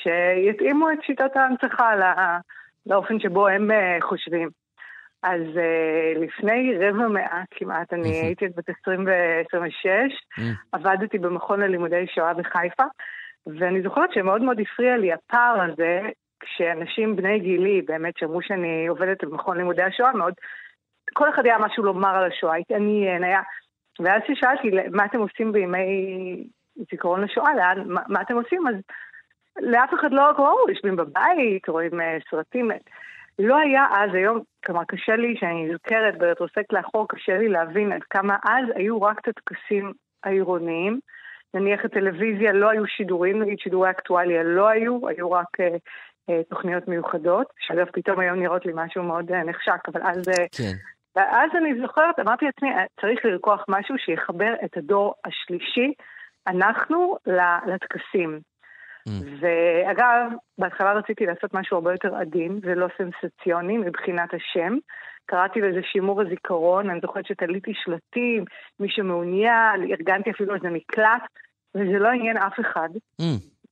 שיתאימו 0.02 0.90
את 0.90 0.98
שיטת 1.02 1.36
ההנצחה 1.36 1.96
לא- 1.96 2.38
לאופן 2.86 3.20
שבו 3.20 3.48
הם 3.48 3.70
אה, 3.70 3.96
חושבים. 4.00 4.63
אז 5.24 5.40
uh, 5.40 6.18
לפני 6.18 6.78
רבע 6.78 7.08
מאה 7.08 7.42
כמעט, 7.50 7.92
אני 7.92 8.08
הייתי 8.08 8.48
בת 8.48 8.68
20 8.80 9.06
ו-26, 9.06 9.88
עבדתי 10.72 11.18
במכון 11.18 11.60
ללימודי 11.60 12.06
שואה 12.14 12.34
בחיפה, 12.34 12.84
ואני 13.46 13.82
זוכרת 13.82 14.12
שמאוד 14.12 14.42
מאוד 14.42 14.60
הפריע 14.60 14.96
לי 14.96 15.12
הפער 15.12 15.60
הזה, 15.62 16.00
כשאנשים 16.40 17.16
בני 17.16 17.38
גילי 17.38 17.82
באמת 17.82 18.16
שמעו 18.16 18.42
שאני 18.42 18.86
עובדת 18.86 19.24
במכון 19.24 19.56
לימודי 19.56 19.82
השואה, 19.82 20.12
מאוד, 20.12 20.34
כל 21.12 21.28
אחד 21.28 21.46
היה 21.46 21.58
משהו 21.58 21.82
לומר 21.82 22.16
על 22.16 22.32
השואה, 22.32 22.56
התעניין, 22.56 23.24
היה... 23.24 23.40
ואז 24.00 24.22
כששאלתי, 24.22 24.70
מה 24.90 25.04
אתם 25.04 25.18
עושים 25.18 25.52
בימי 25.52 26.44
זיכרון 26.90 27.20
לשואה, 27.24 27.54
לאן, 27.54 27.88
מה, 27.88 28.00
מה 28.08 28.20
אתם 28.20 28.34
עושים? 28.34 28.68
אז 28.68 28.74
לאף 29.60 29.94
אחד 29.94 30.12
לא 30.12 30.30
קראו, 30.36 30.68
יושבים 30.68 30.96
בבית, 30.96 31.68
רואים 31.68 31.92
uh, 31.92 32.30
סרטים. 32.30 32.70
לא 33.38 33.56
היה 33.56 33.84
אז, 33.90 34.14
היום, 34.14 34.40
כלומר 34.66 34.84
קשה 34.84 35.16
לי, 35.16 35.36
שאני 35.40 35.64
נזכרת 35.64 36.18
ברטרוספקט 36.18 36.72
לאחור, 36.72 37.08
קשה 37.08 37.38
לי 37.38 37.48
להבין 37.48 37.92
עד 37.92 38.02
כמה 38.10 38.36
אז 38.44 38.64
היו 38.74 39.02
רק 39.02 39.18
את 39.18 39.28
הטקסים 39.28 39.92
העירוניים. 40.24 41.00
נניח 41.54 41.84
הטלוויזיה 41.84 42.52
לא 42.52 42.70
היו 42.70 42.86
שידורים, 42.86 43.42
נגיד 43.42 43.58
שידורי 43.58 43.90
אקטואליה 43.90 44.42
לא 44.42 44.68
היו, 44.68 45.08
היו 45.08 45.32
רק 45.32 45.60
uh, 45.60 45.64
uh, 46.30 46.34
תוכניות 46.50 46.88
מיוחדות, 46.88 47.46
שאגב 47.58 47.86
פתאום 47.92 48.20
היום 48.20 48.38
נראות 48.38 48.66
לי 48.66 48.72
משהו 48.74 49.02
מאוד 49.02 49.30
uh, 49.30 49.34
נחשק, 49.34 49.88
אבל 49.88 50.00
אז... 50.04 50.28
Uh, 50.28 50.58
כן. 50.58 50.72
ואז 51.16 51.50
אני 51.56 51.80
זוכרת, 51.80 52.18
אמרתי 52.20 52.44
לעצמי, 52.44 52.68
צריך 53.00 53.24
לרקוח 53.24 53.64
משהו 53.68 53.98
שיחבר 53.98 54.54
את 54.64 54.76
הדור 54.76 55.14
השלישי, 55.24 55.92
אנחנו, 56.46 57.16
לטקסים. 57.66 58.40
Mm. 59.08 59.12
ואגב, 59.40 60.32
בהתחלה 60.58 60.92
רציתי 60.92 61.26
לעשות 61.26 61.54
משהו 61.54 61.76
הרבה 61.76 61.92
יותר 61.92 62.16
עדין 62.16 62.58
ולא 62.62 62.86
סנסציוני 62.98 63.78
מבחינת 63.78 64.34
השם. 64.34 64.76
קראתי 65.26 65.60
לזה 65.60 65.80
שימור 65.82 66.22
הזיכרון, 66.22 66.90
אני 66.90 67.00
זוכרת 67.00 67.26
שתליתי 67.26 67.72
שלטים, 67.74 68.44
מי 68.80 68.88
שמעוניין, 68.90 69.90
ארגנתי 69.90 70.30
אפילו 70.30 70.54
איזה 70.54 70.70
מקלט, 70.70 71.22
וזה 71.74 71.98
לא 71.98 72.08
עניין 72.08 72.36
אף 72.36 72.60
אחד. 72.60 72.88
Mm. 73.20 73.24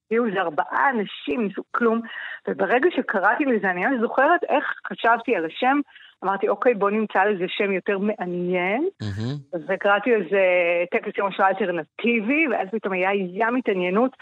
הגיעו 0.06 0.26
איזה 0.26 0.40
ארבעה 0.40 0.90
אנשים, 0.90 1.48
כלום, 1.70 2.00
וברגע 2.48 2.88
שקראתי 2.96 3.44
לזה, 3.44 3.70
אני 3.70 3.86
ממש 3.86 4.00
זוכרת 4.00 4.44
איך 4.48 4.64
חשבתי 4.86 5.36
על 5.36 5.44
השם, 5.44 5.80
אמרתי, 6.24 6.48
אוקיי, 6.48 6.74
בוא 6.74 6.90
נמצא 6.90 7.18
לזה 7.24 7.44
שם 7.48 7.72
יותר 7.72 7.98
מעניין. 7.98 8.88
Mm-hmm. 9.02 9.56
וקראתי 9.68 10.10
לזה 10.10 10.44
טקס 10.90 11.18
יום 11.18 11.28
השואה 11.28 11.48
אלטרנטיבי, 11.48 12.46
ואז 12.50 12.68
פתאום 12.72 12.92
היה 12.92 13.10
ים 13.14 13.56
התעניינות. 13.56 14.16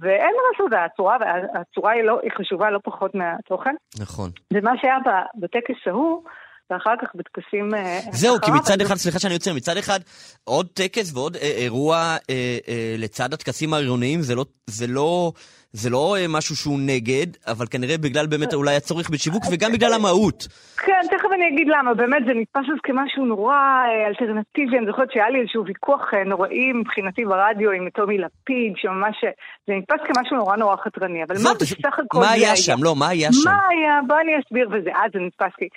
ואין 0.00 0.32
מה 0.36 0.42
לעשות, 0.52 0.72
הצורה, 0.92 1.16
הצורה 1.54 1.92
היא, 1.92 2.02
לא, 2.02 2.20
היא 2.22 2.30
חשובה 2.38 2.70
לא 2.70 2.78
פחות 2.84 3.14
מהתוכן. 3.14 3.74
נכון. 4.00 4.30
ומה 4.52 4.72
שהיה 4.80 4.96
בטקס 5.34 5.86
ההוא, 5.86 6.22
ואחר 6.70 6.94
כך 7.02 7.08
בטקסים... 7.14 7.74
אה, 7.74 8.00
זהו, 8.12 8.36
כי 8.44 8.50
מצד 8.50 8.80
אחד, 8.80 8.94
סליחה 8.94 9.18
שאני 9.18 9.34
יוצא, 9.34 9.52
מצד 9.52 9.76
אחד 9.76 10.00
עוד 10.44 10.66
טקס 10.74 11.12
ועוד 11.14 11.36
אה, 11.36 11.52
אירוע 11.56 11.96
אה, 12.30 12.58
אה, 12.68 12.94
לצד 12.98 13.32
הטקסים 13.32 13.74
העירוניים, 13.74 14.20
זה 14.20 14.34
לא, 14.34 14.44
זה 14.66 14.86
לא, 14.86 15.32
זה 15.72 15.90
לא 15.90 16.16
אה, 16.16 16.26
משהו 16.28 16.56
שהוא 16.56 16.78
נגד, 16.80 17.26
אבל 17.46 17.66
כנראה 17.70 17.98
בגלל 17.98 18.26
באמת 18.26 18.54
אולי 18.54 18.76
הצורך 18.76 19.10
בשיווק 19.10 19.42
וגם 19.52 19.72
בגלל 19.72 19.92
המהות. 19.92 20.48
כן, 20.76 21.02
תכף 21.10 21.28
אני 21.34 21.48
אגיד 21.48 21.68
למה, 21.68 21.94
באמת 21.94 22.22
זה 22.26 22.32
נתפס 22.34 22.66
אז 22.72 22.78
כמשהו 22.82 23.24
נורא 23.24 23.54
אה, 23.54 24.06
אלטרנטיבי, 24.06 24.78
אני 24.78 24.86
זוכרת 24.86 25.12
שהיה 25.12 25.30
לי 25.30 25.40
איזשהו 25.40 25.64
ויכוח 25.66 26.14
אה, 26.14 26.24
נוראי 26.24 26.72
מבחינתי 26.72 27.24
ברדיו 27.24 27.70
עם 27.70 27.90
טומי 27.90 28.18
לפיד, 28.18 28.72
שממש, 28.76 29.16
אה, 29.24 29.30
זה 29.66 29.72
נתפס 29.74 30.00
כמשהו 30.06 30.36
נורא 30.36 30.56
נורא 30.56 30.76
חתרני, 30.76 31.24
אבל 31.24 31.36
מה 31.44 31.50
בסך 31.54 31.98
הכל 31.98 32.18
מה 32.18 32.30
היה 32.30 32.56
שם? 32.56 32.78
לא, 32.82 32.96
מה 32.96 33.08
היה 33.08 33.28
שם? 33.32 33.50
מה 33.50 33.58
היה? 33.70 34.00
בוא 34.08 34.16
אני 34.20 34.32
אסביר, 34.40 34.68
וזה 34.72 34.90
אז 34.94 35.10
זה 35.12 35.18
נתפס 35.20 35.52
לי. 35.60 35.68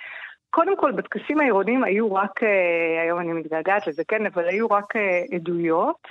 קודם 0.49 0.77
כל, 0.77 0.91
בטקסים 0.91 1.39
העירוניים 1.39 1.83
היו 1.83 2.13
רק, 2.13 2.39
היום 3.03 3.19
אני 3.19 3.33
מתגעגעת 3.33 3.87
לזה, 3.87 4.03
כן, 4.07 4.25
אבל 4.25 4.47
היו 4.47 4.67
רק 4.67 4.93
עדויות. 5.31 6.07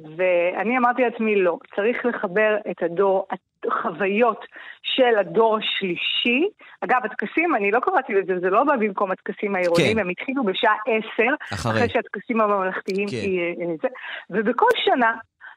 ואני 0.00 0.78
אמרתי 0.78 1.02
לעצמי, 1.02 1.36
לא, 1.36 1.58
צריך 1.76 2.06
לחבר 2.06 2.56
את 2.70 2.82
הדור, 2.82 3.26
החוויות 3.66 4.46
של 4.82 5.18
הדור 5.20 5.58
השלישי. 5.58 6.48
אגב, 6.80 7.00
הטקסים, 7.04 7.54
אני 7.54 7.70
לא 7.70 7.80
קראתי 7.80 8.14
לזה, 8.14 8.38
זה 8.40 8.50
לא 8.50 8.64
בא 8.64 8.76
במקום 8.76 9.10
הטקסים 9.10 9.54
העירוניים, 9.54 9.96
כן. 9.96 9.98
הם 9.98 10.08
התחילו 10.08 10.44
בשעה 10.44 10.74
עשר, 10.86 11.34
אחרי, 11.52 11.72
אחרי 11.72 11.88
שהטקסים 11.88 12.40
הממלכתיים, 12.40 13.08
כן. 13.08 13.76
זה, 13.82 13.88
ובכל 14.30 14.70
שנה 14.84 15.12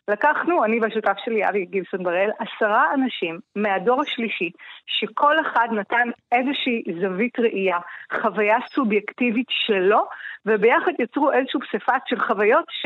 לקחנו, 0.07 0.63
אני 0.63 0.79
והשותף 0.79 1.17
שלי, 1.25 1.49
אבי 1.49 1.65
גיבסון 1.65 2.03
בראל, 2.03 2.29
עשרה 2.39 2.93
אנשים 2.93 3.39
מהדור 3.55 4.01
השלישי, 4.01 4.51
שכל 4.85 5.35
אחד 5.41 5.67
נתן 5.71 6.09
איזושהי 6.31 6.83
זווית 7.01 7.39
ראייה, 7.39 7.77
חוויה 8.21 8.57
סובייקטיבית 8.73 9.47
שלו, 9.49 10.05
וביחד 10.45 10.91
יצרו 10.99 11.31
איזשהו 11.31 11.59
פסיפס 11.59 12.01
של 12.07 12.19
חוויות 12.19 12.65
ש... 12.69 12.85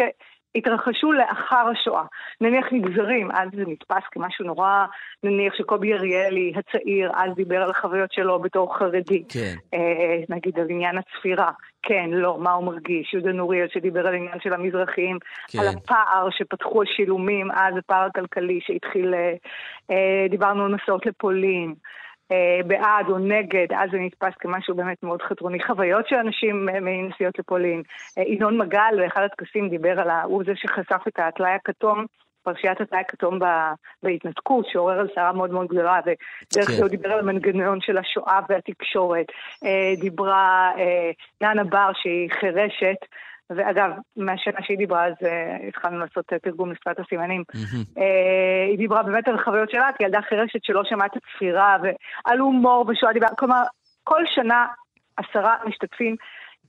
התרחשו 0.55 1.11
לאחר 1.11 1.67
השואה. 1.71 2.03
נניח 2.41 2.65
נגזרים, 2.71 3.31
אז 3.31 3.49
זה 3.55 3.63
נתפס 3.67 4.03
כמשהו 4.11 4.45
נורא, 4.45 4.85
נניח 5.23 5.53
שקובי 5.53 5.93
אריאלי 5.93 6.53
הצעיר, 6.55 7.11
אז 7.15 7.35
דיבר 7.35 7.63
על 7.63 7.69
החוויות 7.69 8.11
שלו 8.11 8.39
בתור 8.39 8.77
חרדי. 8.77 9.23
כן. 9.29 9.55
אה, 9.73 10.23
נגיד 10.29 10.59
על 10.59 10.69
עניין 10.69 10.97
הצפירה. 10.97 11.51
כן, 11.83 12.09
לא, 12.11 12.37
מה 12.39 12.51
הוא 12.51 12.65
מרגיש? 12.65 13.13
יהודה 13.13 13.31
נוריאל 13.31 13.67
שדיבר 13.73 14.07
על 14.07 14.13
עניין 14.13 14.39
של 14.43 14.53
המזרחים, 14.53 15.17
כן. 15.47 15.59
על 15.59 15.67
הפער 15.67 16.29
שפתחו 16.31 16.83
השילומים, 16.83 17.51
אז 17.51 17.77
הפער 17.77 18.05
הכלכלי 18.05 18.59
שהתחיל, 18.61 19.13
אה, 19.13 19.33
אה, 19.91 20.25
דיברנו 20.29 20.65
על 20.65 20.75
מסעות 20.75 21.05
לפולין. 21.05 21.73
אה, 22.31 22.59
בעד 22.67 23.09
או 23.09 23.17
נגד, 23.17 23.67
אז 23.75 23.89
זה 23.91 23.97
נתפס 23.97 24.33
כמשהו 24.39 24.75
באמת 24.75 25.03
מאוד 25.03 25.21
חתרוני. 25.21 25.63
חוויות 25.63 26.07
של 26.07 26.15
אנשים 26.15 26.65
מנסיעות 26.65 27.39
לפולין. 27.39 27.83
אה, 28.17 28.23
ינון 28.23 28.57
מגל 28.57 28.95
באחד 28.97 29.21
הטקסים 29.21 29.69
דיבר 29.69 29.99
על, 29.99 30.09
הוא 30.23 30.43
זה 30.45 30.51
שחשף 30.55 31.01
את 31.07 31.19
הטלאי 31.19 31.51
הכתום. 31.51 32.05
פרשיית 32.43 32.81
הטלאי 32.81 33.01
הכתום 33.01 33.39
בהתנתקות, 34.03 34.65
שעורר 34.71 34.99
על 34.99 35.07
סערה 35.15 35.33
מאוד 35.33 35.51
מאוד 35.51 35.67
גדולה, 35.67 35.99
ודרך 36.05 36.67
כן. 36.67 36.73
זה 36.73 36.81
הוא 36.81 36.89
דיבר 36.89 37.11
על 37.11 37.19
המנגנון 37.19 37.81
של 37.81 37.97
השואה 37.97 38.39
והתקשורת. 38.49 39.25
אה, 39.65 39.93
דיברה 40.01 40.71
נאנה 41.41 41.63
בר, 41.63 41.91
שהיא 41.93 42.29
חירשת, 42.39 42.97
ואגב, 43.49 43.91
מהשנה 44.17 44.59
שהיא 44.63 44.77
דיברה, 44.77 45.05
אז 45.05 45.13
uh, 45.13 45.67
התחלנו 45.67 45.99
לעשות 45.99 46.33
uh, 46.33 46.39
תרגום 46.39 46.71
לשפת 46.71 46.99
הסימנים. 46.99 47.43
Mm-hmm. 47.51 47.99
Uh, 47.99 48.01
היא 48.69 48.77
דיברה 48.77 49.03
באמת 49.03 49.27
על 49.27 49.35
החוויות 49.35 49.69
שלה, 49.71 49.89
כילדה 49.97 50.21
חירשת 50.21 50.63
שלא 50.63 50.83
שמעת 50.83 51.17
את 51.17 51.21
הצפירה, 51.23 51.77
ועל 51.81 52.39
הומור 52.39 52.85
ושואה 52.87 53.13
דיברה, 53.13 53.29
כלומר, 53.29 53.61
כל 54.03 54.23
שנה 54.25 54.67
עשרה 55.17 55.55
משתתפים, 55.65 56.15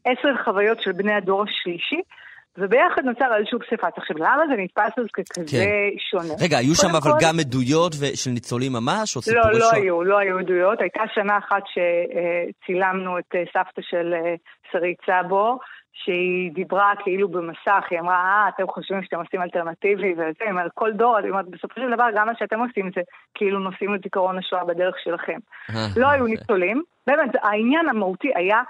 עשר 0.05 0.45
חוויות 0.45 0.83
של 0.83 0.93
בני 0.93 1.15
הדור 1.15 1.43
השלישי. 1.43 2.01
וביחד 2.59 3.05
נוצר 3.05 3.37
איזשהו 3.37 3.59
פסיפס. 3.61 3.93
עכשיו, 3.97 4.17
למה 4.17 4.43
זה 4.49 4.63
נתפס 4.63 4.99
אז 4.99 5.07
ככזה 5.13 5.45
כן. 5.51 5.67
שונה? 6.11 6.35
רגע, 6.45 6.59
היו 6.59 6.75
שם 6.75 6.89
אבל 6.91 7.13
כל... 7.13 7.19
גם 7.21 7.35
עדויות 7.41 7.93
של 8.15 8.31
ניצולים 8.31 8.73
ממש, 8.73 9.17
או 9.17 9.23
סיפורי 9.23 9.53
לא, 9.53 9.59
לא 9.59 9.67
שואה? 9.71 9.83
היו, 9.83 10.05
לא 10.05 10.19
היו 10.19 10.39
עדויות. 10.39 10.81
הייתה 10.81 11.03
שנה 11.15 11.39
אחת 11.39 11.63
שצילמנו 11.73 13.19
את 13.19 13.35
סבתא 13.53 13.83
של 13.83 14.15
שרית 14.73 14.99
סבו, 15.07 15.59
שהיא 16.05 16.53
דיברה 16.53 16.93
כאילו 17.03 17.29
במסך, 17.29 17.85
היא 17.91 18.01
אמרה, 18.01 18.15
אה, 18.15 18.49
אתם 18.49 18.67
חושבים 18.67 19.03
שאתם 19.03 19.17
עושים 19.17 19.43
אלטרנטיבי 19.43 20.13
וזה, 20.13 20.41
היא 20.41 20.51
אומרת, 20.51 20.71
כל 20.75 20.93
דור, 20.93 21.17
היא 21.17 21.31
אומרת, 21.31 21.49
בסופו 21.49 21.81
של 21.81 21.95
דבר, 21.95 22.07
גם 22.15 22.27
מה 22.27 22.33
שאתם 22.39 22.61
עושים 22.61 22.91
זה 22.95 23.01
כאילו 23.35 23.59
נושאים 23.59 23.95
את 23.95 24.01
זיכרון 24.03 24.39
השואה 24.39 24.65
בדרך 24.65 24.95
שלכם. 25.05 25.39
לא 25.97 26.09
היו 26.09 26.27
ניצולים, 26.27 26.83
באמת, 27.07 27.31
העניין 27.43 27.89
המהותי 27.89 28.31
היה 28.35 28.63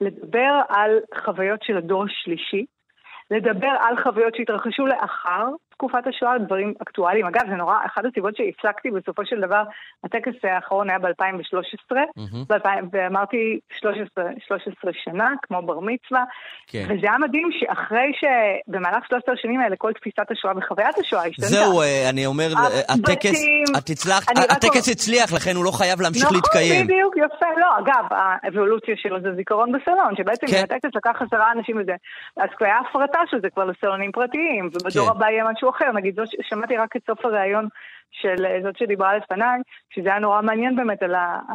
לדבר 0.00 0.60
על 0.68 0.90
חוויות 1.24 1.62
של 1.62 1.76
הדור 1.76 2.04
השלישי, 2.04 2.64
לדבר 3.32 3.74
על 3.80 4.02
חוויות 4.02 4.34
שהתרחשו 4.34 4.86
לאחר, 4.86 5.48
תקופת 5.82 6.06
השואה, 6.06 6.38
דברים 6.38 6.74
אקטואליים. 6.82 7.26
אגב, 7.26 7.40
זה 7.50 7.54
נורא, 7.54 7.76
אחת 7.86 8.02
הסיבות 8.04 8.36
שהפסקתי 8.36 8.90
בסופו 8.90 9.26
של 9.26 9.40
דבר, 9.40 9.62
הטקס 10.04 10.32
האחרון 10.42 10.90
היה 10.90 10.98
ב-2013, 10.98 11.96
ואמרתי 12.92 13.58
13, 13.80 14.24
13 14.46 14.90
שנה, 15.04 15.28
כמו 15.42 15.62
בר 15.62 15.80
מצווה, 15.80 16.24
כן. 16.66 16.84
וזה 16.84 17.06
היה 17.08 17.18
מדהים 17.18 17.48
שאחרי 17.52 18.12
שבמהלך 18.20 19.06
13 19.06 19.34
השנים 19.34 19.60
האלה 19.60 19.76
כל 19.76 19.92
תפיסת 19.92 20.30
השואה 20.30 20.52
וחוויית 20.56 20.98
השואה 20.98 21.26
השתנתה. 21.26 21.48
זהו, 21.48 21.80
אה, 21.80 22.10
אני 22.10 22.26
אומר, 22.26 22.48
אה, 22.56 22.94
הטקס, 22.94 23.44
את 23.78 23.90
הצלחת, 23.90 24.32
הטקס 24.50 24.88
הצליח, 24.88 25.32
לכן 25.32 25.56
הוא 25.56 25.64
לא 25.64 25.70
חייב 25.70 26.00
להמשיך 26.00 26.24
נכון, 26.24 26.36
להתקיים. 26.36 26.86
בדיוק, 26.86 27.16
יפה. 27.16 27.46
לא, 27.56 27.70
אגב, 27.78 28.04
האבולוציה 28.10 28.94
שלו 28.96 29.20
זה 29.20 29.34
זיכרון 29.36 29.72
בסלון, 29.72 30.16
שבעצם 30.16 30.46
כן. 30.46 30.64
הטקס 30.64 30.90
לקח 30.94 31.22
עשרה 31.22 31.52
אנשים 31.52 31.78
לזה, 31.78 31.94
אז 32.36 32.48
כבר 32.56 32.66
היה 32.66 32.78
הפרטה 32.78 33.18
של 33.30 33.40
זה 33.40 33.48
כבר 33.54 33.64
לסלונים 33.64 34.12
פרטיים, 34.12 34.66
ובדור 34.66 35.06
כן. 35.06 35.16
הבא 35.16 35.26
יהיה 35.30 35.44
משהו 35.52 35.71
אחר. 35.76 35.92
נגיד, 35.92 36.14
זאת, 36.16 36.28
שמעתי 36.48 36.76
רק 36.76 36.96
את 36.96 37.02
סוף 37.06 37.24
הריאיון 37.24 37.68
של 38.12 38.44
אה, 38.46 38.58
זאת 38.62 38.78
שדיברה 38.78 39.16
לפניי, 39.16 39.60
שזה 39.94 40.08
היה 40.08 40.18
נורא 40.18 40.42
מעניין 40.42 40.76
באמת 40.76 41.02
על 41.02 41.14
ה, 41.14 41.38
אה, 41.50 41.54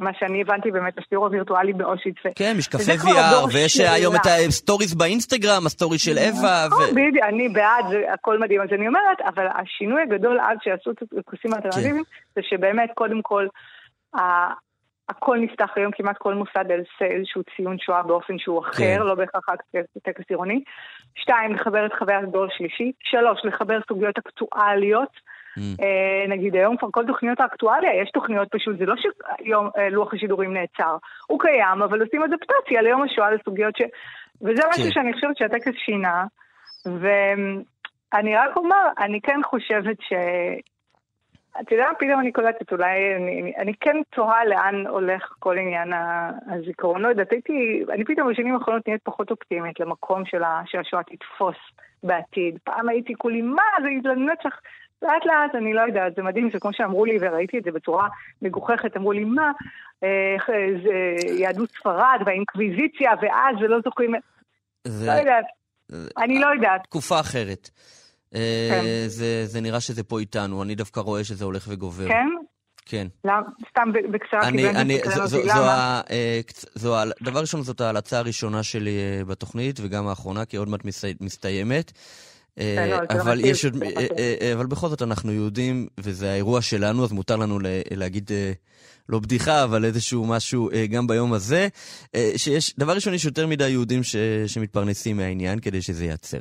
מה 0.00 0.10
שאני 0.18 0.40
הבנתי 0.40 0.70
באמת, 0.70 0.98
הסיור 0.98 1.24
הווירטואלי 1.24 1.72
באושוויץ. 1.72 2.16
ו- 2.24 2.28
כן, 2.34 2.54
משקפי 2.58 2.92
VR, 2.92 3.46
ויש 3.52 3.72
שלה. 3.72 3.92
היום 3.92 4.14
את 4.16 4.26
ה 4.26 4.34
stories 4.34 4.94
באינסטגרם, 4.94 5.66
ה 5.66 5.71
story 5.71 5.98
של 5.98 6.18
אווה, 6.18 6.66
ו- 6.66 6.68
נכון, 6.70 6.90
בדיוק, 6.90 7.24
אני 7.28 7.48
בעד, 7.48 7.84
זה 7.90 8.12
הכל 8.12 8.38
מדהים. 8.38 8.60
אז 8.60 8.68
אני 8.72 8.88
אומרת, 8.88 9.20
אבל 9.26 9.46
השינוי 9.54 10.02
הגדול 10.02 10.40
אז 10.40 10.58
שעשו 10.62 10.90
את 10.90 11.02
הטקסים 11.02 11.52
האלטרנטיביים, 11.52 12.04
כן. 12.04 12.10
זה 12.34 12.40
שבאמת, 12.48 12.90
קודם 12.94 13.22
כל, 13.22 13.46
הכל 15.08 15.38
נפתח 15.38 15.70
היום, 15.76 15.92
כמעט 15.92 16.18
כל 16.18 16.34
מוסד 16.34 16.64
עושה 16.70 17.14
איזשהו 17.14 17.42
ציון 17.56 17.78
שואה 17.78 18.02
באופן 18.02 18.38
שהוא 18.38 18.60
אחר, 18.60 18.98
כן. 18.98 19.00
לא 19.00 19.14
בהכרח 19.14 19.48
רק 19.48 19.62
טקס- 20.02 20.30
עירוני. 20.30 20.62
שתיים, 21.14 21.54
לחבר 21.54 21.86
את 21.86 21.92
חוויית 21.98 22.28
דור 22.28 22.46
שלישי. 22.50 22.92
שלוש, 23.00 23.40
לחבר 23.44 23.78
סוגיות 23.88 24.18
אקטואליות. 24.18 25.08
Mm. 25.58 25.60
אה, 25.82 26.28
נגיד 26.28 26.54
היום 26.56 26.76
כבר 26.76 26.88
כל 26.90 27.06
תוכניות 27.06 27.40
האקטואליה, 27.40 28.02
יש 28.02 28.10
תוכניות 28.10 28.48
פשוט, 28.50 28.78
זה 28.78 28.86
לא 28.86 28.94
שהיום 28.96 29.68
אה, 29.78 29.88
לוח 29.88 30.14
השידורים 30.14 30.54
נעצר, 30.54 30.96
הוא 31.26 31.40
קיים, 31.40 31.82
אבל 31.82 32.02
עושים 32.02 32.22
אדפטציה 32.22 32.82
ליום 32.82 33.02
השואה 33.02 33.30
לסוגיות 33.30 33.76
ש... 33.76 33.82
וזה 34.42 34.62
משהו 34.70 34.84
כן. 34.84 34.90
שאני 34.90 35.12
חושבת 35.12 35.36
שהטקס 35.36 35.72
שינה, 35.84 36.24
ואני 36.86 38.36
רק 38.36 38.56
אומר, 38.56 38.86
אני 38.98 39.20
כן 39.20 39.40
חושבת 39.44 39.96
ש... 40.00 40.12
אתה 41.60 41.74
יודע, 41.74 41.86
פתאום 41.98 42.20
אני 42.20 42.32
קולטת, 42.32 42.72
אולי 42.72 43.16
אני, 43.16 43.52
אני, 43.58 43.72
כן 43.80 43.96
תוהה 44.10 44.44
לאן 44.44 44.86
הולך 44.86 45.34
כל 45.38 45.58
עניין 45.58 45.92
הזיכרון. 46.46 47.02
לא 47.02 47.08
יודעת, 47.08 47.32
הייתי, 47.32 47.84
אני 47.92 48.04
פתאום 48.04 48.30
בשנים 48.32 48.54
האחרונות 48.54 48.88
נהיית 48.88 49.02
פחות 49.04 49.30
אופטימית 49.30 49.80
למקום 49.80 50.24
של, 50.26 50.42
השואה 50.80 51.02
תתפוס 51.02 51.56
בעתיד. 52.02 52.58
פעם 52.64 52.88
הייתי 52.88 53.14
כולי, 53.18 53.42
מה, 53.42 53.62
זה 54.02 54.08
לנצח. 54.08 54.60
לאט 55.02 55.26
לאט, 55.26 55.54
אני 55.54 55.72
לא 55.74 55.80
יודעת, 55.80 56.14
זה 56.14 56.22
מדהים, 56.22 56.50
זה 56.50 56.60
כמו 56.60 56.72
שאמרו 56.72 57.04
לי, 57.04 57.18
וראיתי 57.20 57.58
את 57.58 57.64
זה 57.64 57.70
בצורה 57.70 58.08
מגוחכת, 58.42 58.96
אמרו 58.96 59.12
לי, 59.12 59.24
מה, 59.24 59.52
אה, 60.02 60.36
זה 60.84 60.94
יהדות 61.32 61.70
ספרד 61.70 62.18
והאינקוויזיציה, 62.26 63.10
ואז 63.22 63.56
ולא 63.60 63.78
זוכרים... 63.84 64.14
זה- 64.84 65.06
לא 65.06 65.12
יודעת, 65.12 65.44
אני 66.18 66.38
לא 66.38 66.46
יודעת. 66.54 66.84
תקופה 66.84 67.20
אחרת. 67.20 67.70
אה, 68.34 68.68
כן. 68.70 68.84
זה, 69.08 69.46
זה 69.46 69.60
נראה 69.60 69.80
שזה 69.80 70.02
פה 70.02 70.20
איתנו, 70.20 70.62
אני 70.62 70.74
דווקא 70.74 71.00
רואה 71.00 71.24
שזה 71.24 71.44
הולך 71.44 71.64
וגובר. 71.68 72.08
כן? 72.08 72.26
כן. 72.86 73.06
למה? 73.24 73.42
סתם 73.70 73.88
בקצרה, 74.12 74.48
אני, 74.48 74.62
כי 74.62 74.72
באמת 74.72 75.00
זו, 75.14 75.26
זו, 75.26 75.36
אותי, 75.36 75.48
זו, 76.74 76.94
אה, 76.96 77.04
דבר 77.22 77.40
ראשון, 77.40 77.62
זאת 77.62 77.80
ההלצה 77.80 78.18
הראשונה 78.18 78.62
שלי 78.62 78.90
אה, 78.98 79.24
בתוכנית, 79.24 79.80
וגם 79.82 80.06
האחרונה, 80.06 80.44
כי 80.44 80.56
עוד 80.56 80.68
מעט 80.68 80.80
מסתיימת. 81.20 81.92
אה, 82.58 82.98
אבל 83.20 83.40
יש 83.44 83.64
עוד, 83.64 83.82
אה. 83.82 83.88
אה, 84.18 84.34
אה, 84.40 84.52
אבל 84.52 84.66
בכל 84.66 84.88
זאת 84.88 85.02
אנחנו 85.02 85.32
יהודים, 85.32 85.86
וזה 85.98 86.30
האירוע 86.32 86.62
שלנו, 86.62 87.04
אז 87.04 87.12
מותר 87.12 87.36
לנו 87.36 87.58
להגיד, 87.90 88.30
אה, 88.32 88.52
לא 89.08 89.18
בדיחה, 89.18 89.64
אבל 89.64 89.84
איזשהו 89.84 90.26
משהו 90.26 90.70
אה, 90.70 90.86
גם 90.86 91.06
ביום 91.06 91.32
הזה, 91.32 91.68
אה, 92.14 92.30
שיש, 92.36 92.74
דבר 92.78 92.92
ראשון, 92.94 93.14
יש 93.14 93.24
יותר 93.24 93.46
מדי 93.46 93.68
יהודים 93.68 94.02
ש- 94.02 94.16
שמתפרנסים 94.46 95.16
מהעניין 95.16 95.58
כדי 95.58 95.82
שזה 95.82 96.04
ייעצר. 96.04 96.38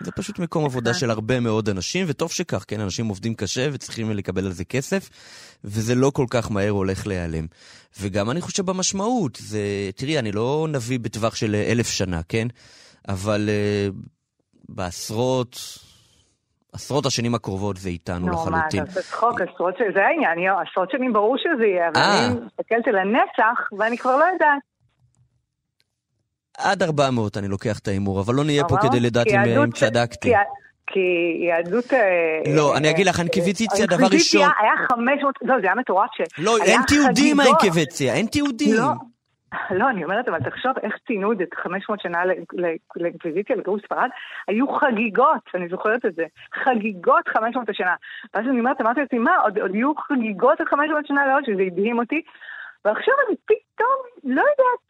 זה 0.00 0.10
פשוט 0.12 0.38
מקום 0.38 0.64
עבודה 0.64 0.94
של 0.94 1.10
הרבה 1.10 1.40
מאוד 1.40 1.68
אנשים, 1.68 2.06
וטוב 2.08 2.32
שכך, 2.32 2.64
כן, 2.68 2.80
אנשים 2.80 3.06
עובדים 3.06 3.34
קשה 3.34 3.68
וצריכים 3.72 4.10
לקבל 4.10 4.46
על 4.46 4.52
זה 4.52 4.64
כסף, 4.64 5.10
וזה 5.64 5.94
לא 5.94 6.10
כל 6.14 6.26
כך 6.30 6.50
מהר 6.50 6.70
הולך 6.70 7.06
להיעלם. 7.06 7.46
וגם 8.00 8.30
אני 8.30 8.40
חושב 8.40 8.66
במשמעות, 8.66 9.36
זה, 9.36 9.60
תראי, 9.96 10.18
אני 10.18 10.32
לא 10.32 10.66
נביא 10.68 10.98
בטווח 10.98 11.34
של 11.34 11.54
אה, 11.54 11.72
אלף 11.72 11.88
שנה, 11.88 12.20
כן? 12.28 12.46
אבל 13.08 13.48
uh, 13.48 13.94
בעשרות, 14.68 15.56
עשרות 16.72 17.06
השנים 17.06 17.34
הקרובות 17.34 17.76
זה 17.76 17.88
איתנו 17.88 18.26
נו, 18.26 18.26
מה, 18.26 18.32
לחלוטין. 18.32 18.82
אתה 18.82 18.90
עושה 18.90 19.02
צחוק, 19.02 19.40
עשרות 19.40 19.76
שנים, 19.78 19.92
זה 19.94 20.00
העניין, 20.02 20.54
עשרות 20.70 20.90
שנים 20.90 21.12
ברור 21.12 21.36
שזה 21.38 21.66
יהיה, 21.66 21.88
אבל 21.88 21.96
אה. 21.96 22.26
אני 22.26 22.34
מסתכלת 22.34 22.88
על 22.88 22.98
הנצח, 22.98 23.72
ואני 23.78 23.98
כבר 23.98 24.16
לא 24.16 24.24
יודעת. 24.24 24.69
עד 26.62 26.82
400 26.82 27.36
אני 27.36 27.48
לוקח 27.48 27.78
את 27.78 27.88
ההימור, 27.88 28.20
אבל 28.20 28.34
לא 28.34 28.44
נהיה 28.44 28.64
פה? 28.64 28.76
כדי 28.82 29.00
לדעת 29.00 29.26
אם, 29.26 29.40
אם 29.40 29.70
צדקתי. 29.70 30.32
כי 30.92 31.00
יהדות... 31.48 31.92
אה, 31.92 32.54
לא, 32.56 32.72
אה, 32.72 32.78
אני 32.78 32.90
אגיד 32.90 33.06
לך, 33.06 33.14
אה, 33.14 33.20
האינקוויזיציה, 33.20 33.86
דבר 33.86 34.06
ראשון... 34.12 34.40
היה 34.40 34.72
500, 34.92 35.34
לא, 35.42 35.54
זה 35.60 35.66
היה 35.66 35.74
מטורף 35.74 36.10
ש... 36.12 36.20
לא, 36.38 36.56
אין 36.64 36.80
תיעודים 36.86 37.14
חגיגות. 37.14 37.36
מהאינקוויזיציה, 37.36 38.14
אין 38.14 38.26
תיעודים. 38.26 38.74
לא, 38.76 38.92
לא, 39.70 39.88
אני 39.90 40.04
אומרת, 40.04 40.28
אבל 40.28 40.38
תחשוב 40.40 40.72
איך 40.82 40.94
ציינו 41.06 41.32
את 41.32 41.38
זה 41.38 41.44
500 41.62 42.00
שנה 42.00 42.18
לאינקוויזיציה, 42.96 43.56
לגירוש 43.56 43.82
ספרד, 43.82 44.08
היו 44.48 44.66
חגיגות, 44.68 45.42
אני 45.54 45.68
זוכרת 45.68 46.06
את 46.06 46.14
זה, 46.14 46.24
חגיגות 46.64 47.28
500 47.28 47.68
השנה. 47.68 47.94
ואז 48.34 48.44
אני 48.50 48.60
אומרת, 48.60 48.80
אמרתי 48.80 49.00
לעצמי, 49.00 49.18
מה, 49.18 49.36
עוד, 49.44 49.58
עוד 49.58 49.74
יהיו 49.74 49.92
חגיגות 49.94 50.60
על 50.60 50.66
500 50.66 51.06
שנה 51.06 51.26
לעוד, 51.26 51.44
שזה 51.46 51.62
הדהים 51.66 51.98
אותי, 51.98 52.22
ועכשיו 52.84 53.14
אני 53.28 53.36
פתאום, 53.44 53.96
לא 54.24 54.40
יודעת, 54.40 54.82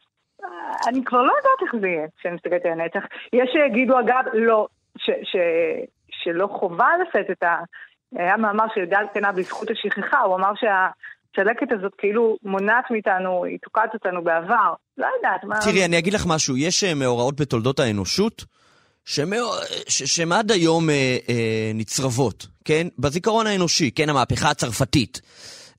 אני 0.87 1.03
כבר 1.05 1.21
לא 1.21 1.31
יודעת 1.37 1.61
איך 1.61 1.81
זה 1.81 1.87
יהיה, 1.87 2.07
כשאני 2.17 2.35
מסתכלת 2.35 2.65
על 2.65 2.71
הנצח. 2.71 3.03
יש 3.33 3.49
שיגידו, 3.53 3.99
אגב, 3.99 4.23
לא, 4.33 4.67
ש, 4.97 5.09
ש, 5.23 5.35
שלא 6.09 6.47
חובה 6.59 6.87
לשאת 7.01 7.31
את 7.31 7.43
ה... 7.43 7.55
היה 8.15 8.37
מאמר 8.37 8.65
של 8.75 8.85
דל 8.85 9.05
קנה 9.13 9.31
בזכות 9.31 9.67
השכחה, 9.71 10.19
הוא 10.19 10.35
אמר 10.35 10.51
שהצלקת 10.55 11.71
הזאת 11.71 11.91
כאילו 11.97 12.37
מונעת 12.43 12.85
מאיתנו, 12.91 13.45
היא 13.45 13.57
תוקעת 13.63 13.93
אותנו 13.93 14.23
בעבר. 14.23 14.73
לא 14.97 15.07
יודעת, 15.17 15.43
מה... 15.43 15.59
תראי, 15.63 15.85
אני 15.85 15.97
אגיד 15.97 16.13
לך 16.13 16.25
משהו, 16.27 16.57
יש 16.57 16.83
אה, 16.83 16.93
מאורעות 16.93 17.41
בתולדות 17.41 17.79
האנושות 17.79 18.45
שהן 19.05 20.31
עד 20.31 20.51
היום 20.51 20.89
אה, 20.89 21.17
אה, 21.29 21.71
נצרבות, 21.73 22.47
כן? 22.65 22.87
בזיכרון 22.99 23.47
האנושי, 23.47 23.91
כן? 23.91 24.09
המהפכה 24.09 24.49
הצרפתית. 24.49 25.21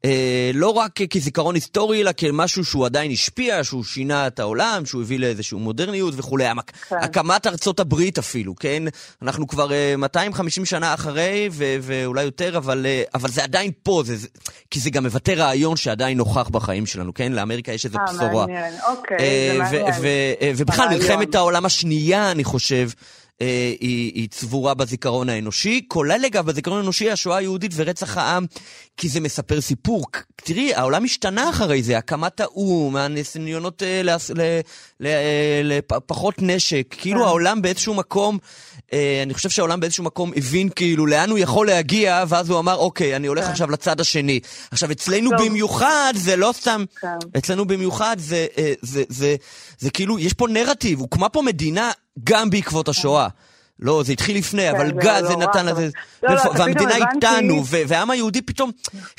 אה, 0.05 0.51
לא 0.55 0.69
רק 0.69 1.01
כזיכרון 1.11 1.55
היסטורי, 1.55 2.01
אלא 2.01 2.11
כמשהו 2.17 2.65
שהוא 2.65 2.87
עדיין 2.87 3.11
השפיע, 3.11 3.65
שהוא 3.65 3.85
שינה 3.85 4.27
את 4.27 4.41
העולם, 4.41 4.87
שהוא 4.87 5.03
הביא 5.03 5.19
לאיזושהי 5.19 5.59
מודרניות 5.59 6.15
וכולי. 6.17 6.45
כן. 6.89 6.97
הקמת 7.03 7.47
ארצות 7.47 7.81
הברית 7.81 8.19
אפילו, 8.19 8.57
כן? 8.57 8.83
אנחנו 9.23 9.47
כבר 9.47 9.73
אה, 9.73 9.95
250 9.99 10.65
שנה 10.65 10.95
אחרי, 10.95 11.49
ו- 11.53 11.77
ואולי 11.83 12.23
יותר, 12.23 12.57
אבל, 12.57 12.87
אה, 12.87 13.03
אבל 13.15 13.29
זה 13.29 13.43
עדיין 13.45 13.71
פה, 13.83 14.03
זה, 14.07 14.17
זה... 14.17 14.29
כי 14.71 14.81
זה 14.81 14.91
גם 14.91 15.05
מבטא 15.05 15.31
רעיון 15.31 15.77
שעדיין 15.77 16.19
נוכח 16.19 16.49
בחיים 16.49 16.87
שלנו, 16.87 17.15
כן? 17.15 17.33
לאמריקה 17.33 17.73
יש 17.73 17.85
איזו 17.85 17.99
אה, 17.99 18.05
בשורה. 18.05 18.47
מעניין, 18.47 18.75
אוקיי, 18.89 19.19
אה, 19.19 19.71
זה 19.71 19.83
מעניין. 19.83 20.55
ובכלל. 20.57 20.89
מלחמת 20.89 21.35
העולם 21.35 21.67
השנייה, 21.67 22.31
אני 22.31 22.45
חושב, 22.45 22.89
אה, 23.43 23.47
היא, 23.81 24.13
היא 24.15 24.29
צבורה 24.29 24.75
בזיכרון 24.75 25.29
האנושי, 25.29 25.81
כולל 25.89 26.25
אגב 26.27 26.47
בזיכרון 26.47 26.79
האנושי 26.79 27.11
השואה 27.11 27.37
היהודית 27.37 27.73
ורצח 27.75 28.17
העם, 28.17 28.47
כי 28.97 29.09
זה 29.09 29.21
מספר 29.21 29.61
סיפור. 29.61 30.07
תראי, 30.37 30.75
העולם 30.75 31.05
השתנה 31.05 31.51
אחרי 31.51 31.83
זה, 31.83 31.99
הקמת 31.99 32.41
האו"ם, 32.41 32.97
הניסיונות 32.97 33.83
אה, 33.83 34.03
להס- 34.03 34.31
ל- 34.31 34.61
ל- 35.01 35.07
אה, 35.07 35.61
לפחות 35.65 36.35
נשק, 36.39 36.95
כאילו 36.99 37.25
העולם 37.27 37.63
באיזשהו 37.63 37.95
מקום, 37.95 38.39
אני 39.23 39.35
חושב 39.35 39.49
שהעולם 39.51 39.81
באיזשהו 39.81 40.05
מקום 40.05 40.33
הבין 40.37 40.69
כאילו 40.69 41.07
לאן 41.07 41.31
הוא 41.31 41.39
יכול 41.39 41.67
להגיע, 41.67 42.25
ואז 42.29 42.51
הוא 42.51 42.59
אמר, 42.59 42.75
אוקיי, 42.77 43.17
אני 43.17 43.27
הולך 43.27 43.49
עכשיו 43.49 43.71
לצד 43.71 44.01
השני. 44.01 44.41
עכשיו, 44.71 44.91
אצלנו 44.93 45.31
טוב. 45.31 45.47
במיוחד, 45.49 46.13
זה 46.17 46.37
לא 46.37 46.53
סתם... 46.57 46.85
כן. 47.01 47.09
אצלנו 47.39 47.65
במיוחד 47.65 48.17
זה, 48.19 48.47
אה, 48.59 48.73
זה, 48.83 49.03
זה, 49.09 49.37
זה 49.79 49.91
כאילו, 49.91 50.19
יש 50.19 50.33
פה 50.33 50.47
נרטיב, 50.49 51.01
הוקמה 51.01 51.29
פה 51.29 51.43
מדינה 51.43 51.91
גם 52.25 52.51
בעקבות 52.51 52.89
השואה. 52.89 53.29
לא, 53.81 54.03
זה 54.07 54.13
התחיל 54.13 54.37
לפני, 54.39 54.63
כן, 54.63 54.75
אבל 54.77 54.87
זה 54.87 54.93
גז 54.93 55.23
לא 55.23 55.29
זה 55.29 55.35
רק, 55.35 55.43
נתן 55.43 55.67
לזה... 55.67 55.89
לא, 56.23 56.35
לא, 56.35 56.41
והמדינה 56.59 56.95
נכון. 56.99 57.09
איתנו, 57.15 57.63
ו- 57.67 57.83
והעם 57.89 58.11
היהודי 58.11 58.43
פתאום, 58.43 58.71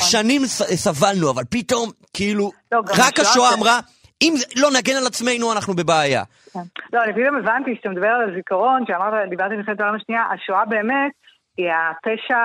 שנים 0.02 0.48
ס- 0.48 0.62
סבלנו, 0.76 1.30
אבל 1.30 1.44
פתאום, 1.50 1.92
כאילו, 2.14 2.52
לא, 2.72 2.80
רק 2.98 3.20
השואה 3.20 3.50
זה- 3.50 3.56
אמרה, 3.56 3.80
אם 4.24 4.34
לא 4.62 4.70
נגן 4.78 4.96
על 5.02 5.08
עצמנו, 5.08 5.54
אנחנו 5.54 5.74
בבעיה. 5.74 6.24
כן. 6.54 6.60
לא, 6.94 7.04
אני 7.04 7.14
פתאום 7.14 7.36
הבנתי 7.36 7.76
שאתה 7.76 7.90
מדבר 7.90 8.08
על 8.08 8.30
הזיכרון, 8.30 8.84
שאמרת, 8.88 9.30
דיברתי 9.30 9.54
על 9.54 9.60
מלחמת 9.60 9.80
העולם 9.80 9.96
השנייה, 9.96 10.24
השואה 10.34 10.66
באמת 10.66 11.12
היא 11.58 11.70
הפשע, 11.72 12.38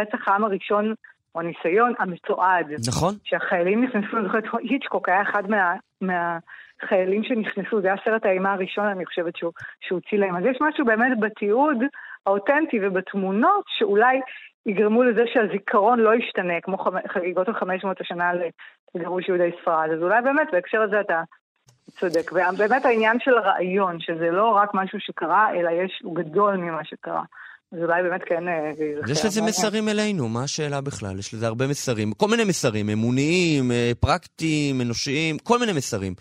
רצח 0.00 0.28
העם 0.28 0.44
הראשון, 0.44 0.94
או 1.34 1.40
הניסיון 1.40 1.92
המתועד. 1.98 2.66
נכון. 2.88 3.14
שהחיילים 3.24 3.84
נכנסו, 3.84 4.16
אני 4.16 4.26
זוכרת, 4.26 4.44
היצ'קוק 4.62 5.08
היה 5.08 5.22
אחד 5.22 5.42
מה, 5.50 5.74
מהחיילים 6.00 7.24
שנכנסו, 7.24 7.80
זה 7.80 7.88
היה 7.88 7.96
סרט 8.04 8.26
האימה 8.26 8.52
הראשון, 8.52 8.86
אני 8.86 9.06
חושבת, 9.06 9.36
שהוא, 9.36 9.52
שהוא 9.80 10.00
הוציא 10.04 10.18
להם. 10.18 10.36
אז 10.36 10.44
יש 10.50 10.58
משהו 10.60 10.84
באמת 10.84 11.20
בתיעוד 11.20 11.78
האותנטי 12.26 12.78
ובתמונות 12.82 13.64
שאולי 13.78 14.20
יגרמו 14.66 15.02
לזה 15.02 15.22
שהזיכרון 15.32 16.00
לא 16.00 16.14
ישתנה, 16.14 16.60
כמו 16.62 16.76
חגיגות 17.08 17.48
ה-500 17.48 17.88
השנה 18.00 18.30
לגירוש 18.94 19.28
יהודי 19.28 19.50
ספרד. 19.62 19.88
אז 19.96 20.02
אולי 20.02 20.22
באמת 20.22 20.48
בהקשר 20.52 20.82
הזה 20.82 21.00
אתה 21.00 21.22
צודק. 22.00 22.30
ובאמת 22.32 22.84
העניין 22.84 23.16
של 23.20 23.38
הרעיון, 23.38 24.00
שזה 24.00 24.30
לא 24.30 24.50
רק 24.50 24.70
משהו 24.74 25.00
שקרה, 25.00 25.48
אלא 25.54 25.70
יש, 25.70 26.00
הוא 26.02 26.16
גדול 26.16 26.56
ממה 26.56 26.84
שקרה. 26.84 27.22
אז 27.72 27.78
אולי 27.82 28.02
באמת 28.02 28.20
כן... 28.26 28.48
אה, 28.48 28.72
יש 29.08 29.24
לזה 29.24 29.42
מסרים 29.42 29.88
אלינו, 29.88 30.28
מה 30.28 30.42
השאלה 30.42 30.80
בכלל? 30.80 31.18
יש 31.18 31.34
לזה 31.34 31.46
הרבה 31.46 31.66
מסרים, 31.66 32.12
כל 32.12 32.28
מיני 32.28 32.44
מסרים, 32.44 32.90
אמוניים, 32.90 33.72
אה, 33.72 33.92
פרקטיים, 34.00 34.80
אנושיים, 34.80 35.38
כל 35.38 35.58
מיני 35.58 35.72
מסרים. 35.72 36.14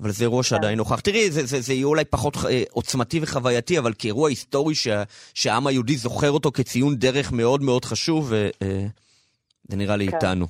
אבל 0.00 0.10
זה 0.10 0.24
אירוע 0.24 0.42
שעדיין 0.42 0.78
נוכח. 0.78 1.00
תראי, 1.00 1.30
זה, 1.30 1.46
זה, 1.46 1.60
זה 1.60 1.72
יהיה 1.72 1.86
אולי 1.86 2.04
פחות 2.04 2.36
אה, 2.36 2.62
עוצמתי 2.70 3.20
וחווייתי, 3.22 3.78
אבל 3.78 3.92
כאירוע 3.98 4.28
היסטורי 4.28 4.74
שה, 4.74 5.02
שהעם 5.34 5.66
היהודי 5.66 5.96
זוכר 5.96 6.30
אותו 6.30 6.52
כציון 6.52 6.96
דרך 6.96 7.32
מאוד 7.32 7.62
מאוד 7.62 7.84
חשוב, 7.84 8.24
וזה 8.26 8.50
אה, 8.62 9.76
נראה 9.76 9.96
לי 9.96 10.08
כן. 10.08 10.16
איתנו. 10.16 10.46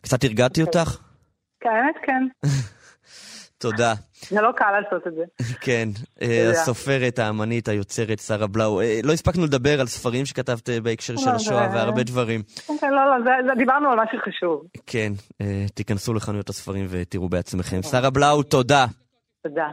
קצת 0.00 0.24
הרגעתי 0.24 0.60
כן. 0.60 0.66
אותך? 0.66 0.98
כן, 1.60 1.68
האמת 1.70 1.96
כן. 2.06 2.48
תודה. 3.58 3.94
זה 4.28 4.40
לא 4.40 4.50
קל 4.56 4.80
לעשות 4.80 5.06
את 5.06 5.12
זה. 5.14 5.24
כן, 5.66 5.88
אה, 6.22 6.50
הסופרת, 6.50 7.18
האמנית, 7.18 7.68
היוצרת, 7.68 8.18
שרה 8.18 8.46
בלאו. 8.46 8.80
אה, 8.80 9.00
לא 9.04 9.12
הספקנו 9.12 9.44
לדבר 9.44 9.80
על 9.80 9.86
ספרים 9.86 10.26
שכתבת 10.26 10.70
אה, 10.70 10.80
בהקשר 10.80 11.16
של 11.16 11.30
לא, 11.30 11.34
השואה 11.34 11.68
והרבה 11.74 12.02
דברים. 12.02 12.42
כן, 12.80 12.90
לא, 12.90 13.18
לא, 13.46 13.54
דיברנו 13.54 13.90
על 13.90 13.98
משהו 14.00 14.18
חשוב. 14.28 14.62
כן, 14.86 15.12
תיכנסו 15.74 16.14
לחנויות 16.14 16.48
הספרים 16.48 16.86
ותראו 16.88 17.28
בעצמכם. 17.28 17.82
שרה 17.82 18.10
בלאו, 18.10 18.42
תודה. 18.42 18.86
תודה. 19.42 19.68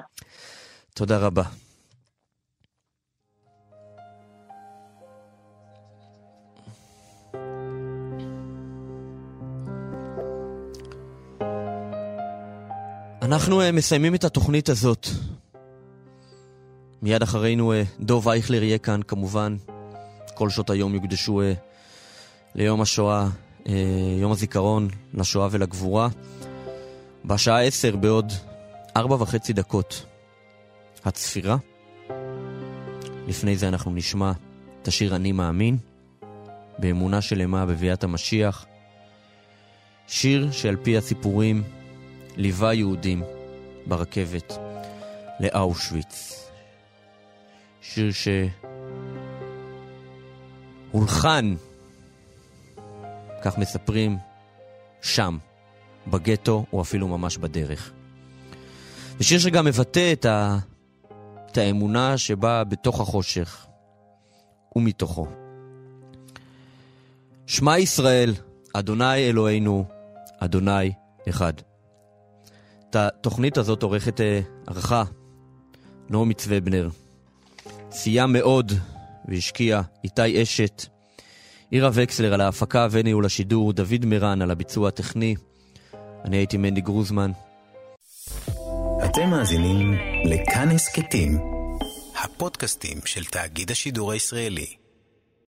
תודה 0.95 1.17
רבה. 1.17 1.43
אנחנו 13.27 13.61
uh, 13.61 13.71
מסיימים 13.71 14.15
את 14.15 14.23
התוכנית 14.23 14.69
הזאת. 14.69 15.07
מיד 17.01 17.21
אחרינו 17.21 17.73
uh, 17.73 17.75
דוב 17.99 18.27
אייכלר 18.29 18.63
יהיה 18.63 18.77
כאן, 18.77 19.01
כמובן. 19.07 19.57
כל 20.33 20.49
שעות 20.49 20.69
היום 20.69 20.95
יוקדשו 20.95 21.41
uh, 21.41 21.43
ליום 22.55 22.81
השואה, 22.81 23.27
יום 24.21 24.31
הזיכרון 24.31 24.87
לשואה 25.13 25.47
ולגבורה. 25.51 26.07
בשעה 27.25 27.63
עשר 27.63 27.95
בעוד 27.95 28.33
ארבע 28.97 29.15
וחצי 29.15 29.53
דקות. 29.53 30.05
הצפירה. 31.05 31.57
לפני 33.27 33.57
זה 33.57 33.67
אנחנו 33.67 33.91
נשמע 33.91 34.31
את 34.81 34.87
השיר 34.87 35.15
אני 35.15 35.31
מאמין, 35.31 35.77
באמונה 36.79 37.21
שלמה 37.21 37.65
בביאת 37.65 38.03
המשיח. 38.03 38.65
שיר 40.07 40.51
שעל 40.51 40.75
פי 40.75 40.97
הסיפורים 40.97 41.63
ליווה 42.37 42.73
יהודים 42.73 43.23
ברכבת 43.85 44.57
לאושוויץ. 45.39 46.43
שיר 47.81 48.11
שהולחן, 50.91 51.55
כך 53.43 53.57
מספרים, 53.57 54.17
שם, 55.01 55.37
בגטו, 56.07 56.65
או 56.73 56.81
אפילו 56.81 57.07
ממש 57.07 57.37
בדרך. 57.37 57.91
ושיר 59.19 59.39
שגם 59.39 59.65
מבטא 59.65 60.13
את, 60.13 60.25
ה... 60.25 60.57
את 61.51 61.57
האמונה 61.57 62.17
שבאה 62.17 62.63
בתוך 62.63 62.99
החושך 63.01 63.67
ומתוכו. 64.75 65.27
שמע 67.47 67.79
ישראל, 67.79 68.33
אדוני 68.73 69.29
אלוהינו, 69.29 69.85
אדוני 70.39 70.91
אחד. 71.29 71.53
את 72.89 72.95
התוכנית 72.95 73.57
הזאת 73.57 73.83
עורכת 73.83 74.21
אה, 74.21 74.39
ערכה 74.67 75.03
נעמי 76.09 76.33
צוובנר. 76.33 76.89
סייע 77.91 78.25
מאוד 78.25 78.71
והשקיע 79.27 79.81
איתי 80.03 80.43
אשת, 80.43 80.85
עירה 81.71 81.89
וקסלר 81.93 82.33
על 82.33 82.41
ההפקה 82.41 82.87
וניהול 82.91 83.25
השידור, 83.25 83.73
דוד 83.73 84.05
מירן 84.05 84.41
על 84.41 84.51
הביצוע 84.51 84.87
הטכני. 84.87 85.35
אני 86.25 86.37
הייתי 86.37 86.57
מנדי 86.57 86.81
גרוזמן. 86.81 87.31
אתם 89.05 89.29
מאזינים 89.29 89.93
לכאן 90.25 90.69
הסכתים, 90.69 91.39
הפודקאסטים 92.23 92.97
של 93.05 93.25
תאגיד 93.25 93.71
השידור 93.71 94.11
הישראלי. 94.11 94.76